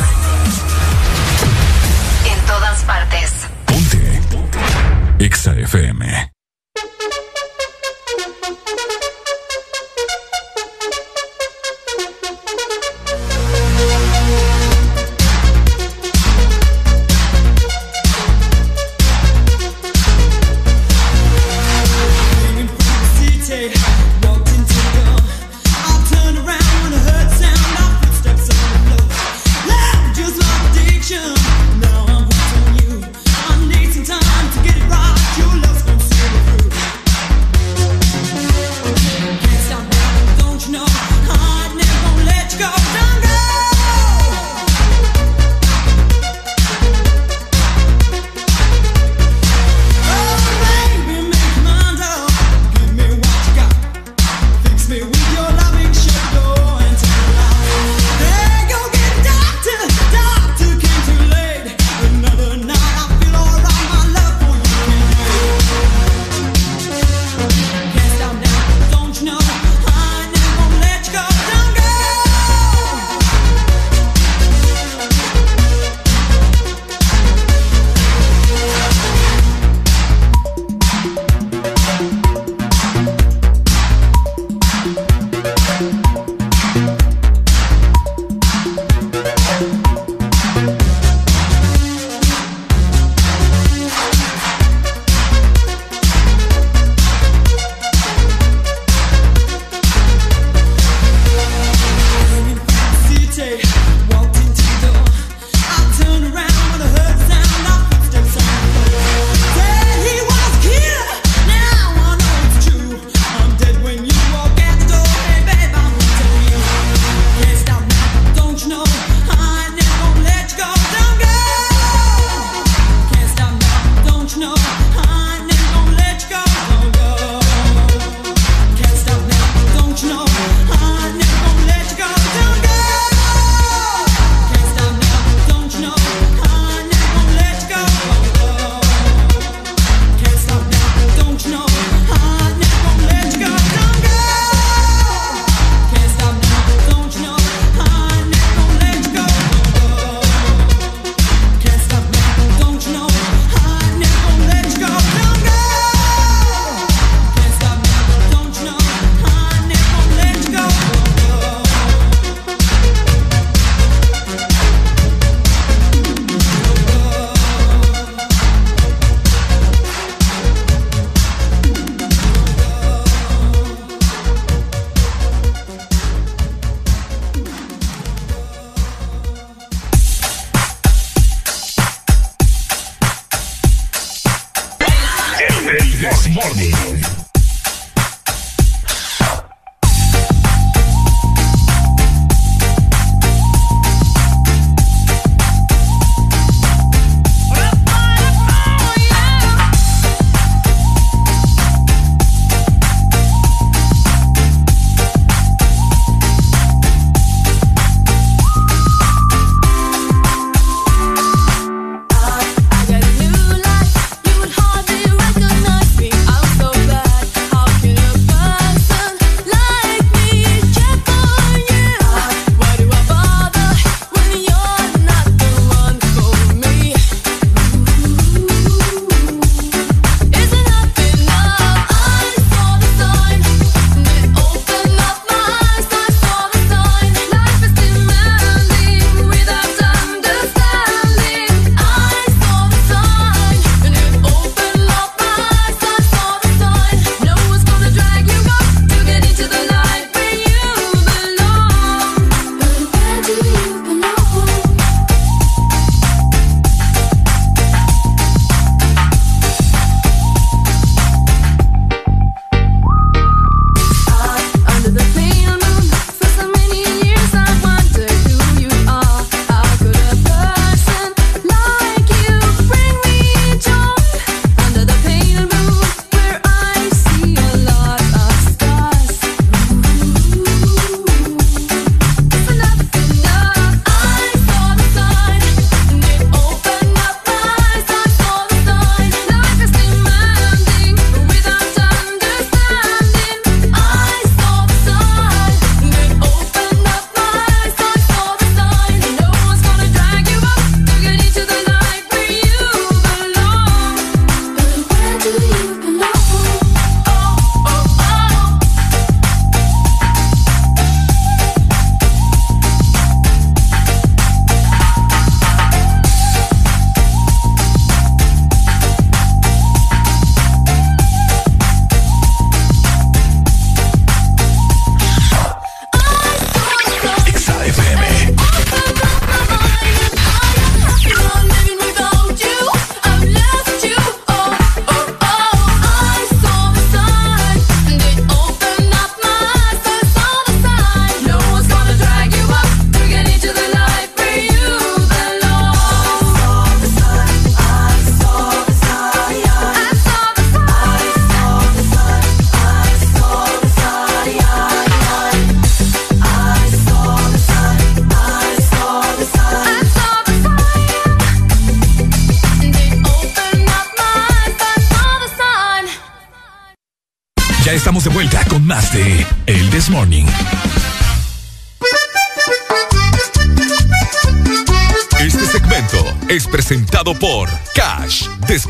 En 2.25 2.47
todas 2.47 2.85
partes. 2.85 3.33
EXA 5.19 5.53
FM. 5.53 6.36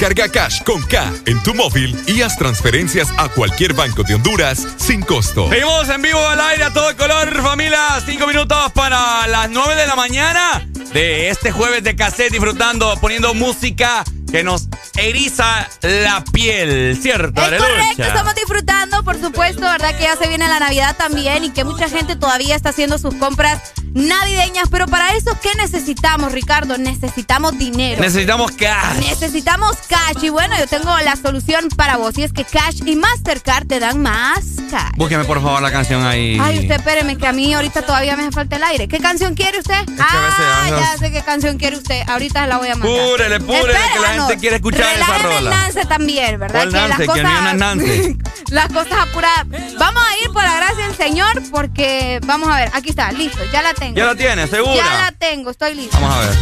Cash. 0.06 0.16
Descarga 0.16 0.28
Cash 0.28 0.62
con 0.62 0.82
K 0.82 1.12
en 1.26 1.42
tu 1.42 1.54
móvil 1.54 1.98
y 2.06 2.22
haz 2.22 2.36
transferencias 2.36 3.08
a 3.16 3.28
cualquier 3.28 3.74
banco 3.74 4.02
de 4.02 4.14
Honduras 4.14 4.66
sin 4.76 5.02
costo. 5.02 5.48
Seguimos 5.48 5.88
en 5.88 6.02
vivo 6.02 6.24
al 6.28 6.40
aire 6.40 6.64
a 6.64 6.72
todo 6.72 6.96
color, 6.96 7.42
familia. 7.42 8.00
Cinco 8.04 8.26
minutos 8.26 8.72
para 8.72 9.26
las 9.26 9.50
nueve 9.50 9.74
de 9.74 9.86
la 9.86 9.96
mañana 9.96 10.66
de 10.92 11.30
este 11.30 11.50
jueves 11.50 11.82
de 11.82 11.96
cassette, 11.96 12.32
disfrutando, 12.32 12.96
poniendo 13.00 13.34
música 13.34 14.04
que 14.30 14.44
nos 14.44 14.68
eriza 14.96 15.68
la 15.82 16.22
piel, 16.32 16.98
¿cierto? 17.00 17.42
Es 17.42 17.60
correcto, 17.60 18.02
estamos 18.02 18.34
disfrutando, 18.34 19.02
por 19.02 19.20
supuesto, 19.20 19.62
¿verdad? 19.62 19.96
Que 19.96 20.04
ya 20.04 20.16
se 20.16 20.28
viene 20.28 20.46
la 20.48 20.60
Navidad 20.60 20.96
también 20.96 21.44
y 21.44 21.50
que 21.50 21.64
mucha 21.64 21.88
gente 21.88 22.16
todavía 22.16 22.54
está 22.54 22.70
haciendo 22.70 22.98
sus 22.98 23.14
compras 23.14 23.72
navideñas. 23.96 24.68
Pero 24.70 24.86
para 24.86 25.14
eso, 25.14 25.36
¿qué 25.42 25.50
necesitamos, 25.56 26.32
Ricardo? 26.32 26.78
Necesitamos 26.78 27.58
dinero. 27.58 28.00
Necesitamos 28.00 28.52
cash. 28.52 28.98
Necesitamos 28.98 29.76
cash. 29.88 30.22
Y 30.22 30.28
bueno, 30.28 30.54
yo 30.58 30.66
tengo 30.66 30.96
la 30.98 31.16
solución 31.16 31.68
para 31.76 31.96
vos. 31.96 32.16
Y 32.18 32.22
es 32.22 32.32
que 32.32 32.44
Cash 32.44 32.82
y 32.84 32.96
Mastercard 32.96 33.66
te 33.66 33.80
dan 33.80 34.00
más 34.02 34.44
cash. 34.70 34.92
Búsqueme 34.96 35.24
por 35.24 35.42
favor 35.42 35.62
la 35.62 35.72
canción 35.72 36.04
ahí. 36.04 36.38
Ay, 36.40 36.60
usted 36.60 36.76
espéreme, 36.76 37.16
que 37.16 37.26
a 37.26 37.32
mí 37.32 37.52
ahorita 37.54 37.82
todavía 37.82 38.16
me 38.16 38.24
hace 38.24 38.32
falta 38.32 38.56
el 38.56 38.64
aire. 38.64 38.88
¿Qué 38.88 38.98
canción 38.98 39.34
quiere 39.34 39.58
usted? 39.58 39.84
ah, 39.98 40.66
ya 40.68 40.98
sé 40.98 41.10
qué 41.10 41.22
canción 41.22 41.56
quiere 41.56 41.76
usted. 41.76 42.02
Ahorita 42.06 42.46
la 42.46 42.58
voy 42.58 42.68
a 42.68 42.76
mandar. 42.76 43.08
Púrele, 43.08 43.40
púrele, 43.40 43.78
que 43.92 44.00
la 44.00 44.08
gente 44.08 44.36
quiere 44.38 44.56
escuchar 44.56 44.82
esa 44.94 45.06
Relájeme 45.06 45.34
rola. 45.34 45.50
Nance 45.50 45.84
también, 45.86 46.38
¿verdad? 46.38 46.68
¿Cuál 47.06 47.58
Nance? 47.58 47.86
Que 47.86 48.16
las 48.50 48.68
cosas 48.68 48.92
apuradas. 49.08 49.46
Vamos 49.78 50.02
a 50.02 50.24
ir 50.24 50.32
por 50.32 50.42
la 50.42 50.56
gracia 50.56 50.86
del 50.86 50.96
Señor 50.96 51.42
porque, 51.50 52.20
vamos 52.24 52.48
a 52.48 52.56
ver, 52.56 52.70
aquí 52.72 52.90
está, 52.90 53.12
listo, 53.12 53.38
ya 53.52 53.62
la 53.62 53.74
tengo. 53.74 53.96
¿Ya 53.96 54.06
la 54.06 54.14
tiene, 54.14 54.46
segura? 54.46 54.74
Ya 54.76 54.84
la 55.04 55.12
tengo, 55.12 55.50
estoy 55.50 55.74
lista. 55.74 55.98
Vamos 55.98 56.16
a 56.16 56.20
ver. 56.20 56.36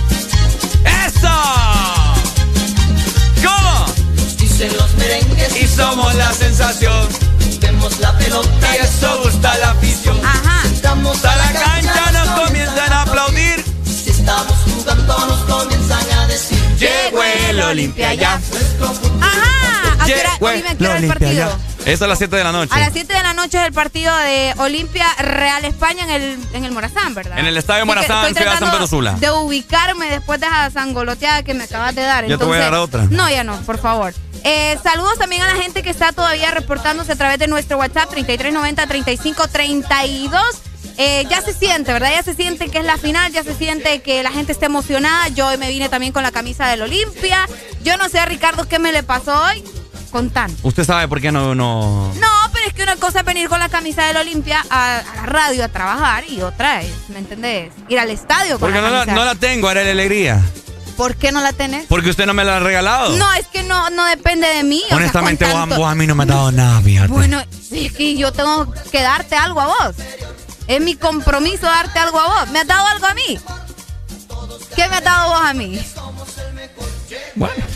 ¡Eso! 1.07 1.29
¿Cómo? 3.45 3.87
Dicen 4.39 4.77
los 4.77 4.95
merengues 4.95 5.57
Y 5.61 5.67
somos 5.67 6.15
la 6.15 6.33
sensación. 6.33 7.09
Vemos 7.61 7.99
la 7.99 8.17
pelota 8.19 8.77
Y 8.77 8.85
eso 8.85 9.21
gusta 9.25 9.57
la 9.59 9.71
afición. 9.71 10.19
Ajá. 10.25 10.67
Estamos 10.69 11.25
A 11.25 11.37
la 11.37 11.53
cancha 11.53 12.13
nos 12.13 12.41
comienzan 12.41 12.93
a 12.93 13.03
aplaudir. 13.03 13.65
Si 13.85 14.11
estamos 14.11 14.55
jugando 14.65 15.27
nos 15.27 15.39
comienzan 15.41 16.13
a 16.19 16.27
decir 16.27 16.59
Llegó 16.79 17.23
el 17.23 17.61
Olimpia 17.63 18.15
ya. 18.15 18.35
Ajá. 19.21 19.97
¿A 20.03 20.07
qué 20.07 20.15
hora, 20.15 20.33
Llegó 20.35 20.51
dime, 20.51 20.69
¿a 20.69 20.75
qué 20.77 20.85
hora 20.87 20.99
el 20.99 21.05
el 21.05 21.11
Olimpia 21.11 21.33
ya. 21.33 21.49
partido? 21.49 21.74
Eso 21.85 22.05
a 22.05 22.09
las 22.09 22.19
7 22.19 22.37
de 22.37 22.45
la 22.45 22.53
noche. 22.53 22.75
A 22.75 22.81
las 22.81 22.93
7 22.93 23.13
de 23.13 23.23
la 23.23 23.35
noche 23.35 23.59
es 23.59 23.67
el 23.67 23.73
partido 23.73 24.15
de 24.17 24.55
Olimpia 24.59 25.07
Real 25.19 25.65
España 25.65 26.05
en 26.05 26.11
el, 26.11 26.39
en 26.53 26.65
el 26.65 26.73
Morazán, 26.73 27.15
¿verdad? 27.15 27.39
En 27.39 27.47
el 27.47 27.57
Estadio 27.57 27.87
Morazán, 27.87 28.27
estoy 28.27 28.43
Ciudad 28.43 28.59
San 28.59 28.71
Pedro 28.71 28.87
Sula. 28.87 29.13
De 29.15 29.31
ubicarme 29.31 30.11
después 30.11 30.41
de 30.41 30.47
esa 30.47 30.71
sangoloteada 30.71 31.43
que 31.43 31.55
me 31.55 31.65
acabas 31.65 31.95
de 31.95 32.03
dar. 32.03 32.27
Ya 32.27 32.39
te 32.39 32.45
voy 32.45 32.59
a 32.59 32.63
dar 32.63 32.75
otra. 32.75 33.07
No, 33.11 33.29
ya 33.29 33.45
no, 33.45 33.57
por 33.63 33.79
favor. 33.79 34.15
Eh, 34.45 34.79
saludos 34.83 35.19
también 35.19 35.43
a 35.43 35.55
la 35.55 35.63
gente 35.63 35.83
que 35.83 35.91
está 35.91 36.13
todavía 36.13 36.51
reportándose 36.51 37.13
a 37.13 37.17
través 37.17 37.39
de 37.39 37.47
nuestro 37.47 37.79
WhatsApp 37.79 38.11
3390-3532. 38.13 40.41
Eh, 40.97 41.27
ya 41.29 41.41
se 41.41 41.53
siente, 41.53 41.93
¿verdad? 41.93 42.11
Ya 42.13 42.23
se 42.23 42.35
siente 42.35 42.69
que 42.69 42.79
es 42.79 42.85
la 42.85 42.97
final, 42.99 43.33
ya 43.33 43.43
se 43.43 43.55
siente 43.55 44.01
que 44.03 44.23
la 44.23 44.31
gente 44.31 44.53
está 44.53 44.67
emocionada. 44.67 45.27
Yo 45.29 45.49
hoy 45.49 45.57
me 45.57 45.69
vine 45.69 45.89
también 45.89 46.13
con 46.13 46.23
la 46.23 46.31
camisa 46.31 46.69
del 46.69 46.83
Olimpia. 46.83 47.49
Yo 47.83 47.97
no 47.97 48.09
sé 48.09 48.21
a 48.21 48.27
Ricardo 48.27 48.69
qué 48.69 48.79
me 48.79 48.93
le 48.93 49.03
pasó 49.03 49.43
hoy. 49.45 49.64
Contanos. 50.15 50.57
Usted 50.63 50.85
sabe 50.85 51.09
por 51.09 51.21
qué 51.21 51.33
no, 51.33 51.57
no. 51.57 52.15
No, 52.15 52.29
pero 52.53 52.67
es 52.69 52.73
que 52.73 52.85
una 52.85 52.95
cosa 52.95 53.19
es 53.19 53.25
venir 53.25 53.49
con 53.49 53.59
la 53.59 53.69
camisa 53.69 54.05
del 54.05 54.17
Olimpia 54.19 54.65
a, 54.71 54.99
a 54.99 55.15
la 55.17 55.27
radio 55.27 55.65
a 55.65 55.69
trabajar 55.69 56.23
y 56.29 56.41
otra 56.41 56.83
es, 56.83 56.93
¿me 57.09 57.19
entendés? 57.19 57.73
Ir 57.89 57.99
al 57.99 58.11
estadio 58.11 58.53
con 58.53 58.61
Porque 58.61 58.81
la 58.81 58.89
no 58.91 58.95
la, 58.95 58.99
camisa. 59.01 59.15
no 59.17 59.25
la 59.25 59.35
tengo, 59.35 59.69
era 59.73 59.83
la 59.83 59.91
alegría. 59.91 60.41
¿Por 60.97 61.17
qué 61.17 61.33
no 61.33 61.41
la 61.41 61.53
tenés? 61.53 61.87
Porque 61.89 62.11
usted 62.11 62.27
no 62.27 62.33
me 62.35 62.45
la 62.45 62.59
ha 62.59 62.61
regalado. 62.61 63.17
No, 63.17 63.33
es 63.33 63.49
que 63.49 63.65
no, 63.65 63.91
no 63.91 64.05
depende 64.05 64.47
de 64.47 64.63
mí. 64.63 64.81
o 64.85 64.87
sea, 64.87 64.99
Honestamente, 64.99 65.47
tanto- 65.47 65.75
vos 65.79 65.91
a 65.91 65.97
mí 65.97 66.07
no 66.07 66.15
me 66.15 66.23
has 66.23 66.29
dado 66.29 66.53
nada, 66.53 66.81
fíjate. 66.81 67.09
Bueno, 67.09 67.43
sí, 67.69 67.87
es 67.87 67.93
que 67.93 68.17
yo 68.17 68.33
tengo 68.33 68.73
que 68.93 69.03
darte 69.03 69.35
algo 69.35 69.61
a 69.63 69.67
vos. 69.67 69.97
Es 70.69 70.81
mi 70.81 70.95
compromiso 70.95 71.67
darte 71.67 71.99
algo 71.99 72.21
a 72.21 72.27
vos. 72.29 72.51
¿Me 72.51 72.61
has 72.61 72.67
dado 72.69 72.87
algo 72.87 73.07
a 73.07 73.15
mí? 73.15 73.37
¿Qué 74.77 74.89
me 74.89 74.97
has 74.97 75.03
dado 75.05 75.31
vos 75.31 75.41
a 75.45 75.55
mí? 75.55 75.81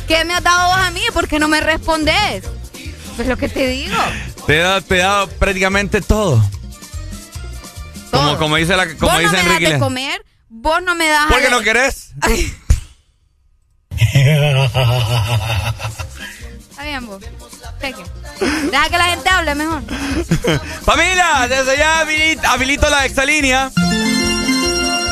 ¿Qué 0.06 0.24
me 0.24 0.34
has 0.34 0.42
dado 0.42 0.68
vos 0.68 0.78
a 0.78 0.90
mí? 0.90 1.02
¿Por 1.12 1.28
qué 1.28 1.38
no 1.38 1.48
me 1.48 1.60
respondes? 1.60 2.44
Pues 3.16 3.26
lo 3.28 3.36
que 3.36 3.48
te 3.48 3.66
digo. 3.66 3.96
Te 4.46 4.56
he 4.56 4.62
dado, 4.62 4.82
te 4.82 4.94
he 4.96 4.98
dado 4.98 5.28
prácticamente 5.28 6.00
todo. 6.00 6.42
Como, 8.10 8.38
como 8.38 8.56
dice, 8.56 8.76
la, 8.76 8.86
como 8.96 9.12
vos 9.12 9.20
dice 9.20 9.36
no 9.36 9.42
me 9.42 9.50
Enrique. 9.50 9.64
das 9.64 9.72
de 9.74 9.78
comer, 9.78 10.24
vos 10.48 10.82
no 10.82 10.94
me 10.94 11.08
das... 11.08 11.26
¿Por 11.26 11.40
qué 11.42 11.50
no 11.50 11.60
querés? 11.60 12.12
Está 16.70 16.84
bien, 16.84 17.06
vos. 17.06 17.20
Deja 18.70 18.88
que 18.88 18.98
la 18.98 19.04
gente 19.06 19.28
hable 19.28 19.54
mejor. 19.54 19.82
Familia, 20.84 21.46
desde 21.48 21.76
ya 21.76 22.04
habilit- 22.04 22.44
habilito 22.44 22.88
la 22.88 23.04
exalínea. 23.04 23.70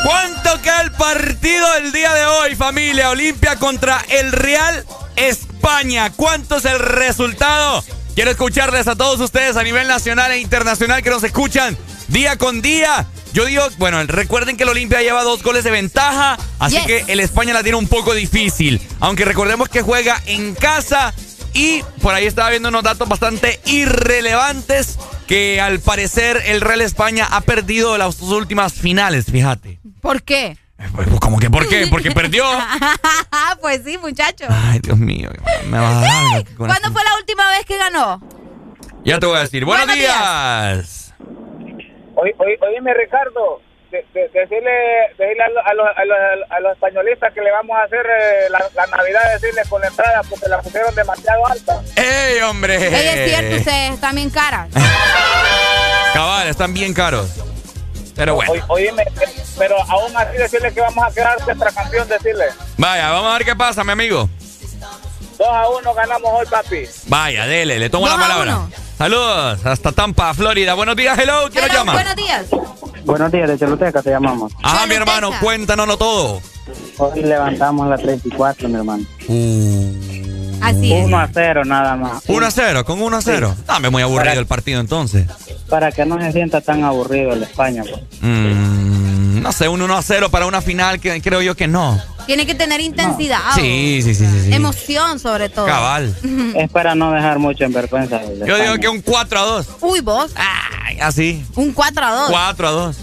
¿Cuánto 0.07 0.61
queda 0.61 0.83
el 0.83 0.91
partido 0.93 1.69
del 1.73 1.91
día 1.91 2.13
de 2.13 2.25
hoy, 2.25 2.55
familia? 2.55 3.09
Olimpia 3.09 3.57
contra 3.57 4.01
el 4.09 4.31
Real 4.31 4.85
España. 5.17 6.13
¿Cuánto 6.15 6.55
es 6.55 6.63
el 6.65 6.79
resultado? 6.79 7.83
Quiero 8.15 8.31
escucharles 8.31 8.87
a 8.87 8.95
todos 8.95 9.19
ustedes 9.19 9.57
a 9.57 9.63
nivel 9.63 9.85
nacional 9.85 10.31
e 10.31 10.39
internacional 10.39 11.03
que 11.03 11.09
nos 11.09 11.25
escuchan 11.25 11.77
día 12.07 12.37
con 12.37 12.61
día. 12.61 13.05
Yo 13.33 13.43
digo, 13.43 13.67
bueno, 13.79 14.01
recuerden 14.05 14.55
que 14.55 14.63
el 14.63 14.69
Olimpia 14.69 15.01
lleva 15.01 15.23
dos 15.23 15.43
goles 15.43 15.65
de 15.65 15.71
ventaja, 15.71 16.37
así 16.57 16.77
Yes. 16.77 16.85
que 16.85 17.03
el 17.09 17.19
España 17.19 17.53
la 17.53 17.61
tiene 17.61 17.77
un 17.77 17.89
poco 17.89 18.13
difícil. 18.13 18.81
Aunque 19.01 19.25
recordemos 19.25 19.67
que 19.67 19.81
juega 19.81 20.23
en 20.25 20.55
casa 20.55 21.13
y 21.53 21.81
por 22.01 22.13
ahí 22.13 22.27
estaba 22.27 22.49
viendo 22.49 22.69
unos 22.69 22.83
datos 22.83 23.09
bastante 23.09 23.59
irrelevantes 23.65 24.97
que 25.27 25.59
al 25.59 25.81
parecer 25.81 26.43
el 26.45 26.61
Real 26.61 26.79
España 26.79 27.27
ha 27.29 27.41
perdido 27.41 27.97
las 27.97 28.17
dos 28.19 28.29
últimas 28.29 28.71
finales, 28.71 29.25
fíjate. 29.25 29.81
¿Por 30.07 30.23
qué? 30.23 30.57
¿Cómo 31.19 31.37
que 31.37 31.49
por 31.49 31.67
qué? 31.67 31.85
Porque 31.87 32.11
perdió. 32.11 32.45
pues 33.61 33.81
sí, 33.83 33.97
muchacho. 33.97 34.45
Ay, 34.49 34.79
Dios 34.79 34.97
mío, 34.97 35.29
me 35.65 35.77
vas 35.77 35.97
a 35.97 35.99
dar 35.99 36.45
¿Cuándo 36.55 36.93
fue 36.93 37.03
la 37.03 37.17
última 37.19 37.45
vez 37.49 37.65
que 37.65 37.75
ganó? 37.77 38.21
Ya 39.03 39.19
te 39.19 39.25
voy 39.25 39.35
a 39.35 39.41
decir. 39.41 39.65
Buenos, 39.65 39.85
Buenos 39.85 40.01
días. 40.01 41.13
Oye, 42.15 42.33
oye, 42.37 42.57
oíme, 42.61 42.93
Ricardo, 42.93 43.61
de- 43.91 44.05
de- 44.13 44.29
decirle, 44.29 44.71
decirle 45.17 45.43
a, 45.43 45.49
los, 45.49 45.65
a, 45.65 45.73
los, 45.73 45.87
a, 45.87 46.05
los, 46.05 46.51
a 46.51 46.59
los 46.61 46.71
españolistas 46.71 47.33
que 47.33 47.41
le 47.41 47.51
vamos 47.51 47.75
a 47.77 47.83
hacer 47.83 48.05
eh, 48.05 48.49
la, 48.49 48.59
la 48.75 48.87
Navidad, 48.87 49.33
decirles 49.33 49.67
con 49.67 49.81
la 49.81 49.87
entrada 49.89 50.21
porque 50.29 50.47
la 50.47 50.61
pusieron 50.61 50.95
demasiado 50.95 51.45
alta. 51.47 51.81
¡Ey, 51.97 52.39
hombre! 52.43 52.75
Ey, 52.77 53.07
es 53.25 53.29
cierto, 53.29 53.55
ustedes 53.57 53.93
están 53.95 54.15
bien 54.15 54.29
caras. 54.29 54.69
Cabal, 56.13 56.47
están 56.47 56.73
bien 56.73 56.93
caros. 56.93 57.43
Pero 58.17 58.33
bueno. 58.33 58.51
Oye, 58.51 58.63
oíme, 58.67 59.05
pero 59.57 59.75
aún 59.87 60.17
así 60.17 60.37
decirles 60.37 60.73
que 60.73 60.81
vamos 60.81 61.05
a 61.05 61.11
quedar 61.13 61.37
campeón, 61.73 62.07
decirle. 62.09 62.45
Vaya, 62.75 63.11
vamos 63.11 63.31
a 63.31 63.37
ver 63.37 63.45
qué 63.45 63.55
pasa, 63.55 63.83
mi 63.83 63.91
amigo. 63.91 64.27
2 65.37 65.47
a 65.47 65.69
1 65.69 65.93
ganamos 65.93 66.31
hoy, 66.33 66.45
papi. 66.47 66.85
Vaya, 67.05 67.45
dele, 67.45 67.77
le 67.77 67.89
tomo 67.91 68.07
la 68.07 68.17
palabra. 68.17 68.67
Saludos, 68.97 69.63
hasta 69.63 69.91
Tampa, 69.91 70.33
Florida. 70.33 70.73
Buenos 70.73 70.95
días, 70.95 71.17
hello. 71.19 71.47
¿Quién 71.51 71.67
nos 71.67 71.75
llama? 71.75 71.93
Buenos 71.93 72.15
días. 72.15 72.45
Buenos 73.05 73.31
días, 73.31 73.47
de 73.47 73.59
Choluteca 73.59 74.01
te 74.01 74.09
llamamos. 74.09 74.51
Ajá, 74.63 74.87
mi 74.87 74.95
hermano, 74.95 75.31
cuéntanoslo 75.39 75.97
todo. 75.97 76.41
Hoy 76.97 77.21
levantamos 77.21 77.87
la 77.87 77.97
34, 77.97 78.67
mi 78.67 78.75
hermano. 78.75 79.05
Así 80.61 80.93
es. 80.93 81.05
1 81.05 81.17
a 81.19 81.29
0 81.33 81.65
nada 81.65 81.95
más. 81.95 82.23
1 82.27 82.45
a 82.45 82.51
0, 82.51 82.85
con 82.85 83.01
1 83.01 83.17
a 83.17 83.21
0. 83.21 83.55
Dame 83.65 83.89
muy 83.89 84.01
aburrido 84.01 84.29
Para- 84.31 84.39
el 84.39 84.45
partido 84.45 84.79
entonces. 84.81 85.25
Para 85.69 85.91
que 85.91 86.05
no 86.05 86.19
se 86.19 86.31
sienta 86.31 86.61
tan 86.61 86.83
aburrido 86.83 87.33
el 87.33 87.43
España. 87.43 87.83
pues. 87.89 88.01
Mm, 88.21 89.41
no 89.41 89.51
sé, 89.51 89.67
un 89.67 89.81
1 89.81 89.97
a 89.97 90.01
0 90.01 90.29
para 90.29 90.45
una 90.47 90.61
final 90.61 90.99
que 90.99 91.21
creo 91.21 91.41
yo 91.41 91.55
que 91.55 91.67
no. 91.67 92.01
Tiene 92.25 92.45
que 92.45 92.55
tener 92.55 92.81
intensidad. 92.81 93.39
Sí, 93.55 94.01
sí, 94.03 94.13
sí, 94.13 94.25
sí. 94.25 94.41
sí. 94.45 94.53
Emoción, 94.53 95.19
sobre 95.19 95.47
todo. 95.49 95.65
Cabal. 95.65 96.13
Es 96.55 96.69
para 96.69 96.93
no 96.95 97.11
dejar 97.11 97.39
mucho 97.39 97.63
en 97.63 97.71
vergüenza. 97.73 98.21
Yo 98.21 98.31
España. 98.33 98.63
digo 98.63 98.75
que 98.77 98.89
un 98.89 99.01
4 99.01 99.39
a 99.39 99.43
2. 99.43 99.67
Uy, 99.81 100.01
vos. 100.01 100.31
Ay, 100.35 100.97
así. 100.99 101.45
Un 101.55 101.71
4 101.71 102.05
a 102.05 102.11
2. 102.11 102.29
4 102.29 102.67
a 102.67 102.71
2. 102.71 102.97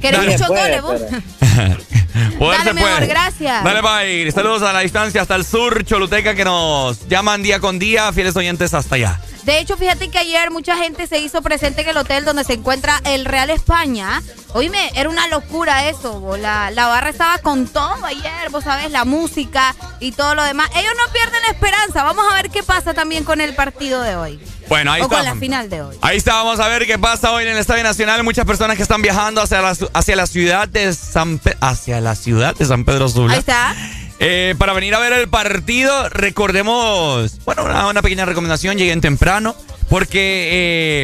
¿Querés 0.00 0.42
Puede, 0.42 0.80
goles 0.80 0.82
vos? 0.82 1.00
Poder 2.38 2.58
Dale, 2.64 2.70
se 2.80 2.80
puede. 2.80 3.06
gracias. 3.06 3.64
Dale, 3.64 3.80
bye. 3.82 4.32
Saludos 4.32 4.62
a 4.62 4.72
la 4.72 4.80
distancia 4.80 5.22
hasta 5.22 5.34
el 5.34 5.44
sur, 5.44 5.84
Choluteca, 5.84 6.34
que 6.34 6.44
nos 6.44 7.08
llaman 7.08 7.42
día 7.42 7.60
con 7.60 7.78
día, 7.78 8.12
fieles 8.12 8.36
oyentes 8.36 8.74
hasta 8.74 8.94
allá. 8.96 9.20
De 9.46 9.60
hecho, 9.60 9.76
fíjate 9.76 10.08
que 10.10 10.18
ayer 10.18 10.50
mucha 10.50 10.76
gente 10.76 11.06
se 11.06 11.18
hizo 11.20 11.40
presente 11.40 11.82
en 11.82 11.88
el 11.88 11.96
hotel 11.96 12.24
donde 12.24 12.42
se 12.44 12.54
encuentra 12.54 13.00
el 13.04 13.24
Real 13.24 13.48
España. 13.48 14.20
Oíme, 14.54 14.90
era 14.96 15.08
una 15.08 15.28
locura 15.28 15.88
eso. 15.88 16.18
bo. 16.20 16.36
La, 16.36 16.70
la 16.72 16.88
barra 16.88 17.10
estaba 17.10 17.38
con 17.38 17.68
todo 17.68 18.04
ayer, 18.04 18.50
vos 18.50 18.64
sabés, 18.64 18.90
la 18.90 19.04
música 19.04 19.74
y 20.00 20.10
todo 20.12 20.34
lo 20.34 20.42
demás. 20.42 20.68
Ellos 20.74 20.92
no 20.98 21.12
pierden 21.12 21.40
la 21.46 21.52
esperanza. 21.52 22.02
Vamos 22.02 22.24
a 22.30 22.34
ver 22.34 22.50
qué 22.50 22.62
pasa 22.64 22.92
también 22.92 23.22
con 23.22 23.40
el 23.40 23.54
partido 23.54 24.02
de 24.02 24.16
hoy. 24.16 24.40
Bueno, 24.68 24.90
ahí 24.90 25.00
o 25.00 25.04
está. 25.04 25.16
con 25.18 25.24
la 25.24 25.36
final 25.36 25.70
de 25.70 25.80
hoy. 25.82 25.96
Ahí 26.02 26.16
está, 26.16 26.34
vamos 26.42 26.58
a 26.58 26.66
ver 26.66 26.84
qué 26.86 26.98
pasa 26.98 27.30
hoy 27.30 27.44
en 27.44 27.50
el 27.50 27.58
Estadio 27.58 27.84
Nacional. 27.84 28.24
Muchas 28.24 28.46
personas 28.46 28.76
que 28.76 28.82
están 28.82 29.00
viajando 29.00 29.40
hacia 29.40 29.62
la, 29.62 29.76
hacia 29.94 30.16
la 30.16 30.26
ciudad 30.26 30.66
de 30.66 30.92
San 30.92 31.38
Pe- 31.38 31.56
hacia 31.60 32.00
la 32.00 32.16
ciudad 32.16 32.56
de 32.56 32.64
San 32.64 32.84
Pedro 32.84 33.08
Sula. 33.08 33.34
Ahí 33.34 33.38
está. 33.38 33.76
Eh, 34.18 34.54
para 34.58 34.72
venir 34.72 34.94
a 34.94 34.98
ver 34.98 35.12
el 35.12 35.28
partido, 35.28 36.08
recordemos, 36.08 37.32
bueno, 37.44 37.64
una, 37.64 37.86
una 37.88 38.02
pequeña 38.02 38.24
recomendación, 38.24 38.78
lleguen 38.78 39.00
temprano, 39.02 39.54
porque 39.90 40.48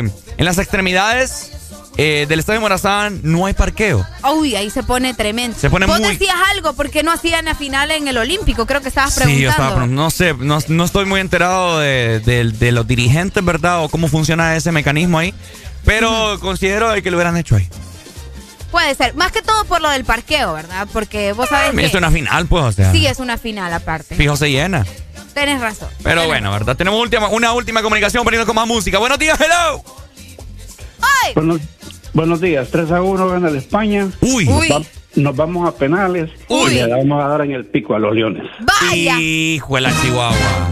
eh, 0.07 0.11
en 0.39 0.45
las 0.47 0.57
extremidades 0.59 1.51
eh, 1.99 2.25
del 2.27 2.39
Estadio 2.41 2.63
Morazán 2.63 3.21
no 3.23 3.45
hay 3.45 3.53
parqueo. 3.53 4.07
Uy, 4.35 4.57
ahí 4.57 4.71
se 4.71 4.83
pone 4.83 5.13
tremendo. 5.13 5.59
Se 5.59 5.69
pone 5.69 5.85
Vos 5.85 6.01
muy- 6.01 6.09
decías 6.13 6.37
algo, 6.55 6.73
¿por 6.73 6.89
qué 6.89 7.03
no 7.03 7.13
hacían 7.13 7.45
la 7.45 7.55
final 7.55 7.91
en 7.91 8.09
el 8.09 8.17
Olímpico? 8.17 8.65
Creo 8.65 8.81
que 8.81 8.89
estabas 8.89 9.13
Sí, 9.13 9.21
yo 9.21 9.25
preguntando. 9.27 9.65
estaba, 9.69 9.87
no 9.87 10.11
sé, 10.11 10.33
no, 10.39 10.59
no 10.69 10.85
estoy 10.85 11.05
muy 11.05 11.21
enterado 11.21 11.81
de, 11.81 12.21
de- 12.21 12.45
de 12.51 12.73
los 12.73 12.87
dirigentes, 12.87 13.45
¿verdad? 13.45 13.85
O 13.85 13.91
cómo 13.91 14.09
funciona 14.09 14.57
ese 14.57 14.73
mecanismo 14.73 15.19
ahí, 15.19 15.35
pero 15.85 16.39
considero 16.41 16.95
que 17.03 17.11
lo 17.11 17.19
hubieran 17.19 17.37
hecho 17.37 17.57
ahí. 17.57 17.69
Puede 18.73 18.94
ser. 18.97 19.15
Más 19.15 19.31
que 19.31 19.42
todo 19.42 19.65
por 19.67 19.81
lo 19.81 19.89
del 19.91 20.05
parqueo, 20.05 20.55
¿verdad? 20.55 20.89
Porque 20.92 21.33
vos 21.34 21.49
sabés 21.49 21.70
que... 21.73 21.84
Es 21.84 21.94
una 21.94 22.10
final, 22.10 22.47
pues, 22.47 22.65
o 22.65 22.73
sea, 22.73 22.91
Sí, 22.91 23.07
es 23.07 23.20
una 23.20 23.39
final 23.39 23.73
aparte. 23.73 24.17
fijo 24.17 24.34
se 24.34 24.51
llena. 24.51 24.84
Tenés 25.34 25.60
razón. 25.60 25.89
Pero 26.02 26.26
bueno, 26.26 26.51
¿verdad? 26.51 26.76
Tenemos 26.76 27.01
última, 27.01 27.28
una 27.28 27.52
última 27.52 27.83
comunicación 27.83 28.25
para 28.25 28.36
irnos 28.36 28.47
con 28.47 28.57
más 28.57 28.67
música. 28.67 28.99
Buenos 28.99 29.18
días, 29.18 29.39
hello. 29.41 29.83
¡Ay! 31.01 31.33
Buenos, 31.34 31.60
buenos 32.12 32.41
días, 32.41 32.68
3 32.70 32.91
a 32.91 33.02
1 33.02 33.28
gana 33.28 33.49
el 33.49 33.57
España. 33.57 34.09
Uy. 34.20 34.47
Nos, 34.47 34.70
va- 34.70 34.83
nos 35.17 35.36
vamos 35.36 35.68
a 35.68 35.73
penales 35.76 36.31
Uy. 36.49 36.73
y 36.73 36.75
le 36.76 36.86
vamos 36.86 37.23
a 37.23 37.28
dar 37.28 37.42
en 37.42 37.52
el 37.52 37.67
pico 37.67 37.94
a 37.94 37.99
los 37.99 38.15
Leones. 38.15 38.44
Vaya. 38.60 39.18
Hijo 39.20 39.75
de 39.75 39.81
la 39.83 39.92
chihuahua. 40.02 40.70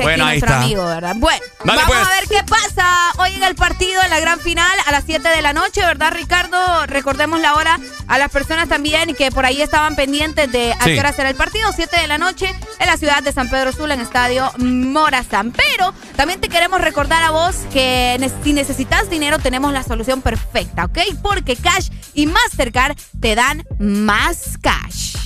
Dice 0.00 0.10
Bueno, 0.10 0.24
aquí 0.26 0.32
nuestro 0.40 0.54
está. 0.54 0.64
amigo, 0.64 0.86
¿verdad? 0.86 1.14
Bueno, 1.16 1.40
Dale, 1.64 1.80
vamos 1.82 1.96
pues. 1.96 2.06
a 2.08 2.10
ver 2.20 2.28
qué 2.28 2.44
pasa 2.44 3.12
hoy 3.18 3.34
en 3.34 3.42
el 3.42 3.54
partido, 3.54 4.02
en 4.02 4.10
la 4.10 4.20
gran 4.20 4.40
final, 4.40 4.70
a 4.86 4.92
las 4.92 5.04
7 5.06 5.28
de 5.28 5.42
la 5.42 5.52
noche, 5.52 5.80
¿verdad, 5.80 6.12
Ricardo? 6.12 6.86
Recordemos 6.86 7.40
la 7.40 7.54
hora 7.54 7.78
a 8.08 8.18
las 8.18 8.30
personas 8.30 8.68
también 8.68 9.14
que 9.14 9.30
por 9.30 9.44
ahí 9.46 9.60
estaban 9.62 9.96
pendientes 9.96 10.50
de 10.52 10.72
a 10.72 10.84
Sí. 10.84 10.94
qué 10.94 11.00
hora 11.00 11.12
será 11.12 11.28
el 11.30 11.36
partido, 11.36 11.70
7 11.74 12.00
de 12.00 12.06
la 12.06 12.18
noche 12.18 12.54
en 12.78 12.86
la 12.86 12.96
ciudad 12.96 13.22
de 13.22 13.32
San 13.32 13.48
Pedro 13.50 13.72
Sula, 13.72 13.94
en 13.94 14.00
Estadio 14.00 14.50
Morazán. 14.58 15.52
Pero 15.52 15.92
también 16.16 16.40
te 16.40 16.48
queremos 16.48 16.80
recordar 16.80 17.22
a 17.22 17.30
vos 17.30 17.54
que 17.72 18.18
si 18.42 18.52
necesitas 18.52 19.08
dinero 19.10 19.38
tenemos 19.38 19.72
la 19.72 19.82
solución 19.82 20.22
perfecta, 20.22 20.86
¿ok? 20.86 20.98
Porque 21.22 21.56
Cash 21.56 21.88
y 22.14 22.26
Mastercard 22.26 22.96
te 23.20 23.34
dan 23.34 23.64
más 23.78 24.58
cash. 24.60 25.16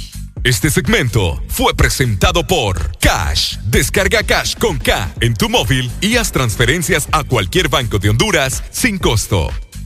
Este 0.45 0.69
segmento 0.69 1.43
fue 1.49 1.73
presentado 1.75 2.47
por 2.47 2.99
Cash. 2.99 3.57
Descarga 3.65 4.23
Cash 4.23 4.57
con 4.59 4.77
K 4.77 5.11
en 5.23 5.33
tu 5.33 5.49
móvil 5.49 5.91
y 6.03 6.17
haz 6.17 6.33
transferencias 6.33 7.09
a 7.13 7.25
cualquier 7.25 7.71
banco 7.71 7.99
de 7.99 8.11
Honduras 8.11 8.63
sin 8.71 8.99
costo. 8.99 9.51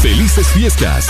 ¡Felices 0.00 0.46
fiestas! 0.48 1.08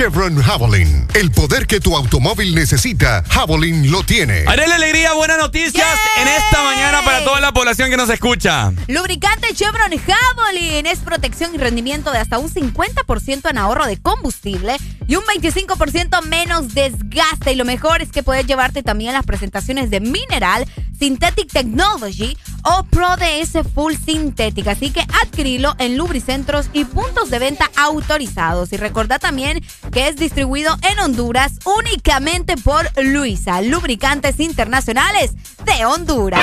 Chevron 0.00 0.42
Javelin. 0.42 1.06
El 1.12 1.30
poder 1.30 1.66
que 1.66 1.78
tu 1.78 1.94
automóvil 1.94 2.54
necesita, 2.54 3.22
Javelin 3.28 3.90
lo 3.90 4.02
tiene. 4.02 4.44
Arele 4.46 4.72
Alegría, 4.72 5.12
buenas 5.12 5.36
noticias 5.36 5.86
en 6.18 6.26
esta 6.26 6.62
mañana 6.62 7.02
para 7.04 7.22
toda 7.22 7.38
la 7.42 7.52
población 7.52 7.90
que 7.90 7.98
nos 7.98 8.08
escucha. 8.08 8.72
Lubricante 8.88 9.48
Chevron 9.52 9.90
Javelin 9.90 10.86
es 10.86 11.00
protección 11.00 11.54
y 11.54 11.58
rendimiento 11.58 12.12
de 12.12 12.18
hasta 12.18 12.38
un 12.38 12.48
50% 12.48 13.50
en 13.50 13.58
ahorro 13.58 13.84
de 13.84 13.98
combustible 13.98 14.78
y 15.06 15.16
un 15.16 15.24
25% 15.24 16.22
menos 16.22 16.72
desgaste. 16.72 17.52
Y 17.52 17.56
lo 17.56 17.66
mejor 17.66 18.00
es 18.00 18.10
que 18.10 18.22
puedes 18.22 18.46
llevarte 18.46 18.82
también 18.82 19.12
las 19.12 19.26
presentaciones 19.26 19.90
de 19.90 20.00
Mineral, 20.00 20.66
Synthetic 20.98 21.52
Technology 21.52 22.38
o 22.62 22.84
Pro 22.84 23.16
DS 23.16 23.66
Full 23.74 23.94
Synthetic. 23.94 24.66
Así 24.66 24.90
que 24.90 25.00
adquirilo 25.22 25.74
en 25.78 25.96
lubricentros 25.96 26.70
y 26.72 26.84
puntos 26.84 27.30
de 27.30 27.38
venta 27.38 27.70
autorizados. 27.76 28.72
Y 28.72 28.76
recordá 28.76 29.18
también 29.18 29.62
que 29.90 30.08
es 30.08 30.16
distribuido 30.16 30.76
en 30.90 30.98
Honduras 31.00 31.52
únicamente 31.64 32.56
por 32.56 32.88
Luisa, 33.02 33.60
Lubricantes 33.60 34.38
Internacionales 34.40 35.32
de 35.64 35.84
Honduras. 35.84 36.40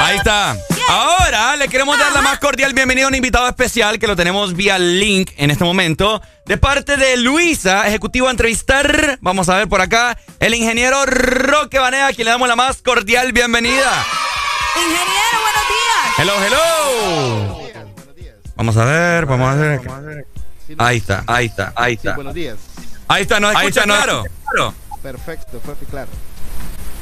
Ahí 0.00 0.16
está. 0.16 0.56
Ahora 0.88 1.56
le 1.56 1.68
queremos 1.68 1.98
dar 1.98 2.12
la 2.12 2.22
más 2.22 2.38
cordial 2.38 2.72
bienvenida 2.72 3.06
a 3.06 3.08
un 3.08 3.14
invitado 3.14 3.48
especial 3.48 3.98
que 3.98 4.06
lo 4.06 4.16
tenemos 4.16 4.54
vía 4.54 4.78
link 4.78 5.32
en 5.36 5.50
este 5.50 5.64
momento. 5.64 6.22
De 6.46 6.56
parte 6.56 6.96
de 6.96 7.16
Luisa, 7.16 7.86
ejecutivo 7.86 8.28
a 8.28 8.30
entrevistar. 8.30 9.18
Vamos 9.20 9.48
a 9.48 9.56
ver 9.56 9.68
por 9.68 9.80
acá 9.80 10.16
el 10.40 10.54
ingeniero 10.54 11.04
Roque 11.04 11.78
Banea, 11.78 12.06
a 12.06 12.12
quien 12.12 12.24
le 12.24 12.30
damos 12.30 12.48
la 12.48 12.56
más 12.56 12.80
cordial 12.80 13.32
bienvenida. 13.32 14.06
Ingeniero, 14.76 15.38
buenos 15.42 15.64
días. 15.68 16.18
Hello, 16.18 16.34
hello. 16.44 17.68
Vamos 18.56 18.76
a 18.76 18.84
ver, 18.84 19.26
vamos 19.26 19.48
a 19.50 19.54
ver. 19.54 20.26
Ahí 20.76 20.98
está, 20.98 21.24
ahí 21.26 21.46
está, 21.46 21.72
ahí 21.76 21.94
está. 21.94 22.14
buenos 22.14 22.34
días. 22.34 22.56
Ahí 23.08 23.22
está, 23.22 23.40
¿nos 23.40 23.56
Ahí 23.56 23.68
escucha 23.68 23.80
está, 23.80 23.86
¿nos 23.86 24.04
claro? 24.04 24.24
escucha 24.24 24.74
Perfecto, 25.02 25.60
y 25.80 25.84
claro. 25.86 26.10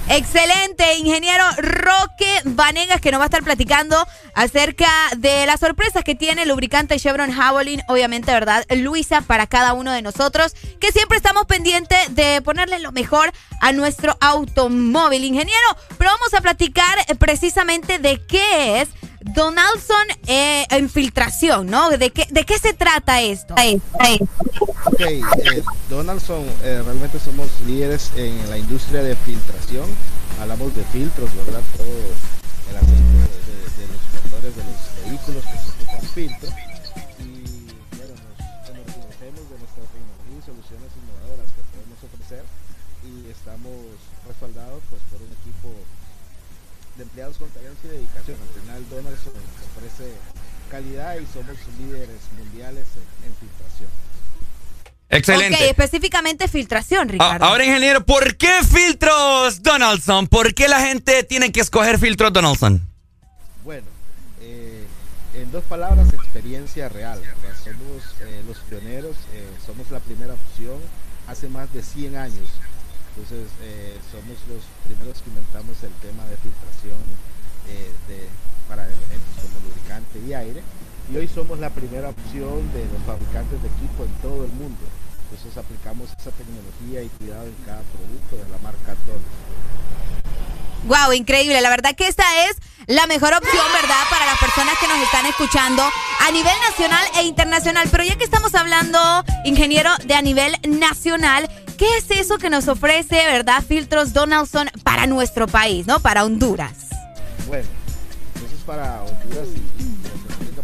Excelente, 0.08 0.98
ingeniero 0.98 1.42
Roque 1.56 2.40
Vanegas, 2.44 3.00
que 3.00 3.10
nos 3.10 3.18
va 3.18 3.24
a 3.24 3.26
estar 3.26 3.42
platicando 3.42 4.06
acerca 4.34 4.88
de 5.16 5.46
las 5.46 5.58
sorpresas 5.58 6.04
que 6.04 6.14
tiene 6.14 6.42
el 6.42 6.48
lubricante 6.48 7.00
Chevron 7.00 7.32
Javelin, 7.32 7.82
obviamente, 7.88 8.30
¿verdad? 8.32 8.64
Luisa, 8.70 9.22
para 9.22 9.48
cada 9.48 9.72
uno 9.72 9.90
de 9.90 10.02
nosotros, 10.02 10.54
que 10.78 10.92
siempre 10.92 11.16
estamos 11.16 11.46
pendientes 11.46 11.98
de 12.14 12.40
ponerle 12.42 12.78
lo 12.78 12.92
mejor 12.92 13.32
a 13.60 13.72
nuestro 13.72 14.16
automóvil, 14.20 15.24
ingeniero. 15.24 15.76
Pero 15.98 16.10
vamos 16.12 16.34
a 16.34 16.40
platicar 16.40 16.98
precisamente 17.18 17.98
de 17.98 18.24
qué 18.26 18.82
es 18.82 18.88
Donaldson 19.34 20.06
eh, 20.26 20.66
infiltración, 20.78 21.66
¿no? 21.66 21.90
¿De 21.90 22.10
qué, 22.10 22.26
¿De 22.30 22.44
qué 22.44 22.58
se 22.58 22.72
trata 22.74 23.20
esto? 23.22 23.54
Ok, 24.86 25.00
eh, 25.00 25.22
Donaldson, 25.90 26.44
eh, 26.62 26.82
realmente 26.84 27.18
somos 27.18 27.48
líderes 27.66 28.10
en 28.16 28.48
la 28.50 28.58
industria 28.58 29.02
de 29.02 29.16
filtración. 29.16 29.86
Hablamos 30.40 30.74
de 30.74 30.84
filtros, 30.84 31.28
¿verdad? 31.34 31.60
Todo 31.76 31.86
el 32.70 32.76
aceite 32.76 32.94
de, 32.94 33.26
de- 33.46 33.66
de 33.76 33.86
los 33.92 34.24
motores 34.24 34.56
de 34.56 34.62
los 34.64 35.06
vehículos 35.10 35.44
que 35.44 35.58
se 35.58 35.70
ocupan 35.70 36.10
filtro. 36.14 36.48
De 46.96 47.02
empleados 47.02 47.36
con 47.38 47.48
talento 47.50 47.78
y 47.84 47.88
dedicación. 47.88 48.36
Al 48.40 48.60
final, 48.62 48.84
Donaldson 48.90 49.32
ofrece 49.76 50.12
calidad 50.70 51.16
y 51.18 51.26
somos 51.32 51.56
líderes 51.78 52.20
mundiales 52.36 52.86
en, 52.96 53.28
en 53.30 53.36
filtración. 53.36 53.88
Excelente. 55.08 55.56
Ok, 55.56 55.70
específicamente 55.70 56.48
filtración, 56.48 57.08
Ah, 57.08 57.12
Ricardo. 57.12 57.44
ahora, 57.44 57.64
ingeniero, 57.64 58.04
¿por 58.04 58.36
qué 58.36 58.50
filtros 58.68 59.62
Donaldson? 59.62 60.26
¿Por 60.26 60.52
qué 60.54 60.66
la 60.68 60.80
gente 60.80 61.22
tiene 61.22 61.52
que 61.52 61.60
escoger 61.60 61.98
filtros 61.98 62.32
Donaldson? 62.32 62.82
Bueno, 63.64 63.86
eh, 64.40 64.84
en 65.34 65.52
dos 65.52 65.62
palabras, 65.64 66.12
experiencia 66.12 66.88
real. 66.88 67.20
¿verdad? 67.20 67.56
Somos 67.62 68.02
eh, 68.22 68.42
los 68.48 68.58
pioneros, 68.58 69.14
eh, 69.32 69.46
somos 69.64 69.88
la 69.92 70.00
primera 70.00 70.34
opción 70.34 70.78
hace 71.28 71.48
más 71.48 71.72
de 71.72 71.82
100 71.82 72.16
años. 72.16 72.48
Entonces, 73.16 73.48
eh, 73.62 73.96
somos 74.12 74.36
los 74.44 74.60
primeros 74.84 75.22
que 75.22 75.30
inventamos 75.32 75.72
el 75.82 75.92
tema 76.04 76.20
de 76.28 76.36
filtración 76.36 77.00
eh, 77.64 77.88
de, 78.12 78.28
para 78.68 78.84
elementos 78.84 79.32
como 79.40 79.56
lubricante 79.64 80.20
y 80.20 80.34
aire. 80.34 80.60
Y 81.08 81.16
hoy 81.16 81.26
somos 81.26 81.58
la 81.58 81.70
primera 81.70 82.10
opción 82.10 82.60
de 82.76 82.84
los 82.92 83.00
fabricantes 83.08 83.56
de 83.62 83.68
equipo 83.72 84.04
en 84.04 84.12
todo 84.20 84.44
el 84.44 84.52
mundo. 84.52 84.84
Entonces, 85.32 85.56
aplicamos 85.56 86.12
esa 86.12 86.30
tecnología 86.36 87.02
y 87.02 87.08
cuidado 87.16 87.48
en 87.48 87.56
cada 87.64 87.80
producto 87.88 88.36
de 88.36 88.52
la 88.52 88.58
marca 88.60 88.92
Donaldson. 89.08 89.96
Wow, 90.84 91.12
increíble. 91.16 91.60
La 91.62 91.70
verdad 91.70 91.96
que 91.96 92.06
esta 92.06 92.24
es 92.44 92.56
la 92.86 93.06
mejor 93.06 93.32
opción, 93.32 93.64
¿verdad? 93.72 94.02
Para 94.10 94.26
las 94.26 94.38
personas 94.38 94.76
que 94.78 94.86
nos 94.86 94.98
están 94.98 95.24
escuchando 95.24 95.82
a 95.82 96.30
nivel 96.30 96.54
nacional 96.68 97.04
e 97.16 97.22
internacional. 97.22 97.88
Pero 97.90 98.04
ya 98.04 98.16
que 98.16 98.24
estamos 98.24 98.54
hablando, 98.54 99.24
ingeniero, 99.44 99.90
de 100.04 100.14
a 100.14 100.22
nivel 100.22 100.54
nacional, 100.68 101.48
¿qué 101.76 101.86
es 101.98 102.10
eso 102.10 102.38
que 102.38 102.50
nos 102.50 102.68
ofrece, 102.68 103.16
verdad, 103.26 103.62
filtros 103.62 104.12
Donaldson 104.12 104.68
para 104.82 105.06
nuestro 105.06 105.46
país, 105.46 105.86
¿no? 105.86 106.00
Para 106.00 106.24
Honduras. 106.24 106.90
Bueno, 107.46 107.68
entonces 108.34 108.60
para 108.66 109.02
Honduras 109.02 109.48
y, 109.54 109.82
y 109.82 109.96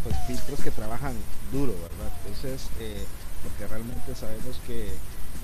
pues 0.03 0.17
filtros 0.27 0.61
que 0.61 0.71
trabajan 0.71 1.15
duro, 1.53 1.73
¿verdad? 1.73 2.13
Entonces, 2.27 2.69
eh, 2.81 3.05
porque 3.43 3.67
realmente 3.69 4.15
sabemos 4.15 4.59
que 4.67 4.89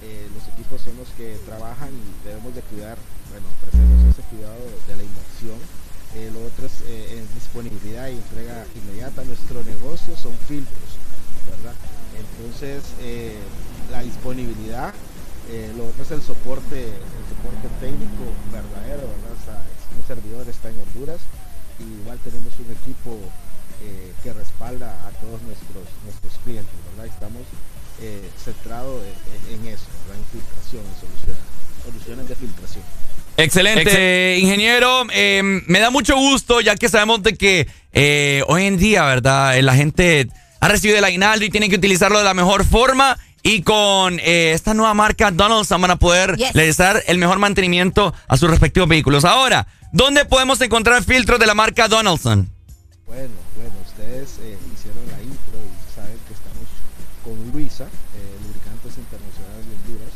eh, 0.03 0.29
los 0.35 0.47
equipos 0.55 0.81
son 0.81 0.97
los 0.97 1.09
que 1.11 1.39
trabajan 1.47 1.91
y 1.91 2.27
debemos 2.27 2.55
de 2.55 2.63
cuidar, 2.63 2.97
bueno, 3.31 3.47
ofrecemos 3.59 4.15
ese 4.15 4.23
cuidado 4.29 4.59
de 4.87 4.97
la 4.97 5.03
inversión. 5.03 5.59
Eh, 6.17 6.31
lo 6.33 6.41
otro 6.47 6.67
es 6.67 6.73
eh, 6.89 7.19
en 7.19 7.35
disponibilidad 7.35 8.09
y 8.09 8.17
entrega 8.17 8.65
inmediata. 8.75 9.25
Nuestro 9.25 9.63
negocio 9.63 10.17
son 10.17 10.33
filtros, 10.49 10.97
¿verdad? 11.47 11.75
Entonces, 12.17 12.83
eh, 13.03 13.37
la 13.93 14.03
disponibilidad, 14.03 14.95
eh, 15.51 15.73
lo 15.77 15.87
otro 15.89 16.03
es 16.03 16.11
el 16.11 16.23
soporte, 16.23 16.85
el 16.85 17.25
soporte 17.29 17.69
técnico 17.81 18.25
verdadero, 18.53 19.09
¿verdad? 19.09 19.33
O 19.33 19.45
sea, 19.45 19.59
un 19.97 20.05
servidor 20.07 20.49
está 20.49 20.69
en 20.69 20.81
Honduras 20.81 21.21
y 21.79 22.01
igual 22.03 22.19
tenemos 22.25 22.53
un 22.59 22.71
equipo 22.73 23.19
eh, 23.83 24.13
que 24.23 24.33
respalda 24.33 24.93
a 25.07 25.11
todos 25.21 25.41
nuestros 25.43 25.85
nuestros 26.05 26.33
clientes, 26.45 26.75
¿verdad? 26.91 27.07
Estamos 27.13 27.43
eh, 28.01 28.29
centrados 28.43 29.03
en, 29.51 29.55
en 29.55 29.75
eso, 29.75 29.87
¿verdad? 30.07 30.21
En 30.21 30.27
filtración, 30.41 30.83
en 30.85 30.97
soluciones, 31.01 31.43
soluciones 31.85 32.29
de 32.29 32.35
filtración. 32.35 32.85
Excelente, 33.39 34.39
ingeniero. 34.39 35.07
Eh, 35.13 35.43
me 35.45 35.79
da 35.79 35.91
mucho 35.91 36.17
gusto 36.17 36.61
ya 36.61 36.75
que 36.75 36.89
sabemos 36.89 37.23
de 37.23 37.35
que 37.35 37.69
eh, 37.93 38.43
hoy 38.49 38.65
en 38.65 38.79
día, 38.79 39.05
¿verdad? 39.05 39.57
Eh, 39.57 39.63
La 39.63 39.77
gente 39.77 40.29
ha 40.61 40.67
recibido 40.67 40.99
el 40.99 41.05
aguinaldo 41.05 41.45
y 41.45 41.51
tiene 41.51 41.69
que 41.69 41.77
utilizarlo 41.77 42.19
de 42.19 42.25
la 42.25 42.35
mejor 42.35 42.65
forma. 42.65 43.17
Y 43.49 43.63
con 43.63 44.19
eh, 44.21 44.53
esta 44.53 44.75
nueva 44.75 44.93
marca 44.93 45.31
Donaldson 45.31 45.81
van 45.81 45.93
a 45.93 45.97
poder 45.97 46.37
Yes. 46.37 46.53
realizar 46.53 47.03
el 47.07 47.17
mejor 47.17 47.39
mantenimiento 47.39 48.13
a 48.29 48.37
sus 48.37 48.51
respectivos 48.51 48.89
vehículos. 48.89 49.25
Ahora, 49.25 49.67
¿dónde 49.91 50.27
podemos 50.27 50.61
encontrar 50.61 51.03
filtros 51.03 51.41
de 51.41 51.47
la 51.47 51.55
marca 51.55 51.89
Donaldson? 51.89 52.51
Bueno, 53.07 53.33
bueno, 53.57 53.73
ustedes 53.89 54.37
eh, 54.43 54.59
hicieron 54.75 55.01
la 55.09 55.17
intro 55.25 55.57
y 55.65 55.95
saben 55.97 56.19
que 56.29 56.35
estamos 56.37 56.69
con 57.25 57.37
Luisa, 57.53 57.85
eh, 57.85 58.37
Lubricantes 58.45 58.99
Internacionales 59.01 59.65
de 59.65 59.75
Honduras. 59.81 60.13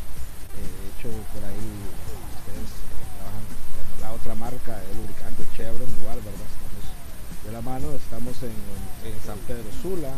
De 0.52 0.68
hecho, 0.92 1.08
por 1.32 1.40
ahí 1.48 1.68
ustedes 2.36 2.68
trabajan 3.16 3.44
con 3.48 4.00
la 4.04 4.10
otra 4.12 4.34
marca 4.36 4.76
de 4.76 4.92
lubricante 4.92 5.40
Chevron, 5.56 5.88
igual, 5.88 6.20
¿verdad? 6.20 6.44
Estamos 6.52 6.84
de 7.48 7.50
la 7.56 7.62
mano, 7.64 7.86
estamos 7.96 8.36
en, 8.44 8.52
en 9.08 9.16
San 9.24 9.40
Pedro 9.48 9.72
Sula, 9.80 10.12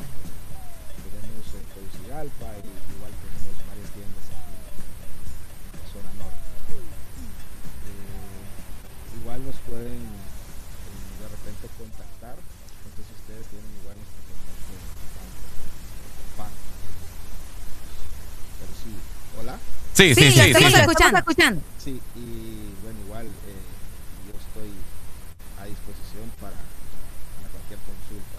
Sí, 19.94 20.12
sí, 20.14 20.32
sí, 20.32 20.36
lo 20.36 20.44
estamos 20.44 20.72
sí. 20.72 20.80
escuchando. 20.80 21.18
escuchando. 21.18 21.62
Sí, 21.82 22.00
y 22.16 22.74
bueno, 22.82 22.98
igual 23.06 23.26
eh, 23.26 23.30
yo 24.26 24.32
estoy 24.32 24.70
a 25.60 25.64
disposición 25.66 26.30
para, 26.40 26.56
para 26.56 27.48
cualquier 27.52 27.78
consulta. 27.78 28.38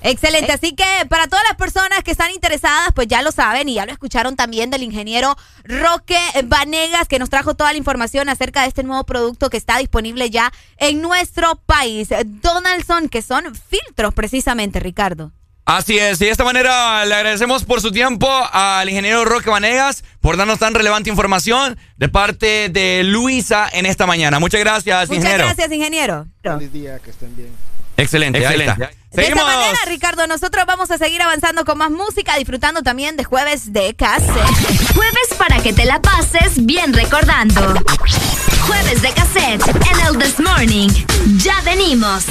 Excelente, 0.00 0.52
así 0.52 0.74
que 0.74 1.06
para 1.10 1.26
todas 1.26 1.44
las 1.46 1.58
personas 1.58 2.02
que 2.02 2.12
están 2.12 2.30
interesadas, 2.30 2.90
pues 2.94 3.08
ya 3.08 3.20
lo 3.20 3.30
saben 3.30 3.68
y 3.68 3.74
ya 3.74 3.84
lo 3.84 3.92
escucharon 3.92 4.36
también 4.36 4.70
del 4.70 4.84
ingeniero 4.84 5.36
Roque 5.64 6.18
Vanegas, 6.44 7.08
que 7.08 7.18
nos 7.18 7.28
trajo 7.28 7.54
toda 7.54 7.72
la 7.72 7.78
información 7.78 8.30
acerca 8.30 8.62
de 8.62 8.68
este 8.68 8.84
nuevo 8.84 9.04
producto 9.04 9.50
que 9.50 9.58
está 9.58 9.76
disponible 9.76 10.30
ya 10.30 10.50
en 10.78 11.02
nuestro 11.02 11.56
país. 11.56 12.08
Donaldson, 12.24 13.10
que 13.10 13.20
son 13.20 13.54
filtros 13.54 14.14
precisamente, 14.14 14.80
Ricardo. 14.80 15.32
Así 15.68 15.98
es, 15.98 16.18
y 16.22 16.24
de 16.24 16.30
esta 16.30 16.44
manera 16.44 17.04
le 17.04 17.14
agradecemos 17.14 17.62
por 17.64 17.82
su 17.82 17.92
tiempo 17.92 18.26
al 18.52 18.88
ingeniero 18.88 19.26
Roque 19.26 19.50
Vanegas 19.50 20.02
por 20.22 20.38
darnos 20.38 20.58
tan 20.58 20.72
relevante 20.72 21.10
información 21.10 21.78
de 21.98 22.08
parte 22.08 22.70
de 22.70 23.02
Luisa 23.04 23.68
en 23.70 23.84
esta 23.84 24.06
mañana. 24.06 24.38
Muchas 24.38 24.60
gracias, 24.60 25.10
Muchas 25.10 25.24
ingeniero. 25.24 25.44
gracias, 25.44 25.70
ingeniero. 25.70 26.26
Feliz 26.42 26.72
día, 26.72 26.98
que 27.00 27.10
estén 27.10 27.36
bien. 27.36 27.50
Excelente, 27.98 28.46
ahí 28.46 28.60
está. 28.62 28.76
De 28.76 28.88
Seguimos. 29.12 29.42
esta 29.42 29.44
manera, 29.44 29.78
Ricardo, 29.88 30.26
nosotros 30.26 30.64
vamos 30.66 30.90
a 30.90 30.96
seguir 30.96 31.20
avanzando 31.20 31.66
con 31.66 31.76
más 31.76 31.90
música, 31.90 32.36
disfrutando 32.38 32.82
también 32.82 33.18
de 33.18 33.24
jueves 33.24 33.70
de 33.70 33.94
cassette. 33.94 34.94
Jueves 34.94 35.34
para 35.36 35.60
que 35.60 35.74
te 35.74 35.84
la 35.84 36.00
pases 36.00 36.64
bien 36.64 36.94
recordando. 36.94 37.74
Jueves 38.66 39.02
de 39.02 39.12
cassette 39.12 39.68
en 39.68 40.06
el 40.06 40.16
This 40.18 40.40
Morning. 40.40 40.88
Ya 41.36 41.60
venimos. 41.60 42.24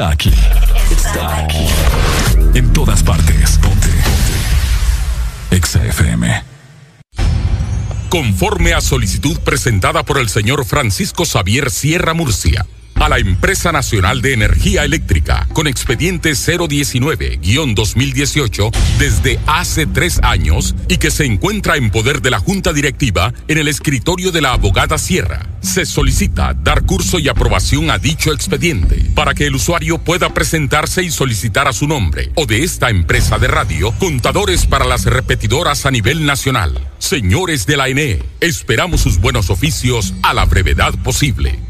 Está 0.00 0.12
aquí. 0.12 0.32
Está 0.90 1.44
aquí. 1.44 1.66
En 2.54 2.72
todas 2.72 3.02
partes. 3.02 3.58
Ponte. 3.58 3.86
Ponte. 3.86 3.90
Exa 5.50 5.84
FM. 5.84 6.42
Conforme 8.08 8.72
a 8.72 8.80
solicitud 8.80 9.38
presentada 9.40 10.02
por 10.02 10.16
el 10.18 10.30
señor 10.30 10.64
Francisco 10.64 11.26
Xavier 11.26 11.70
Sierra 11.70 12.14
Murcia 12.14 12.64
a 12.94 13.10
la 13.10 13.18
Empresa 13.18 13.72
Nacional 13.72 14.22
de 14.22 14.32
Energía 14.32 14.84
Eléctrica 14.84 15.46
con 15.52 15.66
expediente 15.66 16.30
019-2018 16.32 18.70
desde 18.98 19.38
hace 19.46 19.86
tres 19.86 20.18
años 20.22 20.74
y 20.88 20.96
que 20.96 21.10
se 21.10 21.26
encuentra 21.26 21.76
en 21.76 21.90
poder 21.90 22.22
de 22.22 22.30
la 22.30 22.38
Junta 22.38 22.72
Directiva 22.72 23.34
en 23.48 23.58
el 23.58 23.68
escritorio 23.68 24.32
de 24.32 24.40
la 24.40 24.54
abogada 24.54 24.96
Sierra. 24.98 25.49
Se 25.60 25.84
solicita 25.84 26.54
dar 26.54 26.82
curso 26.82 27.18
y 27.18 27.28
aprobación 27.28 27.90
a 27.90 27.98
dicho 27.98 28.32
expediente 28.32 29.10
para 29.14 29.34
que 29.34 29.46
el 29.46 29.54
usuario 29.54 29.98
pueda 29.98 30.32
presentarse 30.32 31.02
y 31.02 31.10
solicitar 31.10 31.68
a 31.68 31.72
su 31.72 31.86
nombre 31.86 32.30
o 32.34 32.46
de 32.46 32.62
esta 32.62 32.90
empresa 32.90 33.38
de 33.38 33.48
radio 33.48 33.92
contadores 33.98 34.66
para 34.66 34.84
las 34.84 35.04
repetidoras 35.04 35.86
a 35.86 35.90
nivel 35.90 36.24
nacional. 36.24 36.88
Señores 36.98 37.66
de 37.66 37.76
la 37.76 37.88
ENE, 37.88 38.22
esperamos 38.40 39.02
sus 39.02 39.18
buenos 39.18 39.50
oficios 39.50 40.14
a 40.22 40.34
la 40.34 40.44
brevedad 40.44 40.94
posible. 41.02 41.69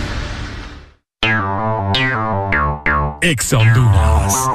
Honduras. 3.23 4.49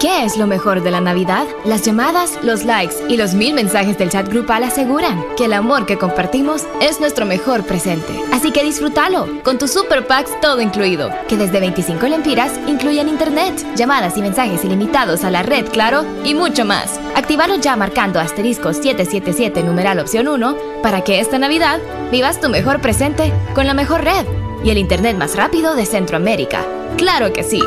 ¿Qué 0.00 0.24
es 0.24 0.38
lo 0.38 0.46
mejor 0.46 0.82
de 0.82 0.90
la 0.90 1.02
Navidad? 1.02 1.46
Las 1.66 1.82
llamadas, 1.82 2.38
los 2.42 2.64
likes 2.64 2.94
y 3.10 3.18
los 3.18 3.34
mil 3.34 3.52
mensajes 3.52 3.98
del 3.98 4.08
chat 4.08 4.26
grupal 4.26 4.64
aseguran 4.64 5.22
que 5.36 5.44
el 5.44 5.52
amor 5.52 5.84
que 5.84 5.98
compartimos 5.98 6.62
es 6.80 6.98
nuestro 6.98 7.26
mejor 7.26 7.66
presente. 7.66 8.14
Así 8.32 8.52
que 8.52 8.64
disfrútalo 8.64 9.28
con 9.42 9.58
tu 9.58 9.68
Super 9.68 10.06
Packs 10.06 10.40
todo 10.40 10.62
incluido, 10.62 11.10
que 11.28 11.36
desde 11.36 11.60
25 11.60 12.06
lempiras 12.06 12.58
incluyen 12.66 13.10
internet, 13.10 13.66
llamadas 13.76 14.16
y 14.16 14.22
mensajes 14.22 14.64
ilimitados 14.64 15.24
a 15.24 15.30
la 15.30 15.42
red, 15.42 15.66
claro, 15.68 16.06
y 16.24 16.32
mucho 16.32 16.64
más. 16.64 16.98
Actívalo 17.14 17.56
ya 17.56 17.76
marcando 17.76 18.18
asterisco 18.18 18.72
777 18.72 19.62
numeral 19.62 19.98
opción 19.98 20.26
1 20.26 20.56
para 20.82 21.02
que 21.02 21.20
esta 21.20 21.38
Navidad 21.38 21.80
vivas 22.10 22.40
tu 22.40 22.48
mejor 22.48 22.80
presente 22.80 23.30
con 23.54 23.66
la 23.66 23.74
mejor 23.74 24.04
red 24.04 24.26
y 24.64 24.70
el 24.70 24.78
internet 24.78 25.16
más 25.16 25.36
rápido 25.36 25.76
de 25.76 25.84
Centroamérica. 25.84 26.64
¡Claro 26.96 27.32
que 27.32 27.44
sí! 27.44 27.60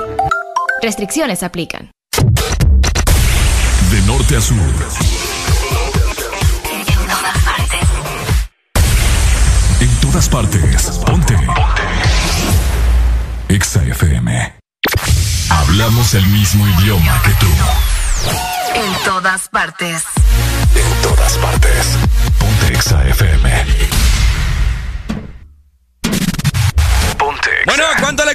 Restricciones 0.81 1.43
aplican. 1.43 1.91
De 3.91 4.01
norte 4.01 4.35
a 4.35 4.41
sur. 4.41 4.57
En 9.79 9.89
todas 10.01 10.27
partes. 10.27 10.83
Ponte. 11.05 11.35
Ponte. 11.35 11.35
Exa 13.49 13.83
FM. 13.83 14.55
Hablamos 15.49 16.13
el 16.15 16.25
mismo 16.27 16.67
idioma 16.79 17.21
que 17.23 17.31
tú. 17.33 17.47
En 18.75 19.03
todas 19.05 19.47
partes. 19.49 20.03
En 20.75 21.01
todas 21.01 21.37
partes. 21.37 21.97
Ponte 22.39 22.73
Exa 22.73 23.07
FM. 23.07 23.96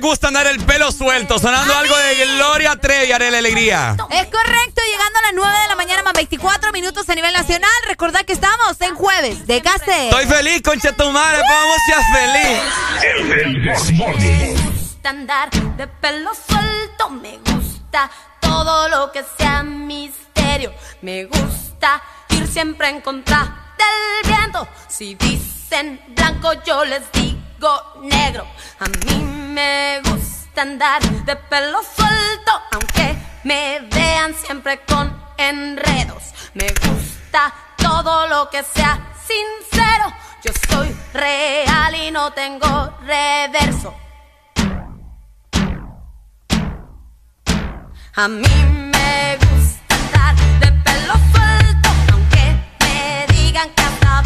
Gusta 0.02 0.28
andar 0.28 0.47
el 0.48 0.58
pelo 0.64 0.90
suelto? 0.90 1.39
Sonando 1.39 1.74
algo 1.74 1.97
de 1.97 2.26
Gloria 2.36 2.76
Trevi, 2.76 3.12
haré 3.12 3.31
la 3.31 3.39
alegría. 3.39 3.97
Es 4.10 4.26
correcto, 4.26 4.82
llegando 4.90 5.18
a 5.18 5.22
las 5.22 5.32
9 5.32 5.58
de 5.62 5.68
la 5.68 5.76
mañana 5.76 6.02
más 6.02 6.12
24 6.12 6.72
minutos 6.72 7.08
a 7.08 7.14
nivel 7.14 7.32
nacional. 7.32 7.70
Recordad 7.86 8.24
que 8.24 8.32
estamos 8.32 8.78
en 8.81 8.97
jueves 8.97 9.47
de 9.47 9.62
Case. 9.62 10.08
Estoy 10.08 10.26
feliz, 10.26 10.60
concha 10.62 10.92
tu 10.92 11.08
madre, 11.10 11.40
vamos 11.48 11.76
seas 11.86 12.05
feliz. 12.12 12.58
Me 14.18 14.55
gusta 14.55 15.10
andar 15.10 15.50
de 15.50 15.86
pelo 15.86 16.32
suelto, 16.34 17.10
me 17.10 17.39
gusta 17.39 18.10
todo 18.40 18.89
lo 18.89 19.12
que 19.12 19.24
sea 19.39 19.62
misterio. 19.62 20.74
Me 21.00 21.26
gusta 21.26 22.02
ir 22.31 22.47
siempre 22.48 22.89
en 22.89 23.00
contra 23.00 23.74
del 23.78 24.32
viento. 24.32 24.66
Si 24.89 25.14
dicen 25.14 26.00
blanco, 26.16 26.52
yo 26.64 26.84
les 26.84 27.02
digo 27.12 27.41
negro. 28.00 28.44
A 28.81 28.86
mí 29.07 29.23
me 29.23 30.00
gusta 30.05 30.62
andar 30.62 31.00
de 31.00 31.36
pelo 31.36 31.81
suelto, 31.82 32.52
aunque 32.73 33.16
me 33.44 33.81
vean 33.89 34.34
siempre 34.34 34.81
con 34.84 35.16
enredos. 35.36 36.34
Me 36.55 36.66
gusta 36.66 37.55
todo 37.76 38.26
lo 38.26 38.50
que 38.50 38.65
sea 38.65 38.99
sincero. 39.24 40.12
Yo 40.44 40.52
soy 40.68 40.97
real 41.12 41.94
y 41.94 42.10
no 42.10 42.32
tengo 42.32 42.99
reverso. 43.02 43.94
A 48.15 48.28
mí 48.28 48.57
me 48.94 49.39
gusta 49.39 49.94
andar 49.94 50.34
de 50.60 50.73
pelo 50.84 51.15
suelto, 51.32 51.89
aunque 52.12 52.44
me 52.81 53.26
digan 53.32 53.70
que 53.70 53.82
hasta 53.82 54.23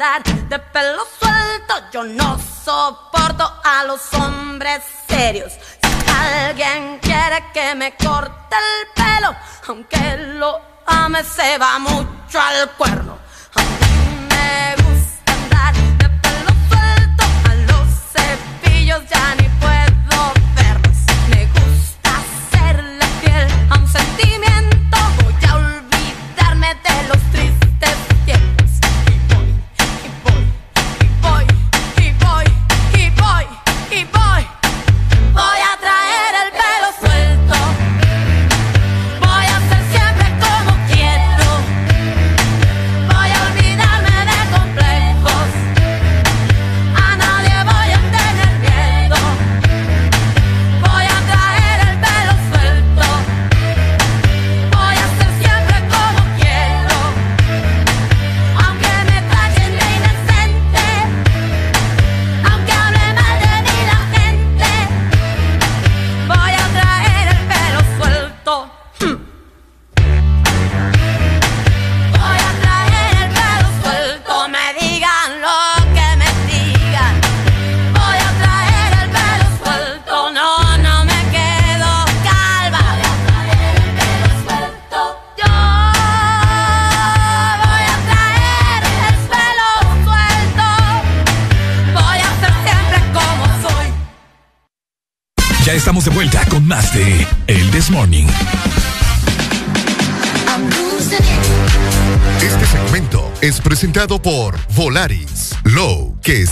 de 0.00 0.58
pelo 0.58 1.02
suelto. 1.18 1.74
Yo 1.92 2.02
no 2.04 2.38
soporto 2.38 3.44
a 3.62 3.84
los 3.84 4.00
hombres 4.14 4.82
serios. 5.06 5.52
Si 5.52 6.10
alguien 6.10 6.98
quiere 7.00 7.44
que 7.52 7.74
me 7.74 7.94
corte 7.96 8.56
el 8.56 8.88
pelo, 8.94 9.36
aunque 9.68 10.16
lo 10.38 10.58
ame, 10.86 11.22
se 11.22 11.58
va 11.58 11.78
mucho 11.78 12.40
al 12.40 12.70
cuerno. 12.78 13.18
A 13.54 13.60
mí 13.60 14.26
me 14.30 14.79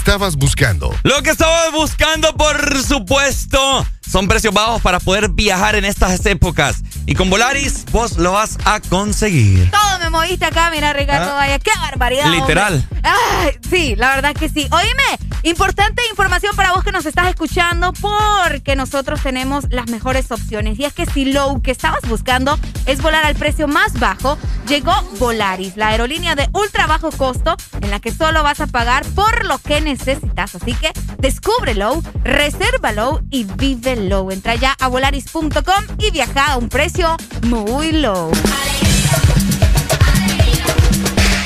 estabas 0.08 0.36
buscando. 0.36 0.94
Lo 1.02 1.22
que 1.22 1.28
estaba 1.28 1.68
buscando, 1.68 2.34
por 2.34 2.82
supuesto, 2.82 3.86
son 4.10 4.26
precios 4.26 4.54
bajos 4.54 4.80
para 4.80 5.00
poder 5.00 5.28
viajar 5.28 5.74
en 5.74 5.84
estas 5.84 6.24
épocas. 6.24 6.76
Y 7.04 7.14
con 7.14 7.28
Volaris, 7.28 7.84
vos 7.92 8.16
lo 8.16 8.32
vas 8.32 8.56
a 8.64 8.80
conseguir. 8.80 9.70
Todo 9.70 9.98
me 9.98 10.08
moviste 10.08 10.46
acá, 10.46 10.70
mira, 10.70 10.94
Ricardo 10.94 11.28
Ah. 11.32 11.34
Vaya. 11.34 11.58
¡Qué 11.58 11.72
barbaridad! 11.78 12.30
Literal. 12.30 12.88
Ay, 13.02 13.58
sí, 13.68 13.96
la 13.96 14.14
verdad 14.14 14.34
que 14.34 14.48
sí. 14.48 14.66
Oíme, 14.70 15.27
importante 15.42 16.02
información 16.10 16.54
para 16.56 16.72
vos 16.72 16.84
que 16.84 16.92
nos 16.92 17.06
estás 17.06 17.28
escuchando, 17.28 17.92
porque 17.92 18.76
nosotros 18.76 19.22
tenemos 19.22 19.66
las 19.70 19.88
mejores 19.88 20.30
opciones. 20.30 20.78
Y 20.78 20.84
es 20.84 20.92
que 20.92 21.06
si 21.06 21.26
lo 21.26 21.60
que 21.62 21.70
estabas 21.70 22.00
buscando 22.08 22.58
es 22.86 23.00
volar 23.02 23.24
al 23.24 23.34
precio 23.34 23.68
más 23.68 23.98
bajo, 23.98 24.38
llegó 24.66 24.92
Volaris, 25.18 25.76
la 25.76 25.88
aerolínea 25.88 26.34
de 26.34 26.48
ultra 26.52 26.86
bajo 26.86 27.10
costo, 27.10 27.56
en 27.80 27.90
la 27.90 28.00
que 28.00 28.12
solo 28.12 28.42
vas 28.42 28.60
a 28.60 28.66
pagar 28.66 29.04
por 29.14 29.44
lo 29.46 29.58
que 29.58 29.80
necesitas. 29.80 30.54
Así 30.54 30.74
que 30.74 30.92
descúbrelo, 31.18 32.02
resérvalo 32.24 33.20
y 33.30 33.44
vívelo. 33.44 34.30
Entra 34.30 34.54
ya 34.54 34.76
a 34.78 34.88
volaris.com 34.88 35.84
y 35.98 36.10
viaja 36.10 36.52
a 36.52 36.56
un 36.56 36.68
precio 36.68 37.16
muy 37.42 37.92
low. 37.92 38.30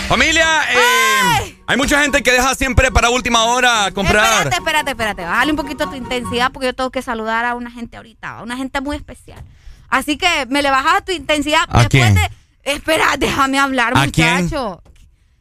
Familia, 0.08 0.62
eh, 0.70 1.11
hay 1.72 1.78
mucha 1.78 2.02
gente 2.02 2.22
que 2.22 2.30
deja 2.32 2.54
siempre 2.54 2.90
para 2.92 3.08
última 3.08 3.44
hora 3.44 3.90
comprar. 3.94 4.24
Espérate, 4.46 4.56
espérate, 4.56 4.90
espérate. 4.90 5.24
Bájale 5.24 5.50
un 5.52 5.56
poquito 5.56 5.88
tu 5.88 5.94
intensidad 5.96 6.52
porque 6.52 6.66
yo 6.66 6.74
tengo 6.74 6.90
que 6.90 7.00
saludar 7.00 7.46
a 7.46 7.54
una 7.54 7.70
gente 7.70 7.96
ahorita, 7.96 8.38
a 8.38 8.42
una 8.42 8.58
gente 8.58 8.82
muy 8.82 8.94
especial. 8.94 9.42
Así 9.88 10.18
que 10.18 10.26
me 10.50 10.60
le 10.60 10.70
bajas 10.70 11.02
tu 11.04 11.12
intensidad 11.12 11.62
¿A 11.68 11.80
después 11.84 11.88
quién? 12.12 12.14
de. 12.14 12.30
Espera, 12.64 13.06
déjame 13.18 13.58
hablar, 13.58 13.94
¿A 13.96 14.06
quién? 14.08 14.44
muchacho. 14.44 14.82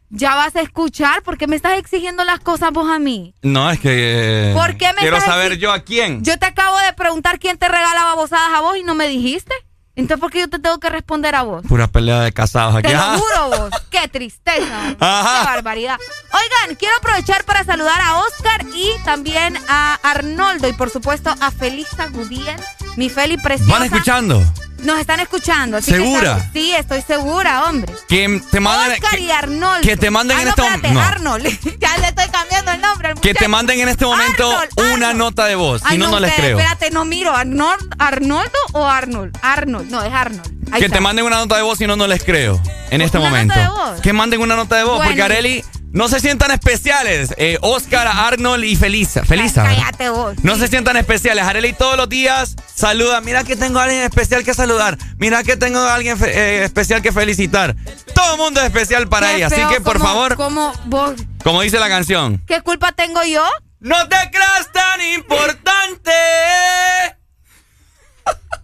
Ya 0.09 0.35
vas 0.35 0.55
a 0.55 0.61
escuchar 0.61 1.21
porque 1.23 1.47
me 1.47 1.57
estás 1.57 1.77
exigiendo 1.77 2.23
las 2.23 2.39
cosas 2.39 2.71
vos 2.71 2.89
a 2.89 2.97
mí. 2.99 3.33
No, 3.41 3.69
es 3.69 3.79
que. 3.81 4.51
eh, 4.51 4.53
¿Por 4.53 4.77
qué 4.77 4.87
me 4.93 5.01
Quiero 5.01 5.17
estás 5.17 5.33
saber 5.33 5.57
yo 5.57 5.73
a 5.73 5.81
quién. 5.83 6.23
Yo 6.23 6.39
te 6.39 6.45
acabo 6.45 6.77
de 6.79 6.93
preguntar 6.93 7.39
quién 7.39 7.57
te 7.57 7.67
regala 7.67 8.05
babosadas 8.05 8.53
a 8.53 8.61
vos 8.61 8.77
y 8.77 8.83
no 8.83 8.95
me 8.95 9.09
dijiste. 9.09 9.53
Entonces, 9.95 10.21
¿por 10.21 10.31
qué 10.31 10.39
yo 10.39 10.49
te 10.49 10.59
tengo 10.59 10.79
que 10.79 10.89
responder 10.89 11.35
a 11.35 11.43
vos? 11.43 11.63
Pura 11.67 11.87
pelea 11.87 12.21
de 12.21 12.31
casados 12.31 12.75
aquí. 12.75 12.87
Te 12.87 12.93
lo 12.93 13.19
juro 13.19 13.49
vos. 13.49 13.69
Qué 13.89 14.07
tristeza. 14.07 14.95
Ajá. 14.99 15.39
Qué 15.41 15.45
barbaridad. 15.45 15.97
Oigan, 16.33 16.75
quiero 16.77 16.95
aprovechar 16.97 17.43
para 17.43 17.63
saludar 17.63 17.99
a 18.01 18.19
Oscar 18.19 18.65
y 18.73 18.91
también 19.03 19.57
a 19.67 19.95
Arnoldo 20.03 20.67
y 20.69 20.73
por 20.73 20.89
supuesto 20.89 21.33
a 21.41 21.51
Felisa 21.51 22.07
Gudiel, 22.07 22.55
mi 22.97 23.09
Feli 23.09 23.37
preciosa. 23.37 23.71
¿Van 23.71 23.83
escuchando? 23.83 24.43
Nos 24.83 24.99
están 24.99 25.19
escuchando. 25.19 25.77
así 25.77 25.91
que 25.91 25.97
¿Segura? 25.97 26.31
estamos- 26.31 26.53
sí, 26.53 26.71
estoy 26.75 27.01
segura, 27.03 27.65
hombre. 27.65 27.93
Que 28.07 28.41
te 28.49 28.59
manden. 28.59 28.93
Oscar 28.93 29.11
que- 29.19 29.23
y 29.25 29.29
Arnoldo. 29.31 29.81
que 29.87 29.95
te 29.95 30.09
manden 30.09 30.37
Ah, 30.37 30.41
en 30.41 30.45
no, 30.45 30.49
este 30.49 30.61
momento. 30.63 30.89
No. 30.93 31.01
Arnold. 31.01 31.45
ya 31.79 31.97
le 31.99 32.07
estoy 32.07 32.27
cambiando 32.29 32.71
el 32.71 32.81
nombre 32.81 33.07
al 33.09 33.13
Que 33.15 33.21
te 33.21 33.29
muchacho. 33.33 33.49
manden 33.49 33.79
en 33.79 33.89
este 33.89 34.05
momento 34.05 34.51
Arnold, 34.51 34.95
una 34.95 35.13
nota 35.13 35.45
de 35.45 35.53
voz. 35.55 35.81
Si 35.81 35.87
Ay, 35.89 35.97
no, 35.99 36.09
no 36.09 36.19
les 36.19 36.33
creo. 36.33 36.57
Espérate, 36.57 36.89
no 36.89 37.05
miro. 37.05 37.31
Arnold, 37.35 37.93
¿Arnoldo 37.99 38.57
o 38.73 38.87
Arnold? 38.87 39.37
Arnold. 39.43 39.91
No, 39.91 40.01
es 40.01 40.11
Arnold. 40.11 40.51
Que 40.79 40.89
te 40.89 40.99
manden 41.01 41.25
una 41.25 41.37
nota 41.37 41.55
de 41.55 41.61
voz 41.61 41.77
si 41.77 41.87
no, 41.87 41.95
no 41.95 42.07
les 42.07 42.23
creo. 42.23 42.61
En 42.89 43.01
este 43.01 43.17
¿Una 43.17 43.29
momento. 43.29 43.55
Que 44.01 44.13
manden 44.13 44.41
una 44.41 44.55
nota 44.55 44.75
de 44.77 44.83
voz. 44.83 44.97
Bueno. 44.97 45.09
Porque 45.09 45.21
Areli, 45.21 45.63
no 45.91 46.07
se 46.07 46.19
sientan 46.19 46.51
especiales. 46.51 47.33
Eh, 47.37 47.57
Oscar, 47.61 48.07
Arnold 48.07 48.63
y 48.63 48.75
Felisa. 48.75 49.23
Felisa. 49.25 49.63
Cállate 49.63 50.09
vos. 50.09 50.35
No 50.43 50.55
se 50.57 50.67
sientan 50.67 50.97
especiales. 50.97 51.43
Areli 51.43 51.73
todos 51.73 51.97
los 51.97 52.07
días 52.09 52.55
saluda. 52.73 53.21
Mira 53.21 53.43
que 53.43 53.55
tengo 53.55 53.79
a 53.79 53.83
alguien 53.83 54.03
especial 54.03 54.43
que 54.43 54.53
saludar. 54.53 54.97
Mira 55.17 55.43
que 55.43 55.57
tengo 55.57 55.79
a 55.79 55.93
alguien 55.95 56.17
eh, 56.25 56.61
especial 56.63 57.01
que 57.01 57.11
felicitar. 57.11 57.75
Todo 58.13 58.33
el 58.33 58.37
mundo 58.39 58.59
es 58.61 58.67
especial 58.67 59.07
para 59.09 59.27
Qué 59.29 59.35
ella. 59.37 59.47
Así 59.47 59.61
que, 59.69 59.81
por 59.81 59.97
¿cómo- 59.99 60.05
favor, 60.05 61.17
como 61.43 61.61
dice 61.61 61.79
la 61.79 61.89
canción. 61.89 62.41
¿Qué 62.47 62.61
culpa 62.61 62.91
tengo 62.91 63.23
yo? 63.23 63.43
No 63.79 64.07
te 64.07 64.15
creas 64.31 64.71
tan 64.71 65.01
importante. 65.15 66.11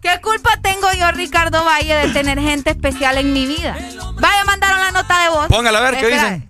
¿Qué 0.01 0.21
culpa 0.21 0.51
tengo 0.61 0.91
yo, 0.93 1.11
Ricardo 1.11 1.63
Valle, 1.65 1.95
de 1.95 2.09
tener 2.13 2.39
gente 2.39 2.69
especial 2.71 3.17
en 3.17 3.33
mi 3.33 3.45
vida? 3.45 3.75
Vaya, 4.15 4.43
mandaron 4.45 4.79
la 4.79 4.91
nota 4.91 5.23
de 5.23 5.29
voz. 5.29 5.47
Póngala 5.47 5.79
a 5.79 5.81
ver, 5.81 5.97
¿qué 5.99 6.07
dicen? 6.07 6.49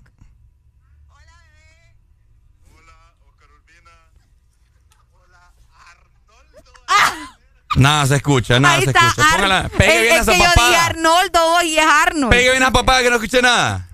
Nada 7.75 8.05
se 8.07 8.15
escucha, 8.15 8.59
nada 8.59 8.75
Ahí 8.75 8.83
se 8.83 8.89
está. 8.89 9.07
escucha. 9.07 9.27
Ar- 9.27 9.35
Póngala, 9.35 9.69
pegue 9.69 9.95
es, 9.95 10.01
bien 10.01 10.15
es 10.15 10.21
esa 10.21 10.31
que 10.31 10.37
yo 10.39 10.43
dije 10.45 10.55
papada. 10.55 10.85
Arnoldo 10.85 11.61
y 11.63 11.77
es 11.77 11.85
Arnold. 11.85 12.29
Pegue 12.31 12.51
bien 12.51 12.63
a 12.63 12.71
papá 12.71 13.01
que 13.01 13.09
no 13.09 13.15
escuche 13.17 13.41
nada. 13.41 13.87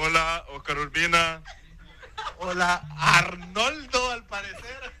Hola, 0.00 0.44
Oscar 0.54 0.78
Urbina. 0.78 1.40
Hola, 2.38 2.82
Arnoldo, 2.98 4.10
al 4.10 4.24
parecer. 4.24 4.92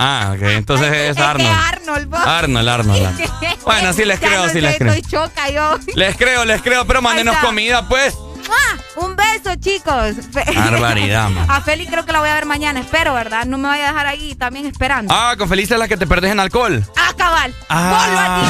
Ah, 0.00 0.30
ok, 0.32 0.42
entonces 0.42 0.92
es 0.92 1.16
Es 1.16 1.18
Arnold. 1.18 1.50
Arnold, 1.50 2.08
vos. 2.08 2.20
Arnold, 2.24 2.68
Arnold. 2.68 3.30
Bueno, 3.64 3.92
sí 3.92 4.04
les 4.04 4.20
creo, 4.20 4.48
sí 4.48 4.60
les 4.60 4.76
creo. 4.76 4.92
Estoy 4.92 5.10
choca 5.10 5.50
yo. 5.50 5.76
Les 5.96 6.16
creo, 6.16 6.44
les 6.44 6.62
creo, 6.62 6.86
pero 6.86 7.02
mándenos 7.02 7.36
comida, 7.38 7.86
pues. 7.88 8.14
¡Mua! 8.14 9.04
Un 9.04 9.16
beso, 9.16 9.56
chicos. 9.56 10.14
Barbaridad, 10.54 11.28
man. 11.30 11.50
A 11.50 11.60
Feli 11.62 11.84
creo 11.86 12.06
que 12.06 12.12
la 12.12 12.20
voy 12.20 12.28
a 12.28 12.34
ver 12.34 12.46
mañana, 12.46 12.78
espero, 12.78 13.12
¿verdad? 13.12 13.44
No 13.44 13.58
me 13.58 13.66
vaya 13.66 13.88
a 13.88 13.92
dejar 13.92 14.06
ahí 14.06 14.36
también 14.36 14.66
esperando. 14.66 15.12
Ah, 15.12 15.34
con 15.36 15.48
Felicia 15.48 15.74
es 15.74 15.80
la 15.80 15.88
que 15.88 15.96
te 15.96 16.06
perdés 16.06 16.30
en 16.30 16.38
alcohol. 16.38 16.84
Ah, 16.96 17.12
cabal. 17.16 17.52
Ah. 17.68 18.44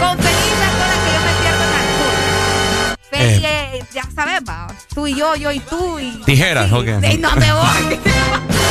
Con 0.00 0.16
Felisa 0.18 0.68
con 0.78 0.88
la 0.88 0.94
que 1.04 1.12
yo 1.12 1.20
me 1.20 1.32
pierdo 1.42 1.64
en 1.64 1.74
alcohol. 1.74 2.98
Feli, 3.10 3.44
eh, 3.44 3.84
ya 3.92 4.04
sabes, 4.14 4.40
va. 4.48 4.68
Tú 4.94 5.06
y 5.06 5.14
yo, 5.14 5.36
yo 5.36 5.52
y 5.52 5.60
tú. 5.60 5.98
Y, 5.98 6.22
Tijeras, 6.24 6.72
ok. 6.72 6.86
Sí, 7.02 7.18
no 7.18 7.36
me 7.36 7.52
voy. 7.52 8.00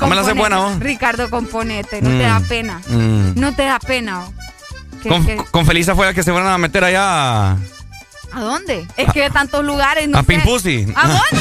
No 0.00 0.06
me 0.06 0.14
la 0.16 0.22
Componete. 0.22 0.38
buena, 0.40 0.56
vos. 0.58 0.78
Ricardo, 0.80 1.30
componete. 1.30 2.00
No 2.02 2.08
te 2.08 2.16
Mm. 2.16 2.20
da 2.28 2.40
pena. 2.48 2.80
Mm. 2.88 3.32
No 3.38 3.54
te 3.54 3.62
da 3.64 3.78
pena. 3.78 4.20
vos. 4.20 4.30
¿Qué- 5.02 5.08
Con, 5.08 5.26
qué? 5.26 5.36
con 5.50 5.66
Felisa 5.66 5.94
fue 5.94 6.06
la 6.06 6.14
que 6.14 6.22
se 6.22 6.30
fueron 6.32 6.48
a 6.50 6.58
meter 6.58 6.84
allá 6.84 7.02
a, 7.52 7.56
¿A 8.32 8.40
dónde? 8.40 8.86
Es 8.96 9.12
que 9.12 9.22
de 9.22 9.30
tantos 9.30 9.64
lugares. 9.64 10.08
No 10.08 10.18
a. 10.18 10.22
Pimpusi. 10.22 10.86
¿A 10.94 11.08
dónde? 11.08 11.20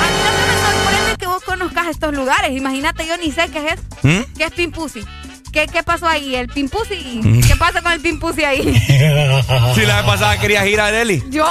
A 0.00 0.06
mí 0.10 0.18
lo 0.24 0.30
que 0.36 0.46
me 0.46 0.54
sorprende 0.60 1.12
es 1.12 1.18
que 1.18 1.26
vos 1.26 1.42
conozcas 1.44 1.86
estos 1.88 2.14
lugares. 2.14 2.50
Imagínate, 2.56 3.06
yo 3.06 3.16
ni 3.16 3.30
sé 3.32 3.48
qué 3.52 3.68
es. 3.68 3.80
¿Mm? 4.02 4.22
¿Qué 4.36 4.44
es 4.44 4.50
Pimpusi? 4.52 5.04
¿Qué, 5.52 5.66
¿Qué 5.66 5.82
pasó 5.82 6.06
ahí? 6.08 6.34
¿El 6.36 6.48
Pimpusi? 6.48 7.20
Mm. 7.22 7.40
¿Qué 7.42 7.56
pasa 7.56 7.82
con 7.82 7.92
el 7.92 8.00
Pimpusi 8.00 8.44
ahí? 8.44 8.62
Sí, 9.74 9.82
la 9.86 9.96
vez 9.96 10.04
pasada 10.04 10.38
querías 10.38 10.66
ir 10.66 10.80
a 10.80 10.86
Areli. 10.86 11.22
Yo. 11.30 11.46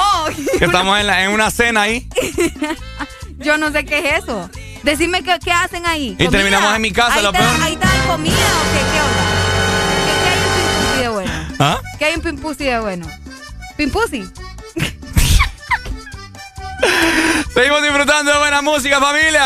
Que 0.57 0.65
estamos 0.65 0.99
en, 0.99 1.07
la- 1.07 1.23
en 1.23 1.31
una 1.31 1.51
cena 1.51 1.81
ahí. 1.83 2.07
Yo 3.39 3.57
no 3.57 3.71
sé 3.71 3.85
qué 3.85 3.99
es 3.99 4.23
eso. 4.23 4.49
Decime 4.83 5.23
qué, 5.23 5.37
qué 5.43 5.51
hacen 5.51 5.85
ahí. 5.85 6.15
Y 6.19 6.27
terminamos 6.27 6.75
en 6.75 6.81
mi 6.81 6.91
casa, 6.91 7.15
ahí 7.15 7.23
lo 7.23 7.31
te, 7.31 7.39
peor. 7.39 7.51
¿Ahí 7.61 7.75
te 7.75 7.85
dan 7.85 8.07
comida 8.07 8.35
o 8.35 8.63
qué? 8.73 8.79
¿Qué 8.91 9.01
onda? 9.01 9.23
¿Qué, 10.05 10.11
qué 10.23 10.29
hay 10.29 10.39
en 10.39 10.49
Pimpusi 10.55 10.97
de 11.01 11.09
bueno? 11.09 11.31
¿Ah? 11.59 11.77
¿Qué 11.97 12.05
hay 12.05 12.13
en 12.13 12.21
Pimpusi 12.21 12.63
de 12.65 12.79
bueno? 12.79 13.07
¿Pimpusi? 13.77 14.29
Seguimos 17.53 17.81
disfrutando 17.81 18.31
de 18.31 18.37
buena 18.37 18.61
música, 18.61 18.99
familia. 18.99 19.45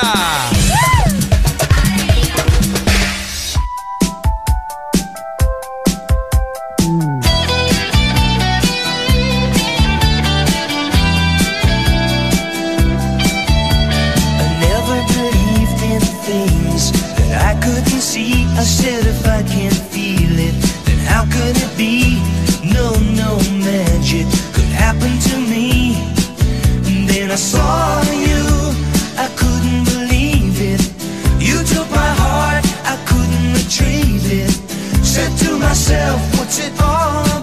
I 18.56 18.64
said 18.64 19.06
if 19.06 19.26
I 19.26 19.42
can't 19.44 19.82
feel 19.94 20.38
it, 20.40 20.56
then 20.86 21.00
how 21.00 21.24
could 21.26 21.58
it 21.58 21.78
be? 21.78 22.22
No, 22.64 22.94
no 23.22 23.38
magic 23.66 24.28
could 24.54 24.72
happen 24.84 25.12
to 25.30 25.36
me. 25.38 25.96
And 26.88 27.10
then 27.10 27.32
I 27.32 27.36
saw 27.36 28.02
you, 28.12 28.44
I 29.18 29.28
couldn't 29.36 29.86
believe 29.94 30.62
it. 30.62 30.82
You 31.40 31.64
took 31.64 31.90
my 31.92 32.12
heart, 32.24 32.66
I 32.86 32.96
couldn't 33.10 33.54
retrieve 33.54 34.26
it. 34.32 34.52
Said 35.04 35.36
to 35.46 35.58
myself, 35.58 36.22
what's 36.38 36.60
it 36.60 36.74
all? 36.82 37.43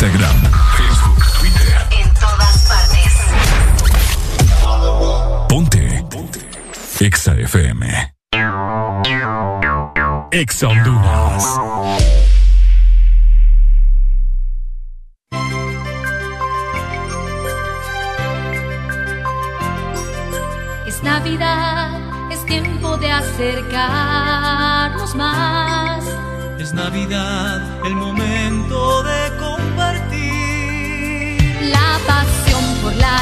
Instagram, 0.00 0.29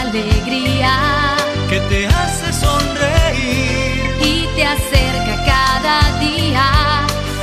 alegría 0.09 1.37
Que 1.69 1.81
te 1.81 2.07
hace 2.07 2.53
sonreír. 2.53 4.17
y 4.23 4.47
te 4.57 4.65
acerca 4.65 5.35
cada 5.45 6.19
día, 6.19 6.67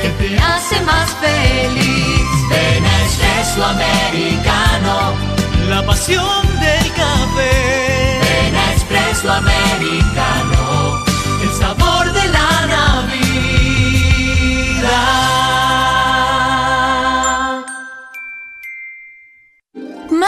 que 0.01 0.09
te 0.09 0.37
hace 0.39 0.81
más 0.81 1.09
feliz. 1.23 2.25
Ven 2.49 2.83
a 2.85 2.95
Espresso 3.07 3.63
Americano. 3.75 4.95
La 5.69 5.85
pasión 5.85 6.41
del 6.65 6.87
café. 6.93 8.19
Ven 8.25 8.55
a 8.55 8.73
Espresso 8.77 9.31
Americano. 9.31 11.03
El 11.43 11.51
sabor 11.61 12.11
de 12.13 12.27
la 12.29 12.49
Navidad. 12.75 13.24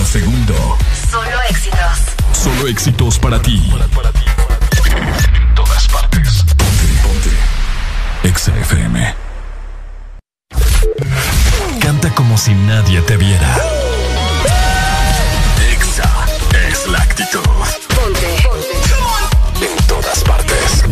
Cada 0.00 0.04
segundo. 0.04 0.78
Solo 1.10 1.42
éxitos. 1.48 1.98
Solo 2.32 2.68
éxitos 2.68 3.18
para 3.18 3.40
ti. 3.40 3.70
En 4.94 5.54
todas 5.54 5.88
partes. 5.88 6.44
Ponte, 6.56 6.86
ponte. 7.02 8.28
Exa 8.28 8.52
FM. 8.56 9.14
Canta 11.80 12.10
como 12.14 12.38
si 12.38 12.54
nadie 12.54 13.00
te 13.02 13.16
viera. 13.16 13.56
Exa 15.72 16.10
es 16.68 16.86
la 16.86 16.98
actitud. 16.98 17.40
Ponte. 17.94 18.36
En 19.60 19.86
todas 19.86 20.22
partes. 20.24 20.84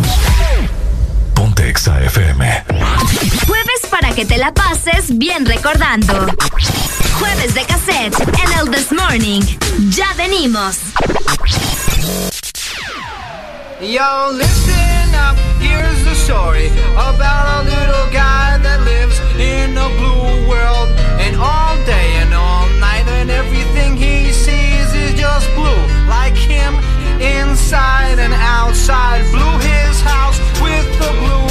Ponte 1.34 1.68
Exa 1.68 2.00
FM. 2.02 2.64
Jueves 3.46 3.80
para 3.90 4.12
que 4.12 4.26
te 4.26 4.36
la 4.36 4.52
pases 4.52 5.16
bien 5.16 5.46
recordando. 5.46 6.26
Jueves 7.12 7.54
de 7.54 7.64
cassette 7.64 8.14
en 8.20 8.52
el 8.58 8.70
This 8.70 8.92
Morning. 8.92 9.42
Ya 9.90 10.12
venimos. 10.16 10.78
Yo, 13.80 14.32
listen 14.32 15.14
up, 15.14 15.36
here's 15.60 16.04
the 16.04 16.14
story 16.14 16.68
about 16.92 17.60
a 17.60 17.68
little 17.68 18.10
guy 18.12 18.58
that 18.58 18.80
lives 18.84 19.20
in 19.38 19.76
a 19.76 19.88
blue 19.98 20.48
world. 20.48 20.88
And 21.20 21.36
all 21.36 21.76
day 21.86 22.16
and 22.22 22.34
all 22.34 22.68
night, 22.80 23.06
and 23.08 23.30
everything 23.30 23.96
he 23.96 24.32
sees 24.32 24.94
is 24.94 25.14
just 25.14 25.48
blue. 25.54 25.82
Like 26.08 26.36
him, 26.36 26.74
inside 27.20 28.18
and 28.18 28.34
outside. 28.34 29.22
Blue 29.30 29.58
his 29.58 30.00
house 30.00 30.38
with 30.60 30.86
the 30.98 31.10
blue 31.20 31.47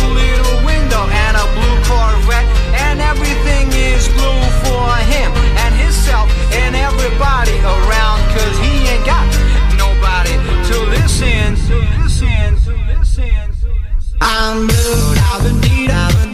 everybody 7.17 7.57
around. 7.59 8.19
Cause 8.33 8.57
he 8.59 8.87
ain't 8.87 9.05
got 9.05 9.25
nobody 9.77 10.33
to 10.67 10.77
listen. 10.91 11.57
I'm 14.19 14.65
blue, 14.67 15.13
I've 15.31 15.43
been 15.43 15.61
deed, 15.61 15.91
I've 15.91 16.13
been 16.19 16.26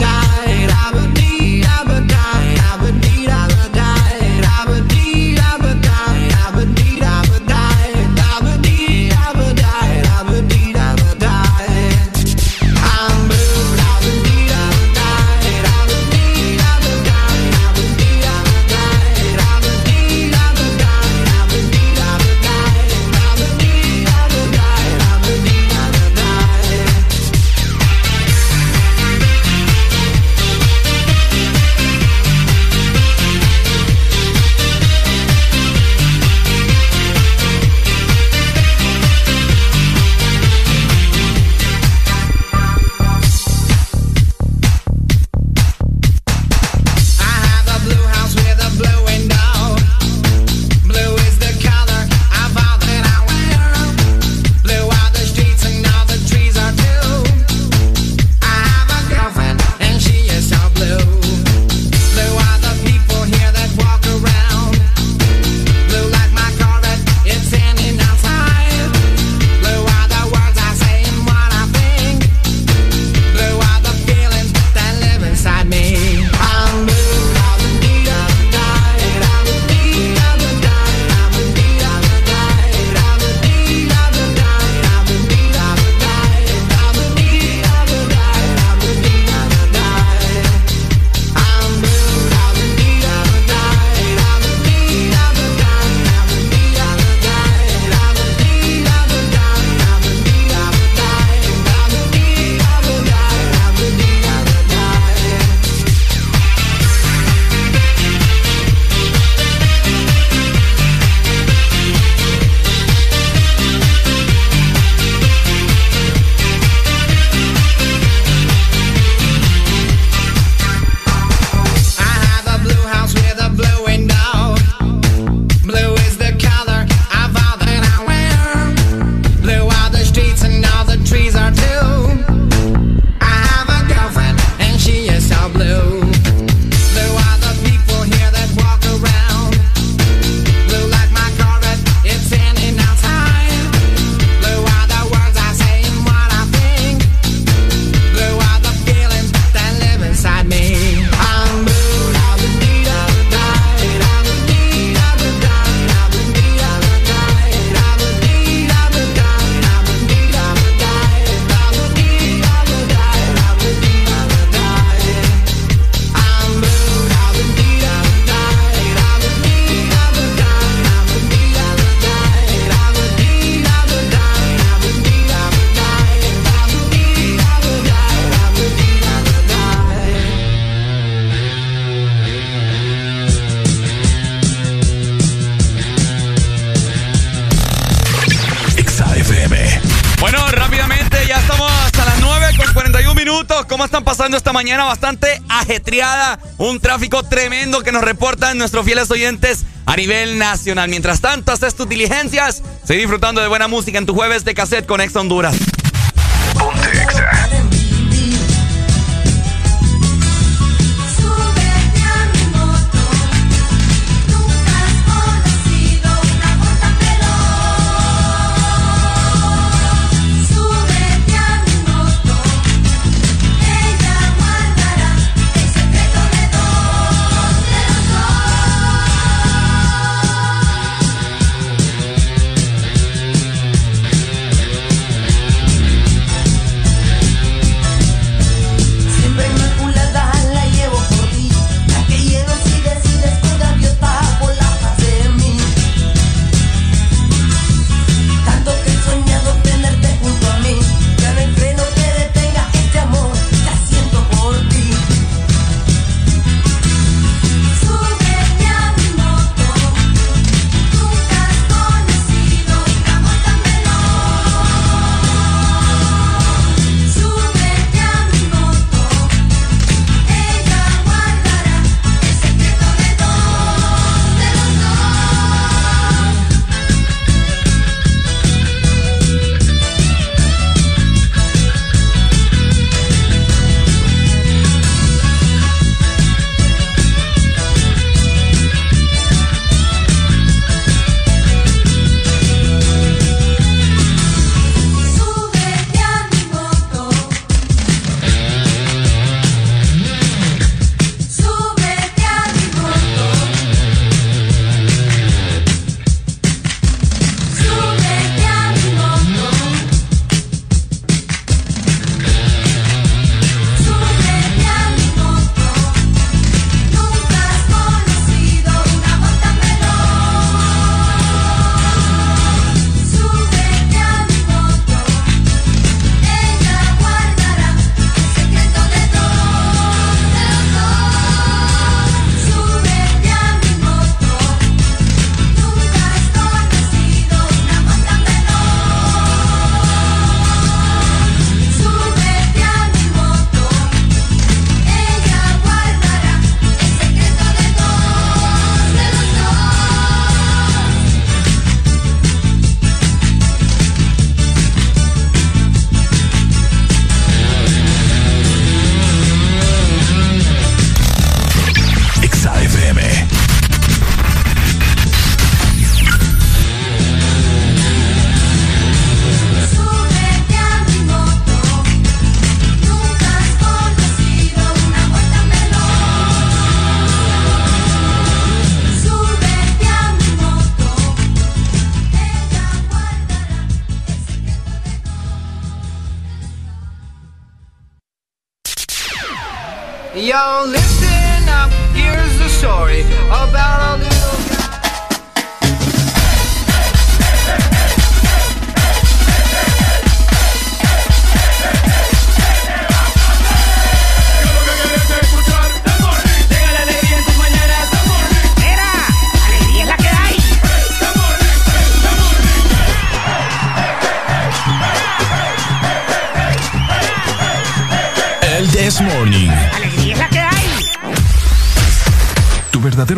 que 197.82 197.92
nos 197.92 198.04
reportan 198.04 198.58
nuestros 198.58 198.86
fieles 198.86 199.10
oyentes 199.10 199.66
a 199.86 199.96
nivel 199.96 200.38
nacional. 200.38 200.90
Mientras 200.90 201.22
tanto, 201.22 201.52
haces 201.52 201.74
tus 201.76 201.90
diligencias, 201.90 202.62
seguí 202.84 203.02
disfrutando 203.02 203.42
de 203.42 203.48
buena 203.48 203.68
música 203.68 203.98
en 203.98 204.06
tu 204.06 204.14
jueves 204.14 204.46
de 204.46 204.54
cassette 204.54 204.86
con 204.86 205.02
Ex 205.02 205.16
Honduras. 205.16 205.56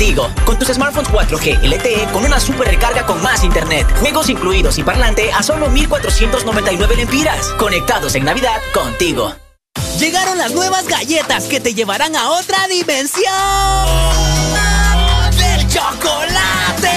contigo. 0.00 0.30
Con 0.46 0.58
tus 0.58 0.68
smartphones 0.68 1.10
4G 1.10 1.60
LTE 1.62 2.08
con 2.12 2.24
una 2.24 2.40
super 2.40 2.66
recarga 2.66 3.04
con 3.04 3.22
más 3.22 3.44
internet, 3.44 3.86
juegos 3.98 4.30
incluidos 4.30 4.78
y 4.78 4.82
parlante 4.82 5.30
a 5.30 5.42
solo 5.42 5.68
1499 5.68 6.96
lempiras. 6.96 7.48
Conectados 7.58 8.14
en 8.14 8.24
Navidad 8.24 8.60
contigo. 8.72 9.34
Llegaron 9.98 10.38
las 10.38 10.52
nuevas 10.52 10.88
galletas 10.88 11.44
que 11.44 11.60
te 11.60 11.74
llevarán 11.74 12.16
a 12.16 12.30
otra 12.30 12.66
dimensión 12.68 13.34
del 15.36 15.68
chocolate. 15.68 16.90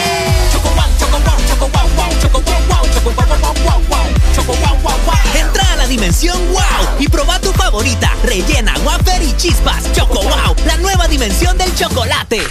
Entra 5.35 5.73
a 5.73 5.75
la 5.75 5.87
dimensión 5.87 6.37
wow 6.53 6.63
y 6.99 7.09
proba 7.09 7.39
tu 7.39 7.51
favorita, 7.51 8.15
rellena, 8.23 8.73
wafer 8.85 9.21
y 9.23 9.35
chispas. 9.35 9.91
Choco 9.91 10.21
wow, 10.23 10.55
la 10.65 10.77
nueva 10.77 11.07
dimensión 11.09 11.57
del 11.57 11.75
chocolate. 11.75 12.43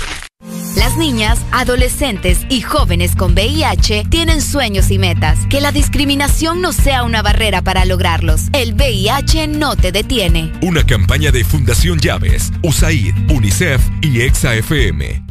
Las 0.77 0.97
niñas, 0.97 1.39
adolescentes 1.53 2.47
y 2.49 2.63
jóvenes 2.63 3.15
con 3.15 3.35
VIH 3.35 4.07
tienen 4.09 4.41
sueños 4.41 4.91
y 4.91 4.99
metas. 4.99 5.39
Que 5.51 5.61
la 5.61 5.71
discriminación 5.71 6.63
no 6.63 6.73
sea 6.73 7.03
una 7.03 7.21
barrera 7.23 7.61
para 7.63 7.85
lograrlos. 7.85 8.49
El 8.55 8.75
VIH 8.75 9.49
no 9.49 9.77
te 9.77 9.93
detiene. 9.93 10.51
Una 10.63 10.85
campaña 10.85 11.31
de 11.31 11.45
Fundación 11.45 11.99
Llaves, 11.99 12.51
USAID, 12.63 13.15
UNICEF 13.31 13.83
y 14.01 14.23
EXA-FM. 14.23 15.23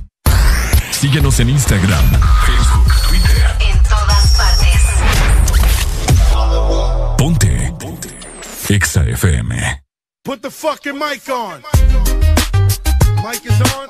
Síguenos 0.91 1.39
en 1.39 1.49
Instagram, 1.49 2.05
Facebook, 2.45 2.93
Twitter. 3.09 3.55
En 3.67 3.81
todas 3.83 4.37
partes. 4.37 4.81
Ponte. 7.17 7.73
Ponte. 7.79 8.09
Exa 8.69 9.03
FM. 9.05 9.83
Put 10.23 10.41
the 10.41 10.49
fucking 10.51 10.93
mic 10.93 11.27
on. 11.29 11.61
Mic 13.23 13.43
is 13.43 13.59
on. 13.75 13.89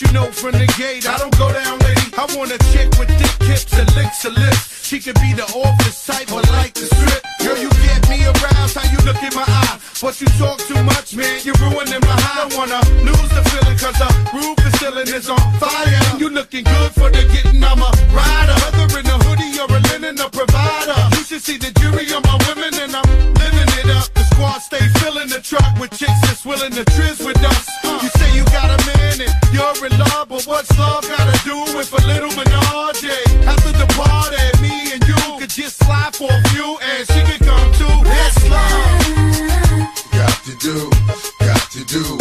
you 0.00 0.12
know 0.12 0.30
from 0.32 0.52
the 0.52 0.66
gate. 0.78 1.08
I 1.08 1.18
don't 1.18 1.36
go 1.36 1.52
down, 1.52 1.78
lady. 1.80 2.08
I 2.16 2.24
want 2.36 2.52
a 2.52 2.58
chick 2.72 2.88
with 2.96 3.10
thick 3.20 3.48
hips 3.48 3.72
and 3.76 3.88
licks 3.96 4.22
her 4.22 4.30
lips. 4.30 4.86
She 4.86 4.98
could 4.98 5.18
be 5.20 5.32
the 5.34 5.44
office 5.44 6.06
type, 6.06 6.28
but 6.28 6.48
like 6.56 6.74
the 6.74 6.86
strip. 6.88 7.22
Girl, 7.44 7.58
you 7.58 7.70
get 7.84 8.08
me 8.08 8.24
aroused. 8.24 8.76
How 8.76 8.86
you 8.88 8.98
look 9.04 9.20
in 9.22 9.34
my 9.36 9.44
eye? 9.44 9.78
But 10.00 10.20
you 10.20 10.28
talk 10.40 10.58
too 10.64 10.80
much, 10.82 11.14
man. 11.14 11.40
You're 11.44 11.58
ruining 11.60 12.00
my 12.00 12.16
high. 12.16 12.44
I 12.44 12.56
wanna 12.56 12.80
lose 13.04 13.30
the 13.36 13.42
feeling, 13.52 13.76
cause 13.76 13.98
the 14.00 14.08
roof 14.32 14.56
is 14.64 14.74
ceiling 14.80 15.08
is 15.12 15.28
on 15.28 15.42
fire. 15.60 15.84
And 15.84 16.20
you 16.20 16.30
looking 16.30 16.64
good 16.64 16.92
for 16.96 17.10
the 17.10 17.22
getting. 17.28 17.62
I'm 17.62 17.80
a 17.84 17.90
rider. 18.14 18.56
Whether 18.64 19.00
in 19.00 19.06
a 19.06 19.16
hoodie 19.28 19.52
or 19.60 19.68
a 19.68 19.80
linen, 19.92 20.16
a 20.20 20.28
provider. 20.30 20.96
You 21.16 21.24
should 21.24 21.42
see 21.42 21.58
the 21.58 21.72
jury 21.76 22.08
on 22.16 22.22
my 22.24 22.40
women, 22.48 22.72
and 22.80 22.96
I'm 22.96 23.08
living 23.36 23.70
it 23.84 23.88
up. 23.92 24.08
The 24.16 24.24
squad 24.32 24.64
stay 24.64 24.86
filling 25.04 25.28
the 25.28 25.40
truck 25.44 25.76
with 25.78 25.92
chicks 25.92 26.20
that's 26.24 26.44
willing 26.46 26.72
to 26.72 26.84
trizz 26.96 27.20
with 27.20 27.42
us. 27.44 27.68
You 27.84 28.08
say 28.16 28.32
you 28.32 28.44
got 28.48 28.64
a 28.64 28.78
man 28.78 28.79
and 28.79 28.79
you're 29.60 29.86
in 29.86 29.98
love, 29.98 30.28
but 30.28 30.44
what's 30.44 30.78
love 30.78 31.06
gotta 31.06 31.38
do 31.44 31.56
with 31.76 31.92
a 31.92 32.06
little 32.06 32.30
menage? 32.30 33.04
After 33.46 33.72
the 33.72 33.86
party, 33.96 34.62
me 34.62 34.92
and 34.92 35.02
you 35.06 35.38
could 35.38 35.50
just 35.50 35.76
slide 35.84 36.14
for 36.14 36.30
a 36.30 36.48
few, 36.50 36.78
and 36.80 37.06
she 37.06 37.20
could 37.28 37.46
come 37.46 37.72
too. 37.72 37.96
That's 38.04 38.48
love. 38.48 39.20
Got 40.12 40.36
to 40.44 40.54
do, 40.56 40.90
got 41.40 41.70
to 41.72 41.84
do 41.84 42.19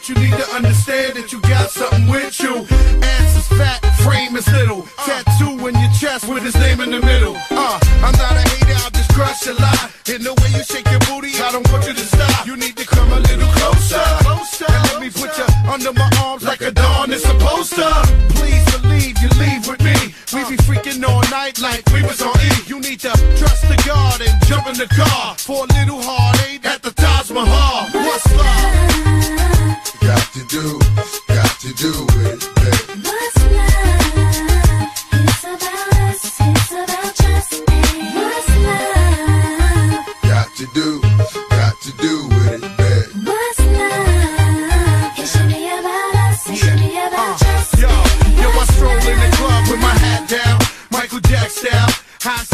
but 0.00 0.08
you 0.08 0.14
need 0.14 0.32
to 0.32 0.48
understand 0.56 1.14
that 1.14 1.30
you 1.32 1.40
got 1.42 1.68
something 1.68 2.08
with 2.08 2.40
you. 2.40 2.64
Ass 3.02 3.36
is 3.36 3.48
fat, 3.58 3.80
frame 4.00 4.34
is 4.36 4.48
little. 4.48 4.88
Tattoo 5.04 5.68
in 5.68 5.74
your 5.76 5.92
chest 5.92 6.28
with 6.28 6.42
his 6.42 6.54
name 6.56 6.80
in 6.80 6.90
the 6.90 7.00
middle. 7.00 7.36
Uh, 7.50 7.78
I'm 8.00 8.16
not 8.16 8.32
a 8.32 8.44
hater, 8.48 8.80
I'll 8.80 8.90
just 8.90 9.12
crush 9.12 9.46
a 9.46 9.52
lie. 9.52 9.90
In 10.08 10.22
the 10.22 10.32
way 10.32 10.48
you 10.56 10.64
shake 10.64 10.88
your 10.90 11.00
booty, 11.00 11.36
I 11.36 11.52
don't 11.52 11.68
want 11.70 11.86
you 11.86 11.92
to 11.92 12.06
stop. 12.06 12.46
You 12.46 12.56
need 12.56 12.76
to 12.78 12.86
come 12.86 13.12
a 13.12 13.20
little 13.20 13.48
closer. 13.60 14.00
Closer. 14.24 14.72
And 14.72 14.84
let 14.88 15.00
me 15.02 15.10
put 15.10 15.36
you 15.36 15.48
under 15.68 15.92
my 15.92 16.08
arms 16.24 16.44
like 16.44 16.62
a 16.62 16.70
dawn 16.70 17.12
is 17.12 17.22
supposed 17.22 17.74
to. 17.74 17.90
Please 18.40 18.64
believe 18.80 19.20
you 19.20 19.28
leave 19.36 19.68
with 19.68 19.82
me. 19.84 20.16
We 20.32 20.40
be 20.48 20.56
freaking 20.64 21.04
all 21.04 21.20
night 21.28 21.60
like 21.60 21.84
we 21.92 22.02
was 22.02 22.22
on 22.22 22.36
E. 22.40 22.50
You 22.66 22.80
need 22.80 23.00
to 23.00 23.12
trust 23.36 23.68
the 23.68 23.76
God 23.84 24.20
and 24.22 24.32
jump 24.46 24.66
in 24.66 24.78
the 24.80 24.88
car 24.88 25.36
for 25.36 25.66
a 25.66 25.68
little 25.76 26.00
heartache 26.00 26.64
at 26.64 26.80
the 26.82 26.90
Taj 26.92 27.30
Mahal. 27.30 27.79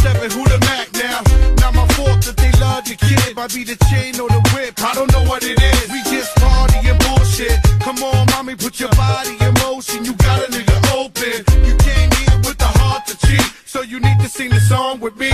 Seven, 0.03 0.31
who 0.31 0.45
the 0.45 0.59
Mac 0.67 0.93
now? 0.95 1.21
Not 1.61 1.75
my 1.75 1.87
fault 1.95 2.23
that 2.25 2.37
they 2.37 2.53
love 2.61 2.85
the 2.85 2.97
kid. 2.97 3.37
Might 3.37 3.55
be 3.55 3.65
the 3.65 3.77
chain 3.89 4.19
or 4.21 4.29
the 4.29 4.41
whip, 4.55 4.75
I 4.83 4.95
don't 4.95 5.11
know 5.13 5.25
what 5.25 5.43
it 5.45 5.61
is. 5.61 5.91
We 5.93 6.03
just 6.11 6.35
party 6.37 6.81
and 6.89 6.99
bullshit. 6.99 7.59
Come 7.81 8.03
on, 8.03 8.27
mommy, 8.33 8.57
put 8.57 8.81
your 8.81 8.91
body 8.91 9.37
in 9.41 9.53
motion. 9.63 10.05
You 10.05 10.15
got 10.15 10.43
a 10.43 10.51
nigga 10.51 10.77
open. 10.97 11.45
You 11.65 11.75
came 11.77 12.11
here 12.11 12.39
with 12.47 12.59
the 12.59 12.71
heart 12.81 13.07
to 13.07 13.15
cheat, 13.27 13.47
so 13.65 13.83
you 13.83 14.01
need 14.01 14.19
to 14.21 14.29
sing 14.29 14.51
the 14.51 14.61
song 14.61 15.01
with 15.01 15.17
me. 15.17 15.31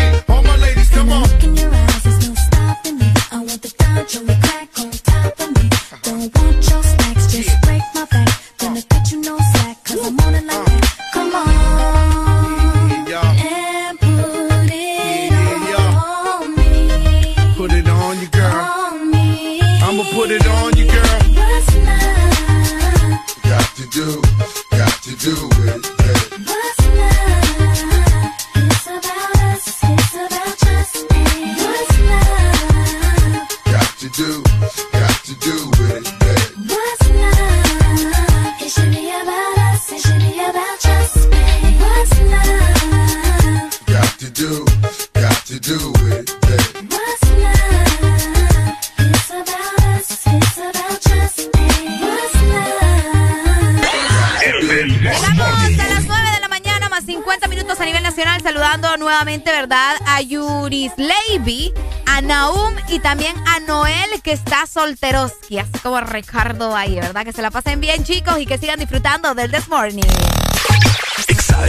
Y 62.93 62.99
también 62.99 63.35
a 63.47 63.59
Noel 63.61 64.21
que 64.23 64.33
está 64.33 64.67
solteroski, 64.67 65.59
así 65.59 65.79
como 65.83 65.99
Ricardo 66.03 66.77
ahí, 66.77 66.97
¿verdad? 66.97 67.25
Que 67.25 67.33
se 67.33 67.41
la 67.41 67.51
pasen 67.51 67.81
bien 67.81 68.05
chicos 68.05 68.39
y 68.39 68.45
que 68.45 68.59
sigan 68.59 68.79
disfrutando 68.79 69.35
del 69.35 69.51
This 69.51 69.69
Morning. 69.69 70.03
Exa 71.27 71.65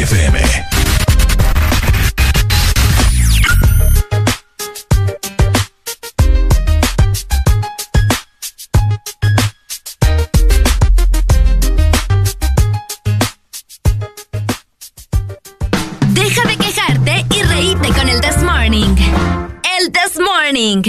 This 19.94 20.18
Morning. 20.18 20.84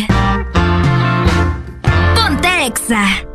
Ponte 2.14 3.33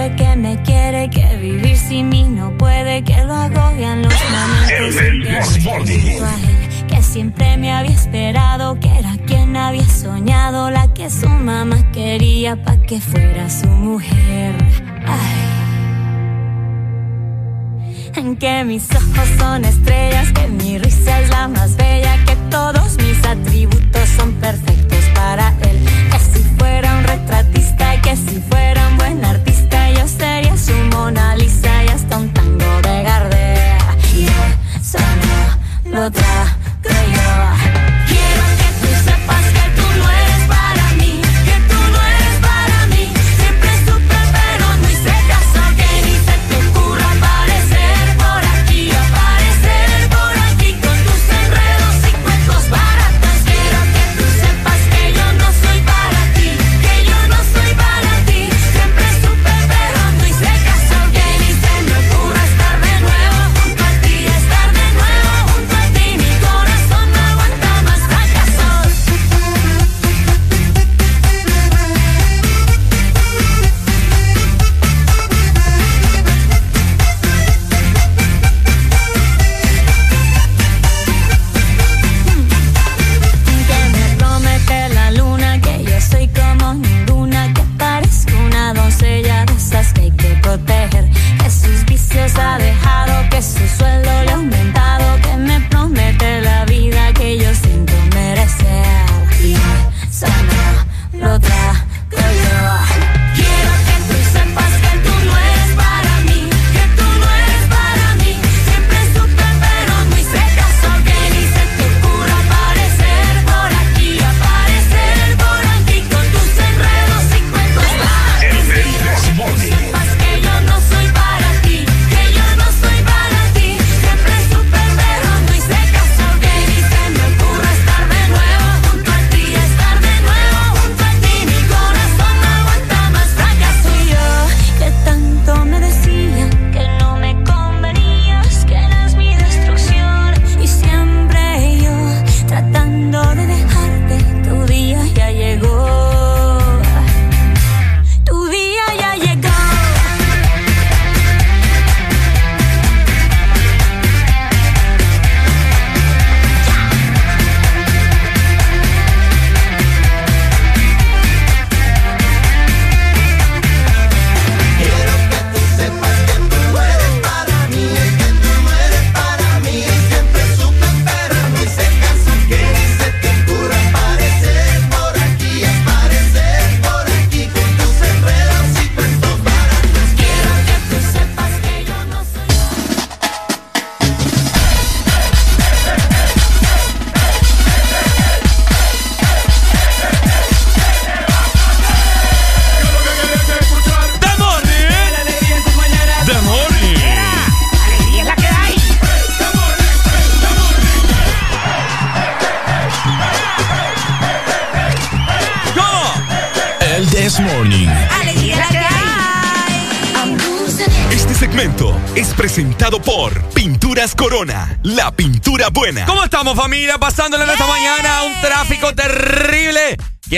dice 0.00 0.16
que 0.16 0.36
me 0.36 0.62
quiere, 0.62 1.10
que 1.10 1.36
vivir 1.36 1.76
sin 1.76 2.08
mí 2.08 2.24
no 2.24 2.56
puede, 2.56 3.02
que 3.02 3.22
lo 3.24 3.34
agobian 3.34 4.02
los 4.02 4.14
momentos 4.30 5.58
que 6.88 7.02
siempre 7.02 7.56
me 7.56 7.72
había 7.72 7.92
esperado, 7.92 8.78
que 8.80 8.88
era 8.98 9.16
quien 9.26 9.56
había 9.56 9.86
soñado, 9.86 10.70
la 10.70 10.92
que 10.92 11.10
su 11.10 11.28
mamá 11.28 11.76
quería 11.92 12.56
pa' 12.62 12.78
que 12.78 13.00
fuera 13.00 13.48
su 13.48 13.68
mujer. 13.68 14.54
Ay. 15.06 15.46
En 18.16 18.36
que 18.36 18.64
mis 18.64 18.88
ojos 18.90 19.28
son 19.38 19.64
estrellas, 19.64 20.32
que 20.32 20.48
mi 20.48 20.78
risa 20.78 21.20
es 21.20 21.30
la 21.30 21.48
más 21.48 21.76
bella, 21.76 22.16
que 22.26 22.36
todos 22.50 22.96
mis 22.96 23.24
atributos 23.24 24.08
son 24.16 24.32
perfectos 24.34 25.04
para 25.14 25.54
él, 25.62 25.78
que 26.10 26.18
si 26.18 26.42
fuera 26.58 26.98
un 26.98 27.04
retratista, 27.04 28.00
que 28.02 28.16
si 28.16 28.40
fuera 28.50 28.88
un 28.88 28.96
buen 28.96 29.24
artista 29.24 29.39
otra 36.10 36.59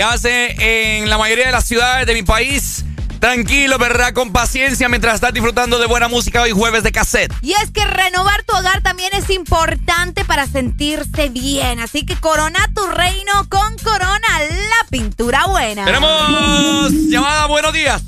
hace 0.03 0.99
en 0.99 1.09
la 1.09 1.17
mayoría 1.17 1.47
de 1.47 1.51
las 1.51 1.65
ciudades 1.65 2.05
de 2.05 2.13
mi 2.13 2.23
país. 2.23 2.85
Tranquilo, 3.19 3.77
¿verdad? 3.77 4.13
Con 4.13 4.33
paciencia 4.33 4.89
mientras 4.89 5.15
estás 5.15 5.33
disfrutando 5.33 5.79
de 5.79 5.87
buena 5.87 6.09
música 6.09 6.41
hoy 6.41 6.51
jueves 6.51 6.83
de 6.83 6.91
cassette. 6.91 7.33
Y 7.41 7.53
es 7.53 7.71
que 7.71 7.85
renovar 7.85 8.43
tu 8.43 8.53
hogar 8.53 8.81
también 8.81 9.11
es 9.13 9.29
importante 9.29 10.25
para 10.25 10.45
sentirse 10.45 11.29
bien. 11.29 11.79
Así 11.79 12.05
que 12.05 12.17
corona 12.17 12.59
tu 12.75 12.85
reino 12.87 13.31
con 13.47 13.77
Corona, 13.77 14.27
la 14.41 14.87
pintura 14.89 15.45
buena. 15.47 15.85
Tenemos 15.85 16.91
llamada, 17.09 17.45
buenos 17.45 17.71
días. 17.71 18.03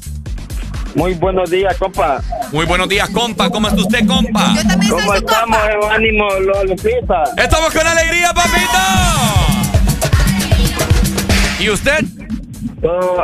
Muy 0.95 1.13
buenos 1.13 1.49
días, 1.49 1.75
compa. 1.77 2.21
Muy 2.51 2.65
buenos 2.65 2.89
días, 2.89 3.09
compa. 3.09 3.49
¿Cómo 3.49 3.67
está 3.67 3.81
usted, 3.81 4.07
compa? 4.07 4.53
Yo 4.55 4.67
también 4.67 4.91
¿Cómo 4.91 5.13
estamos? 5.13 5.57
Eh, 5.57 5.91
ánimo, 5.91 6.29
los 6.39 6.65
Lupita. 6.65 7.23
Estamos 7.37 7.73
con 7.73 7.85
alegría, 7.85 8.33
papito. 8.33 9.34
¿Y 11.65 11.69
usted? 11.71 12.05
Todo, 12.79 13.23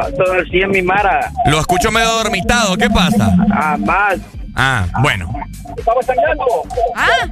100, 0.49 0.71
mi 0.71 0.81
Mara. 0.81 1.31
Lo 1.45 1.59
escucho 1.59 1.91
medio 1.91 2.09
dormitado. 2.09 2.75
¿Qué 2.75 2.89
pasa? 2.89 3.35
Ah, 3.51 3.77
más. 3.77 4.17
Ah, 4.55 4.87
bueno. 5.03 5.31
Estamos 5.77 6.03
cambiando. 6.07 6.45
Ah. 6.95 7.27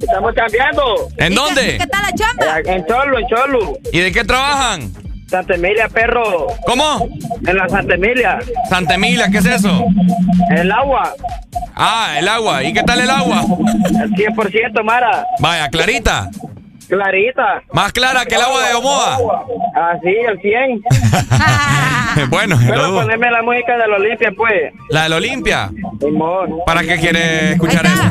Estamos 0.00 0.34
cambiando. 0.34 0.82
¿En 1.18 1.34
dónde? 1.34 1.76
¿Qué 1.76 1.86
tal 1.86 2.00
la 2.00 2.12
chamba? 2.12 2.60
En 2.64 2.86
Cholo, 2.86 3.18
en 3.18 3.26
Cholo. 3.26 3.78
¿Y 3.92 3.98
de 4.00 4.10
qué 4.10 4.24
trabajan? 4.24 4.90
Santa 5.26 5.54
Emilia, 5.54 5.86
perro. 5.90 6.46
¿Cómo? 6.64 7.06
En 7.46 7.54
la 7.54 7.68
Santa 7.68 7.96
Emilia. 7.96 8.38
Santa 8.70 8.94
Emilia, 8.94 9.28
¿qué 9.30 9.38
es 9.38 9.44
eso? 9.44 9.84
El 10.48 10.72
agua. 10.72 11.12
Ah, 11.76 12.14
el 12.18 12.26
agua. 12.26 12.64
¿Y 12.64 12.72
qué 12.72 12.82
tal 12.84 13.02
el 13.02 13.10
agua? 13.10 13.44
El 13.84 14.10
100%, 14.12 14.82
Mara. 14.82 15.26
Vaya, 15.40 15.68
clarita. 15.68 16.30
Clarita. 16.88 17.62
Más 17.72 17.92
clara 17.92 18.24
que 18.24 18.34
el 18.34 18.40
agua 18.40 18.66
de 18.66 18.74
Omoa. 18.76 19.18
Ah, 19.80 19.92
sí, 20.02 20.08
el 20.08 20.40
100. 20.40 20.82
bueno, 22.30 22.58
Pero 22.66 22.88
dudo. 22.88 23.02
poneme 23.02 23.30
la 23.30 23.42
música 23.42 23.76
de 23.76 23.86
la 23.86 23.94
Olimpia, 23.96 24.32
pues. 24.36 24.72
La 24.90 25.04
del 25.04 25.12
Olimpia. 25.12 25.70
Simón. 26.00 26.50
¿Para 26.66 26.80
qué 26.82 26.96
quiere 26.98 27.52
escuchar 27.52 27.86
eso? 27.86 28.02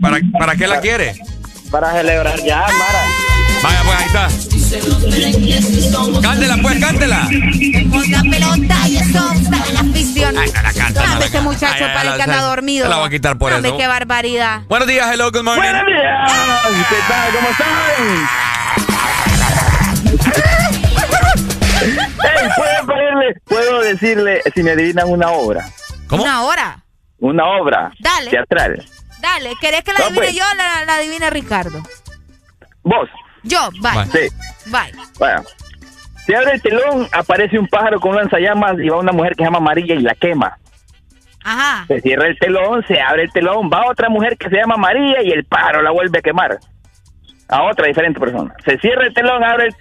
¿Para, 0.00 0.18
¿Para 0.38 0.56
qué 0.56 0.66
la 0.66 0.80
quiere? 0.80 1.14
Para 1.70 1.92
celebrar 1.92 2.36
ya, 2.42 2.62
Mara. 2.62 3.04
Vaya, 3.62 3.80
pues 3.84 3.96
ahí 3.98 4.06
está. 4.06 4.28
Cántela, 6.22 6.56
pues, 6.62 6.78
cántela. 6.80 7.28
Ponga 7.90 8.22
pelota 8.22 8.88
y 8.88 8.96
eso 8.96 9.32
está 9.32 9.56
en 9.68 9.74
la 9.74 9.80
afición. 9.80 10.38
Ay, 10.38 10.50
no 10.54 10.62
la 10.62 10.72
canta, 10.72 11.06
no 11.06 11.14
la 11.14 11.20
canta. 11.20 11.40
muchacho 11.42 11.74
Ay, 11.76 11.82
ay, 11.84 11.88
para 11.94 12.02
el 12.02 12.08
la- 12.10 12.16
que 12.16 12.22
anda 12.22 12.40
dormido. 12.42 12.84
se 12.86 12.90
la 12.90 12.96
voy 12.96 13.06
a 13.06 13.10
quitar 13.10 13.36
por 13.38 13.52
Dame, 13.52 13.68
eso. 13.68 13.78
qué 13.78 13.86
barbaridad. 13.86 14.62
Buenos 14.68 14.88
días, 14.88 15.08
hello, 15.12 15.30
good 15.30 15.44
morning. 15.44 15.62
Buenos 15.62 15.86
días. 15.86 16.32
¿Qué 16.88 16.96
tal? 17.08 17.32
¿Cómo 17.34 17.48
están? 17.50 17.68
¿Puedo, 22.56 22.86
ponerle- 22.86 23.40
puedo 23.44 23.80
decirle 23.80 24.42
si 24.54 24.62
me 24.62 24.72
adivinan 24.72 25.08
una 25.08 25.30
obra. 25.30 25.64
¿Cómo? 26.08 26.22
Una 26.22 26.42
hora. 26.42 26.78
Una 27.18 27.44
obra 27.60 27.92
Dale. 28.00 28.30
teatral. 28.30 28.84
Dale, 29.20 29.52
¿querés 29.60 29.82
que 29.84 29.92
la 29.92 29.98
No, 29.98 30.04
adivine 30.06 30.26
pues. 30.26 30.36
yo 30.36 30.44
o 30.50 30.56
la, 30.56 30.84
la 30.86 30.94
adivine 30.94 31.30
Ricardo? 31.30 31.82
Vos. 32.82 33.08
Yo, 33.42 33.68
bye. 33.80 34.04
Sí. 34.06 34.34
Bye. 34.66 34.92
Bueno. 35.18 35.42
Se 36.26 36.36
abre 36.36 36.52
el 36.52 36.62
telón, 36.62 37.08
aparece 37.12 37.58
un 37.58 37.66
pájaro 37.66 37.98
con 38.00 38.14
lanzallamas 38.14 38.74
y 38.78 38.88
va 38.88 38.98
una 38.98 39.12
mujer 39.12 39.32
que 39.32 39.42
se 39.42 39.44
llama 39.44 39.60
María 39.60 39.94
y 39.94 40.00
la 40.00 40.14
quema. 40.14 40.56
Ajá. 41.44 41.84
Se 41.88 42.00
cierra 42.00 42.26
el 42.28 42.38
telón, 42.38 42.84
se 42.86 43.00
abre 43.00 43.24
el 43.24 43.32
telón, 43.32 43.70
va 43.72 43.86
otra 43.90 44.08
mujer 44.10 44.36
que 44.36 44.48
se 44.50 44.56
llama 44.56 44.76
María 44.76 45.22
y 45.22 45.30
el 45.30 45.44
pájaro 45.44 45.82
la 45.82 45.90
vuelve 45.90 46.18
a 46.18 46.22
quemar. 46.22 46.58
A 47.48 47.62
otra 47.64 47.86
diferente 47.86 48.20
persona. 48.20 48.54
Se 48.64 48.78
cierra 48.78 49.06
el 49.06 49.14
telón, 49.14 49.42
abre 49.42 49.66
el, 49.68 49.76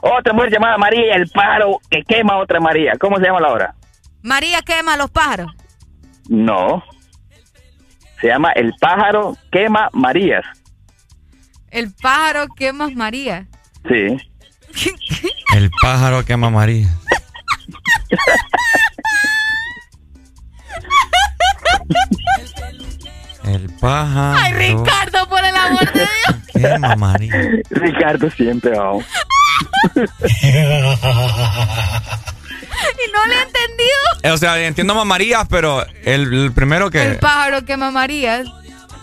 otra 0.00 0.32
mujer 0.32 0.52
llamada 0.52 0.76
María 0.78 1.06
y 1.06 1.10
el 1.10 1.28
pájaro 1.28 1.80
que 1.90 2.02
quema 2.02 2.34
a 2.34 2.38
otra 2.38 2.60
María. 2.60 2.92
¿Cómo 3.00 3.16
se 3.16 3.24
llama 3.24 3.40
la 3.40 3.52
obra? 3.52 3.74
María 4.22 4.62
quema 4.62 4.94
a 4.94 4.96
los 4.96 5.10
pájaros. 5.10 5.52
No. 6.28 6.82
Se 8.20 8.28
llama 8.28 8.52
El 8.52 8.72
pájaro 8.80 9.36
quema 9.50 9.90
Marías. 9.92 10.44
El 11.70 11.92
pájaro 11.92 12.46
quema 12.56 12.84
a 12.86 12.90
María. 12.90 13.46
Sí. 13.88 14.16
El 15.54 15.70
pájaro 15.80 16.24
que 16.24 16.36
María. 16.36 16.88
El 23.44 23.70
pájaro. 23.78 24.38
Ay, 24.38 24.52
Ricardo, 24.54 25.28
por 25.28 25.44
el 25.44 25.54
amor 25.54 25.92
de 25.92 26.00
Dios. 26.00 26.43
Que 26.54 26.78
María. 26.96 27.34
Ricardo 27.70 28.30
siempre, 28.30 28.70
vamos. 28.78 29.04
Y 29.94 30.00
no 33.12 33.26
le 33.26 33.34
he 33.34 33.42
entendido. 33.42 33.98
Eh, 34.22 34.30
O 34.30 34.38
sea, 34.38 34.64
entiendo 34.66 34.94
mamarías, 34.94 35.46
pero 35.48 35.84
el, 36.04 36.32
el 36.32 36.52
primero 36.52 36.90
que. 36.90 37.02
El 37.02 37.18
pájaro 37.18 37.64
quema 37.64 37.88
a 37.88 37.90
María. 37.90 38.42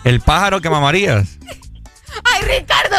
El 0.04 0.22
pájaro 0.22 0.62
que 0.62 0.70
mamarías. 0.70 1.38
Ay, 2.24 2.42
Ricardo. 2.60 2.98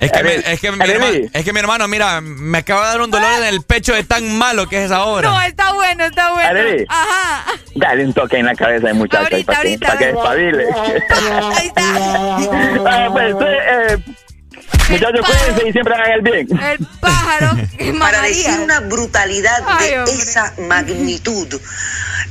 Es 0.00 0.12
que, 0.12 0.22
me- 0.22 0.34
es, 0.34 0.60
que 0.60 0.70
mi 0.72 0.84
hermano, 0.90 1.12
es 1.32 1.44
que 1.44 1.52
mi 1.52 1.58
hermano, 1.60 1.88
mira, 1.88 2.20
me 2.20 2.58
acaba 2.58 2.82
de 2.86 2.88
dar 2.92 3.00
un 3.00 3.10
dolor 3.10 3.28
en 3.38 3.44
el 3.44 3.62
pecho 3.62 3.94
de 3.94 4.04
tan 4.04 4.36
malo 4.38 4.68
que 4.68 4.78
es 4.78 4.86
esa 4.86 5.04
obra. 5.04 5.28
No, 5.30 5.40
está 5.42 5.72
bueno, 5.72 6.04
está 6.04 6.32
bueno. 6.32 6.60
Ajá. 6.88 7.44
Dale 7.74 8.04
un 8.04 8.12
toque 8.12 8.38
en 8.38 8.46
la 8.46 8.54
cabeza 8.54 8.88
al 8.88 8.94
muchacho 8.94 9.34
ahí 9.34 9.44
para 9.44 9.62
que, 9.62 9.78
para 9.78 9.98
que 9.98 10.06
despabile. 10.06 10.64
Ah, 11.76 13.08
pues, 13.12 13.34
eh, 13.40 13.98
muchachos, 14.90 15.26
cuídense 15.26 15.68
y 15.68 15.72
siempre 15.72 15.94
hagan 15.94 16.10
el 16.12 16.20
bien. 16.22 16.46
El 16.60 16.86
pájaro 17.00 17.50
Para 17.98 18.22
decir 18.22 18.58
una 18.60 18.80
brutalidad 18.80 19.62
Ay, 19.66 19.88
de 19.90 19.98
hombre. 20.00 20.14
esa 20.14 20.54
magnitud, 20.68 21.60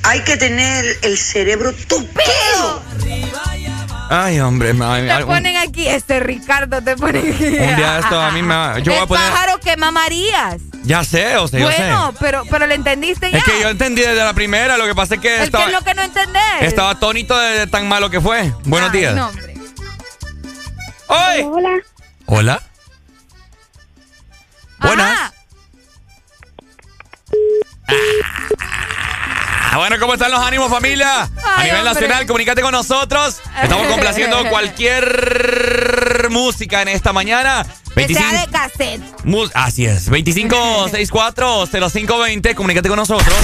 hay 0.04 0.22
que 0.22 0.38
tener 0.38 0.86
el 1.02 1.18
cerebro 1.18 1.74
tupido. 1.88 2.84
Ay, 4.10 4.40
hombre, 4.40 4.74
ma- 4.74 4.98
Te 4.98 5.12
algún- 5.12 5.36
ponen 5.36 5.58
aquí, 5.58 5.88
este 5.88 6.20
Ricardo 6.20 6.82
te 6.82 6.96
ponen 6.96 7.34
aquí. 7.34 7.44
un 7.46 7.76
día 7.76 8.00
esto 8.00 8.20
a 8.22 8.30
mí 8.32 8.42
me 8.44 8.54
va- 8.56 8.80
Yo 8.80 8.92
voy 8.92 9.00
a 9.00 9.02
el 9.04 9.08
poner. 9.08 9.32
pájaro 9.32 9.60
quema 9.60 9.92
Marías. 9.92 10.62
Ya 10.84 11.04
sé, 11.04 11.38
o 11.38 11.48
sea, 11.48 11.60
yo 11.60 11.66
Bueno, 11.66 12.12
sé. 12.12 12.18
pero, 12.20 12.44
pero 12.50 12.68
lo 12.68 12.74
entendiste 12.76 13.32
ya. 13.32 13.40
Es 13.40 13.44
que 13.44 13.60
yo 13.62 13.70
entendí 13.70 14.02
desde 14.04 14.24
la 14.24 14.34
primera, 14.34 14.78
lo 14.78 14.86
que 14.86 14.94
pasa 14.94 15.16
es 15.16 15.22
que 15.22 15.36
¿El 15.38 15.44
estaba, 15.44 15.66
qué 15.66 15.72
es 15.72 15.78
lo 15.80 15.84
que 15.84 15.94
no 15.96 16.04
entendés? 16.04 16.42
estaba 16.62 16.92
atónito 16.92 17.36
de, 17.38 17.60
de 17.60 17.68
tan 17.68 17.88
malo 17.88 18.10
que 18.12 18.22
fue. 18.22 18.54
Buenos 18.66 18.92
Ay, 18.94 19.00
días. 19.00 19.16
no, 19.16 19.28
hombre. 19.30 19.56
Hola. 21.08 21.80
Hola. 22.28 22.62
Buenas. 24.80 25.20
Ajá. 25.20 25.34
Ah, 29.76 29.78
bueno, 29.78 29.98
¿cómo 30.00 30.14
están 30.14 30.32
los 30.32 30.40
ánimos, 30.40 30.70
familia? 30.70 31.24
a 31.24 31.28
nivel 31.62 31.80
hombre. 31.80 31.94
nacional, 31.96 32.26
comunícate 32.26 32.62
con 32.62 32.72
nosotros. 32.72 33.42
Estamos 33.62 33.88
complaciendo 33.88 34.38
cualquier 34.50 36.30
música 36.32 36.82
en 36.82 36.88
esta 36.88 37.12
mañana. 37.12 37.66
Que 37.94 38.08
sea 38.08 38.32
de 38.32 38.48
cassette. 38.50 39.02
Así 39.54 39.86
es, 39.86 40.10
2564-0520, 40.10 42.56
comunícate 42.56 42.88
con 42.88 43.00
nosotros. 43.00 43.36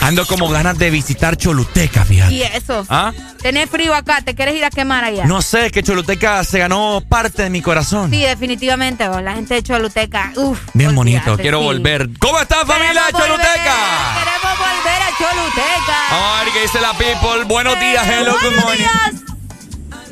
Ando 0.00 0.26
como 0.26 0.48
ganas 0.50 0.76
de 0.78 0.90
visitar 0.90 1.36
Choluteca, 1.36 2.04
fíjate. 2.04 2.34
Y 2.34 2.42
eso. 2.42 2.84
¿Ah? 2.90 3.12
Tenés 3.40 3.70
frío 3.70 3.94
acá, 3.94 4.20
¿te 4.22 4.34
quieres 4.34 4.54
ir 4.54 4.64
a 4.64 4.70
quemar 4.70 5.02
allá? 5.02 5.24
No 5.24 5.40
sé, 5.40 5.70
que 5.70 5.82
Choluteca 5.82 6.44
se 6.44 6.58
ganó 6.58 7.02
parte 7.08 7.42
de 7.44 7.50
mi 7.50 7.62
corazón. 7.62 8.10
Sí, 8.10 8.20
definitivamente, 8.22 9.08
vos, 9.08 9.22
la 9.22 9.34
gente 9.34 9.54
de 9.54 9.62
Choluteca. 9.62 10.32
Uf. 10.36 10.58
Bien 10.74 10.94
bonito, 10.94 11.36
quiero 11.38 11.58
sí. 11.60 11.64
volver. 11.64 12.08
¿Cómo 12.18 12.38
está 12.40 12.66
familia 12.66 13.02
Queremos 13.06 13.22
Choluteca? 13.26 13.74
volver, 13.74 14.24
Queremos 14.24 14.58
volver 14.58 15.02
a 15.02 15.10
Choluteca. 15.18 15.98
A 16.10 16.44
ver 16.44 16.52
qué 16.52 16.60
dice 16.62 16.80
la 16.80 16.92
people. 16.92 17.44
Buenos 17.46 17.80
días, 17.80 18.06
hello, 18.06 18.32
good 18.32 18.40
Buenos 18.42 18.64
morning. 18.64 18.78
días. 18.78 19.14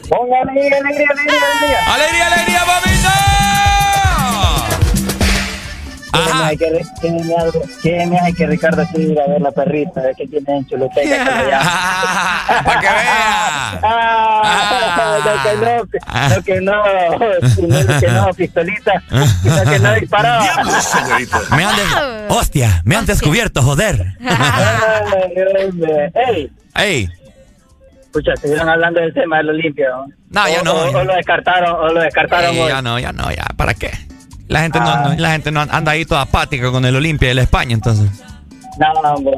Ponga 0.08 0.36
alegría, 0.42 0.78
alegría, 0.78 1.08
alegría, 1.10 1.40
alegría. 1.58 1.94
¡Alegría, 1.94 2.26
alegría, 2.26 2.64
papito! 2.66 3.31
¿Qué 6.12 6.18
me 6.18 6.44
hace 6.44 6.56
que, 6.58 6.82
qué 7.82 8.06
me 8.06 8.18
hace- 8.18 8.34
que 8.34 8.46
Ricardo 8.46 8.84
quiere 8.92 9.12
ir 9.12 9.20
a 9.20 9.26
ver 9.28 9.40
la 9.40 9.50
perrita? 9.50 10.00
A 10.00 10.02
ver 10.04 10.14
qué 10.16 10.26
tiene 10.26 10.58
en 10.58 10.66
Choluteca. 10.66 11.24
llama? 11.48 12.62
Para 12.64 12.80
que 12.80 12.86
vea. 12.86 13.80
Ah, 13.82 15.28
no 15.34 15.42
que 15.42 15.56
no, 15.56 16.28
no 16.28 16.42
que 16.44 16.60
no, 16.60 17.82
no 17.82 18.00
que 18.00 18.08
no, 18.08 18.34
pistolita, 18.34 18.92
no 19.10 19.62
que 19.70 19.78
no 19.78 19.94
disparaba. 19.94 20.44
Me 21.56 21.64
han 21.64 21.74
Hostia, 22.28 22.82
me 22.84 22.96
han 22.96 23.06
descubierto, 23.06 23.62
joder. 23.62 24.06
Ey, 26.14 26.50
Ey, 26.76 27.08
escucha, 28.02 28.32
estuvieron 28.34 28.68
hablando 28.68 29.00
del 29.00 29.12
tema 29.14 29.38
del 29.38 29.50
Olimpia. 29.50 29.88
¿no? 29.90 30.06
No, 30.30 30.48
ya 30.48 30.62
no, 30.62 30.74
O, 30.74 31.04
lo 31.04 31.14
descartaron, 31.14 31.70
o 31.74 31.88
lo 31.88 32.00
descartaron 32.00 32.54
ya 32.54 32.82
no, 32.82 32.98
ya 32.98 33.12
no, 33.12 33.30
ya, 33.30 33.44
¿para 33.56 33.74
qué? 33.74 33.90
La 34.48 34.60
gente, 34.62 34.78
Ah. 34.80 35.02
no, 35.04 35.08
no- 35.14 35.20
la 35.20 35.32
gente 35.32 35.50
no 35.50 35.60
anda 35.60 35.92
ahí 35.92 36.04
toda 36.04 36.22
apática 36.22 36.70
con 36.70 36.84
el 36.84 36.94
Olimpia 36.96 37.28
y 37.28 37.30
el 37.32 37.38
España, 37.38 37.74
entonces. 37.74 38.10
No, 38.78 38.92
hombre. 39.10 39.34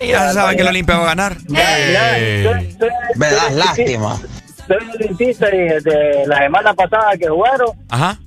Y 0.00 0.08
ya 0.08 0.28
se 0.28 0.34
sabe 0.34 0.56
que 0.56 0.62
el 0.62 0.68
Olimpia 0.68 0.96
va 0.96 1.02
a 1.04 1.06
ganar. 1.06 1.36
Eh. 1.54 2.76
Me 3.16 3.26
das 3.30 3.52
lástima. 3.54 4.18
Soy 4.66 4.76
olimpista 4.98 5.48
y 5.54 5.58
de 5.58 6.24
la 6.26 6.38
semana 6.38 6.72
pasada 6.74 7.16
que 7.18 7.28
jugaron, 7.28 7.68
Ajá. 7.90 8.18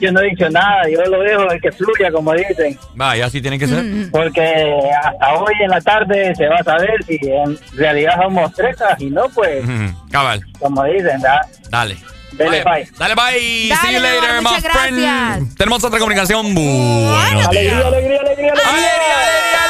yo 0.00 0.12
no 0.12 0.20
he 0.20 0.30
dicho 0.30 0.48
nada, 0.48 0.82
yo 0.88 1.02
lo 1.06 1.20
dejo 1.22 1.50
el 1.50 1.60
que 1.60 1.72
fluya, 1.72 2.10
como 2.12 2.32
dicen. 2.34 2.78
Va, 3.00 3.16
ya 3.16 3.26
así 3.26 3.42
tiene 3.42 3.58
que 3.58 3.66
ser. 3.66 3.84
Porque 4.12 4.64
hasta 5.04 5.34
hoy 5.34 5.54
en 5.62 5.70
la 5.70 5.80
tarde 5.80 6.34
se 6.36 6.46
va 6.46 6.56
a 6.56 6.64
saber 6.64 7.02
si 7.06 7.18
en 7.22 7.58
realidad 7.76 8.12
somos 8.22 8.52
trecas 8.54 9.00
y 9.00 9.10
no, 9.10 9.28
pues, 9.34 9.64
Cabal. 10.10 10.40
como 10.60 10.84
dicen, 10.84 11.20
¿verdad? 11.20 11.40
Dale. 11.68 11.96
Dele, 12.32 12.62
bye. 12.64 12.88
Dale, 12.98 13.14
bye. 13.14 13.68
Dale, 13.68 13.76
See 13.76 13.92
you 13.92 13.98
amor, 13.98 14.02
later, 14.02 14.42
my 14.42 14.60
friend. 14.60 14.98
gracias. 14.98 15.54
Tenemos 15.56 15.84
otra 15.84 15.98
comunicación. 15.98 16.54
Buenos 16.54 17.46
Alegría, 17.46 17.74
días. 17.74 17.84
alegría, 17.84 18.20
alegría, 18.20 18.52
alegría. 18.52 19.62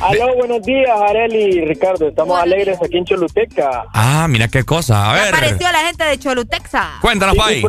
Aló, 0.00 0.34
buenos 0.36 0.62
días, 0.62 0.90
Areli 1.08 1.56
y 1.56 1.60
Ricardo. 1.64 2.08
Estamos 2.08 2.38
alegres 2.40 2.78
aquí 2.82 2.98
en 2.98 3.04
Choluteca. 3.06 3.86
Ah, 3.92 4.26
mira 4.28 4.46
qué 4.46 4.62
cosa. 4.62 5.10
A 5.10 5.14
ver. 5.14 5.34
Apareció 5.34 5.70
la 5.72 5.80
gente 5.80 6.04
de 6.04 6.18
Cholutexa. 6.18 6.90
Cuéntanos, 7.00 7.34
Sí, 7.34 7.40
Pai. 7.40 7.62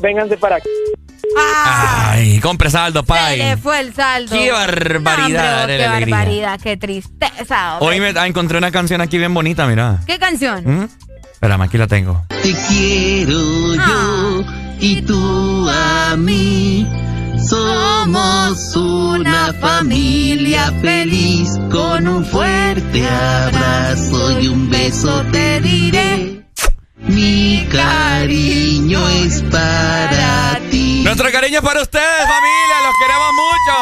Vénganse 0.00 0.36
para 0.38 0.56
aquí. 0.56 0.68
Ay, 1.38 2.40
compre 2.40 2.70
saldo, 2.70 3.04
Se 3.06 3.36
le 3.36 3.56
fue 3.56 3.80
el 3.80 3.94
saldo. 3.94 4.34
Qué 4.36 4.50
barbaridad, 4.50 5.56
No, 5.56 5.60
hombre, 5.60 5.72
de 5.72 5.78
qué 5.78 5.84
alegría. 5.86 6.16
barbaridad, 6.16 6.60
qué 6.62 6.76
tristeza. 6.76 7.74
hombre. 7.78 7.88
Hoy 7.88 8.00
me 8.00 8.18
ah, 8.18 8.26
encontré 8.26 8.58
una 8.58 8.70
canción 8.70 9.00
aquí 9.00 9.18
bien 9.18 9.34
bonita, 9.34 9.66
mira. 9.66 10.00
¿Qué 10.06 10.18
canción? 10.18 10.62
¿Mm? 10.64 10.88
Espérame, 11.32 11.62
aquí 11.62 11.78
la 11.78 11.86
tengo. 11.86 12.24
Te 12.28 12.54
quiero 12.68 13.74
yo 13.74 14.44
y 14.80 15.02
tú 15.02 15.68
a 15.68 16.16
mí. 16.16 16.86
Somos 17.38 18.74
una 18.74 19.52
familia 19.60 20.72
feliz 20.80 21.50
con 21.70 22.08
un 22.08 22.24
fuerte 22.24 23.06
abrazo 23.06 24.40
y 24.40 24.48
un 24.48 24.70
beso 24.70 25.22
te 25.30 25.60
diré. 25.60 26.35
Mi 27.08 27.66
cariño 27.70 29.08
es 29.08 29.42
para 29.42 30.58
ti. 30.70 31.02
Nuestro 31.04 31.30
cariño 31.30 31.58
es 31.58 31.64
para 31.64 31.82
ustedes, 31.82 32.26
familia. 32.26 32.82
Los 32.84 32.94
queremos 33.00 33.32
mucho. 33.32 33.74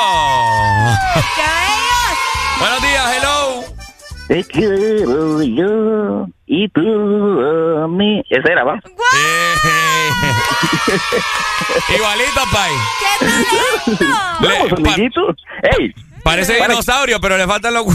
Buenos 2.59 2.83
días, 2.83 3.17
hello. 3.17 3.65
Te 4.29 4.45
quiero 4.45 5.43
yo 5.43 6.27
y 6.47 6.69
tú 6.69 6.81
a 7.83 7.89
mí. 7.89 8.23
Esa 8.29 8.53
era, 8.53 8.65
¿va? 8.65 8.75
Igualito, 11.95 12.43
Pai. 12.53 12.71
Vamos, 14.41 14.73
amiguitos. 14.73 15.37
¡Ey! 15.79 15.95
Parece 16.23 16.55
dinosaurio, 16.55 17.21
pero 17.21 17.37
le 17.37 17.47
faltan 17.47 17.75
los... 17.75 17.87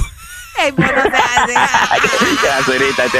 Ey, 0.57 0.71
pues 0.73 0.89
no 0.95 1.03
se 1.03 1.09
hace. 1.17 1.53
Te- 1.53 1.59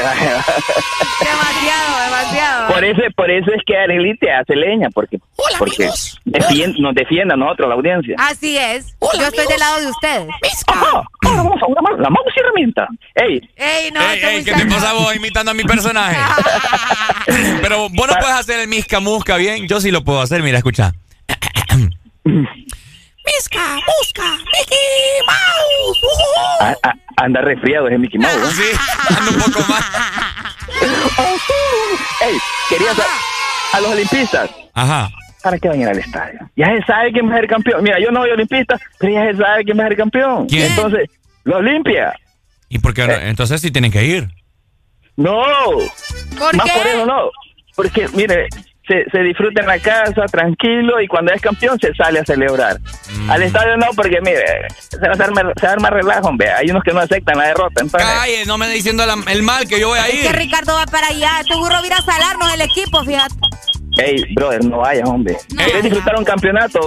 demasiado, 0.00 2.00
demasiado. 2.04 2.68
Por 2.72 2.84
eso, 2.84 3.00
por 3.16 3.30
eso 3.30 3.50
es 3.54 3.62
que 3.66 3.76
Arely 3.76 4.16
te 4.18 4.30
hace 4.32 4.54
leña, 4.56 4.88
porque, 4.92 5.18
porque 5.58 5.88
defien- 6.26 6.76
nos 6.78 6.94
defiende 6.94 7.34
a 7.34 7.36
nosotros, 7.36 7.68
la 7.68 7.74
audiencia. 7.76 8.16
Así 8.18 8.56
es. 8.58 8.94
Yo 9.00 9.26
estoy 9.26 9.46
del 9.46 9.58
lado 9.58 9.80
de 9.80 9.86
ustedes. 9.88 10.28
Ajá. 10.66 11.02
Ahora 11.24 11.42
vamos 11.42 11.62
a 11.62 11.66
una 11.66 11.80
más, 11.82 11.98
la 12.00 12.10
mouse 12.10 12.32
y 12.36 12.40
herramienta. 12.40 12.88
¡Ey! 13.14 13.40
Ey, 13.56 13.90
no, 13.92 14.00
Ey, 14.00 14.20
ey, 14.22 14.44
¿qué 14.44 14.52
te 14.52 14.66
pasa 14.66 14.92
vos 14.92 15.14
imitando 15.16 15.50
a 15.50 15.54
mi 15.54 15.64
personaje? 15.64 16.16
Pero 17.62 17.88
vos 17.90 18.08
no 18.08 18.14
puedes 18.20 18.36
hacer 18.36 18.60
el 18.60 18.68
misca 18.68 19.00
musca 19.00 19.36
bien. 19.36 19.66
Yo 19.68 19.80
sí 19.80 19.90
lo 19.90 20.04
puedo 20.04 20.20
hacer, 20.20 20.42
mira, 20.42 20.58
escucha. 20.58 20.92
Misca, 23.26 23.78
busca, 23.86 24.36
Mickey 24.36 25.20
Mouse. 25.26 26.00
A- 26.60 26.88
a- 26.88 27.24
anda 27.24 27.40
resfriado 27.42 27.88
ese 27.88 27.98
Mickey 27.98 28.18
Mouse. 28.18 28.54
Sí, 28.54 28.70
anda 29.16 29.30
un 29.30 29.38
poco 29.52 29.60
más. 29.68 29.84
¡Ey! 32.22 32.38
Quería 32.68 32.94
saber 32.94 33.10
a 33.74 33.80
los 33.80 33.90
olimpistas. 33.92 34.50
Ajá. 34.74 35.10
¿Para 35.42 35.58
qué 35.58 35.68
van 35.68 35.78
a 35.78 35.82
ir 35.82 35.88
al 35.88 35.98
estadio? 35.98 36.40
Ya 36.56 36.66
se 36.66 36.82
sabe 36.86 37.12
quién 37.12 37.28
va 37.28 37.34
a 37.34 37.36
ser 37.38 37.46
campeón. 37.48 37.82
Mira, 37.82 37.98
yo 37.98 38.10
no 38.10 38.20
soy 38.20 38.30
olimpista, 38.30 38.78
pero 38.98 39.12
ya 39.12 39.30
se 39.32 39.38
sabe 39.38 39.64
quién 39.64 39.78
va 39.78 39.84
a 39.84 39.88
ser 39.88 39.96
campeón. 39.96 40.46
¿Quién? 40.46 40.70
Entonces, 40.70 41.08
la 41.44 41.56
Olimpia. 41.56 42.14
¿Y 42.68 42.78
por 42.78 42.92
qué? 42.94 43.06
no? 43.06 43.14
Entonces 43.14 43.60
sí 43.60 43.70
tienen 43.70 43.90
que 43.90 44.04
ir. 44.04 44.28
No. 45.16 45.42
¿Por 46.38 46.56
Más 46.56 46.66
qué? 46.66 46.78
por 46.78 46.86
eso 46.86 47.06
no. 47.06 47.30
Porque, 47.74 48.06
mire, 48.14 48.48
se, 48.90 49.10
se 49.10 49.18
disfruta 49.22 49.60
en 49.60 49.68
la 49.68 49.78
casa, 49.78 50.26
tranquilo, 50.26 51.00
y 51.00 51.06
cuando 51.06 51.32
es 51.32 51.40
campeón 51.40 51.78
se 51.78 51.94
sale 51.94 52.18
a 52.18 52.24
celebrar. 52.24 52.78
Mm. 53.14 53.30
Al 53.30 53.42
estadio 53.44 53.76
no, 53.76 53.86
porque, 53.94 54.18
mire, 54.20 54.42
se 54.88 54.98
va 54.98 55.12
a 55.18 55.24
armar, 55.24 55.52
se 55.58 55.66
arma 55.66 55.90
relajo, 55.90 56.28
hombre. 56.28 56.50
Hay 56.52 56.70
unos 56.70 56.82
que 56.82 56.92
no 56.92 57.00
aceptan 57.00 57.38
la 57.38 57.46
derrota. 57.48 57.82
Entonces, 57.82 58.08
Calle, 58.08 58.44
no 58.46 58.58
me 58.58 58.66
esté 58.66 58.76
diciendo 58.76 59.06
la- 59.06 59.16
el 59.32 59.42
mal 59.42 59.68
que 59.68 59.78
yo 59.78 59.88
voy 59.88 59.98
a 60.00 60.06
Es 60.08 60.20
que 60.20 60.26
ir. 60.26 60.32
Ricardo 60.32 60.74
va 60.74 60.86
para 60.86 61.06
allá. 61.06 61.40
Este 61.40 61.54
burro 61.54 61.74
va 61.74 61.80
a 61.80 61.86
ir 61.86 61.92
a 61.92 62.02
salarnos 62.02 62.52
el 62.54 62.60
equipo, 62.62 63.04
fíjate. 63.04 63.34
hey, 63.98 64.24
brother, 64.34 64.64
no 64.64 64.78
vayas, 64.78 65.08
hombre. 65.08 65.36
¿Quieres 65.56 65.82
disfrutar 65.84 66.16
un 66.16 66.24
campeonato? 66.24 66.80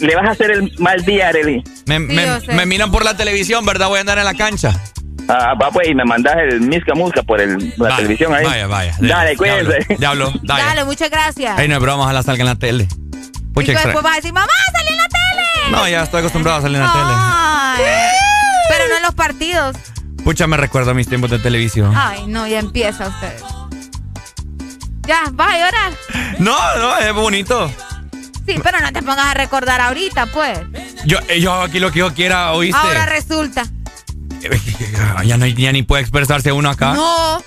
Le 0.00 0.14
vas 0.16 0.28
a 0.28 0.30
hacer 0.32 0.50
el 0.52 0.72
mal 0.78 1.04
día, 1.04 1.28
Arely. 1.28 1.62
Me 1.86 2.66
miran 2.66 2.90
por 2.90 3.04
la 3.04 3.16
televisión, 3.16 3.64
¿verdad? 3.64 3.88
Voy 3.88 3.98
a 3.98 4.00
andar 4.00 4.18
en 4.18 4.24
la 4.24 4.34
cancha. 4.34 4.72
Ah, 5.32 5.54
va, 5.54 5.70
pues, 5.70 5.88
y 5.88 5.94
me 5.94 6.04
mandas 6.04 6.36
el 6.38 6.60
Misca 6.60 6.92
Musca 6.94 7.22
por 7.22 7.40
el, 7.40 7.68
la 7.76 7.84
Vaya, 7.84 7.96
televisión 7.96 8.34
ahí. 8.34 8.44
Vaya, 8.44 8.66
vaya. 8.66 8.94
Dale, 8.98 9.36
cuídense. 9.36 9.86
Diablo, 9.96 10.32
dale. 10.42 10.64
Dale, 10.64 10.84
muchas 10.84 11.08
gracias. 11.10 11.56
Ay, 11.58 11.68
no 11.68 11.74
es 11.76 11.80
broma, 11.80 12.02
ojalá 12.04 12.22
salga 12.22 12.40
en 12.42 12.46
la 12.48 12.56
tele. 12.56 12.88
y 12.90 13.52
Pucha, 13.52 13.72
extra- 13.72 13.90
después 13.92 14.02
vas 14.02 14.12
a 14.14 14.16
decir, 14.16 14.32
mamá, 14.32 14.48
salí 14.72 14.88
en 14.90 14.96
la 14.96 15.08
tele. 15.08 15.70
No, 15.70 15.88
ya 15.88 16.02
estoy 16.02 16.18
acostumbrado 16.20 16.58
a 16.58 16.62
salir 16.62 16.76
en 16.78 16.82
la 16.82 17.74
Ay, 17.76 17.82
pero 18.68 18.88
no 18.88 18.96
en 18.96 19.02
los 19.02 19.14
partidos. 19.14 19.76
tele. 19.76 20.24
Pucha, 20.24 20.46
me 20.46 20.56
recuerdo 20.56 20.90
a 20.90 20.94
mis 20.94 21.08
tiempos 21.08 21.30
de 21.30 21.38
televisión. 21.38 21.92
Ay, 21.96 22.24
no, 22.26 22.46
ya 22.46 22.58
empieza 22.58 23.06
usted. 23.08 23.32
Ya, 25.06 25.22
vas 25.32 25.52
a 25.54 25.58
llorar. 25.58 25.92
No, 26.38 26.56
no, 26.78 26.98
es 26.98 27.12
bonito. 27.14 27.70
Sí, 28.46 28.56
pero 28.62 28.80
no 28.80 28.92
te 28.92 29.02
pongas 29.02 29.26
a 29.26 29.34
recordar 29.34 29.80
ahorita, 29.80 30.26
pues. 30.26 30.58
Yo, 31.04 31.18
eh, 31.28 31.40
yo 31.40 31.52
hago 31.52 31.62
aquí 31.62 31.78
lo 31.80 31.90
que 31.92 32.00
yo 32.00 32.12
quiera, 32.14 32.52
¿oíste? 32.52 32.76
Ahora 32.80 33.06
resulta. 33.06 33.62
Ya, 35.24 35.36
no, 35.36 35.46
ya 35.46 35.72
ni 35.72 35.82
puede 35.82 36.02
expresarse 36.02 36.52
uno 36.52 36.70
acá. 36.70 36.94
No. 36.94 37.42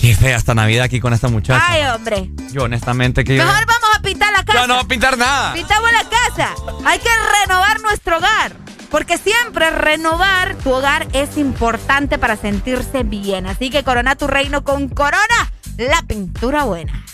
Qué 0.00 0.16
fea 0.16 0.36
esta 0.36 0.54
Navidad 0.54 0.84
aquí 0.84 0.98
con 0.98 1.12
esta 1.12 1.28
muchacha. 1.28 1.64
Ay, 1.64 1.82
hombre. 1.94 2.30
Yo 2.50 2.64
honestamente 2.64 3.22
que 3.22 3.36
yo... 3.36 3.44
Mejor 3.44 3.66
vamos 3.66 3.90
a 3.96 4.02
pintar 4.02 4.32
la 4.32 4.44
casa. 4.44 4.66
No 4.66 4.74
voy 4.74 4.84
a 4.84 4.88
pintar 4.88 5.16
nada. 5.16 5.52
Pintamos 5.54 5.90
la 5.92 6.04
casa. 6.04 6.54
Hay 6.84 6.98
que 6.98 7.08
renovar 7.40 7.80
nuestro 7.80 8.18
hogar. 8.18 8.56
Porque 8.90 9.16
siempre 9.16 9.70
renovar 9.70 10.56
tu 10.56 10.70
hogar 10.70 11.06
es 11.12 11.38
importante 11.38 12.18
para 12.18 12.36
sentirse 12.36 13.04
bien. 13.04 13.46
Así 13.46 13.70
que 13.70 13.84
corona 13.84 14.16
tu 14.16 14.26
reino 14.26 14.64
con 14.64 14.88
Corona, 14.88 15.52
la 15.76 16.02
pintura 16.02 16.64
buena. 16.64 17.04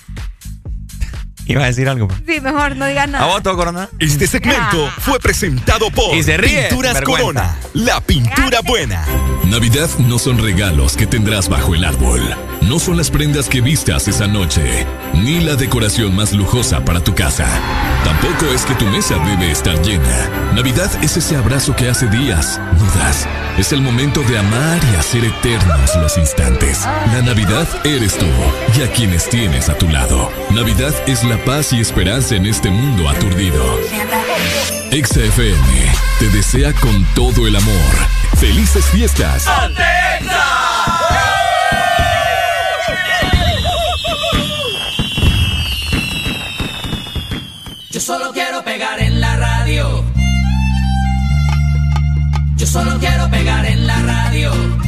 Iba 1.49 1.65
a 1.65 1.67
decir 1.67 1.89
algo. 1.89 2.09
Sí, 2.27 2.41
mejor 2.41 2.77
no 2.77 2.87
digas 2.87 3.05
¿A 3.05 3.07
nada. 3.07 3.27
vos, 3.27 3.43
todo, 3.43 3.57
Corona? 3.57 3.89
Este 3.99 4.27
segmento 4.27 4.91
fue 5.01 5.19
presentado 5.19 5.91
por 5.91 6.15
Y 6.15 6.23
se 6.23 6.37
ríe, 6.37 6.69
Pinturas 6.69 6.95
vergüenza. 6.95 7.23
Corona, 7.23 7.57
la 7.73 8.01
pintura 8.03 8.61
buena. 8.61 9.05
Navidad 9.45 9.89
no 9.99 10.19
son 10.19 10.39
regalos 10.39 10.95
que 10.97 11.07
tendrás 11.07 11.49
bajo 11.49 11.75
el 11.75 11.85
árbol. 11.85 12.21
No 12.61 12.79
son 12.79 12.99
las 12.99 13.11
prendas 13.11 13.49
que 13.49 13.63
vistas 13.63 14.09
esa 14.09 14.27
noche, 14.27 14.87
ni 15.15 15.41
la 15.41 15.55
decoración 15.55 16.15
más 16.15 16.33
lujosa 16.35 16.85
para 16.85 17.03
tu 17.03 17.15
casa. 17.15 17.47
Tampoco 18.05 18.53
es 18.53 18.63
que 18.67 18.75
tu 18.75 18.85
mesa 18.87 19.17
debe 19.25 19.51
estar 19.51 19.81
llena. 19.83 20.29
Navidad 20.55 20.91
es 21.03 21.17
ese 21.17 21.37
abrazo 21.37 21.75
que 21.75 21.89
hace 21.89 22.09
días 22.09 22.61
no 22.79 22.85
das. 23.01 23.27
Es 23.57 23.73
el 23.73 23.81
momento 23.81 24.23
de 24.23 24.39
amar 24.39 24.81
y 24.93 24.97
hacer 24.97 25.25
eternos 25.25 25.97
los 25.97 26.19
instantes. 26.19 26.85
La 27.13 27.23
Navidad 27.23 27.67
eres 27.85 28.19
tú 28.19 28.27
y 28.79 28.83
a 28.83 28.93
quienes 28.93 29.29
tienes 29.31 29.69
a 29.69 29.79
tu 29.79 29.89
lado. 29.89 30.31
Navidad 30.51 30.93
es 31.09 31.25
la 31.25 31.38
paz 31.45 31.73
y 31.73 31.81
esperanza 31.81 32.37
en 32.37 32.47
este 32.47 32.71
mundo 32.71 33.09
aturdido. 33.09 33.63
Exa 34.91 35.21
FM 35.21 35.93
te 36.19 36.29
desea 36.31 36.73
con 36.75 37.05
todo 37.15 37.47
el 37.47 37.57
amor. 37.57 37.95
¡Felices 38.37 38.85
fiestas! 38.87 39.47
Yo 47.91 48.01
solo 48.01 48.33
quiero 48.33 48.63
pegar 48.65 49.01
en 49.01 49.21
la 49.21 49.37
radio. 49.37 50.05
Yo 52.57 52.67
solo 52.67 52.99
quiero 52.99 53.29
pegar 53.31 53.67
en 53.67 53.87
la 53.87 54.03
radio. 54.03 54.88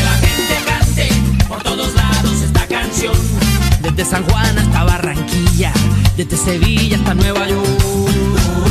Desde 3.81 4.05
San 4.05 4.23
Juan 4.25 4.59
hasta 4.59 4.83
Barranquilla, 4.83 5.73
desde 6.15 6.37
Sevilla 6.37 6.97
hasta 6.97 7.15
Nueva 7.15 7.47
York. 7.47 8.70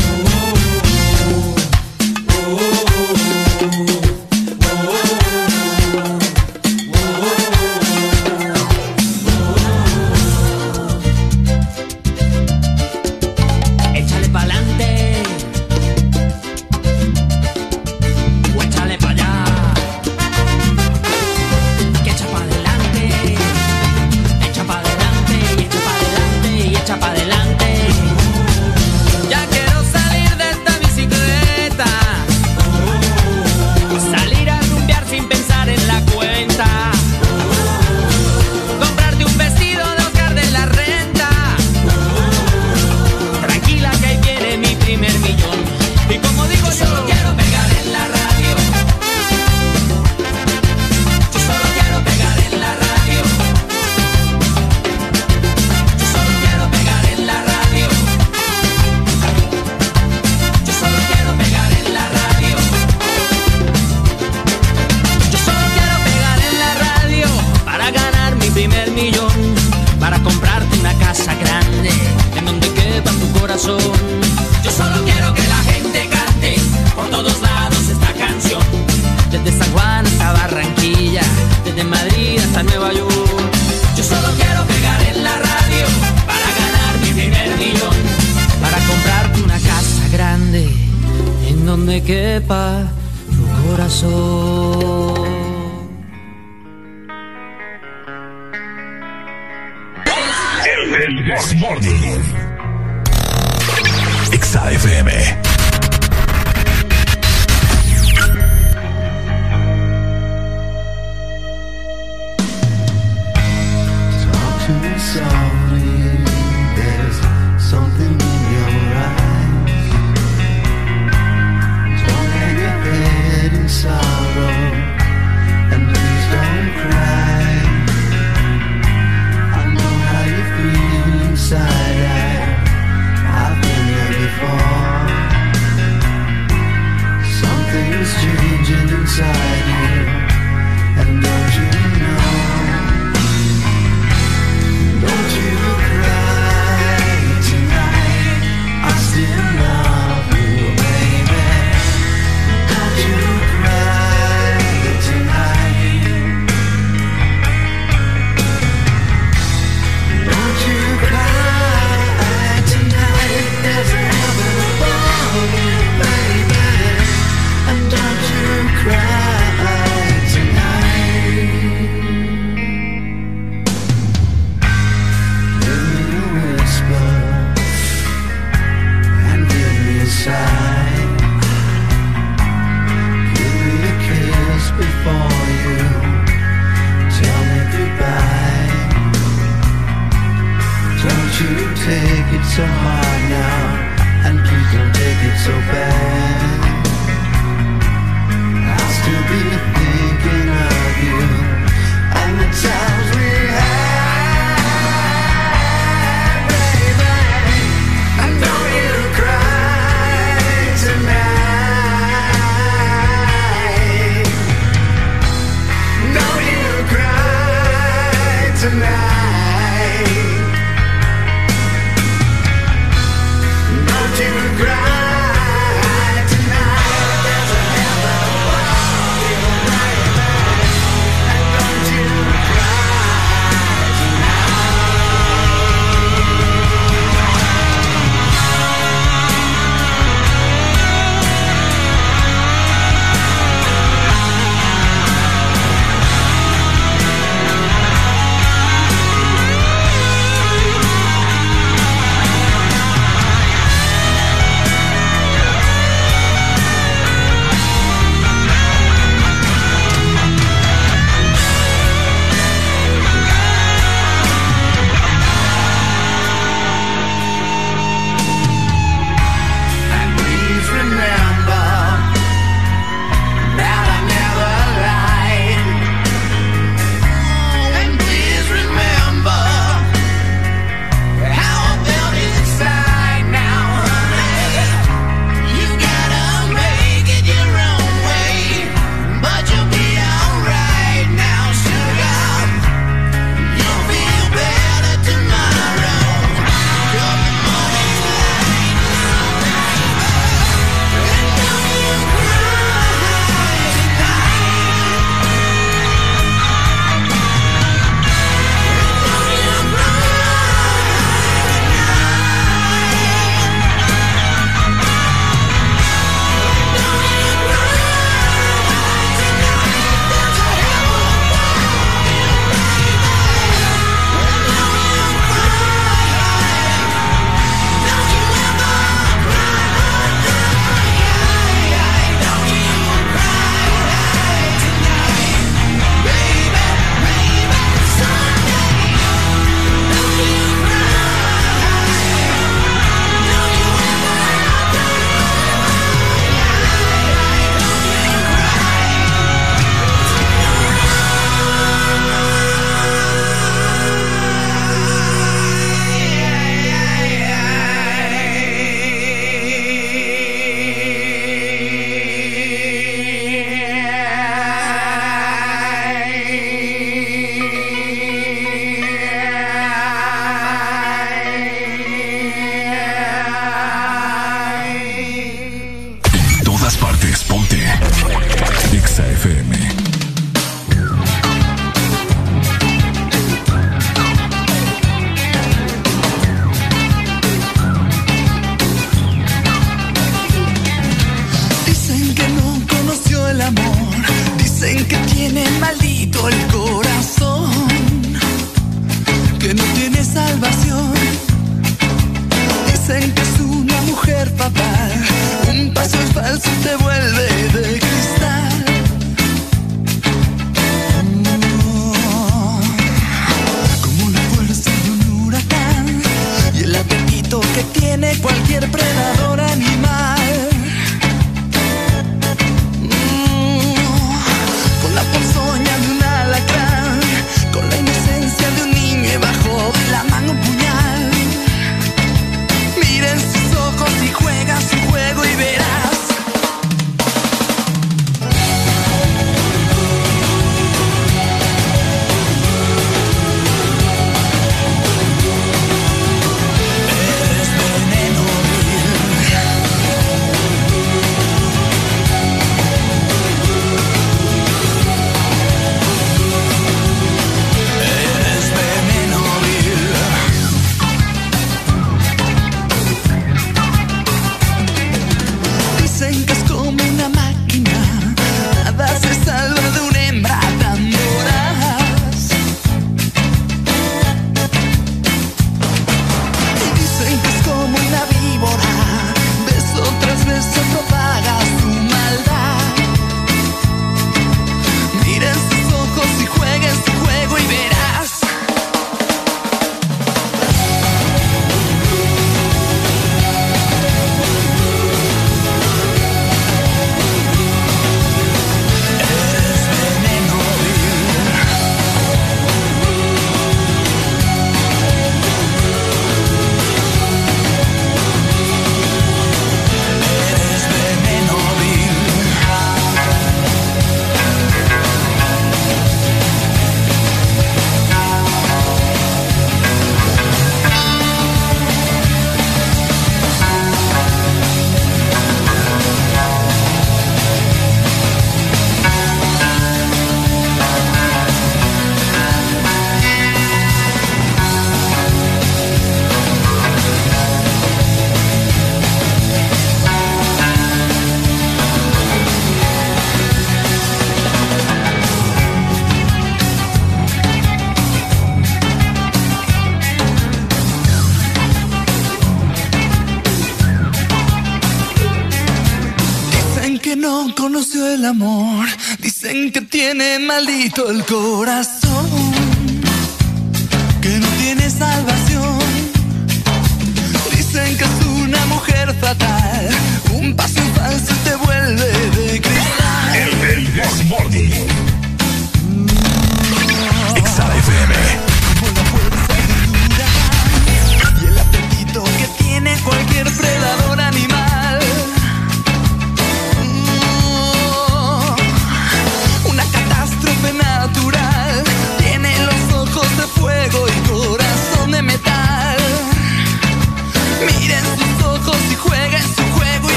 Maldito 560.71 560.89
el 560.89 561.05
corazón, 561.05 561.80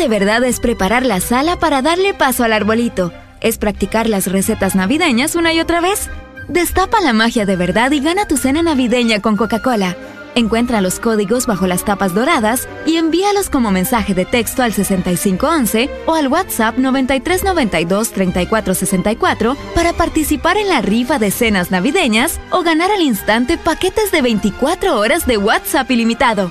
de 0.00 0.08
verdad 0.08 0.42
es 0.44 0.60
preparar 0.60 1.04
la 1.04 1.20
sala 1.20 1.58
para 1.58 1.82
darle 1.82 2.14
paso 2.14 2.42
al 2.42 2.54
arbolito. 2.54 3.12
Es 3.42 3.58
practicar 3.58 4.08
las 4.08 4.32
recetas 4.32 4.74
navideñas 4.74 5.34
una 5.34 5.52
y 5.52 5.60
otra 5.60 5.82
vez. 5.82 6.08
Destapa 6.48 7.02
la 7.02 7.12
magia 7.12 7.44
de 7.44 7.54
verdad 7.54 7.90
y 7.90 8.00
gana 8.00 8.26
tu 8.26 8.38
cena 8.38 8.62
navideña 8.62 9.20
con 9.20 9.36
Coca-Cola. 9.36 9.98
Encuentra 10.34 10.80
los 10.80 11.00
códigos 11.00 11.46
bajo 11.46 11.66
las 11.66 11.84
tapas 11.84 12.14
doradas 12.14 12.66
y 12.86 12.96
envíalos 12.96 13.50
como 13.50 13.72
mensaje 13.72 14.14
de 14.14 14.24
texto 14.24 14.62
al 14.62 14.72
6511 14.72 15.90
o 16.06 16.14
al 16.14 16.28
WhatsApp 16.28 16.78
9392-3464 16.78 19.54
para 19.74 19.92
participar 19.92 20.56
en 20.56 20.70
la 20.70 20.80
rifa 20.80 21.18
de 21.18 21.30
cenas 21.30 21.70
navideñas 21.70 22.40
o 22.52 22.62
ganar 22.62 22.90
al 22.90 23.02
instante 23.02 23.58
paquetes 23.58 24.10
de 24.12 24.22
24 24.22 24.98
horas 24.98 25.26
de 25.26 25.36
WhatsApp 25.36 25.90
ilimitado. 25.90 26.50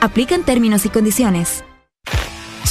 Aplican 0.00 0.44
términos 0.44 0.86
y 0.86 0.90
condiciones. 0.90 1.63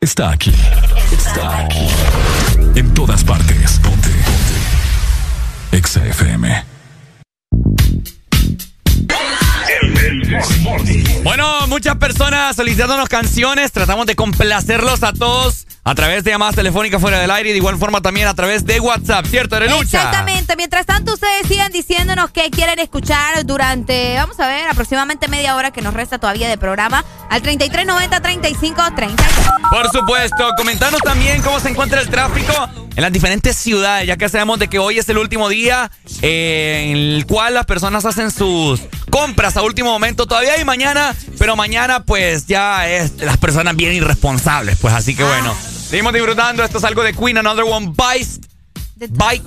Está 0.00 0.30
aquí. 0.30 0.52
Está 1.12 1.60
aquí. 1.60 1.88
En 2.74 2.92
todas 2.94 3.24
partes. 3.24 3.80
Ponte. 3.82 4.08
Ponte. 4.08 5.76
Exa 5.76 6.06
FM. 6.06 6.64
Bueno, 11.22 11.66
muchas 11.68 11.96
personas 11.96 12.56
solicitándonos 12.56 13.08
canciones. 13.08 13.72
Tratamos 13.72 14.06
de 14.06 14.14
complacerlos 14.14 15.02
a 15.02 15.12
todos 15.12 15.66
a 15.88 15.94
través 15.94 16.22
de 16.22 16.32
llamadas 16.32 16.54
telefónicas 16.54 17.00
fuera 17.00 17.18
del 17.18 17.30
aire 17.30 17.48
y 17.48 17.52
de 17.52 17.58
igual 17.58 17.78
forma 17.78 18.02
también 18.02 18.28
a 18.28 18.34
través 18.34 18.66
de 18.66 18.78
WhatsApp, 18.78 19.24
¿cierto, 19.24 19.56
Arelucha? 19.56 19.96
Exactamente. 19.96 20.54
Mientras 20.54 20.84
tanto, 20.84 21.14
ustedes 21.14 21.48
sigan 21.48 21.72
diciéndonos 21.72 22.30
qué 22.30 22.50
quieren 22.50 22.78
escuchar 22.78 23.46
durante, 23.46 24.14
vamos 24.16 24.38
a 24.38 24.46
ver, 24.46 24.68
aproximadamente 24.68 25.28
media 25.28 25.56
hora 25.56 25.70
que 25.70 25.80
nos 25.80 25.94
resta 25.94 26.18
todavía 26.18 26.46
de 26.46 26.58
programa 26.58 27.02
al 27.30 27.40
3390 27.40 28.20
3530. 28.20 29.24
Por 29.70 29.90
supuesto, 29.90 30.50
comentanos 30.58 31.00
también 31.00 31.40
cómo 31.40 31.58
se 31.58 31.70
encuentra 31.70 32.02
el 32.02 32.10
tráfico 32.10 32.52
en 32.94 33.02
las 33.02 33.12
diferentes 33.12 33.56
ciudades, 33.56 34.06
ya 34.06 34.18
que 34.18 34.28
sabemos 34.28 34.58
de 34.58 34.68
que 34.68 34.78
hoy 34.78 34.98
es 34.98 35.08
el 35.08 35.16
último 35.16 35.48
día 35.48 35.90
eh, 36.20 36.88
en 36.90 36.96
el 36.98 37.26
cual 37.26 37.54
las 37.54 37.64
personas 37.64 38.04
hacen 38.04 38.30
sus 38.30 38.82
compras 39.08 39.56
a 39.56 39.62
último 39.62 39.90
momento. 39.90 40.26
Todavía 40.26 40.52
hay 40.52 40.66
mañana, 40.66 41.14
pero 41.38 41.56
mañana 41.56 42.04
pues 42.04 42.46
ya 42.46 42.86
es 42.90 43.16
las 43.18 43.38
personas 43.38 43.74
bien 43.74 43.94
irresponsables, 43.94 44.76
pues 44.78 44.92
así 44.92 45.14
que 45.14 45.24
bueno. 45.24 45.56
Seguimos 45.88 46.12
disfrutando, 46.12 46.62
esto 46.62 46.76
es 46.76 46.84
algo 46.84 47.02
de 47.02 47.14
Queen, 47.14 47.38
Another 47.38 47.64
One 47.64 47.94
Bites. 47.96 48.40
Bite, 48.96 49.42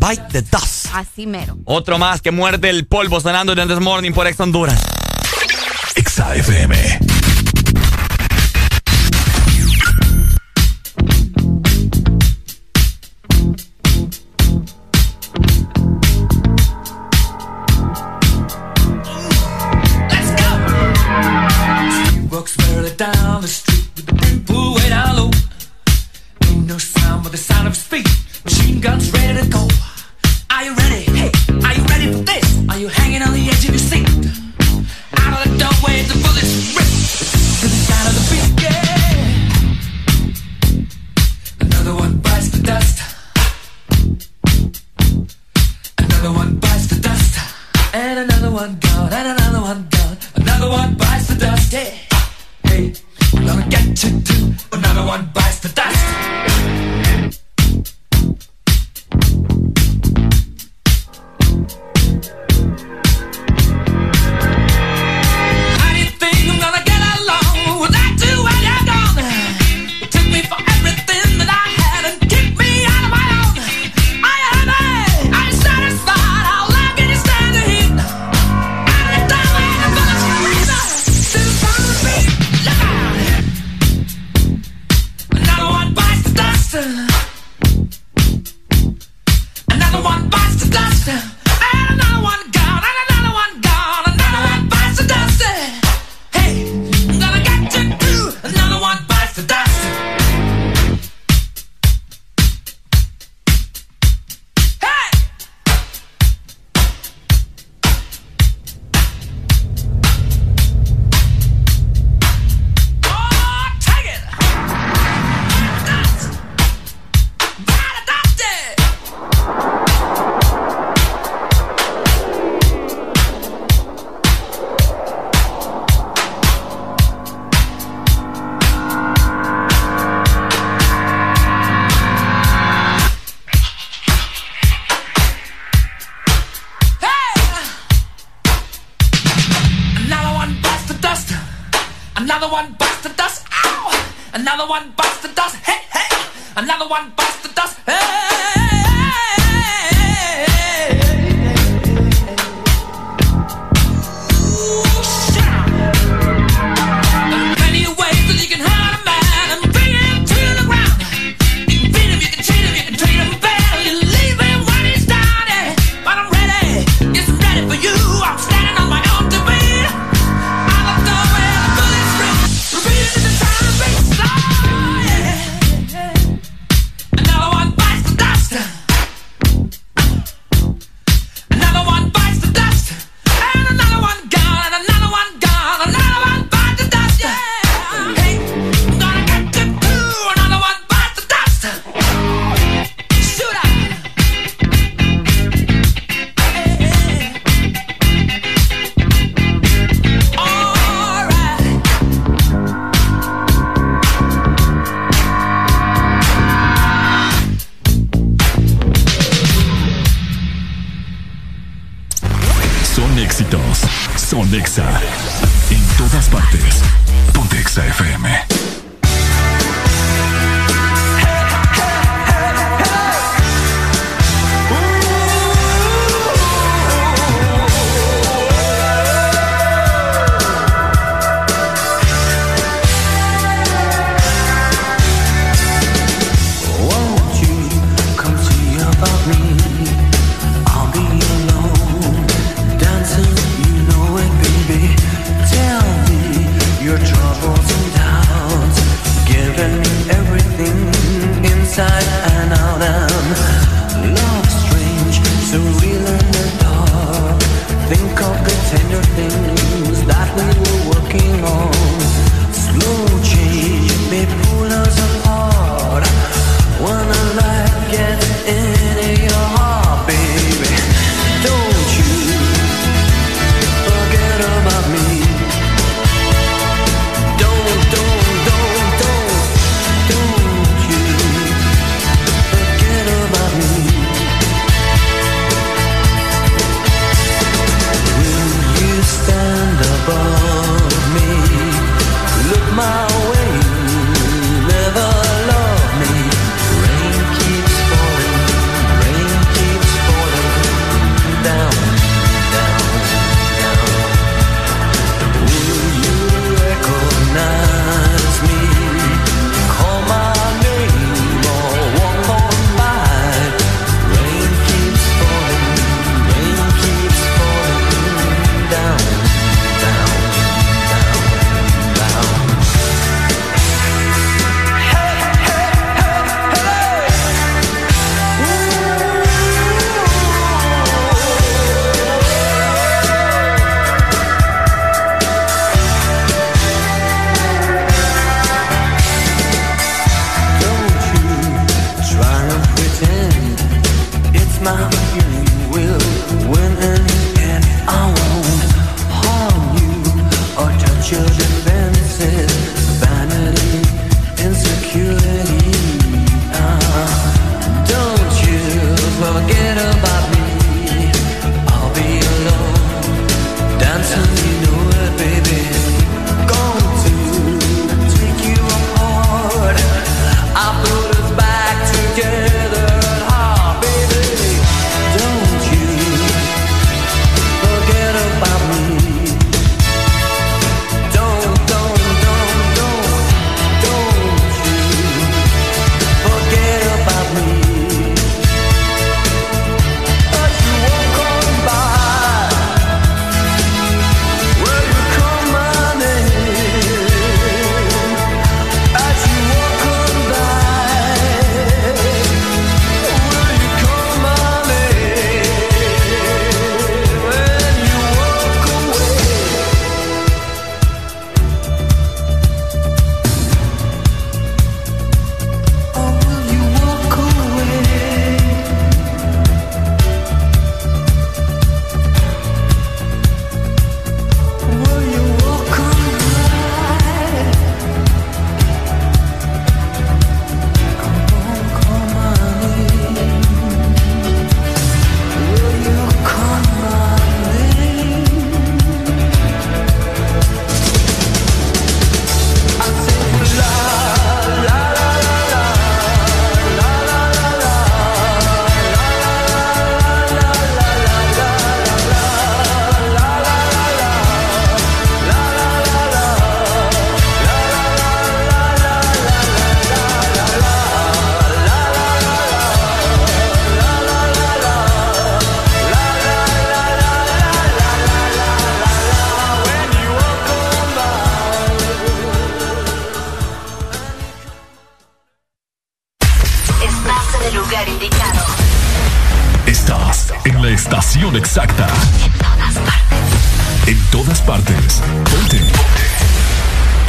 bite 0.00 0.22
the 0.32 0.42
dust. 0.42 0.86
Así 0.92 1.24
mero. 1.24 1.56
Otro 1.66 1.98
más 1.98 2.20
que 2.20 2.32
muerde 2.32 2.68
el 2.68 2.88
polvo 2.88 3.20
sonando 3.20 3.52
en 3.52 3.68
This 3.68 3.78
Morning 3.78 4.10
por 4.10 4.26
Ex 4.26 4.40
Honduras. 4.40 4.80
Exa 5.94 6.34
FM. 6.34 6.98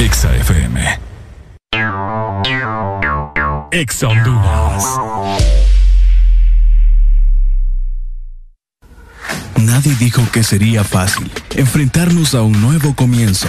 Exa 0.00 0.34
FM. 0.34 0.80
Exa 3.70 4.08
Honduras. 4.08 4.84
Nadie 9.56 9.94
dijo 9.96 10.26
que 10.32 10.42
sería 10.42 10.84
fácil 10.84 11.30
enfrentarnos 11.54 12.34
a 12.34 12.40
un 12.40 12.62
nuevo 12.62 12.94
comienzo, 12.94 13.48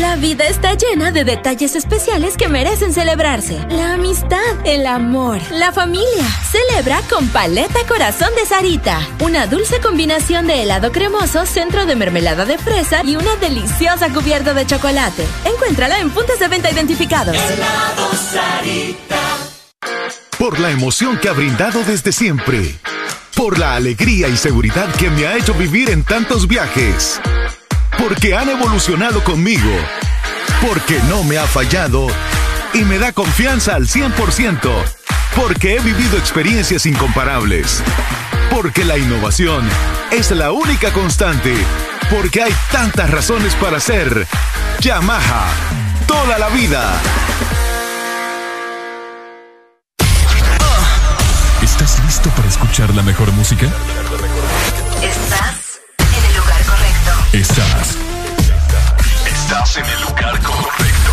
La 0.00 0.16
vida 0.16 0.48
está 0.48 0.74
llena 0.74 1.12
de 1.12 1.22
detalles 1.22 1.76
especiales 1.76 2.36
que 2.36 2.48
merecen 2.48 2.92
celebrarse. 2.92 3.64
La 3.70 3.92
amistad, 3.92 4.40
el 4.64 4.88
amor, 4.88 5.40
la 5.52 5.70
familia. 5.70 6.26
Celebra 6.50 7.00
con 7.08 7.28
Paleta 7.28 7.78
Corazón 7.86 8.30
de 8.34 8.44
Sarita. 8.44 8.98
Una 9.20 9.46
dulce 9.46 9.78
combinación 9.80 10.48
de 10.48 10.64
helado 10.64 10.90
cremoso, 10.90 11.46
centro 11.46 11.86
de 11.86 11.94
mermelada 11.94 12.44
de 12.44 12.58
fresa 12.58 13.02
y 13.04 13.14
una 13.14 13.36
deliciosa 13.36 14.12
cubierta 14.12 14.52
de 14.52 14.66
chocolate. 14.66 15.24
Encuéntrala 15.44 16.00
en 16.00 16.10
puntos 16.10 16.40
de 16.40 16.48
venta 16.48 16.72
identificados. 16.72 17.36
Por 20.36 20.58
la 20.58 20.72
emoción 20.72 21.18
que 21.18 21.28
ha 21.28 21.32
brindado 21.34 21.84
desde 21.84 22.10
siempre. 22.10 22.80
Por 23.36 23.60
la 23.60 23.76
alegría 23.76 24.26
y 24.26 24.36
seguridad 24.36 24.92
que 24.96 25.08
me 25.08 25.28
ha 25.28 25.36
hecho 25.36 25.54
vivir 25.54 25.88
en 25.90 26.02
tantos 26.02 26.48
viajes. 26.48 27.20
Porque 27.98 28.34
han 28.34 28.48
evolucionado 28.48 29.22
conmigo. 29.24 29.70
Porque 30.66 31.00
no 31.08 31.24
me 31.24 31.38
ha 31.38 31.46
fallado 31.46 32.06
y 32.72 32.84
me 32.84 32.98
da 32.98 33.12
confianza 33.12 33.74
al 33.74 33.86
100%. 33.86 34.70
Porque 35.36 35.76
he 35.76 35.80
vivido 35.80 36.18
experiencias 36.18 36.86
incomparables. 36.86 37.82
Porque 38.50 38.84
la 38.84 38.98
innovación 38.98 39.68
es 40.10 40.30
la 40.30 40.52
única 40.52 40.92
constante. 40.92 41.54
Porque 42.10 42.42
hay 42.42 42.54
tantas 42.70 43.10
razones 43.10 43.54
para 43.54 43.80
ser 43.80 44.26
Yamaha 44.80 45.46
toda 46.06 46.38
la 46.38 46.48
vida. 46.50 47.00
¿Estás 51.62 52.02
listo 52.04 52.28
para 52.30 52.48
escuchar 52.48 52.94
la 52.94 53.02
mejor 53.02 53.32
música? 53.32 53.66
Estás. 57.34 57.96
Estás 59.26 59.76
en 59.78 59.84
el 59.84 60.02
lugar 60.02 60.40
correcto. 60.40 61.12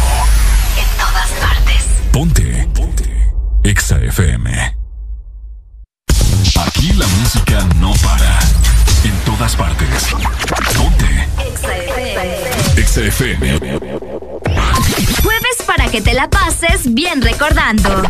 En 0.77 0.97
todas 0.99 1.29
partes. 1.31 1.83
Ponte. 2.11 2.69
Ponte. 2.75 3.33
Exa 3.63 3.97
FM. 3.97 4.77
Aquí 6.63 6.93
la 6.93 7.07
música 7.07 7.67
no 7.79 7.91
para. 8.03 8.37
En 9.03 9.17
todas 9.25 9.55
partes. 9.55 10.09
Ponte. 10.77 11.27
Exa 12.77 13.01
FM. 13.01 13.79
Jueves 15.23 15.57
para 15.65 15.87
que 15.87 16.01
te 16.01 16.13
la 16.13 16.29
pases 16.29 16.93
bien 16.93 17.23
recordando. 17.23 18.03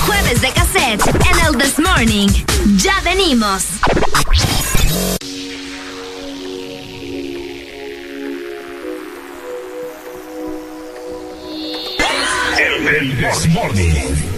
Jueves 0.00 0.42
de 0.42 0.50
cassette 0.50 1.06
en 1.06 1.46
el 1.46 1.56
This 1.56 1.78
Morning. 1.78 2.28
Ya 2.76 3.00
venimos. 3.00 3.64
El 12.92 13.16
This 13.16 14.31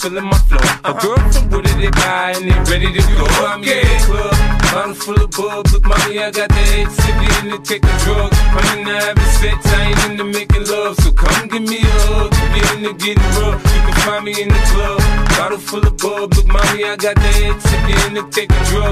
feeling 0.00 0.24
my 0.24 0.38
flow. 0.48 0.64
A 0.84 0.92
girl 0.96 1.20
from 1.30 1.50
Wooded, 1.50 1.76
they 1.76 1.90
buy, 1.90 2.32
and 2.34 2.48
they 2.48 2.56
ready 2.72 2.88
to 2.88 3.02
go. 3.12 3.26
I'm 3.44 3.60
in 3.60 3.84
the 3.84 3.98
club, 4.08 4.34
bottle 4.72 4.94
full 4.94 5.20
of 5.20 5.30
bub. 5.30 5.66
Look, 5.72 5.84
mommy, 5.84 6.18
I 6.18 6.30
got 6.30 6.48
the 6.48 6.64
X, 6.80 6.96
if 6.98 7.16
you 7.20 7.30
into 7.40 7.58
taking 7.68 7.96
drugs. 8.00 8.36
I'm 8.56 8.78
into 8.78 8.96
having 8.96 9.30
sex, 9.40 9.60
I 9.66 9.92
ain't 9.92 10.10
into 10.10 10.24
making 10.24 10.64
love. 10.72 10.96
So 11.04 11.12
come 11.12 11.48
give 11.48 11.62
me 11.62 11.84
a 11.84 11.92
hug, 12.08 12.32
get 12.54 12.66
into 12.76 12.92
getting 12.96 13.30
rough. 13.36 13.60
You 13.60 13.80
can 13.84 13.96
find 14.04 14.24
me 14.24 14.32
in 14.42 14.48
the 14.48 14.62
club, 14.72 15.00
bottle 15.36 15.58
full 15.58 15.86
of 15.86 15.96
bub. 15.98 16.32
Look, 16.32 16.46
mommy, 16.48 16.84
I 16.84 16.96
got 16.96 17.16
the 17.16 17.30
X, 17.52 17.60
if 17.68 17.82
you 17.88 17.96
into 18.08 18.24
taking 18.32 18.64
drugs. 18.72 18.89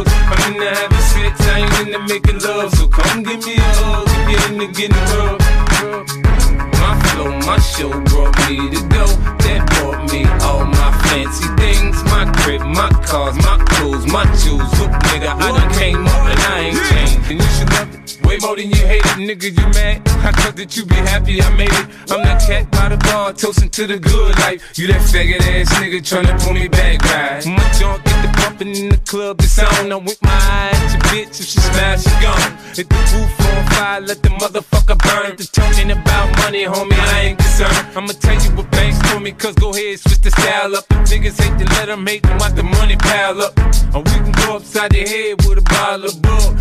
Toasting 23.39 23.71
to 23.71 23.87
the 23.87 23.99
good 23.99 24.37
life. 24.41 24.77
You 24.77 24.89
that 24.89 25.01
faggot 25.01 25.41
ass 25.47 25.71
nigga 25.79 26.03
tryna 26.03 26.35
pull 26.43 26.55
me 26.55 26.67
back, 26.67 26.99
right? 27.05 27.47
My 27.47 27.63
junk 27.79 28.05
get 28.05 28.19
the 28.23 28.31
bumping 28.43 28.75
in 28.75 28.89
the 28.89 28.99
club, 28.99 29.41
it's 29.41 29.59
on. 29.59 29.93
I'm 29.93 30.05
with 30.05 30.21
my 30.23 30.31
eyes, 30.31 30.93
your 30.93 31.03
bitch, 31.03 31.41
if 31.41 31.47
she 31.47 31.61
smash, 31.61 32.03
she 32.03 32.11
gone. 32.21 32.53
Hit 32.75 32.89
the 32.89 32.99
roof 33.15 33.41
on 33.47 33.67
fire, 33.71 34.01
let 34.01 34.23
the 34.23 34.31
motherfucker 34.31 34.99
burn. 34.99 35.37
Just 35.37 35.55
talking 35.55 35.91
about 35.93 36.27
money, 36.39 36.65
homie, 36.65 36.99
I 36.99 37.31
ain't 37.31 37.39
concerned. 37.39 37.87
I'ma 37.97 38.13
tell 38.19 38.35
you 38.35 38.51
what 38.57 38.71
banks 38.73 38.99
told 39.09 39.23
me, 39.23 39.31
cause 39.33 39.55
go 39.55 39.71
ahead, 39.71 40.01
switch 40.01 40.21
the 40.21 40.31
style 40.33 40.75
up. 40.75 40.85
If 40.91 41.11
niggas 41.11 41.39
hate 41.41 41.59
to 41.59 41.65
let 41.79 41.87
them 41.87 42.07
hate 42.07 42.25
them, 42.25 42.39
watch 42.39 42.55
the 42.55 42.65
money 42.65 42.97
pile 42.97 43.41
up. 43.41 43.57
Or 43.95 44.03
we 44.03 44.11
can 44.11 44.33
go 44.33 44.57
upside 44.57 44.91
the 44.91 45.07
head 45.07 45.47
with 45.47 45.59
a 45.59 45.63
bottle 45.63 46.07
of 46.07 46.21
bull. 46.21 46.58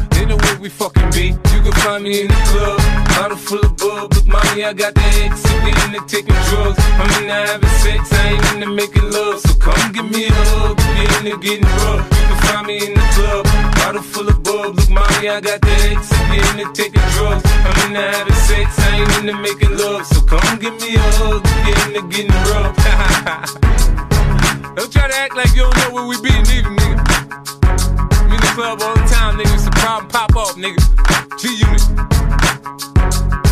Where 0.58 0.64
we 0.64 0.70
fucking 0.70 1.12
be. 1.12 1.28
You 1.54 1.62
can 1.62 1.72
find 1.86 2.04
me 2.04 2.22
in 2.22 2.30
the 2.30 2.34
club, 2.50 2.80
bottle 3.14 3.38
full 3.38 3.62
of 3.62 3.78
bub. 3.78 4.12
Look, 4.12 4.26
mommy, 4.26 4.66
I 4.66 4.74
got 4.74 4.96
the 4.96 5.06
X, 5.30 5.46
if 5.46 5.54
we 5.62 5.70
into 5.86 6.02
taking 6.10 6.34
drugs. 6.50 6.82
I'm 6.98 7.06
into 7.22 7.30
having 7.30 7.70
sex, 7.86 8.10
I 8.12 8.34
ain't 8.34 8.42
into 8.56 8.66
making 8.74 9.06
love. 9.12 9.40
So 9.42 9.54
come 9.62 9.92
give 9.94 10.10
me 10.10 10.26
a 10.26 10.34
hug, 10.34 10.78
get 10.98 11.14
into 11.22 11.38
getting 11.38 11.70
rough. 11.86 12.10
You 12.10 12.26
can 12.26 12.38
find 12.50 12.66
me 12.66 12.82
in 12.88 12.96
the 12.98 13.06
club, 13.14 13.46
bottle 13.78 14.02
full 14.02 14.30
of 14.30 14.42
bub. 14.42 14.74
Look, 14.74 14.90
mommy, 14.90 15.30
I 15.30 15.38
got 15.42 15.62
the 15.62 15.70
X, 15.94 16.10
if 16.10 16.26
we 16.26 16.42
into 16.50 16.66
taking 16.74 17.06
drugs. 17.14 17.46
I'm 17.46 17.78
into 17.86 18.02
having 18.02 18.42
sex, 18.50 18.74
I 18.82 18.98
ain't 18.98 19.14
into 19.22 19.38
making 19.38 19.78
love. 19.78 20.08
So 20.08 20.22
come 20.26 20.58
give 20.58 20.74
me 20.82 20.96
a 20.96 21.06
hug, 21.22 21.44
get 21.70 21.78
into 21.86 22.02
getting 22.10 22.34
rough. 22.50 22.74
don't 24.74 24.90
try 24.92 25.06
to 25.06 25.18
act 25.22 25.38
like 25.38 25.54
you 25.54 25.70
don't 25.70 25.78
know 25.86 25.94
where 25.94 26.10
we 26.10 26.18
be, 26.18 26.34
nigga, 26.34 26.74
nigga. 26.74 27.57
Club 28.58 28.82
all 28.82 28.96
the 28.96 29.02
time, 29.02 29.38
nigga. 29.38 29.54
It's 29.54 29.68
a 29.68 29.70
problem, 29.70 30.10
pop 30.10 30.36
up, 30.36 30.56
nigga. 30.56 30.80
G 31.38 31.58
Unit. 31.58 33.47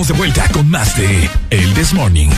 Estamos 0.00 0.08
de 0.08 0.14
vuelta 0.14 0.48
con 0.52 0.70
más 0.70 0.96
de 0.96 1.28
El 1.50 1.74
This 1.74 1.92
Morning. 1.92 2.28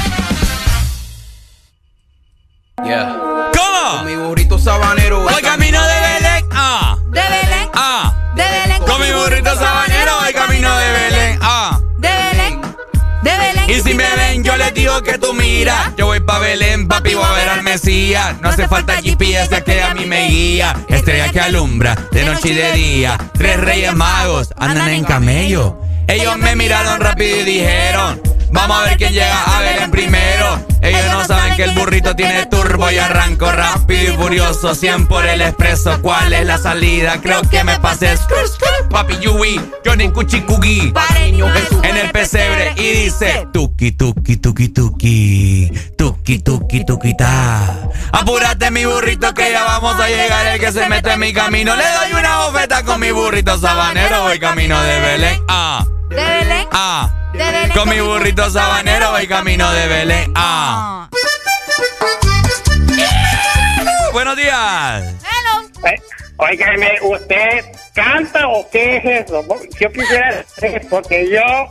Yeah. 2.82 3.14
¿Cómo? 3.52 3.96
Con 3.98 4.06
mi 4.06 4.16
burrito 4.16 4.58
sabanero. 4.58 5.20
Voy 5.24 5.42
camino 5.42 5.78
de 5.86 6.00
Belén. 6.00 6.46
Ah. 6.52 6.96
De 7.10 7.20
Belén. 7.20 7.68
Ah. 7.74 8.32
De 8.34 8.44
Belén. 8.44 8.82
Con 8.84 9.00
mi 9.02 9.12
burrito 9.12 9.54
sabanero 9.56 10.12
voy 10.22 10.32
camino 10.32 10.74
de 10.74 10.90
Belén. 10.90 11.38
Ah. 11.42 11.78
De 11.98 12.08
Belén. 12.08 12.62
De 13.22 13.30
Belén. 13.30 13.70
Y 13.70 13.80
si 13.82 13.92
me 13.92 14.16
ven, 14.16 14.42
yo 14.42 14.56
les 14.56 14.72
digo 14.72 15.02
que 15.02 15.18
tú 15.18 15.34
mira. 15.34 15.92
Yo 15.98 16.06
voy 16.06 16.20
pa' 16.20 16.38
Belén, 16.38 16.88
papi, 16.88 17.14
voy 17.14 17.24
a 17.24 17.32
ver 17.32 17.48
al 17.50 17.62
Mesías. 17.62 18.40
No 18.40 18.48
hace 18.48 18.68
falta 18.68 19.02
GPS, 19.02 19.50
ya 19.50 19.62
que 19.62 19.82
a 19.82 19.92
mí 19.92 20.06
me 20.06 20.28
guía. 20.28 20.76
Estrella 20.88 21.30
que 21.30 21.40
alumbra 21.40 21.94
de 22.10 22.24
noche 22.24 22.48
y 22.48 22.54
de 22.54 22.72
día. 22.72 23.18
Tres 23.34 23.60
reyes 23.60 23.94
magos 23.94 24.54
andan 24.56 24.88
en 24.88 25.04
camello. 25.04 25.89
Ellos 26.10 26.36
me 26.38 26.56
miraron 26.56 26.98
rápido 26.98 27.36
y 27.36 27.44
dijeron. 27.44 28.29
Vamos 28.52 28.80
a 28.80 28.84
ver 28.84 28.96
quién 28.96 29.12
llega 29.12 29.42
a 29.44 29.60
Belén 29.60 29.90
primero. 29.90 30.60
Ellos 30.82 31.04
no 31.12 31.24
saben 31.24 31.56
que 31.56 31.64
el 31.64 31.72
burrito 31.72 32.16
tiene 32.16 32.46
turbo 32.46 32.90
y 32.90 32.98
arranco 32.98 33.50
rápido 33.52 34.14
y 34.14 34.16
furioso. 34.16 34.74
100 34.74 35.06
por 35.06 35.26
el 35.26 35.42
expreso. 35.42 36.00
¿Cuál 36.02 36.32
es 36.32 36.46
la 36.46 36.58
salida? 36.58 37.20
Creo 37.20 37.42
que 37.42 37.62
me 37.64 37.78
pasé. 37.78 38.16
Papi 38.90 39.18
Yui, 39.18 39.60
Johnny 39.84 40.10
Cuchicugi. 40.10 40.92
En 41.82 41.96
el 41.96 42.10
pesebre 42.10 42.72
y 42.76 43.04
dice: 43.04 43.46
Tuki, 43.52 43.92
tuki, 43.92 44.36
tuki, 44.36 44.68
tuki. 44.68 45.72
Tuki, 45.96 46.38
tuki, 46.40 46.84
tuki, 46.84 47.16
ta. 47.16 47.78
Apúrate, 48.12 48.70
mi 48.70 48.84
burrito, 48.84 49.32
que 49.34 49.52
ya 49.52 49.64
vamos 49.64 50.00
a 50.00 50.08
llegar. 50.08 50.46
El 50.46 50.58
que 50.58 50.72
se 50.72 50.88
mete 50.88 51.12
en 51.12 51.20
mi 51.20 51.32
camino. 51.32 51.76
Le 51.76 51.84
doy 51.84 52.18
una 52.18 52.46
bofeta 52.46 52.82
con 52.82 53.00
mi 53.00 53.10
burrito 53.10 53.58
sabanero. 53.58 54.22
Voy 54.24 54.38
camino 54.40 54.80
de 54.82 55.00
Belén. 55.00 55.42
Ah. 55.48 55.86
De 56.08 56.16
Belén. 56.16 56.66
Ah. 56.72 57.19
De 57.32 57.38
Belén. 57.38 57.70
Con 57.70 57.88
mi 57.88 58.00
burrito 58.00 58.50
sabanero 58.50 59.12
voy 59.12 59.26
camino 59.26 59.70
de 59.72 59.86
Belén. 59.86 60.32
Ah. 60.34 61.08
Buenos 64.12 64.36
días. 64.36 65.14
Eh, 65.84 66.02
Óigame, 66.36 66.98
¿usted 67.02 67.64
canta 67.94 68.48
o 68.48 68.68
qué 68.70 68.96
es 68.96 69.26
eso? 69.26 69.44
Yo 69.78 69.92
quisiera 69.92 70.44
porque 70.88 71.30
yo 71.30 71.68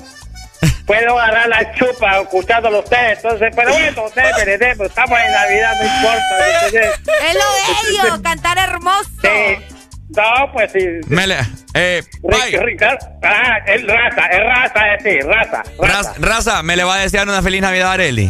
puedo 0.85 1.19
agarrar 1.19 1.49
la 1.49 1.73
chupa 1.75 2.21
escuchándolo 2.21 2.77
a 2.77 2.79
ustedes. 2.81 3.17
Entonces, 3.23 3.53
pero 3.55 3.71
bueno, 3.71 4.05
ustedes 4.05 4.35
merecemos. 4.37 4.87
Estamos 4.87 5.19
en 5.19 5.31
Navidad, 5.31 5.73
no 5.79 5.85
importa. 5.95 6.47
Es 7.27 7.35
lo 7.35 8.03
bello, 8.07 8.23
cantar 8.23 8.57
hermoso. 8.57 9.09
Sí. 9.21 9.78
No, 10.09 10.51
pues 10.53 10.71
sí. 10.71 10.79
Me 11.07 11.27
le- 11.27 11.37
eh, 11.75 12.01
Ric- 12.23 12.59
Ricardo, 12.63 13.07
ah, 13.23 13.57
es 13.67 13.85
raza, 13.85 14.25
es 14.27 14.39
raza, 14.39 14.93
es 14.95 15.03
sí, 15.03 15.19
raza. 15.21 15.63
Raz- 15.79 16.17
raza, 16.19 16.63
me 16.63 16.75
le 16.75 16.83
va 16.83 16.95
a 16.95 16.99
desear 16.99 17.27
una 17.27 17.41
feliz 17.43 17.61
Navidad 17.61 17.89
a 17.89 17.93
Areli. 17.93 18.29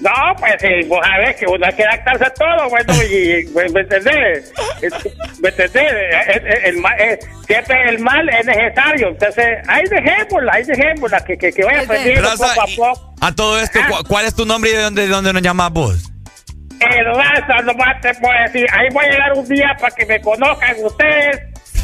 No, 0.00 0.10
pues 0.38 0.54
sí, 0.60 0.88
vos 0.88 0.98
sabés 1.06 1.36
que 1.36 1.46
uno 1.46 1.64
hay 1.64 1.72
que 1.74 1.84
adaptarse 1.84 2.24
a 2.24 2.30
todo, 2.34 2.68
bueno, 2.70 2.92
y, 3.04 3.46
¿me 3.54 3.68
me 3.72 3.80
entendés? 3.82 4.52
¿Me 5.40 5.48
entendés? 5.48 5.92
El, 6.28 6.46
el- 6.46 6.84
el 7.00 7.18
siempre 7.46 7.88
el 7.88 7.98
mal 8.00 8.28
es 8.28 8.46
necesario, 8.46 9.08
entonces, 9.08 9.46
ahí 9.68 9.82
dejémosla, 9.88 10.52
ahí 10.54 10.64
dejémosla, 10.64 11.24
que, 11.24 11.36
que, 11.38 11.52
que 11.52 11.64
vaya 11.64 11.80
aprendiendo 11.82 12.22
Raza, 12.22 12.54
poco 12.54 12.60
a 12.60 12.94
poco. 12.94 13.14
A 13.20 13.32
todo 13.32 13.60
esto, 13.60 13.78
¿cu- 13.88 14.04
¿cuál 14.08 14.26
es 14.26 14.34
tu 14.34 14.44
nombre 14.44 14.70
y 14.70 14.74
de 14.74 14.82
dónde, 14.82 15.02
de 15.02 15.08
dónde 15.08 15.32
nos 15.32 15.42
llamas 15.42 15.70
vos? 15.72 16.11
El 16.90 17.06
raza, 17.14 17.62
nomás 17.64 18.00
te 18.00 18.14
puedo 18.14 18.34
decir, 18.46 18.66
ahí 18.72 18.88
voy 18.92 19.04
a 19.04 19.10
llegar 19.10 19.32
un 19.34 19.48
día 19.48 19.76
para 19.80 19.94
que 19.94 20.06
me 20.06 20.20
conozcan 20.20 20.76
ustedes. 20.84 21.40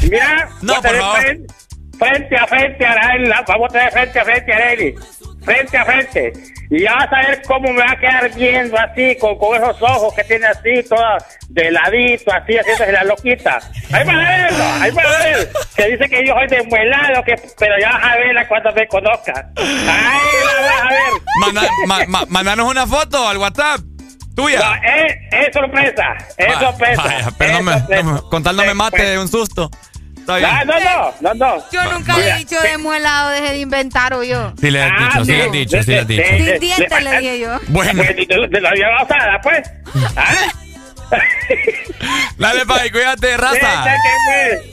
Mira, 0.09 0.47
No, 0.61 0.75
por 0.81 0.95
favor. 0.97 1.19
Frente, 1.21 1.53
frente 1.97 2.35
a 2.37 2.47
frente 2.47 2.85
a 2.85 2.91
Arely, 2.93 3.29
vamos 3.47 3.67
a 3.69 3.73
tener 3.73 3.91
frente 3.91 4.19
a 4.19 4.23
frente 4.25 4.53
a 4.53 4.55
Arely, 4.57 4.95
frente 5.43 5.77
a 5.77 5.85
frente. 5.85 6.33
Y 6.71 6.83
ya 6.83 6.93
vas 6.93 7.11
a 7.11 7.27
ver 7.27 7.41
cómo 7.47 7.73
me 7.73 7.79
va 7.83 7.91
a 7.93 7.99
quedar 7.99 8.31
viendo 8.35 8.77
así, 8.77 9.17
con, 9.19 9.37
con 9.39 9.55
esos 9.55 9.81
ojos 9.81 10.13
que 10.13 10.23
tiene 10.23 10.45
así, 10.45 10.83
toda 10.87 11.17
de 11.49 11.71
ladito, 11.71 12.31
así, 12.31 12.55
haciéndose 12.57 12.91
la 12.91 13.03
loquita. 13.05 13.59
Ahí 13.91 14.05
vas 14.05 14.15
a 14.15 14.19
verlo, 14.19 14.63
ahí 14.79 14.91
vas 14.91 15.05
a 15.05 15.23
ver. 15.25 15.49
Que 15.75 15.87
dice 15.87 16.09
que 16.09 16.27
yo 16.27 16.33
soy 16.35 16.47
desmuelado, 16.47 17.23
que, 17.23 17.35
pero 17.57 17.73
ya 17.81 17.89
vas 17.91 18.03
a 18.03 18.15
verla 18.17 18.47
cuando 18.47 18.71
me 18.73 18.87
conozcan. 18.87 19.51
Ahí 19.57 20.19
la 20.45 20.61
vas 20.61 20.81
a 20.83 20.89
ver. 20.89 21.21
Manda- 21.41 21.69
ma- 21.87 22.05
ma- 22.07 22.25
mandanos 22.29 22.69
una 22.69 22.85
foto 22.85 23.27
al 23.27 23.37
WhatsApp. 23.39 23.81
Tuya. 24.41 24.59
No, 24.59 24.75
es, 24.75 25.15
es 25.31 25.53
sorpresa, 25.53 26.17
es 26.37 26.53
sorpresa. 26.59 27.03
vaya, 27.03 27.31
pero 27.37 27.51
no 27.53 27.57
es 27.59 27.63
me, 27.65 27.71
sorpresa. 27.79 28.03
no 28.03 28.13
me- 28.13 28.21
con 28.29 28.43
tal 28.43 28.55
no 28.55 28.63
me 28.65 28.73
mate 28.73 29.01
de 29.03 29.19
un 29.19 29.27
susto. 29.27 29.69
Está 30.17 30.37
bien. 30.37 30.49
Ah, 30.51 30.63
no, 30.63 30.73
no, 30.79 31.13
no, 31.21 31.33
no. 31.33 31.63
Yo 31.71 31.83
nunca 31.91 32.17
le 32.17 32.29
he 32.29 32.37
dicho 32.37 32.61
de 32.61 32.77
muelado, 32.77 33.29
deje 33.31 33.51
de 33.53 33.59
inventar 33.59 34.13
o 34.13 34.23
yo. 34.23 34.53
Sí 34.61 34.69
le 34.69 34.83
has 34.83 34.91
Ah, 34.95 35.09
dicho, 35.19 35.25
sí 35.25 35.31
le 35.31 35.43
has 35.43 35.51
dicho, 35.51 35.83
sí 35.83 35.91
le 35.91 35.99
has 35.99 36.07
dicho. 36.07 36.23
Sin 36.23 36.59
dientes 36.59 37.03
le 37.03 37.17
dije 37.19 37.39
yo. 37.39 37.59
Bueno. 37.67 38.03
Pues, 38.03 38.15
de, 38.27 38.47
de 38.47 38.61
la 38.61 38.71
vida 38.71 38.89
basada, 39.01 39.41
pues. 39.41 39.71
¿Ah? 40.15 40.35
Dale, 42.37 42.65
Pai, 42.65 42.89
cuídate, 42.91 43.35
raza. 43.37 43.85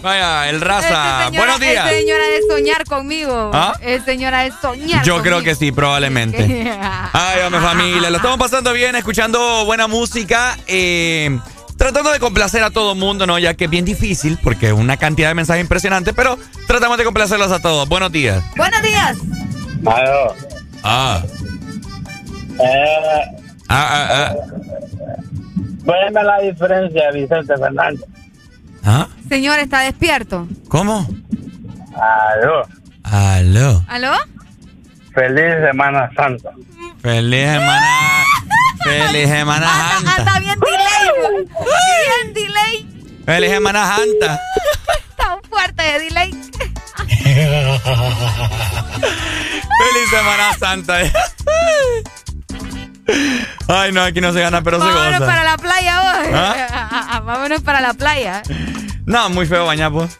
Vaya, 0.02 0.48
el 0.50 0.60
raza. 0.60 1.24
Señora, 1.24 1.30
Buenos 1.38 1.60
días. 1.60 1.90
Es 1.90 1.98
señora 1.98 2.24
de 2.26 2.42
soñar 2.48 2.84
conmigo. 2.84 3.50
¿Ah? 3.52 3.74
Es 3.80 4.04
señora 4.04 4.42
de 4.44 4.52
soñar 4.60 5.04
Yo 5.04 5.22
creo 5.22 5.42
que 5.42 5.54
sí, 5.54 5.72
probablemente. 5.72 6.38
Ay, 7.12 7.40
hombre, 7.44 7.60
familia. 7.60 8.10
Lo 8.10 8.16
estamos 8.16 8.38
pasando 8.38 8.72
bien, 8.72 8.94
escuchando 8.96 9.64
buena 9.64 9.86
música. 9.88 10.56
eh, 10.66 11.38
tratando 11.76 12.10
de 12.10 12.20
complacer 12.20 12.62
a 12.62 12.70
todo 12.70 12.94
mundo, 12.94 13.26
¿no? 13.26 13.38
Ya 13.38 13.54
que 13.54 13.64
es 13.64 13.70
bien 13.70 13.84
difícil, 13.84 14.38
porque 14.42 14.72
una 14.72 14.96
cantidad 14.96 15.28
de 15.28 15.34
mensajes 15.34 15.60
impresionante, 15.60 16.12
pero 16.14 16.38
tratamos 16.66 16.96
de 16.98 17.04
complacerlos 17.04 17.52
a 17.52 17.60
todos. 17.60 17.88
Buenos 17.88 18.12
días. 18.12 18.42
Buenos 18.56 18.82
días. 18.82 19.16
Ah. 20.82 21.22
Eh, 22.58 23.22
Ah, 23.68 23.88
ah, 23.90 24.08
ah. 24.30 24.34
Véame 25.86 26.22
la 26.24 26.38
diferencia, 26.40 27.10
Vicente 27.12 27.56
Fernández. 27.56 28.04
¿Ah? 28.84 29.08
Señor, 29.28 29.58
¿está 29.60 29.80
despierto? 29.80 30.46
¿Cómo? 30.68 31.06
Aló. 31.96 32.62
Aló. 33.04 33.84
¿Aló? 33.88 34.12
Feliz 35.14 35.54
Semana 35.66 36.10
Santa. 36.14 36.50
Feliz 37.00 37.46
semana. 37.46 37.86
Feliz 38.84 39.28
semana 39.28 39.66
Anda, 39.96 40.10
santa. 40.10 40.16
anda 40.16 40.38
bien 40.40 40.60
delay. 40.60 41.46
Bien 42.24 42.34
delay. 42.34 42.74
Feliz 43.24 43.50
semana 43.50 43.96
santa. 43.96 44.40
Tan 45.16 45.42
fuerte 45.48 45.82
de 45.82 45.98
delay. 46.00 46.30
Feliz 49.78 50.10
semana 50.10 50.52
santa. 50.58 50.94
Ay, 53.68 53.92
no, 53.92 54.02
aquí 54.02 54.20
no 54.20 54.32
se 54.32 54.40
gana, 54.40 54.62
pero 54.62 54.78
se 54.80 54.86
Vámonos 54.86 55.20
goza. 55.20 55.26
para 55.26 55.44
la 55.44 55.56
playa 55.56 56.00
hoy. 56.02 56.26
¿Ah? 56.34 57.20
Vámonos 57.24 57.60
para 57.62 57.80
la 57.80 57.94
playa. 57.94 58.42
No, 59.04 59.28
muy 59.30 59.46
feo 59.46 59.64
bañar, 59.66 59.92
pues. 59.92 60.16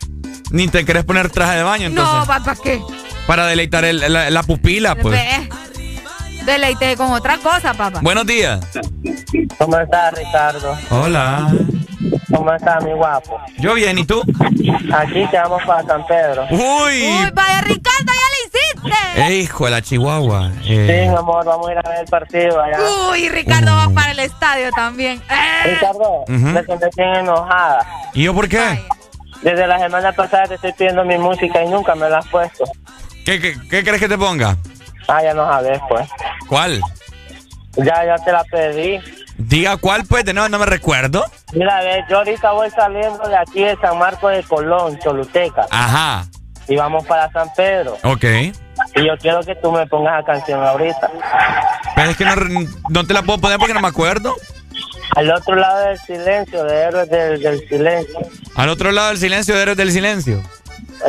Ni 0.51 0.69
te 0.69 0.85
querés 0.85 1.05
poner 1.05 1.29
traje 1.31 1.57
de 1.57 1.63
baño, 1.65 1.87
entonces. 1.87 2.15
No, 2.15 2.27
¿para 2.27 2.55
qué? 2.57 2.81
Para 3.27 3.47
deleitar 3.47 3.85
el- 3.85 4.13
la, 4.13 4.31
la 4.31 4.43
pupila, 4.45 4.95
pues. 4.95 5.21
Deleite 6.47 6.97
con 6.97 7.11
otra 7.13 7.39
cosa, 7.39 7.75
papá. 7.75 7.99
Buenos 8.03 8.25
días. 8.25 8.61
¿Cómo 9.59 9.79
estás, 9.79 10.15
Ricardo? 10.15 10.77
Hola. 10.91 11.49
¿Cómo 12.35 12.53
estás, 12.55 12.85
mi 12.85 12.93
guapo? 12.93 13.41
Yo 13.59 13.75
bien, 13.75 13.99
¿y 13.99 14.05
tú? 14.05 14.23
Aquí 14.95 15.27
te 15.31 15.37
vamos 15.39 15.61
para 15.67 15.83
San 15.83 16.07
Pedro. 16.07 16.47
Uy. 16.51 16.59
Uy, 17.03 17.31
vaya 17.35 17.61
Ricardo, 17.63 18.13
ya 18.13 18.29
le 18.31 18.45
hiciste. 18.47 19.23
Eh, 19.23 19.39
hijo 19.39 19.65
de 19.65 19.71
la 19.73 19.83
chihuahua. 19.83 20.53
Sí, 20.63 20.75
Eh, 20.75 21.09
mi 21.11 21.17
amor, 21.17 21.45
vamos 21.45 21.69
a 21.69 21.73
ir 21.73 21.79
a 21.79 21.89
ver 21.89 21.99
el 22.01 22.07
partido 22.07 22.63
allá. 22.63 22.79
Uy, 23.11 23.29
Ricardo 23.29 23.75
va 23.75 23.89
para 23.91 24.13
el 24.13 24.19
estadio 24.21 24.71
también. 24.71 25.21
Eh. 25.29 25.71
Ricardo, 25.75 26.25
me 26.29 26.63
siento 26.65 26.87
bien 26.97 27.15
enojada. 27.17 27.85
¿Y 28.15 28.23
yo 28.23 28.35
por 28.35 28.49
qué? 28.49 28.81
Desde 29.43 29.67
la 29.67 29.79
semana 29.81 30.13
pasada 30.13 30.47
te 30.47 30.55
estoy 30.55 30.73
pidiendo 30.75 31.05
mi 31.05 31.19
música 31.19 31.63
y 31.65 31.69
nunca 31.69 31.95
me 31.97 32.09
la 32.09 32.19
has 32.19 32.27
puesto. 32.29 32.65
¿Qué, 33.25 33.41
qué, 33.41 33.55
qué 33.69 33.83
crees 33.83 33.99
que 34.01 34.09
te 34.09 34.17
ponga? 34.17 34.57
Ah, 35.09 35.23
ya 35.23 35.35
no 35.35 35.47
sabes, 35.47 35.81
pues. 35.89 36.09
¿Cuál? 36.49 36.81
Ya, 37.77 38.05
ya 38.05 38.17
te 38.25 38.33
la 38.33 38.45
pedí. 38.45 38.99
Diga 39.39 39.77
cuál, 39.77 40.05
pues, 40.07 40.25
de 40.25 40.33
nuevo, 40.33 40.49
no 40.49 40.59
me 40.59 40.67
recuerdo. 40.67 41.25
Mira, 41.53 41.81
yo 42.09 42.19
ahorita 42.19 42.53
voy 42.53 42.71
saliendo 42.71 43.29
de 43.29 43.37
aquí 43.37 43.63
de 43.63 43.77
San 43.77 43.99
Marcos 43.99 44.33
de 44.33 44.43
Colón, 44.45 44.99
Choluteca. 44.99 45.67
Ajá. 45.71 46.27
Y 46.69 46.77
vamos 46.77 47.05
para 47.07 47.31
San 47.31 47.53
Pedro. 47.55 47.99
Ok. 48.03 48.25
Y 48.25 49.07
yo 49.07 49.17
quiero 49.21 49.41
que 49.41 49.55
tú 49.57 49.71
me 49.71 49.87
pongas 49.87 50.21
la 50.21 50.25
canción 50.25 50.63
ahorita. 50.63 51.11
Pero 51.95 52.11
es 52.11 52.17
que 52.17 52.25
no, 52.25 52.35
no 52.89 53.07
te 53.07 53.15
la 53.15 53.23
puedo 53.23 53.39
poner 53.39 53.59
porque 53.59 53.75
no 53.75 53.81
me 53.81 53.89
acuerdo. 53.89 54.35
Al 55.15 55.31
otro 55.31 55.55
lado 55.55 55.87
del 55.87 55.99
silencio, 55.99 56.65
de 56.65 56.77
Héroes 56.77 57.09
del, 57.09 57.41
del 57.41 57.69
Silencio. 57.69 58.19
Al 58.55 58.69
otro 58.69 58.91
lado 58.91 59.09
del 59.09 59.19
silencio, 59.19 59.55
de 59.55 59.63
Héroes 59.63 59.77
del 59.77 59.93
Silencio. 59.93 60.43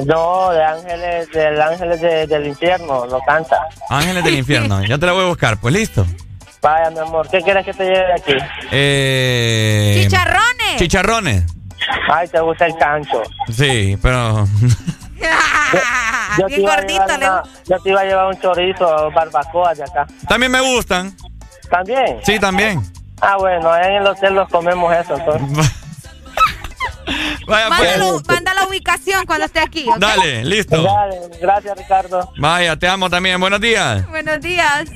No, 0.05 0.51
de 0.51 0.63
Ángeles, 0.63 1.31
del 1.31 1.61
Ángeles 1.61 2.01
de- 2.01 2.27
del 2.27 2.47
Infierno, 2.47 3.05
lo 3.05 3.19
canta. 3.21 3.59
Ángeles 3.89 4.23
del 4.23 4.35
infierno. 4.35 4.81
Ya 4.87 4.97
te 4.97 5.05
la 5.05 5.13
voy 5.13 5.23
a 5.25 5.27
buscar, 5.27 5.57
pues 5.59 5.73
listo. 5.73 6.05
Vaya, 6.61 6.89
mi 6.89 6.99
amor, 6.99 7.27
¿qué 7.29 7.39
quieres 7.41 7.65
que 7.65 7.73
te 7.73 7.83
lleve 7.85 8.05
de 8.07 8.13
aquí? 8.13 8.33
Eh, 8.71 10.01
Chicharrones. 10.03 10.75
Chicharrones. 10.77 11.43
Ay, 12.11 12.27
te 12.27 12.39
gusta 12.41 12.65
el 12.65 12.75
cancho. 12.77 13.21
Sí, 13.51 13.97
pero. 14.01 14.45
Yo 16.37 16.45
Bien 16.47 16.61
gordito, 16.63 17.03
una- 17.15 17.43
yo 17.65 17.79
te 17.79 17.89
iba 17.89 18.01
a 18.01 18.05
llevar 18.05 18.27
un 18.27 18.39
chorizo 18.41 19.11
barbacoa 19.11 19.73
de 19.73 19.83
acá. 19.83 20.05
También 20.27 20.51
me 20.51 20.61
gustan. 20.61 21.15
¿También? 21.69 22.19
Sí, 22.23 22.39
también. 22.39 22.81
Ah, 23.21 23.35
bueno, 23.37 23.71
ahí 23.71 23.87
en 23.87 24.01
el 24.01 24.07
hotel 24.07 24.33
los 24.35 24.49
comemos 24.49 24.93
eso, 24.95 25.15
entonces. 25.17 25.71
Vaya, 27.47 27.69
Mándalo- 27.69 28.21
pues. 28.23 28.27
manda 28.27 28.53
la 28.53 28.65
ubicación 28.67 29.25
cuando 29.25 29.45
esté 29.45 29.59
aquí. 29.59 29.85
Dale, 29.99 30.43
listo. 30.45 30.81
Dale, 30.81 31.19
gracias, 31.41 31.77
Ricardo. 31.77 32.31
Vaya, 32.37 32.75
te 32.75 32.87
amo 32.87 33.09
también. 33.09 33.39
Buenos 33.39 33.61
días. 33.61 34.07
Buenos 34.09 34.39
días. 34.41 34.89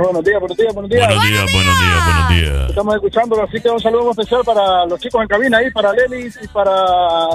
Buenos 0.00 0.22
días, 0.24 0.38
buenos 0.38 0.56
días, 0.56 0.72
buenos 0.74 0.90
días. 0.90 1.08
días, 1.08 1.52
buenos 1.52 1.80
días, 1.80 2.04
buenos 2.04 2.28
días. 2.28 2.68
Estamos 2.70 2.94
escuchando, 2.94 3.42
así 3.42 3.60
que 3.60 3.68
un 3.68 3.80
saludo 3.80 4.10
especial 4.12 4.42
para 4.44 4.86
los 4.86 5.00
chicos 5.00 5.20
en 5.22 5.26
cabina 5.26 5.58
ahí, 5.58 5.72
para 5.72 5.92
Lelis 5.92 6.38
y 6.40 6.46
para 6.48 6.72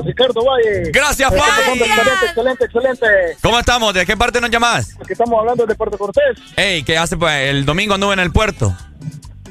Ricardo 0.06 0.42
Valle. 0.46 0.90
Gracias, 0.94 1.30
Eh, 1.34 1.38
Pai. 1.38 1.50
Excelente, 1.80 2.26
excelente, 2.26 2.66
excelente. 2.66 3.08
¿Cómo 3.42 3.60
estamos? 3.60 3.94
¿De 3.94 4.06
qué 4.06 4.16
parte 4.16 4.40
nos 4.40 4.50
llamás? 4.50 4.96
Aquí 5.02 5.12
estamos 5.12 5.38
hablando 5.42 5.66
de 5.66 5.76
Puerto 5.76 5.98
Cortés. 5.98 6.38
Ey, 6.56 6.84
¿qué 6.84 6.98
hace 6.98 7.18
pues? 7.18 7.34
El 7.50 7.66
domingo 7.66 7.96
anduve 7.96 8.14
en 8.14 8.20
el 8.22 8.32
puerto. 8.32 8.74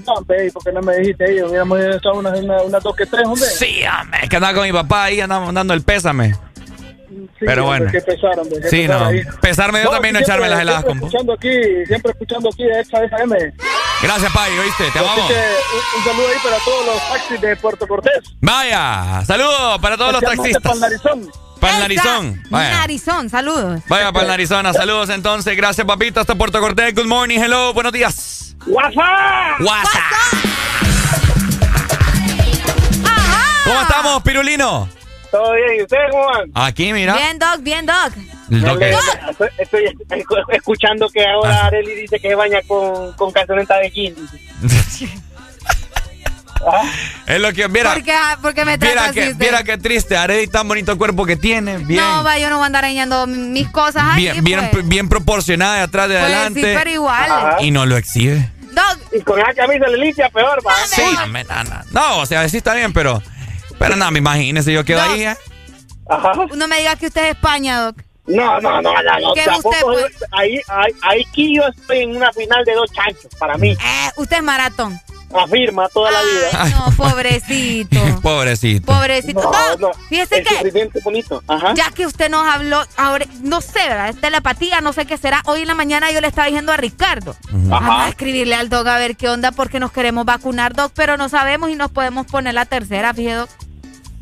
No, 0.06 0.12
hombre, 0.14 0.50
¿por 0.52 0.64
qué 0.64 0.72
no 0.72 0.80
me 0.80 0.96
dijiste 0.96 1.24
ahí? 1.24 1.40
Hubiéramos 1.42 1.78
estado 1.80 2.14
unas 2.18 2.38
una, 2.40 2.62
una 2.62 2.80
dos 2.80 2.96
que 2.96 3.06
tres, 3.06 3.24
hombre. 3.26 3.46
Sí, 3.46 3.80
hombre. 4.00 4.20
Es 4.22 4.28
que 4.28 4.36
andaba 4.36 4.54
con 4.54 4.64
mi 4.64 4.72
papá 4.72 5.04
ahí, 5.04 5.20
andamos 5.20 5.52
dando 5.54 5.74
el 5.74 5.82
pésame. 5.82 6.34
Sí, 7.08 7.44
Pero 7.46 7.64
bueno. 7.66 7.90
Pesar, 7.90 8.38
hombre, 8.40 8.60
qué 8.62 8.68
Sí, 8.68 8.76
pesar 8.82 9.00
no. 9.00 9.06
ahí. 9.06 9.22
Pesarme 9.40 9.82
yo 9.82 9.90
también 9.90 10.14
no 10.14 10.20
echarme 10.20 10.48
las 10.48 10.60
heladas 10.60 10.84
con 10.84 10.98
vos. 10.98 11.08
escuchando 11.08 11.32
aquí, 11.34 11.50
siempre 11.86 12.12
escuchando 12.12 12.48
aquí 12.52 12.64
de 12.64 12.80
Exa 12.80 13.04
FM. 13.04 13.52
Gracias, 14.02 14.32
Pai, 14.32 14.58
¿oíste? 14.58 14.90
Te 14.90 14.98
amamos. 14.98 15.30
un, 15.30 15.98
un 15.98 16.04
saludo 16.04 16.28
ahí 16.28 16.38
para 16.42 16.58
todos 16.64 16.86
los 16.86 17.08
taxis 17.08 17.40
de 17.40 17.56
Puerto 17.56 17.86
Cortés. 17.86 18.22
Vaya, 18.40 19.22
saludos 19.24 19.78
para 19.80 19.96
todos 19.96 20.12
los 20.12 20.22
taxistas. 20.22 20.62
para 20.62 20.74
el 20.74 20.80
narizón. 20.80 21.30
Para 21.60 21.74
el 21.74 21.80
narizón. 21.80 22.42
Vaya. 22.50 22.70
Narizón, 22.70 23.30
saludos. 23.30 23.80
Vaya 23.86 24.10
para 24.10 24.34
el. 24.34 24.48
Saludos 24.48 25.10
entonces. 25.10 25.56
Gracias, 25.56 25.86
papito. 25.86 26.18
Hasta 26.18 26.34
Puerto 26.34 26.58
Cortés. 26.58 26.92
Good 26.94 27.06
morning. 27.06 27.38
Hello. 27.38 27.72
Buenos 27.72 27.92
días. 27.92 28.56
WhatsApp. 28.66 29.60
WhatsApp. 29.60 30.02
¿Cómo 33.64 33.80
estamos, 33.80 34.22
Pirulino? 34.24 34.88
Todo 35.30 35.52
bien, 35.54 35.78
¿y 35.78 35.82
ustedes 35.82 36.10
cómo 36.10 36.26
van? 36.26 36.50
Aquí, 36.54 36.92
mira. 36.92 37.14
Bien, 37.14 37.38
Doc, 37.38 37.60
bien, 37.60 37.86
Doc. 37.86 38.12
Estoy, 38.52 39.48
estoy 39.58 39.94
escuchando 40.52 41.08
que 41.08 41.24
ahora 41.26 41.66
Areli 41.66 41.94
dice 41.94 42.18
que 42.20 42.28
se 42.28 42.34
baña 42.34 42.58
con, 42.66 43.12
con 43.14 43.32
calzoneta 43.32 43.78
de 43.78 43.90
jean. 43.90 44.14
Es 47.26 47.40
lo 47.40 47.52
que, 47.52 47.68
mira, 47.68 47.92
Porque, 47.94 48.12
ah, 48.12 48.38
porque 48.40 48.64
me 48.64 48.78
trata 48.78 49.10
mira 49.10 49.12
que, 49.12 49.34
mira 49.34 49.64
qué 49.64 49.78
triste, 49.78 50.16
Arely 50.16 50.46
tan 50.46 50.68
bonito 50.68 50.96
cuerpo 50.96 51.26
que 51.26 51.34
tiene, 51.36 51.78
bien, 51.78 52.00
No, 52.00 52.22
va, 52.22 52.38
yo 52.38 52.48
no 52.50 52.56
voy 52.56 52.62
a 52.62 52.66
andar 52.66 52.84
dañando 52.84 53.26
mis 53.26 53.68
cosas 53.70 54.04
ahí. 54.10 54.22
bien, 54.22 54.44
bien, 54.44 54.68
pues. 54.70 54.86
bien 54.86 55.08
proporcionada 55.08 55.76
de 55.76 55.80
atrás 55.82 56.08
de 56.08 56.14
Pues 56.18 56.26
sí, 56.28 56.32
adelante. 56.34 56.74
pero 56.78 56.90
igual. 56.90 57.56
Y 57.60 57.72
no 57.72 57.84
lo 57.84 57.96
exhibe. 57.96 58.48
Doc, 58.70 58.98
Y 59.12 59.20
con 59.22 59.40
esa 59.40 59.52
camisa 59.54 59.88
le 59.88 59.98
limpia 59.98 60.28
peor, 60.30 60.60
va. 60.64 60.72
Sí, 60.86 61.02
no, 61.18 61.26
me- 61.26 61.42
no, 61.44 61.64
no. 61.64 61.80
No, 61.90 62.18
o 62.18 62.26
sea, 62.26 62.48
sí 62.48 62.58
está 62.58 62.74
bien, 62.74 62.92
pero, 62.92 63.20
pero 63.80 63.96
no, 63.96 64.08
me 64.12 64.20
imagínese, 64.20 64.72
yo 64.72 64.84
quedo 64.84 65.04
No. 65.04 65.12
ahí. 65.12 65.24
¿eh? 65.24 65.36
no 66.54 66.68
me 66.68 66.78
diga 66.78 66.94
que 66.94 67.06
usted 67.06 67.24
es 67.24 67.30
España, 67.34 67.80
Doc. 67.80 67.96
No, 68.26 68.60
no, 68.60 68.80
no, 68.80 68.92
no, 68.92 69.34
tampoco- 69.34 69.68
usted, 69.70 69.82
pues. 69.82 70.14
ahí, 70.30 70.60
ahí, 70.68 70.92
ahí 71.02 71.24
que 71.34 71.54
yo 71.54 71.62
estoy 71.66 71.98
en 72.00 72.16
una 72.16 72.32
final 72.32 72.64
de 72.64 72.74
dos 72.74 72.90
chanchos, 72.92 73.34
para 73.38 73.56
mí. 73.58 73.70
Eh, 73.72 74.10
usted 74.16 74.36
es 74.36 74.42
maratón. 74.42 74.98
Afirma 75.34 75.88
toda 75.88 76.10
la 76.10 76.20
vida. 76.22 76.64
No, 76.76 76.92
pobrecito. 76.94 77.96
Pobrecito. 78.22 78.84
Pobrecito. 78.92 79.40
No, 79.40 79.88
No, 79.88 79.94
fíjese 80.10 80.38
El 80.38 80.44
que 80.90 81.00
bonito. 81.02 81.42
Ajá. 81.48 81.72
ya 81.74 81.90
que 81.90 82.04
usted 82.06 82.28
nos 82.28 82.46
habló, 82.46 82.82
ahora, 82.98 83.24
no 83.40 83.62
sé, 83.62 83.78
¿verdad? 83.88 84.10
Es 84.10 84.20
telepatía, 84.20 84.82
no 84.82 84.92
sé 84.92 85.06
qué 85.06 85.16
será. 85.16 85.40
Hoy 85.46 85.62
en 85.62 85.68
la 85.68 85.74
mañana 85.74 86.10
yo 86.12 86.20
le 86.20 86.26
estaba 86.28 86.48
diciendo 86.48 86.70
a 86.72 86.76
Ricardo. 86.76 87.34
Vamos 87.50 88.00
a 88.02 88.08
escribirle 88.10 88.54
al 88.56 88.68
Doc 88.68 88.86
a 88.86 88.98
ver 88.98 89.16
qué 89.16 89.30
onda 89.30 89.52
porque 89.52 89.80
nos 89.80 89.90
queremos 89.90 90.26
vacunar, 90.26 90.74
Doc, 90.74 90.92
pero 90.94 91.16
no 91.16 91.30
sabemos 91.30 91.70
y 91.70 91.76
nos 91.76 91.90
podemos 91.90 92.26
poner 92.26 92.52
la 92.52 92.66
tercera, 92.66 93.14
fíjate, 93.14 93.34
Doc. 93.36 93.50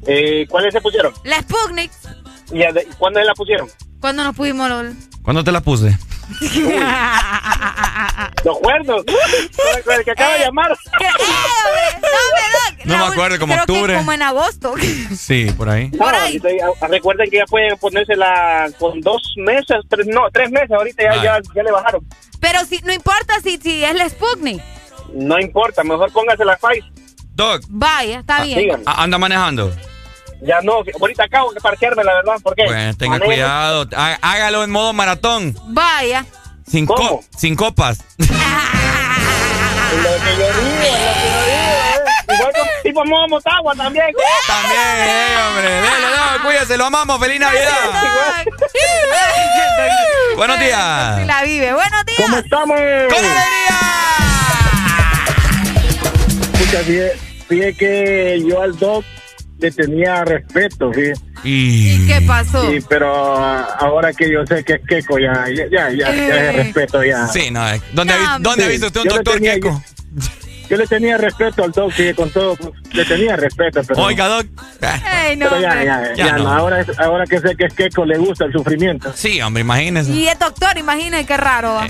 Eh, 0.07 0.47
¿Cuáles 0.49 0.73
se 0.73 0.81
pusieron? 0.81 1.13
La 1.25 1.41
Sputnik, 1.41 1.91
¿Y 2.53 2.63
a 2.63 2.71
de- 2.73 2.87
cuándo 2.99 3.19
se 3.19 3.27
la 3.27 3.35
pusieron? 3.35 3.69
Cuando 4.01 4.25
nos 4.25 4.35
pudimos... 4.35 4.69
lo- 4.69 4.93
¿Cuándo 5.23 5.45
te 5.45 5.53
la 5.53 5.61
puse? 5.61 5.97
Los 8.45 8.59
cuernos. 8.59 9.05
El 9.07 10.05
que 10.05 10.11
acaba 10.13 10.35
de 10.35 10.41
llamar. 10.45 10.77
¿Qué? 10.99 11.07
Eh, 12.83 12.87
no, 12.87 12.97
me 12.97 13.05
acuerdo, 13.13 13.39
como 13.39 13.53
creo 13.53 13.67
que 13.67 13.73
octubre. 13.73 13.95
como 13.97 14.13
en 14.13 14.23
agosto. 14.23 14.73
Sí, 15.17 15.53
por 15.57 15.69
ahí. 15.69 15.91
No, 15.91 16.11
ya- 16.11 16.89
recuerden 16.89 17.29
que 17.31 17.37
ya 17.37 17.45
pueden 17.45 17.77
ponérsela 17.77 18.71
con 18.79 19.01
dos 19.03 19.21
meses, 19.37 19.77
tres, 19.89 20.07
no, 20.07 20.23
tres 20.33 20.51
meses, 20.51 20.71
ahorita 20.71 21.03
ya, 21.03 21.23
ya, 21.23 21.39
ya 21.55 21.63
le 21.63 21.73
bajaron. 21.73 22.03
Pero 22.41 22.61
si 22.65 22.79
no 22.85 22.93
importa 22.95 23.35
si, 23.43 23.59
si 23.59 23.85
es 23.85 23.95
la 23.95 24.09
Sputnik. 24.09 24.63
No 25.13 25.39
importa, 25.39 25.85
mejor 25.85 26.11
póngase 26.11 26.43
la 26.45 26.57
Pfizer. 26.57 26.91
Doc, 27.35 27.63
Vaya, 27.69 28.21
está 28.21 28.45
bien. 28.45 28.59
Dígame. 28.61 28.83
a- 28.87 29.03
anda 29.03 29.19
manejando. 29.19 29.71
Ya 30.43 30.61
no, 30.63 30.83
ahorita 31.01 31.25
acabo 31.25 31.53
de 31.53 31.61
parquearme, 31.61 32.03
la 32.03 32.15
verdad, 32.15 32.37
¿por 32.43 32.55
qué? 32.55 32.65
Pues 32.67 32.97
tenga 32.97 33.19
Maneje. 33.19 33.33
cuidado. 33.35 33.87
Há- 33.97 34.19
Hágalo 34.23 34.65
en 34.65 34.71
modo 34.71 34.93
maratón. 34.93 35.55
Vaya. 35.67 36.25
Sin, 36.67 36.87
¿Cómo? 36.87 37.21
co- 37.21 37.25
sin 37.37 37.55
copas. 37.57 37.99
Lo 38.19 38.27
que 38.27 38.33
yo 38.33 38.39
digo, 38.39 40.03
lo 40.03 40.11
que 40.23 40.37
yo 40.39 40.47
digo. 40.53 40.95
¿eh? 41.47 41.97
Igual 42.33 42.53
con 42.57 42.69
tipo 42.85 43.05
modo 43.05 43.27
motagua 43.29 43.75
también. 43.75 44.07
También, 44.47 44.81
eh, 44.81 45.37
hombre. 45.49 45.69
Dele, 45.69 46.07
no, 46.17 46.43
cuídese, 46.45 46.77
lo 46.79 46.87
amamos. 46.87 47.19
Feliz 47.21 47.41
Navidad. 47.41 47.75
Buenos 50.37 50.57
Si 50.59 50.65
días. 50.65 51.27
la 51.27 51.43
vive. 51.43 51.73
Buenos 51.75 52.05
días. 52.07 52.21
¿Cómo 52.23 52.37
estamos? 52.39 52.79
¡Con 52.79 53.25
Escucha, 56.61 56.79
fíjate, 56.85 57.19
fíjate 57.49 57.75
que 57.75 58.43
yo 58.47 58.63
al 58.63 58.79
Doc 58.79 59.05
le 59.61 59.71
tenía 59.71 60.25
respeto, 60.25 60.93
fíjate. 60.93 61.21
Y... 61.45 62.07
¿Qué 62.07 62.21
pasó? 62.27 62.71
Sí, 62.71 62.79
pero 62.89 63.37
ah, 63.39 63.77
ahora 63.81 64.13
que 64.13 64.31
yo 64.31 64.45
sé 64.47 64.65
que 64.65 64.75
es 64.75 64.81
Keiko, 64.87 65.19
ya, 65.19 65.33
ya, 65.49 65.67
ya, 65.71 65.91
ya, 65.91 66.15
ya 66.15 66.51
es 66.51 66.57
respeto, 66.57 67.05
ya. 67.05 67.27
Sí, 67.29 67.51
no. 67.51 67.69
eh, 67.69 67.81
¿Dónde, 67.93 68.15
ha 68.15 68.17
No, 68.19 68.37
vi- 68.39 68.43
dónde 68.43 68.63
ha 68.65 68.67
Sí, 68.67 68.73
visto 68.73 68.87
usted 68.89 69.01
un 69.01 69.09
yo 69.09 69.15
doctor 69.17 69.35
tenía- 69.35 69.53
Keiko? 69.53 69.83
Yo 70.69 70.77
le 70.77 70.87
tenía 70.87 71.19
respeto 71.19 71.65
al 71.65 71.73
Doc, 71.73 71.93
sí, 71.97 72.15
con 72.15 72.31
todo, 72.31 72.57
le 72.93 73.05
tenía 73.05 73.35
respeto, 73.35 73.81
pero... 73.89 74.03
Oiga, 74.05 74.29
Doc. 74.29 74.47
eh, 74.81 75.35
no, 75.37 75.49
pero 75.49 75.61
ya, 75.61 75.83
ya, 75.83 76.15
Ya 76.15 76.27
ya, 76.27 76.33
no. 76.37 76.45
no, 76.45 76.51
ahora, 76.53 76.87
ahora 76.99 77.25
que 77.27 77.41
sé 77.41 77.57
que 77.57 77.65
es 77.65 77.75
Keiko 77.75 78.05
le 78.05 78.17
gusta 78.19 78.45
el 78.45 78.53
sufrimiento. 78.53 79.13
Sí, 79.17 79.41
hombre, 79.43 79.63
imagínese. 79.63 80.13
Y 80.13 80.29
el 80.29 80.39
doctor, 80.39 80.79
imagínate 80.79 81.27
qué 81.27 81.37
raro. 81.37 81.81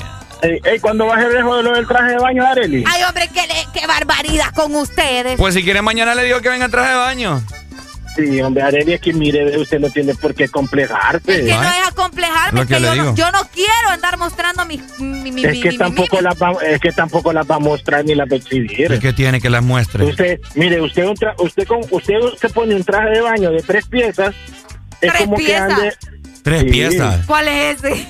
Ey, 0.41 0.59
ey, 0.65 0.79
¿cuándo 0.81 1.05
baje 1.05 1.27
el 1.27 1.33
dejo 1.35 1.57
de 1.59 1.63
lo 1.63 1.75
del 1.75 1.87
traje 1.87 2.13
de 2.13 2.17
baño, 2.17 2.43
Areli? 2.47 2.83
Ay, 2.87 3.03
hombre, 3.07 3.29
qué, 3.35 3.47
le- 3.47 3.67
qué 3.79 3.87
barbaridad 3.87 4.47
con 4.55 4.75
ustedes. 4.75 5.37
Pues 5.37 5.53
si 5.53 5.63
quiere 5.63 5.83
mañana 5.83 6.15
le 6.15 6.25
digo 6.25 6.41
que 6.41 6.49
venga 6.49 6.65
en 6.65 6.71
traje 6.71 6.89
de 6.93 6.97
baño. 6.97 7.43
Sí, 8.17 8.41
hombre, 8.43 8.63
Areli, 8.65 8.95
es 8.95 9.01
que 9.01 9.13
mire, 9.13 9.57
usted 9.59 9.79
no 9.79 9.89
tiene 9.89 10.15
por 10.15 10.35
qué 10.35 10.49
complejarse. 10.49 11.33
es 11.33 11.43
que 11.43 11.55
no 11.55 11.63
es 11.63 11.89
acomplejarme, 11.89 12.67
que 12.67 12.81
yo 12.81 12.95
no, 12.97 13.15
yo 13.15 13.31
no 13.31 13.41
quiero 13.53 13.89
andar 13.91 14.19
mostrando 14.19 14.65
mi, 14.67 14.81
mi, 14.99 15.31
mi, 15.31 15.45
Es 15.45 15.53
mi- 15.53 15.61
que 15.63 15.69
mi- 15.71 15.79
tampoco 15.79 16.17
mi- 16.17 16.23
las 16.23 16.35
va, 16.35 16.53
es 16.67 16.81
que 16.81 16.91
tampoco 16.93 17.33
las 17.33 17.49
va 17.49 17.55
a 17.57 17.59
mostrar 17.61 18.05
ni 18.05 18.15
las 18.15 18.29
va 18.29 18.35
a 18.35 18.39
exhibir. 18.39 18.99
Que 18.99 19.13
tiene 19.13 19.41
que 19.41 19.49
las 19.49 19.63
muestre. 19.63 20.05
Usted, 20.05 20.41
mire, 20.57 20.81
usted 20.81 21.05
un 21.05 21.15
tra- 21.17 21.35
usted 21.39 21.67
con 21.67 21.81
usted 21.91 22.15
se 22.41 22.49
pone 22.51 22.75
un 22.75 22.83
traje 22.85 23.11
de 23.11 23.21
baño 23.21 23.51
de 23.53 23.63
tres 23.63 23.87
piezas, 23.87 24.35
es 25.01 25.13
¿Tres 25.13 25.13
como 25.23 25.37
piezas? 25.37 25.67
que 25.69 25.73
ande 25.75 25.97
Tres 26.43 26.61
Sí. 26.63 26.71
piezas. 26.71 27.27
¿Cuál 27.27 27.49
es 27.49 27.85
ese? 27.85 28.07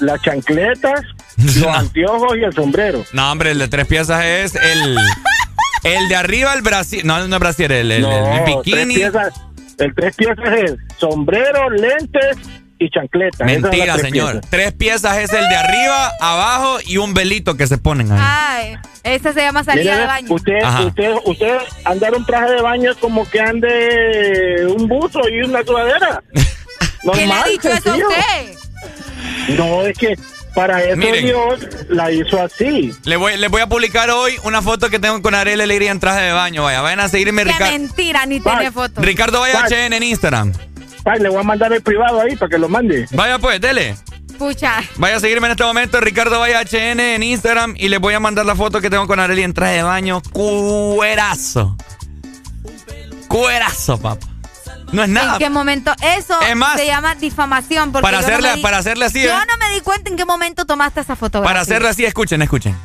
las 0.00 0.20
chancletas, 0.22 1.00
los 1.36 1.66
anteojos 1.66 2.36
y 2.36 2.44
el 2.44 2.52
sombrero. 2.52 3.04
No, 3.12 3.32
hombre, 3.32 3.50
el 3.52 3.58
de 3.58 3.68
tres 3.68 3.86
piezas 3.86 4.24
es 4.24 4.54
el. 4.54 4.96
El 5.84 6.08
de 6.08 6.16
arriba, 6.16 6.54
el 6.54 6.62
brasier. 6.62 7.04
No, 7.04 7.26
no 7.26 7.36
es 7.36 7.40
brasier, 7.40 7.72
el, 7.72 7.90
el, 7.92 8.04
el 8.04 8.10
No, 8.10 8.44
bikini. 8.44 8.94
Tres 8.94 9.10
piezas, 9.12 9.34
el 9.78 9.94
tres 9.94 10.16
piezas 10.16 10.48
es 10.64 10.74
sombrero, 10.98 11.70
lentes 11.70 12.36
y 12.80 12.88
son 12.90 13.08
Mentira, 13.44 13.94
tres 13.94 14.02
señor. 14.06 14.32
piezas. 14.34 14.50
Tres 14.50 14.72
piezas 14.74 15.16
es 15.18 15.32
el 15.32 15.48
de 15.48 15.56
arriba, 15.56 16.12
abajo 16.20 16.78
y 16.86 16.96
un 16.98 17.12
velito 17.14 17.56
que 17.56 17.66
se 17.66 17.76
ponen 17.78 18.12
ahí. 18.12 18.18
Ay, 18.20 18.76
ese 19.02 19.32
se 19.32 19.40
llama 19.40 19.64
salida 19.64 19.98
de 19.98 20.06
baño. 20.06 20.26
Usted, 20.34 20.62
Ajá. 20.62 20.82
usted, 20.84 21.12
usted 21.24 21.58
andar 21.84 22.14
un 22.14 22.24
traje 22.24 22.52
de 22.52 22.62
baño 22.62 22.90
es 22.92 22.96
como 22.98 23.28
que 23.28 23.40
ande 23.40 24.66
un 24.76 24.86
buzo 24.86 25.20
y 25.28 25.42
una 25.42 25.62
sudadera. 25.64 26.22
¿Quién 27.12 27.28
le 27.28 27.34
ha 27.34 27.44
dicho 27.44 27.68
eso 27.68 27.92
a 27.92 27.96
usted? 27.96 28.58
No, 29.56 29.82
es 29.82 29.96
que 29.98 30.14
para 30.58 30.82
eso 30.82 30.96
Miren. 30.96 31.24
Dios 31.24 31.60
la 31.88 32.10
hizo 32.10 32.42
así. 32.42 32.92
Le 33.04 33.16
voy, 33.16 33.36
les 33.36 33.48
voy 33.48 33.62
a 33.62 33.68
publicar 33.68 34.10
hoy 34.10 34.34
una 34.42 34.60
foto 34.60 34.90
que 34.90 34.98
tengo 34.98 35.22
con 35.22 35.36
Ariel 35.36 35.60
Alegría 35.60 35.92
en 35.92 36.00
traje 36.00 36.22
de 36.22 36.32
baño. 36.32 36.64
Vaya, 36.64 36.80
vayan 36.80 36.98
a 36.98 37.08
seguirme, 37.08 37.44
Qué 37.44 37.52
Ricardo. 37.52 37.72
mentira, 37.78 38.26
ni 38.26 38.40
tiene 38.40 38.72
foto. 38.72 39.00
Ricardo 39.00 39.38
Vaya 39.38 39.62
Bye. 39.68 39.88
HN 39.88 39.92
en 39.92 40.02
Instagram. 40.02 40.52
Ay, 41.04 41.20
le 41.20 41.28
voy 41.28 41.38
a 41.38 41.42
mandar 41.44 41.72
el 41.72 41.80
privado 41.80 42.20
ahí 42.20 42.34
para 42.34 42.50
que 42.50 42.58
lo 42.58 42.68
mande. 42.68 43.06
Vaya 43.12 43.38
pues, 43.38 43.60
dele. 43.60 43.94
Pucha. 44.36 44.82
Vaya 44.96 45.16
a 45.16 45.20
seguirme 45.20 45.46
en 45.46 45.52
este 45.52 45.62
momento, 45.62 46.00
Ricardo 46.00 46.40
Vaya 46.40 46.60
HN 46.60 46.98
en 46.98 47.22
Instagram 47.22 47.74
y 47.76 47.88
les 47.88 48.00
voy 48.00 48.14
a 48.14 48.20
mandar 48.20 48.44
la 48.44 48.56
foto 48.56 48.80
que 48.80 48.90
tengo 48.90 49.06
con 49.06 49.20
Arely 49.20 49.44
en 49.44 49.54
traje 49.54 49.76
de 49.76 49.82
baño. 49.84 50.20
Cuerazo. 50.32 51.76
Cuerazo, 53.28 53.96
papá. 54.00 54.26
No 54.92 55.02
es 55.02 55.08
nada. 55.08 55.32
¿En 55.34 55.38
qué 55.38 55.50
momento? 55.50 55.92
Eso 56.02 56.40
Es 56.40 56.56
más, 56.56 56.76
se 56.78 56.86
llama 56.86 57.14
difamación. 57.14 57.92
Porque 57.92 58.02
para 58.02 58.20
yo 58.20 58.26
no 58.26 58.32
hacerle- 58.34 58.50
me 58.50 58.56
di- 58.56 58.62
para 58.62 58.78
hacerle 58.78 59.04
así, 59.04 59.22
Yo 59.22 59.30
¿eh? 59.30 59.44
no 59.48 59.56
me 59.58 59.74
di 59.74 59.80
cuenta 59.82 60.10
en 60.10 60.16
qué 60.16 60.24
momento 60.24 60.64
tomaste 60.64 61.00
esa 61.00 61.14
fotografía. 61.16 61.48
Para 61.48 61.60
hacerlo 61.60 61.88
así, 61.88 62.04
escuchen, 62.04 62.40
escuchen. 62.42 62.76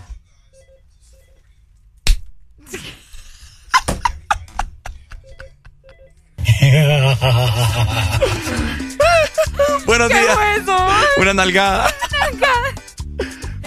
Buenos 9.85 10.09
¿Qué 10.09 10.19
días. 10.19 10.33
fue 10.33 10.55
eso? 10.55 10.77
Una 11.17 11.33
nalgada. 11.33 11.93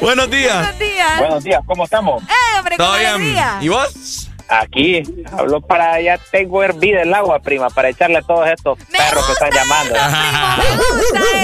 Buenos 0.01 0.31
días. 0.31 0.55
Buenos 0.63 0.79
días. 0.79 1.19
Buenos 1.19 1.45
días, 1.45 1.61
¿cómo 1.67 1.85
estamos? 1.85 2.23
Eh, 2.25 2.59
hombre, 2.59 2.77
¿Todo 2.77 2.87
¿cómo 2.89 2.99
le 2.99 3.19
bien? 3.19 3.33
día? 3.35 3.59
¿Y 3.61 3.69
vos? 3.69 4.31
Aquí, 4.49 5.03
hablo 5.37 5.61
para, 5.61 6.01
ya 6.01 6.19
tengo 6.31 6.63
hervida 6.63 7.03
el 7.03 7.13
agua, 7.13 7.41
prima, 7.41 7.69
para 7.71 7.89
echarle 7.89 8.19
a 8.19 8.23
todos 8.23 8.47
estos 8.49 8.79
perros 8.85 9.27
que 9.27 9.33
están 9.33 9.51
llamando. 9.51 9.95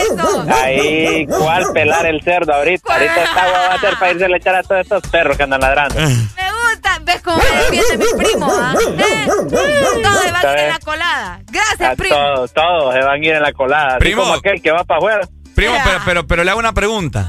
eso. 0.02 0.46
Ahí, 0.54 1.26
¿cuál 1.26 1.72
pelar 1.72 2.06
el 2.06 2.22
cerdo 2.22 2.54
ahorita? 2.54 2.92
Ahorita 2.92 3.24
esta 3.24 3.42
agua 3.44 3.58
va 3.68 3.74
a 3.74 3.80
ser 3.80 3.98
para 3.98 4.12
irse 4.12 4.24
a 4.24 4.36
echar 4.36 4.54
a 4.54 4.62
todos 4.62 4.80
estos 4.82 5.02
perros 5.10 5.36
que 5.36 5.42
andan 5.42 5.60
ladrando. 5.60 5.94
Me 6.00 6.06
gusta. 6.06 6.98
¿Ves 7.02 7.20
cómo 7.22 7.38
me 7.38 7.60
defiende 7.76 8.04
mi 8.06 8.22
primo? 8.24 8.46
ah? 8.50 8.74
Eh, 8.98 9.26
Todo 10.02 10.22
se 10.22 10.30
va 10.32 10.38
a 10.40 10.52
ir 10.52 10.58
en 10.60 10.68
la 10.68 10.78
colada. 10.78 11.40
Gracias, 11.50 11.90
A 11.90 11.96
primo. 11.96 12.14
todos, 12.16 12.52
todos 12.52 12.94
se 12.94 13.00
van 13.00 13.14
a 13.22 13.26
ir 13.26 13.34
en 13.34 13.42
la 13.42 13.52
colada. 13.52 13.88
así 13.96 13.98
Primo. 13.98 14.22
como 14.22 14.34
aquel 14.34 14.62
que 14.62 14.70
va 14.70 14.84
para 14.84 14.98
afuera. 14.98 15.28
Primo, 15.54 15.74
pero, 15.84 15.98
pero, 16.04 16.26
pero 16.26 16.44
le 16.44 16.50
hago 16.50 16.60
una 16.60 16.72
pregunta. 16.72 17.28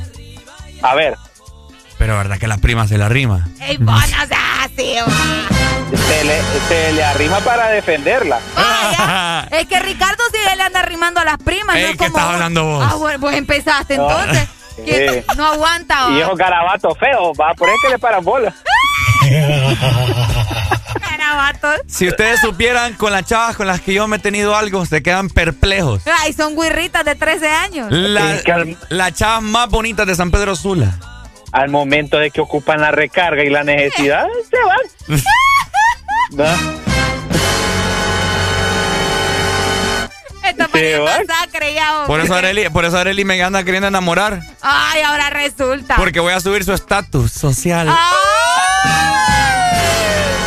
A 0.81 0.95
ver, 0.95 1.15
Pero 2.03 2.17
verdad 2.17 2.37
que 2.37 2.49
la 2.49 2.57
prima 2.57 2.85
se 2.85 2.97
la 2.97 3.07
rima. 3.07 3.47
Ey, 3.61 3.77
vos 3.77 3.95
no 3.95 4.27
seas 4.27 4.65
así, 4.65 4.93
hombre. 4.99 5.97
se 6.05 6.25
le, 6.25 6.41
se 6.67 6.91
le 6.91 7.01
arrima 7.01 7.39
para 7.39 7.69
defenderla. 7.69 8.41
Vaya. 8.57 9.43
Es 9.57 9.67
que 9.67 9.79
Ricardo 9.79 10.21
sí 10.29 10.37
le 10.57 10.63
anda 10.63 10.81
arrimando 10.81 11.21
a 11.21 11.23
las 11.23 11.37
primas. 11.37 11.77
Ey, 11.77 11.83
no 11.83 11.91
¿qué 11.91 11.97
como 11.99 12.07
estás 12.09 12.25
vos. 12.25 12.33
hablando 12.33 12.65
vos? 12.65 12.85
Ah, 12.91 12.95
bueno, 12.95 13.19
pues 13.21 13.37
empezaste 13.37 13.93
entonces. 13.93 14.49
Sí. 14.75 14.83
no 15.37 15.45
aguanta. 15.45 16.07
Y 16.09 16.15
¿va? 16.15 16.25
esos 16.25 16.37
garabatos 16.37 16.97
feos, 16.97 17.37
va, 17.39 17.53
por 17.53 17.69
ahí 17.69 17.75
que 17.81 17.89
le 17.89 17.99
paran 17.99 18.25
bola. 18.25 18.53
Pero 19.21 19.77
vatos. 21.37 21.75
Si 21.87 22.07
ustedes 22.07 22.41
supieran 22.41 22.95
con 22.95 23.13
las 23.13 23.23
chavas 23.23 23.55
con 23.55 23.67
las 23.67 23.79
que 23.79 23.93
yo 23.93 24.07
me 24.07 24.17
he 24.17 24.19
tenido 24.19 24.57
algo, 24.57 24.85
se 24.85 25.01
quedan 25.03 25.29
perplejos. 25.29 26.01
Ay, 26.21 26.33
son 26.33 26.59
guirritas 26.59 27.05
de 27.05 27.15
13 27.15 27.49
años. 27.49 27.87
La, 27.91 28.41
la 28.89 29.11
chava 29.13 29.39
más 29.41 29.69
bonita 29.69 30.05
de 30.05 30.15
San 30.15 30.31
Pedro 30.31 30.55
Sula. 30.55 30.97
Al 31.53 31.69
momento 31.69 32.17
de 32.17 32.31
que 32.31 32.41
ocupan 32.41 32.81
la 32.81 32.91
recarga 32.91 33.43
y 33.43 33.49
la 33.49 33.63
necesidad, 33.63 34.25
se 34.49 34.57
van. 34.65 35.21
¿Va? 36.39 36.55
Esta 40.49 40.67
Se 40.73 40.97
van. 40.99 41.25
masacre 41.27 41.73
ya. 41.73 42.03
Por 42.07 42.19
eso 42.19 42.33
Areli, 42.35 42.69
por 42.69 42.85
eso 42.85 42.97
Areli 42.97 43.23
me 43.23 43.41
anda 43.41 43.63
queriendo 43.63 43.87
enamorar. 43.87 44.41
Ay, 44.61 45.01
ahora 45.03 45.29
resulta. 45.29 45.95
Porque 45.95 46.19
voy 46.19 46.33
a 46.33 46.39
subir 46.41 46.63
su 46.65 46.73
estatus 46.73 47.31
social. 47.31 47.87
Ah. 47.89 48.11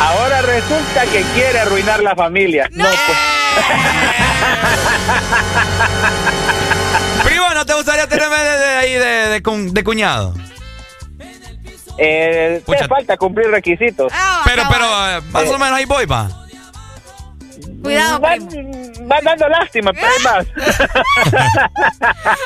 Ahora 0.01 0.41
resulta 0.41 1.05
que 1.11 1.21
quiere 1.33 1.59
arruinar 1.61 2.03
la 2.03 2.15
familia. 2.15 2.67
No, 2.71 2.83
pues. 2.85 3.17
Primo, 7.23 7.49
¿no 7.53 7.65
te 7.65 7.73
gustaría 7.73 8.07
tenerme 8.07 8.37
de, 8.37 8.57
de 8.59 8.65
ahí 8.75 8.93
de, 8.93 9.29
de 9.29 9.41
cu- 9.43 9.71
de 9.73 9.83
cuñado? 9.83 10.33
Eh, 11.97 12.61
te 12.65 12.87
falta 12.87 13.17
cumplir 13.17 13.47
requisitos. 13.49 14.11
Pero, 14.45 14.63
pero, 14.69 14.85
eh, 14.85 15.21
más 15.31 15.47
o 15.47 15.57
menos 15.57 15.73
ahí 15.73 15.85
voy, 15.85 16.05
va. 16.05 16.29
Cuidado, 17.81 18.19
van, 18.19 18.47
van 19.03 19.23
dando 19.23 19.47
lástima, 19.47 19.91
pero 19.93 20.07
hay 20.07 20.23
más. 20.23 20.45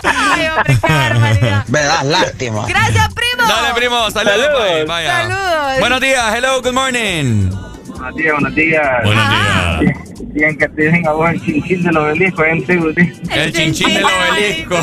Ay, 0.04 0.48
hombre, 0.48 0.78
qué 0.80 0.94
barbaridad. 0.94 1.66
Me 1.68 1.80
das 1.82 2.06
lástima. 2.06 2.66
Gracias, 2.68 3.14
primo. 3.14 3.48
Dale, 3.48 3.74
primo, 3.74 4.12
saludos. 4.12 4.46
Saludos. 4.46 4.88
vaya. 4.88 5.22
Saludos. 5.24 5.80
Buenos 5.80 6.02
días, 6.02 6.36
hello, 6.36 6.62
good 6.62 6.74
morning. 6.74 7.50
Buenos 7.88 8.16
días, 8.16 8.34
buenos 8.34 8.56
días. 8.56 9.04
Buenos 9.04 9.30
días. 9.30 10.11
Bien 10.34 10.58
que 10.58 10.68
te 10.70 10.82
dejen 10.84 11.08
a 11.08 11.12
vos 11.12 11.30
el 11.30 11.42
chinchín 11.44 11.84
del 11.84 11.98
obelisco 11.98 12.44
en 12.46 12.64
el 12.70 13.12
El 13.32 13.54
chinchín 13.54 13.94
del 13.94 14.04
obelisco. 14.06 14.78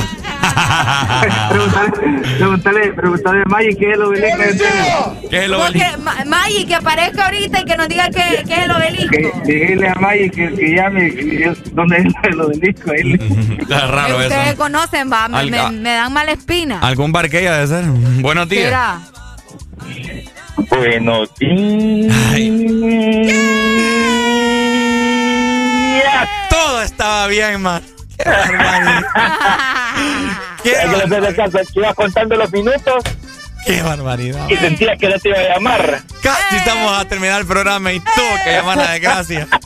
Preguntale, 2.39 2.93
preguntale 2.93 3.43
a 3.43 3.45
Maggie 3.49 3.77
qué 3.77 3.91
es 3.91 3.95
el 3.95 4.03
obelisco 4.03 4.39
¿Qué 5.31 5.37
es 5.39 5.43
el 5.45 5.53
Porque 5.55 5.85
Ma- 6.03 6.25
Maggie, 6.27 6.67
que 6.67 6.75
aparezca 6.75 7.25
ahorita 7.27 7.61
y 7.61 7.65
que 7.65 7.77
nos 7.77 7.89
diga 7.89 8.09
qué, 8.11 8.45
qué 8.47 8.55
es 8.55 8.59
el 8.65 8.71
obelisco. 8.71 9.11
Que, 9.11 9.33
dile 9.67 9.89
a 9.89 9.95
Maggie 9.95 10.31
que, 10.31 10.53
que 10.55 10.75
llame 10.75 11.13
dónde 11.73 11.97
es 11.99 12.07
el 12.25 12.41
obelisco. 12.41 12.93
Está 13.59 13.87
raro 13.87 14.19
Ustedes 14.19 14.49
eso. 14.49 14.57
conocen, 14.57 15.11
va, 15.11 15.29
me, 15.29 15.45
me- 15.51 15.71
me 15.71 15.91
dan 15.91 16.13
mala 16.13 16.33
espina. 16.33 16.79
¿Algún 16.81 17.11
bar 17.13 17.29
que 17.31 17.39
haya 17.39 17.59
de 17.59 17.67
ser? 17.67 17.85
Buenos 18.21 18.49
días. 18.49 18.65
Será. 18.65 19.01
Buenos 20.71 21.31
días. 21.39 22.13
Todo 26.51 26.83
estaba 26.83 27.27
bien, 27.27 27.63
man. 27.63 27.83
Qué 28.17 28.25
barbaridad. 28.25 29.03
Qué 30.63 30.73
Es 30.73 31.73
que 31.73 31.79
Ibas 31.81 31.95
contando 31.95 32.37
los 32.37 32.53
minutos 32.53 33.05
Qué 33.65 33.83
barbaridad. 33.83 34.49
y 34.49 34.57
sentía 34.57 34.97
que 34.97 35.09
no 35.09 35.19
te 35.19 35.29
iba 35.29 35.39
a 35.39 35.55
llamar. 35.55 36.01
Casi 36.23 36.57
estamos 36.57 36.99
a 36.99 37.05
terminar 37.05 37.41
el 37.41 37.47
programa 37.47 37.93
y 37.93 38.01
tuvo 38.01 38.45
que 38.45 38.53
llamar 38.53 38.77
la 38.77 38.93
desgracia. 38.93 39.47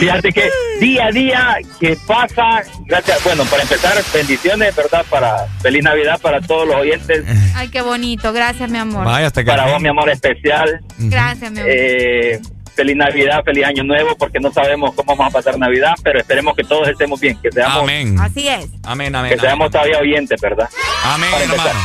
Fíjate 0.00 0.32
que 0.32 0.50
día 0.80 1.06
a 1.06 1.10
día 1.10 1.56
que 1.78 1.96
pasa, 2.06 2.62
gracias, 2.86 3.22
bueno, 3.22 3.44
para 3.44 3.62
empezar, 3.62 3.96
bendiciones, 4.12 4.74
¿verdad? 4.74 5.04
Para 5.10 5.46
feliz 5.60 5.82
Navidad 5.84 6.18
para 6.20 6.40
todos 6.40 6.66
los 6.66 6.76
oyentes, 6.76 7.24
Ay, 7.54 7.68
qué 7.68 7.82
bonito. 7.82 8.32
Gracias, 8.32 8.70
mi 8.70 8.78
amor. 8.78 9.04
Vaya, 9.04 9.26
hasta 9.26 9.42
que. 9.42 9.50
para 9.50 9.66
vos, 9.66 9.80
mi 9.80 9.88
amor 9.88 10.08
especial. 10.10 10.80
Gracias, 10.98 11.50
mi 11.50 11.60
amor. 11.60 11.70
Eh, 11.72 12.40
feliz 12.78 12.94
Navidad, 12.94 13.42
feliz 13.44 13.64
Año 13.64 13.82
Nuevo, 13.82 14.16
porque 14.16 14.38
no 14.38 14.52
sabemos 14.52 14.94
cómo 14.94 15.16
vamos 15.16 15.34
a 15.34 15.36
pasar 15.36 15.58
Navidad, 15.58 15.94
pero 16.04 16.20
esperemos 16.20 16.54
que 16.54 16.62
todos 16.62 16.86
estemos 16.86 17.18
bien, 17.18 17.36
que 17.42 17.50
seamos, 17.50 17.82
Amén. 17.82 18.16
Así 18.20 18.46
es. 18.46 18.68
Amén, 18.84 19.12
amén. 19.16 19.32
que 19.32 19.40
seamos 19.40 19.68
todavía 19.72 19.98
oyentes, 19.98 20.40
¿verdad? 20.40 20.68
Amén, 21.02 21.28
hermano. 21.42 21.80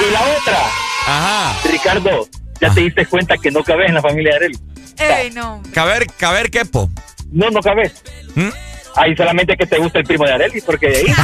Y 0.00 0.10
la 0.10 0.20
otra, 0.22 0.58
Ajá. 1.06 1.68
Ricardo, 1.70 2.26
ya 2.58 2.72
te 2.72 2.80
diste 2.80 3.04
cuenta 3.04 3.36
que 3.36 3.50
no 3.50 3.62
cabes 3.62 3.90
en 3.90 3.94
la 3.94 4.00
familia 4.00 4.30
de 4.30 4.36
Arely. 4.36 4.58
Ey, 4.96 5.30
no. 5.32 5.62
Caber, 5.74 6.06
caber, 6.16 6.50
quepo. 6.50 6.88
No, 7.30 7.50
no 7.50 7.60
cabes. 7.60 8.02
¿Mm? 8.34 8.48
Ahí 8.96 9.14
solamente 9.14 9.54
que 9.54 9.66
te 9.66 9.76
gusta 9.78 9.98
el 9.98 10.04
primo 10.06 10.24
de 10.24 10.32
Arely, 10.32 10.62
porque 10.62 10.88
de 10.88 10.96
ahí 10.96 11.06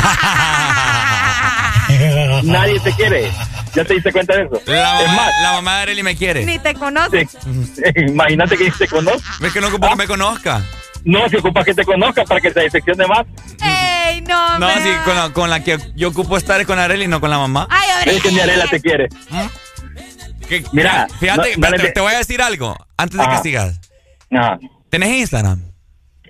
nadie 2.45 2.81
te 2.81 2.93
quiere. 2.93 3.31
¿Ya 3.75 3.85
te 3.85 3.95
diste 3.95 4.13
cuenta 4.13 4.37
de 4.37 4.45
eso? 4.45 4.61
La 4.67 5.01
es 5.03 5.09
mamá, 5.09 5.23
más, 5.23 5.33
la 5.43 5.53
mamá 5.53 5.77
de 5.77 5.83
Arely 5.83 6.03
me 6.03 6.17
quiere. 6.17 6.45
Ni 6.45 6.59
te 6.59 6.75
conoce. 6.75 7.29
imagínate 7.97 8.57
que 8.57 8.71
te 8.71 8.89
conozca. 8.89 9.29
¿Ves 9.41 9.53
que 9.53 9.61
no 9.61 9.69
ocupo 9.69 9.89
que 9.91 9.97
me 9.97 10.07
conozca? 10.07 10.63
No, 11.05 11.29
si 11.29 11.37
ocupas 11.37 11.65
que 11.65 11.75
te 11.75 11.85
conozca 11.85 12.25
para 12.25 12.41
que 12.41 12.51
te 12.51 12.61
decepcione 12.61 13.07
más. 13.07 13.25
Ey, 13.63 14.21
no, 14.23 14.59
No, 14.59 14.69
sí, 14.75 14.91
con 15.05 15.15
la, 15.17 15.31
con 15.33 15.51
la 15.51 15.63
que 15.63 15.79
yo 15.95 16.09
ocupo 16.09 16.37
estar 16.37 16.61
es 16.61 16.67
con 16.67 16.79
Arely, 16.79 17.07
no 17.07 17.21
con 17.21 17.31
la 17.31 17.39
mamá. 17.39 17.67
Ay. 17.71 18.15
Es 18.17 18.23
que 18.23 18.33
ni 18.33 18.41
Arela 18.41 18.67
te 18.67 18.81
quiere. 18.81 19.09
Que- 20.49 20.65
Mira, 20.73 21.07
fíjate, 21.21 21.57
no- 21.57 21.93
te, 21.95 22.01
voy 22.01 22.15
a 22.15 22.19
decir 22.19 22.41
algo 22.43 22.77
antes 22.97 23.19
de 23.19 23.29
que 23.29 23.39
sigas. 23.39 23.81
Ajá. 24.31 24.59
¿Tenés 24.91 25.11
Instagram? 25.19 25.63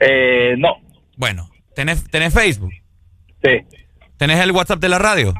Eh, 0.00 0.54
no. 0.58 0.74
Bueno, 1.16 1.48
¿tenés, 1.74 2.04
tenés 2.10 2.34
Facebook? 2.34 2.72
Sí. 3.42 3.64
¿Tenés 4.16 4.40
el 4.40 4.50
WhatsApp 4.52 4.80
de 4.80 4.88
la 4.88 4.98
radio? 4.98 5.34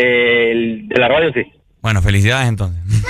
El 0.00 0.86
de 0.88 1.00
la 1.00 1.08
radio 1.08 1.32
sí. 1.32 1.42
Bueno, 1.82 2.00
felicidades 2.02 2.48
entonces. 2.48 2.80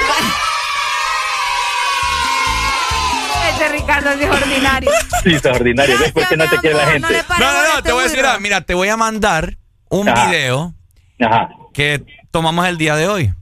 Este 3.50 3.68
Ricardo 3.70 4.10
es 4.10 4.30
ordinario. 4.30 4.90
Sí, 5.24 5.34
es 5.34 5.44
ordinario. 5.44 5.98
¿Ves 5.98 6.12
por 6.12 6.28
qué 6.28 6.36
no 6.36 6.48
te 6.48 6.56
quiere 6.58 6.76
la 6.76 6.86
gente? 6.86 7.08
no 7.28 7.38
No, 7.38 7.52
no, 7.72 7.78
a 7.78 7.82
te 7.82 7.92
voy 7.92 8.02
a 8.02 8.06
este 8.06 8.18
decir, 8.18 8.30
ah, 8.32 8.38
mira, 8.40 8.60
te 8.60 8.74
voy 8.74 8.88
a 8.88 8.96
mandar 8.96 9.56
un 9.90 10.08
Ajá. 10.08 10.26
video 10.30 10.74
Ajá. 11.20 11.48
que 11.74 12.04
tomamos 12.30 12.66
el 12.68 12.78
día 12.78 12.94
de 12.94 13.08
hoy. 13.08 13.32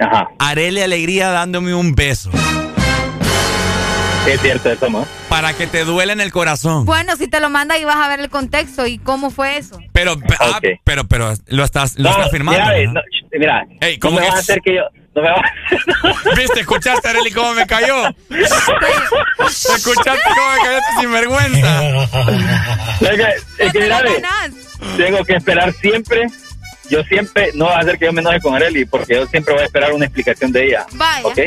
Ajá. 0.00 0.28
Arele 0.38 0.82
Alegría 0.84 1.28
dándome 1.30 1.74
un 1.74 1.94
beso 1.94 2.30
Es 4.28 4.40
cierto 4.42 4.70
eso, 4.70 4.88
¿no? 4.90 5.06
para 5.28 5.52
que 5.54 5.66
te 5.66 5.84
duele 5.84 6.12
en 6.12 6.20
el 6.20 6.32
corazón. 6.32 6.84
Bueno, 6.84 7.16
si 7.16 7.28
te 7.28 7.40
lo 7.40 7.48
manda 7.50 7.78
y 7.78 7.84
vas 7.84 7.96
a 7.96 8.08
ver 8.08 8.20
el 8.20 8.28
contexto 8.30 8.86
y 8.86 8.98
cómo 8.98 9.30
fue 9.30 9.56
eso. 9.58 9.78
Pero, 9.92 10.16
ah, 10.38 10.56
Ok. 10.58 10.64
pero, 10.84 11.04
pero 11.06 11.32
lo 11.46 11.64
estás, 11.64 11.98
lo 11.98 12.04
No, 12.10 12.16
estás 12.16 12.30
firmando. 12.30 12.60
Mira, 12.60 12.78
eh, 12.78 12.86
¿no? 12.88 13.00
mira 13.38 13.64
Ey, 13.80 13.94
no 13.96 14.00
¿cómo 14.00 14.20
me 14.20 14.26
vas 14.26 14.36
a 14.36 14.38
hacer 14.40 14.60
que 14.60 14.74
yo... 14.76 14.82
No 15.14 15.22
me 15.22 15.28
a... 15.30 15.42
¿Viste? 16.36 16.60
¿Escuchaste, 16.60 17.08
Areli, 17.08 17.30
cómo 17.32 17.52
me 17.54 17.66
cayó? 17.66 18.08
¿Escuchaste 19.48 20.20
cómo 20.34 20.50
me 20.52 20.58
cayó 20.64 20.78
este 20.78 21.00
sinvergüenza? 21.00 22.02
Es 23.00 23.08
que, 23.10 23.64
es 23.64 23.72
que 23.72 23.80
mira, 23.80 24.02
ve, 24.02 24.22
tengo 24.96 25.24
que 25.24 25.34
esperar 25.36 25.72
siempre. 25.74 26.26
Yo 26.90 27.02
siempre 27.04 27.50
no 27.54 27.66
va 27.66 27.76
a 27.76 27.80
hacer 27.80 27.98
que 27.98 28.06
yo 28.06 28.12
me 28.12 28.20
enoje 28.20 28.40
con 28.40 28.54
Areli, 28.54 28.84
porque 28.84 29.14
yo 29.16 29.26
siempre 29.26 29.52
voy 29.54 29.62
a 29.62 29.66
esperar 29.66 29.92
una 29.92 30.06
explicación 30.06 30.52
de 30.52 30.66
ella. 30.68 30.86
Vaya. 30.92 31.26
¿Ok? 31.26 31.38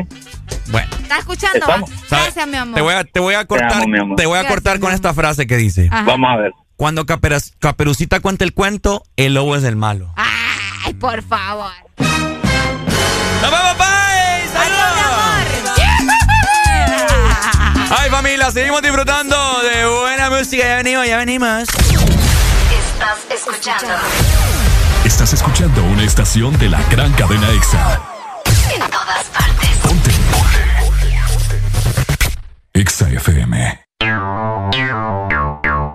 Bueno, 0.67 0.87
¿Estás 1.11 1.19
escuchando? 1.19 1.65
Gracias, 2.09 2.47
mi 2.47 2.55
amor. 2.57 2.75
te 2.75 2.81
voy 2.81 2.93
a, 2.93 3.03
te 3.03 3.19
voy 3.19 3.35
a 3.35 3.45
cortar, 3.45 3.83
amo, 3.83 4.15
te 4.15 4.25
voy 4.25 4.37
a 4.37 4.41
Gracias, 4.43 4.47
cortar 4.53 4.79
con 4.79 4.93
esta 4.93 5.13
frase 5.13 5.45
que 5.45 5.57
dice. 5.57 5.89
Ajá. 5.91 6.03
Vamos 6.03 6.29
a 6.31 6.37
ver. 6.37 6.51
Cuando 6.77 7.05
Caperas- 7.05 7.51
Caperucita 7.59 8.21
cuenta 8.21 8.43
el 8.45 8.53
cuento, 8.53 9.03
el 9.17 9.33
lobo 9.33 9.55
es 9.57 9.63
el 9.65 9.75
malo. 9.75 10.13
Ay, 10.15 10.93
por 10.93 11.21
favor. 11.23 11.71
¡Nos 11.97 13.51
vemos, 13.51 13.77
bye! 13.77 13.87
Adiós, 14.57 14.95
mi 14.95 15.01
amor. 15.01 15.41
Ay, 17.99 18.09
familia, 18.09 18.51
seguimos 18.51 18.81
disfrutando 18.81 19.35
de 19.63 19.85
buena 19.85 20.29
música. 20.29 20.63
Ya 20.63 20.75
venimos, 20.77 21.07
ya 21.07 21.17
venimos. 21.17 21.63
Estás 21.69 23.19
escuchando 23.29 23.93
Estás 25.03 25.33
escuchando 25.33 25.83
una 25.83 26.03
estación 26.03 26.57
de 26.57 26.69
la 26.69 26.81
gran 26.89 27.11
cadena 27.13 27.49
EXA. 27.49 28.01
en 28.75 28.79
todas 28.89 29.23
partes. 29.25 29.60
EXA 32.73 33.09
FM. 33.09 33.79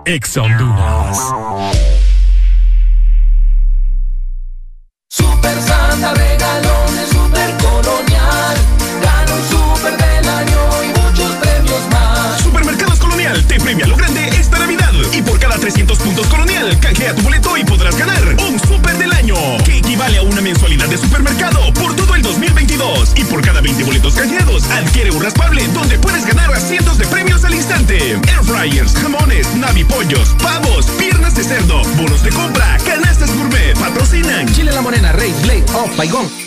EXA 0.05 0.41
Honduras. 0.43 1.17
Super 5.09 5.59
Santa 5.59 6.13
regalones 6.13 7.09
Super 7.09 7.57
Colonial. 7.57 8.57
Gana 9.01 9.33
un 9.33 9.43
Super 9.49 9.97
del 9.97 10.29
año 10.29 10.83
y 10.83 10.87
muchos 10.99 11.35
premios 11.37 11.89
más. 11.89 12.41
Supermercados 12.41 12.99
Colonial 12.99 13.43
te 13.47 13.59
premia 13.59 13.87
lo 13.87 13.95
grande 13.97 14.36
300 15.67 15.99
puntos 15.99 16.27
Colonial, 16.27 16.79
canjea 16.79 17.13
tu 17.13 17.23
boleto 17.23 17.57
y 17.57 17.65
podrás 17.65 17.97
ganar 17.97 18.23
un 18.47 18.57
Super 18.57 18.97
del 18.97 19.11
año, 19.11 19.35
que 19.65 19.79
equivale 19.79 20.17
a 20.17 20.21
una 20.21 20.39
mensualidad 20.39 20.87
de 20.87 20.97
supermercado 20.97 21.73
por 21.73 21.93
todo 21.93 22.15
el 22.15 22.21
2022. 22.21 23.11
Y 23.17 23.25
por 23.25 23.41
cada 23.41 23.59
20 23.59 23.83
boletos 23.83 24.15
canjeados, 24.15 24.63
adquiere 24.69 25.11
un 25.11 25.21
raspable 25.21 25.67
donde 25.73 25.99
puedes 25.99 26.25
ganar 26.25 26.53
a 26.53 26.59
cientos 26.61 26.97
de 26.97 27.05
premios 27.07 27.43
al 27.43 27.53
instante. 27.53 27.97
Air 28.13 28.43
fryers, 28.45 28.93
jamones, 28.93 29.53
navipollos, 29.55 30.29
pavos, 30.41 30.85
piernas 30.97 31.35
de 31.35 31.43
cerdo, 31.43 31.81
bonos 31.97 32.23
de 32.23 32.29
compra, 32.29 32.77
canastas 32.85 33.35
gourmet, 33.35 33.77
patrocinan. 33.77 34.47
Chile 34.53 34.71
La 34.71 34.81
Morena, 34.81 35.11
Rey, 35.11 35.35
Blade, 35.43 35.65
Off, 35.73 35.97
Baigón. 35.97 36.46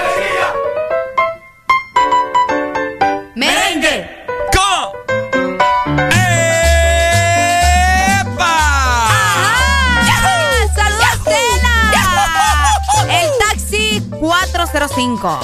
405. 14.87 15.39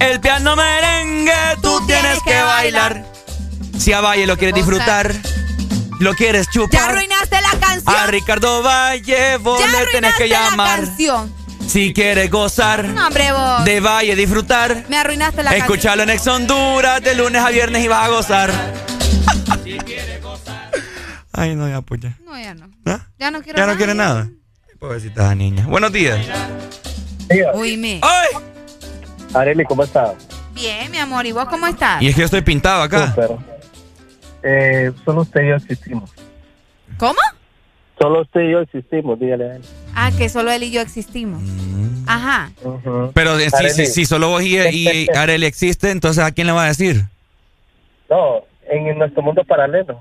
El 0.00 0.20
piano 0.20 0.54
merengue, 0.54 1.32
tú 1.62 1.80
tienes 1.86 2.22
que 2.22 2.38
bailar. 2.42 3.06
Si 3.78 3.90
a 3.94 4.02
Valle 4.02 4.26
lo 4.26 4.36
quieres 4.36 4.54
disfrutar, 4.54 5.14
lo 5.98 6.12
quieres 6.14 6.44
Ya 6.48 6.52
chupar. 6.52 6.90
arruinaste 6.90 7.36
la 7.40 7.58
canción. 7.58 7.94
A 7.96 8.06
Ricardo 8.06 8.62
Valle, 8.62 9.38
vos 9.38 9.58
ya 9.60 9.80
le 9.80 9.86
tenés 9.86 10.14
que 10.16 10.28
la 10.28 10.50
llamar. 10.50 10.80
canción. 10.84 11.32
Si 11.66 11.94
quieres 11.94 12.30
gozar 12.30 12.84
No, 12.84 13.06
hombre, 13.06 13.32
vos. 13.32 13.64
de 13.64 13.80
Valle, 13.80 14.14
disfrutar. 14.14 14.84
Me 14.90 14.98
arruinaste 14.98 15.42
la 15.42 15.56
Escuchalo 15.56 16.02
en 16.02 16.10
Ex 16.10 16.26
Honduras 16.26 17.02
de 17.02 17.14
lunes 17.14 17.42
a 17.42 17.48
viernes 17.48 17.82
y 17.82 17.88
vas 17.88 18.04
a 18.04 18.08
gozar. 18.08 18.50
Ay, 21.32 21.54
no, 21.56 21.66
ya, 21.68 21.80
pues 21.80 22.00
ya. 22.02 22.10
canción. 22.10 22.26
No, 22.26 22.38
ya 22.38 22.54
no. 22.54 22.68
¿Ah? 22.84 23.06
Ya 23.18 23.30
no 23.30 23.40
quiero 23.42 23.56
¿Ya 23.56 23.62
no 23.62 23.66
nada. 23.68 23.78
quiere 23.78 23.94
nada? 23.94 24.28
Pobrecita 24.78 25.34
niña. 25.34 25.64
Buenos 25.66 25.90
días. 25.92 26.18
Uy, 27.54 27.76
me. 27.78 28.00
¡Ay! 28.02 28.26
Areli, 29.34 29.64
¿cómo 29.64 29.82
estás? 29.82 30.14
Bien, 30.54 30.90
mi 30.90 30.98
amor. 30.98 31.26
¿Y 31.26 31.32
vos 31.32 31.46
cómo 31.46 31.66
estás? 31.66 32.00
Y 32.02 32.08
es 32.08 32.14
que 32.14 32.20
yo 32.20 32.24
estoy 32.24 32.42
pintado 32.42 32.82
acá. 32.82 33.08
Súper. 33.08 33.30
Eh, 34.42 34.92
solo 35.04 35.22
usted 35.22 35.42
y 35.42 35.48
yo 35.48 35.54
existimos. 35.56 36.10
¿Cómo? 36.98 37.18
Solo 38.00 38.22
usted 38.22 38.40
y 38.40 38.52
yo 38.52 38.60
existimos, 38.60 39.18
dígale 39.18 39.50
a 39.50 39.56
él. 39.56 39.62
Ah, 39.94 40.10
que 40.16 40.28
solo 40.28 40.50
él 40.52 40.62
y 40.62 40.70
yo 40.70 40.80
existimos. 40.80 41.42
Mm. 41.42 42.04
Ajá. 42.06 42.50
Pero 43.14 43.38
eh, 43.38 43.50
si, 43.50 43.70
si, 43.70 43.86
si 43.86 44.04
solo 44.06 44.28
vos 44.28 44.42
y, 44.42 44.56
y 44.58 45.08
Arely 45.14 45.46
existe, 45.46 45.90
entonces 45.90 46.22
¿a 46.22 46.30
quién 46.30 46.46
le 46.46 46.52
va 46.52 46.64
a 46.64 46.68
decir? 46.68 47.04
No, 48.08 48.42
en, 48.70 48.86
en 48.86 48.98
nuestro 48.98 49.22
mundo 49.22 49.42
paralelo. 49.44 50.00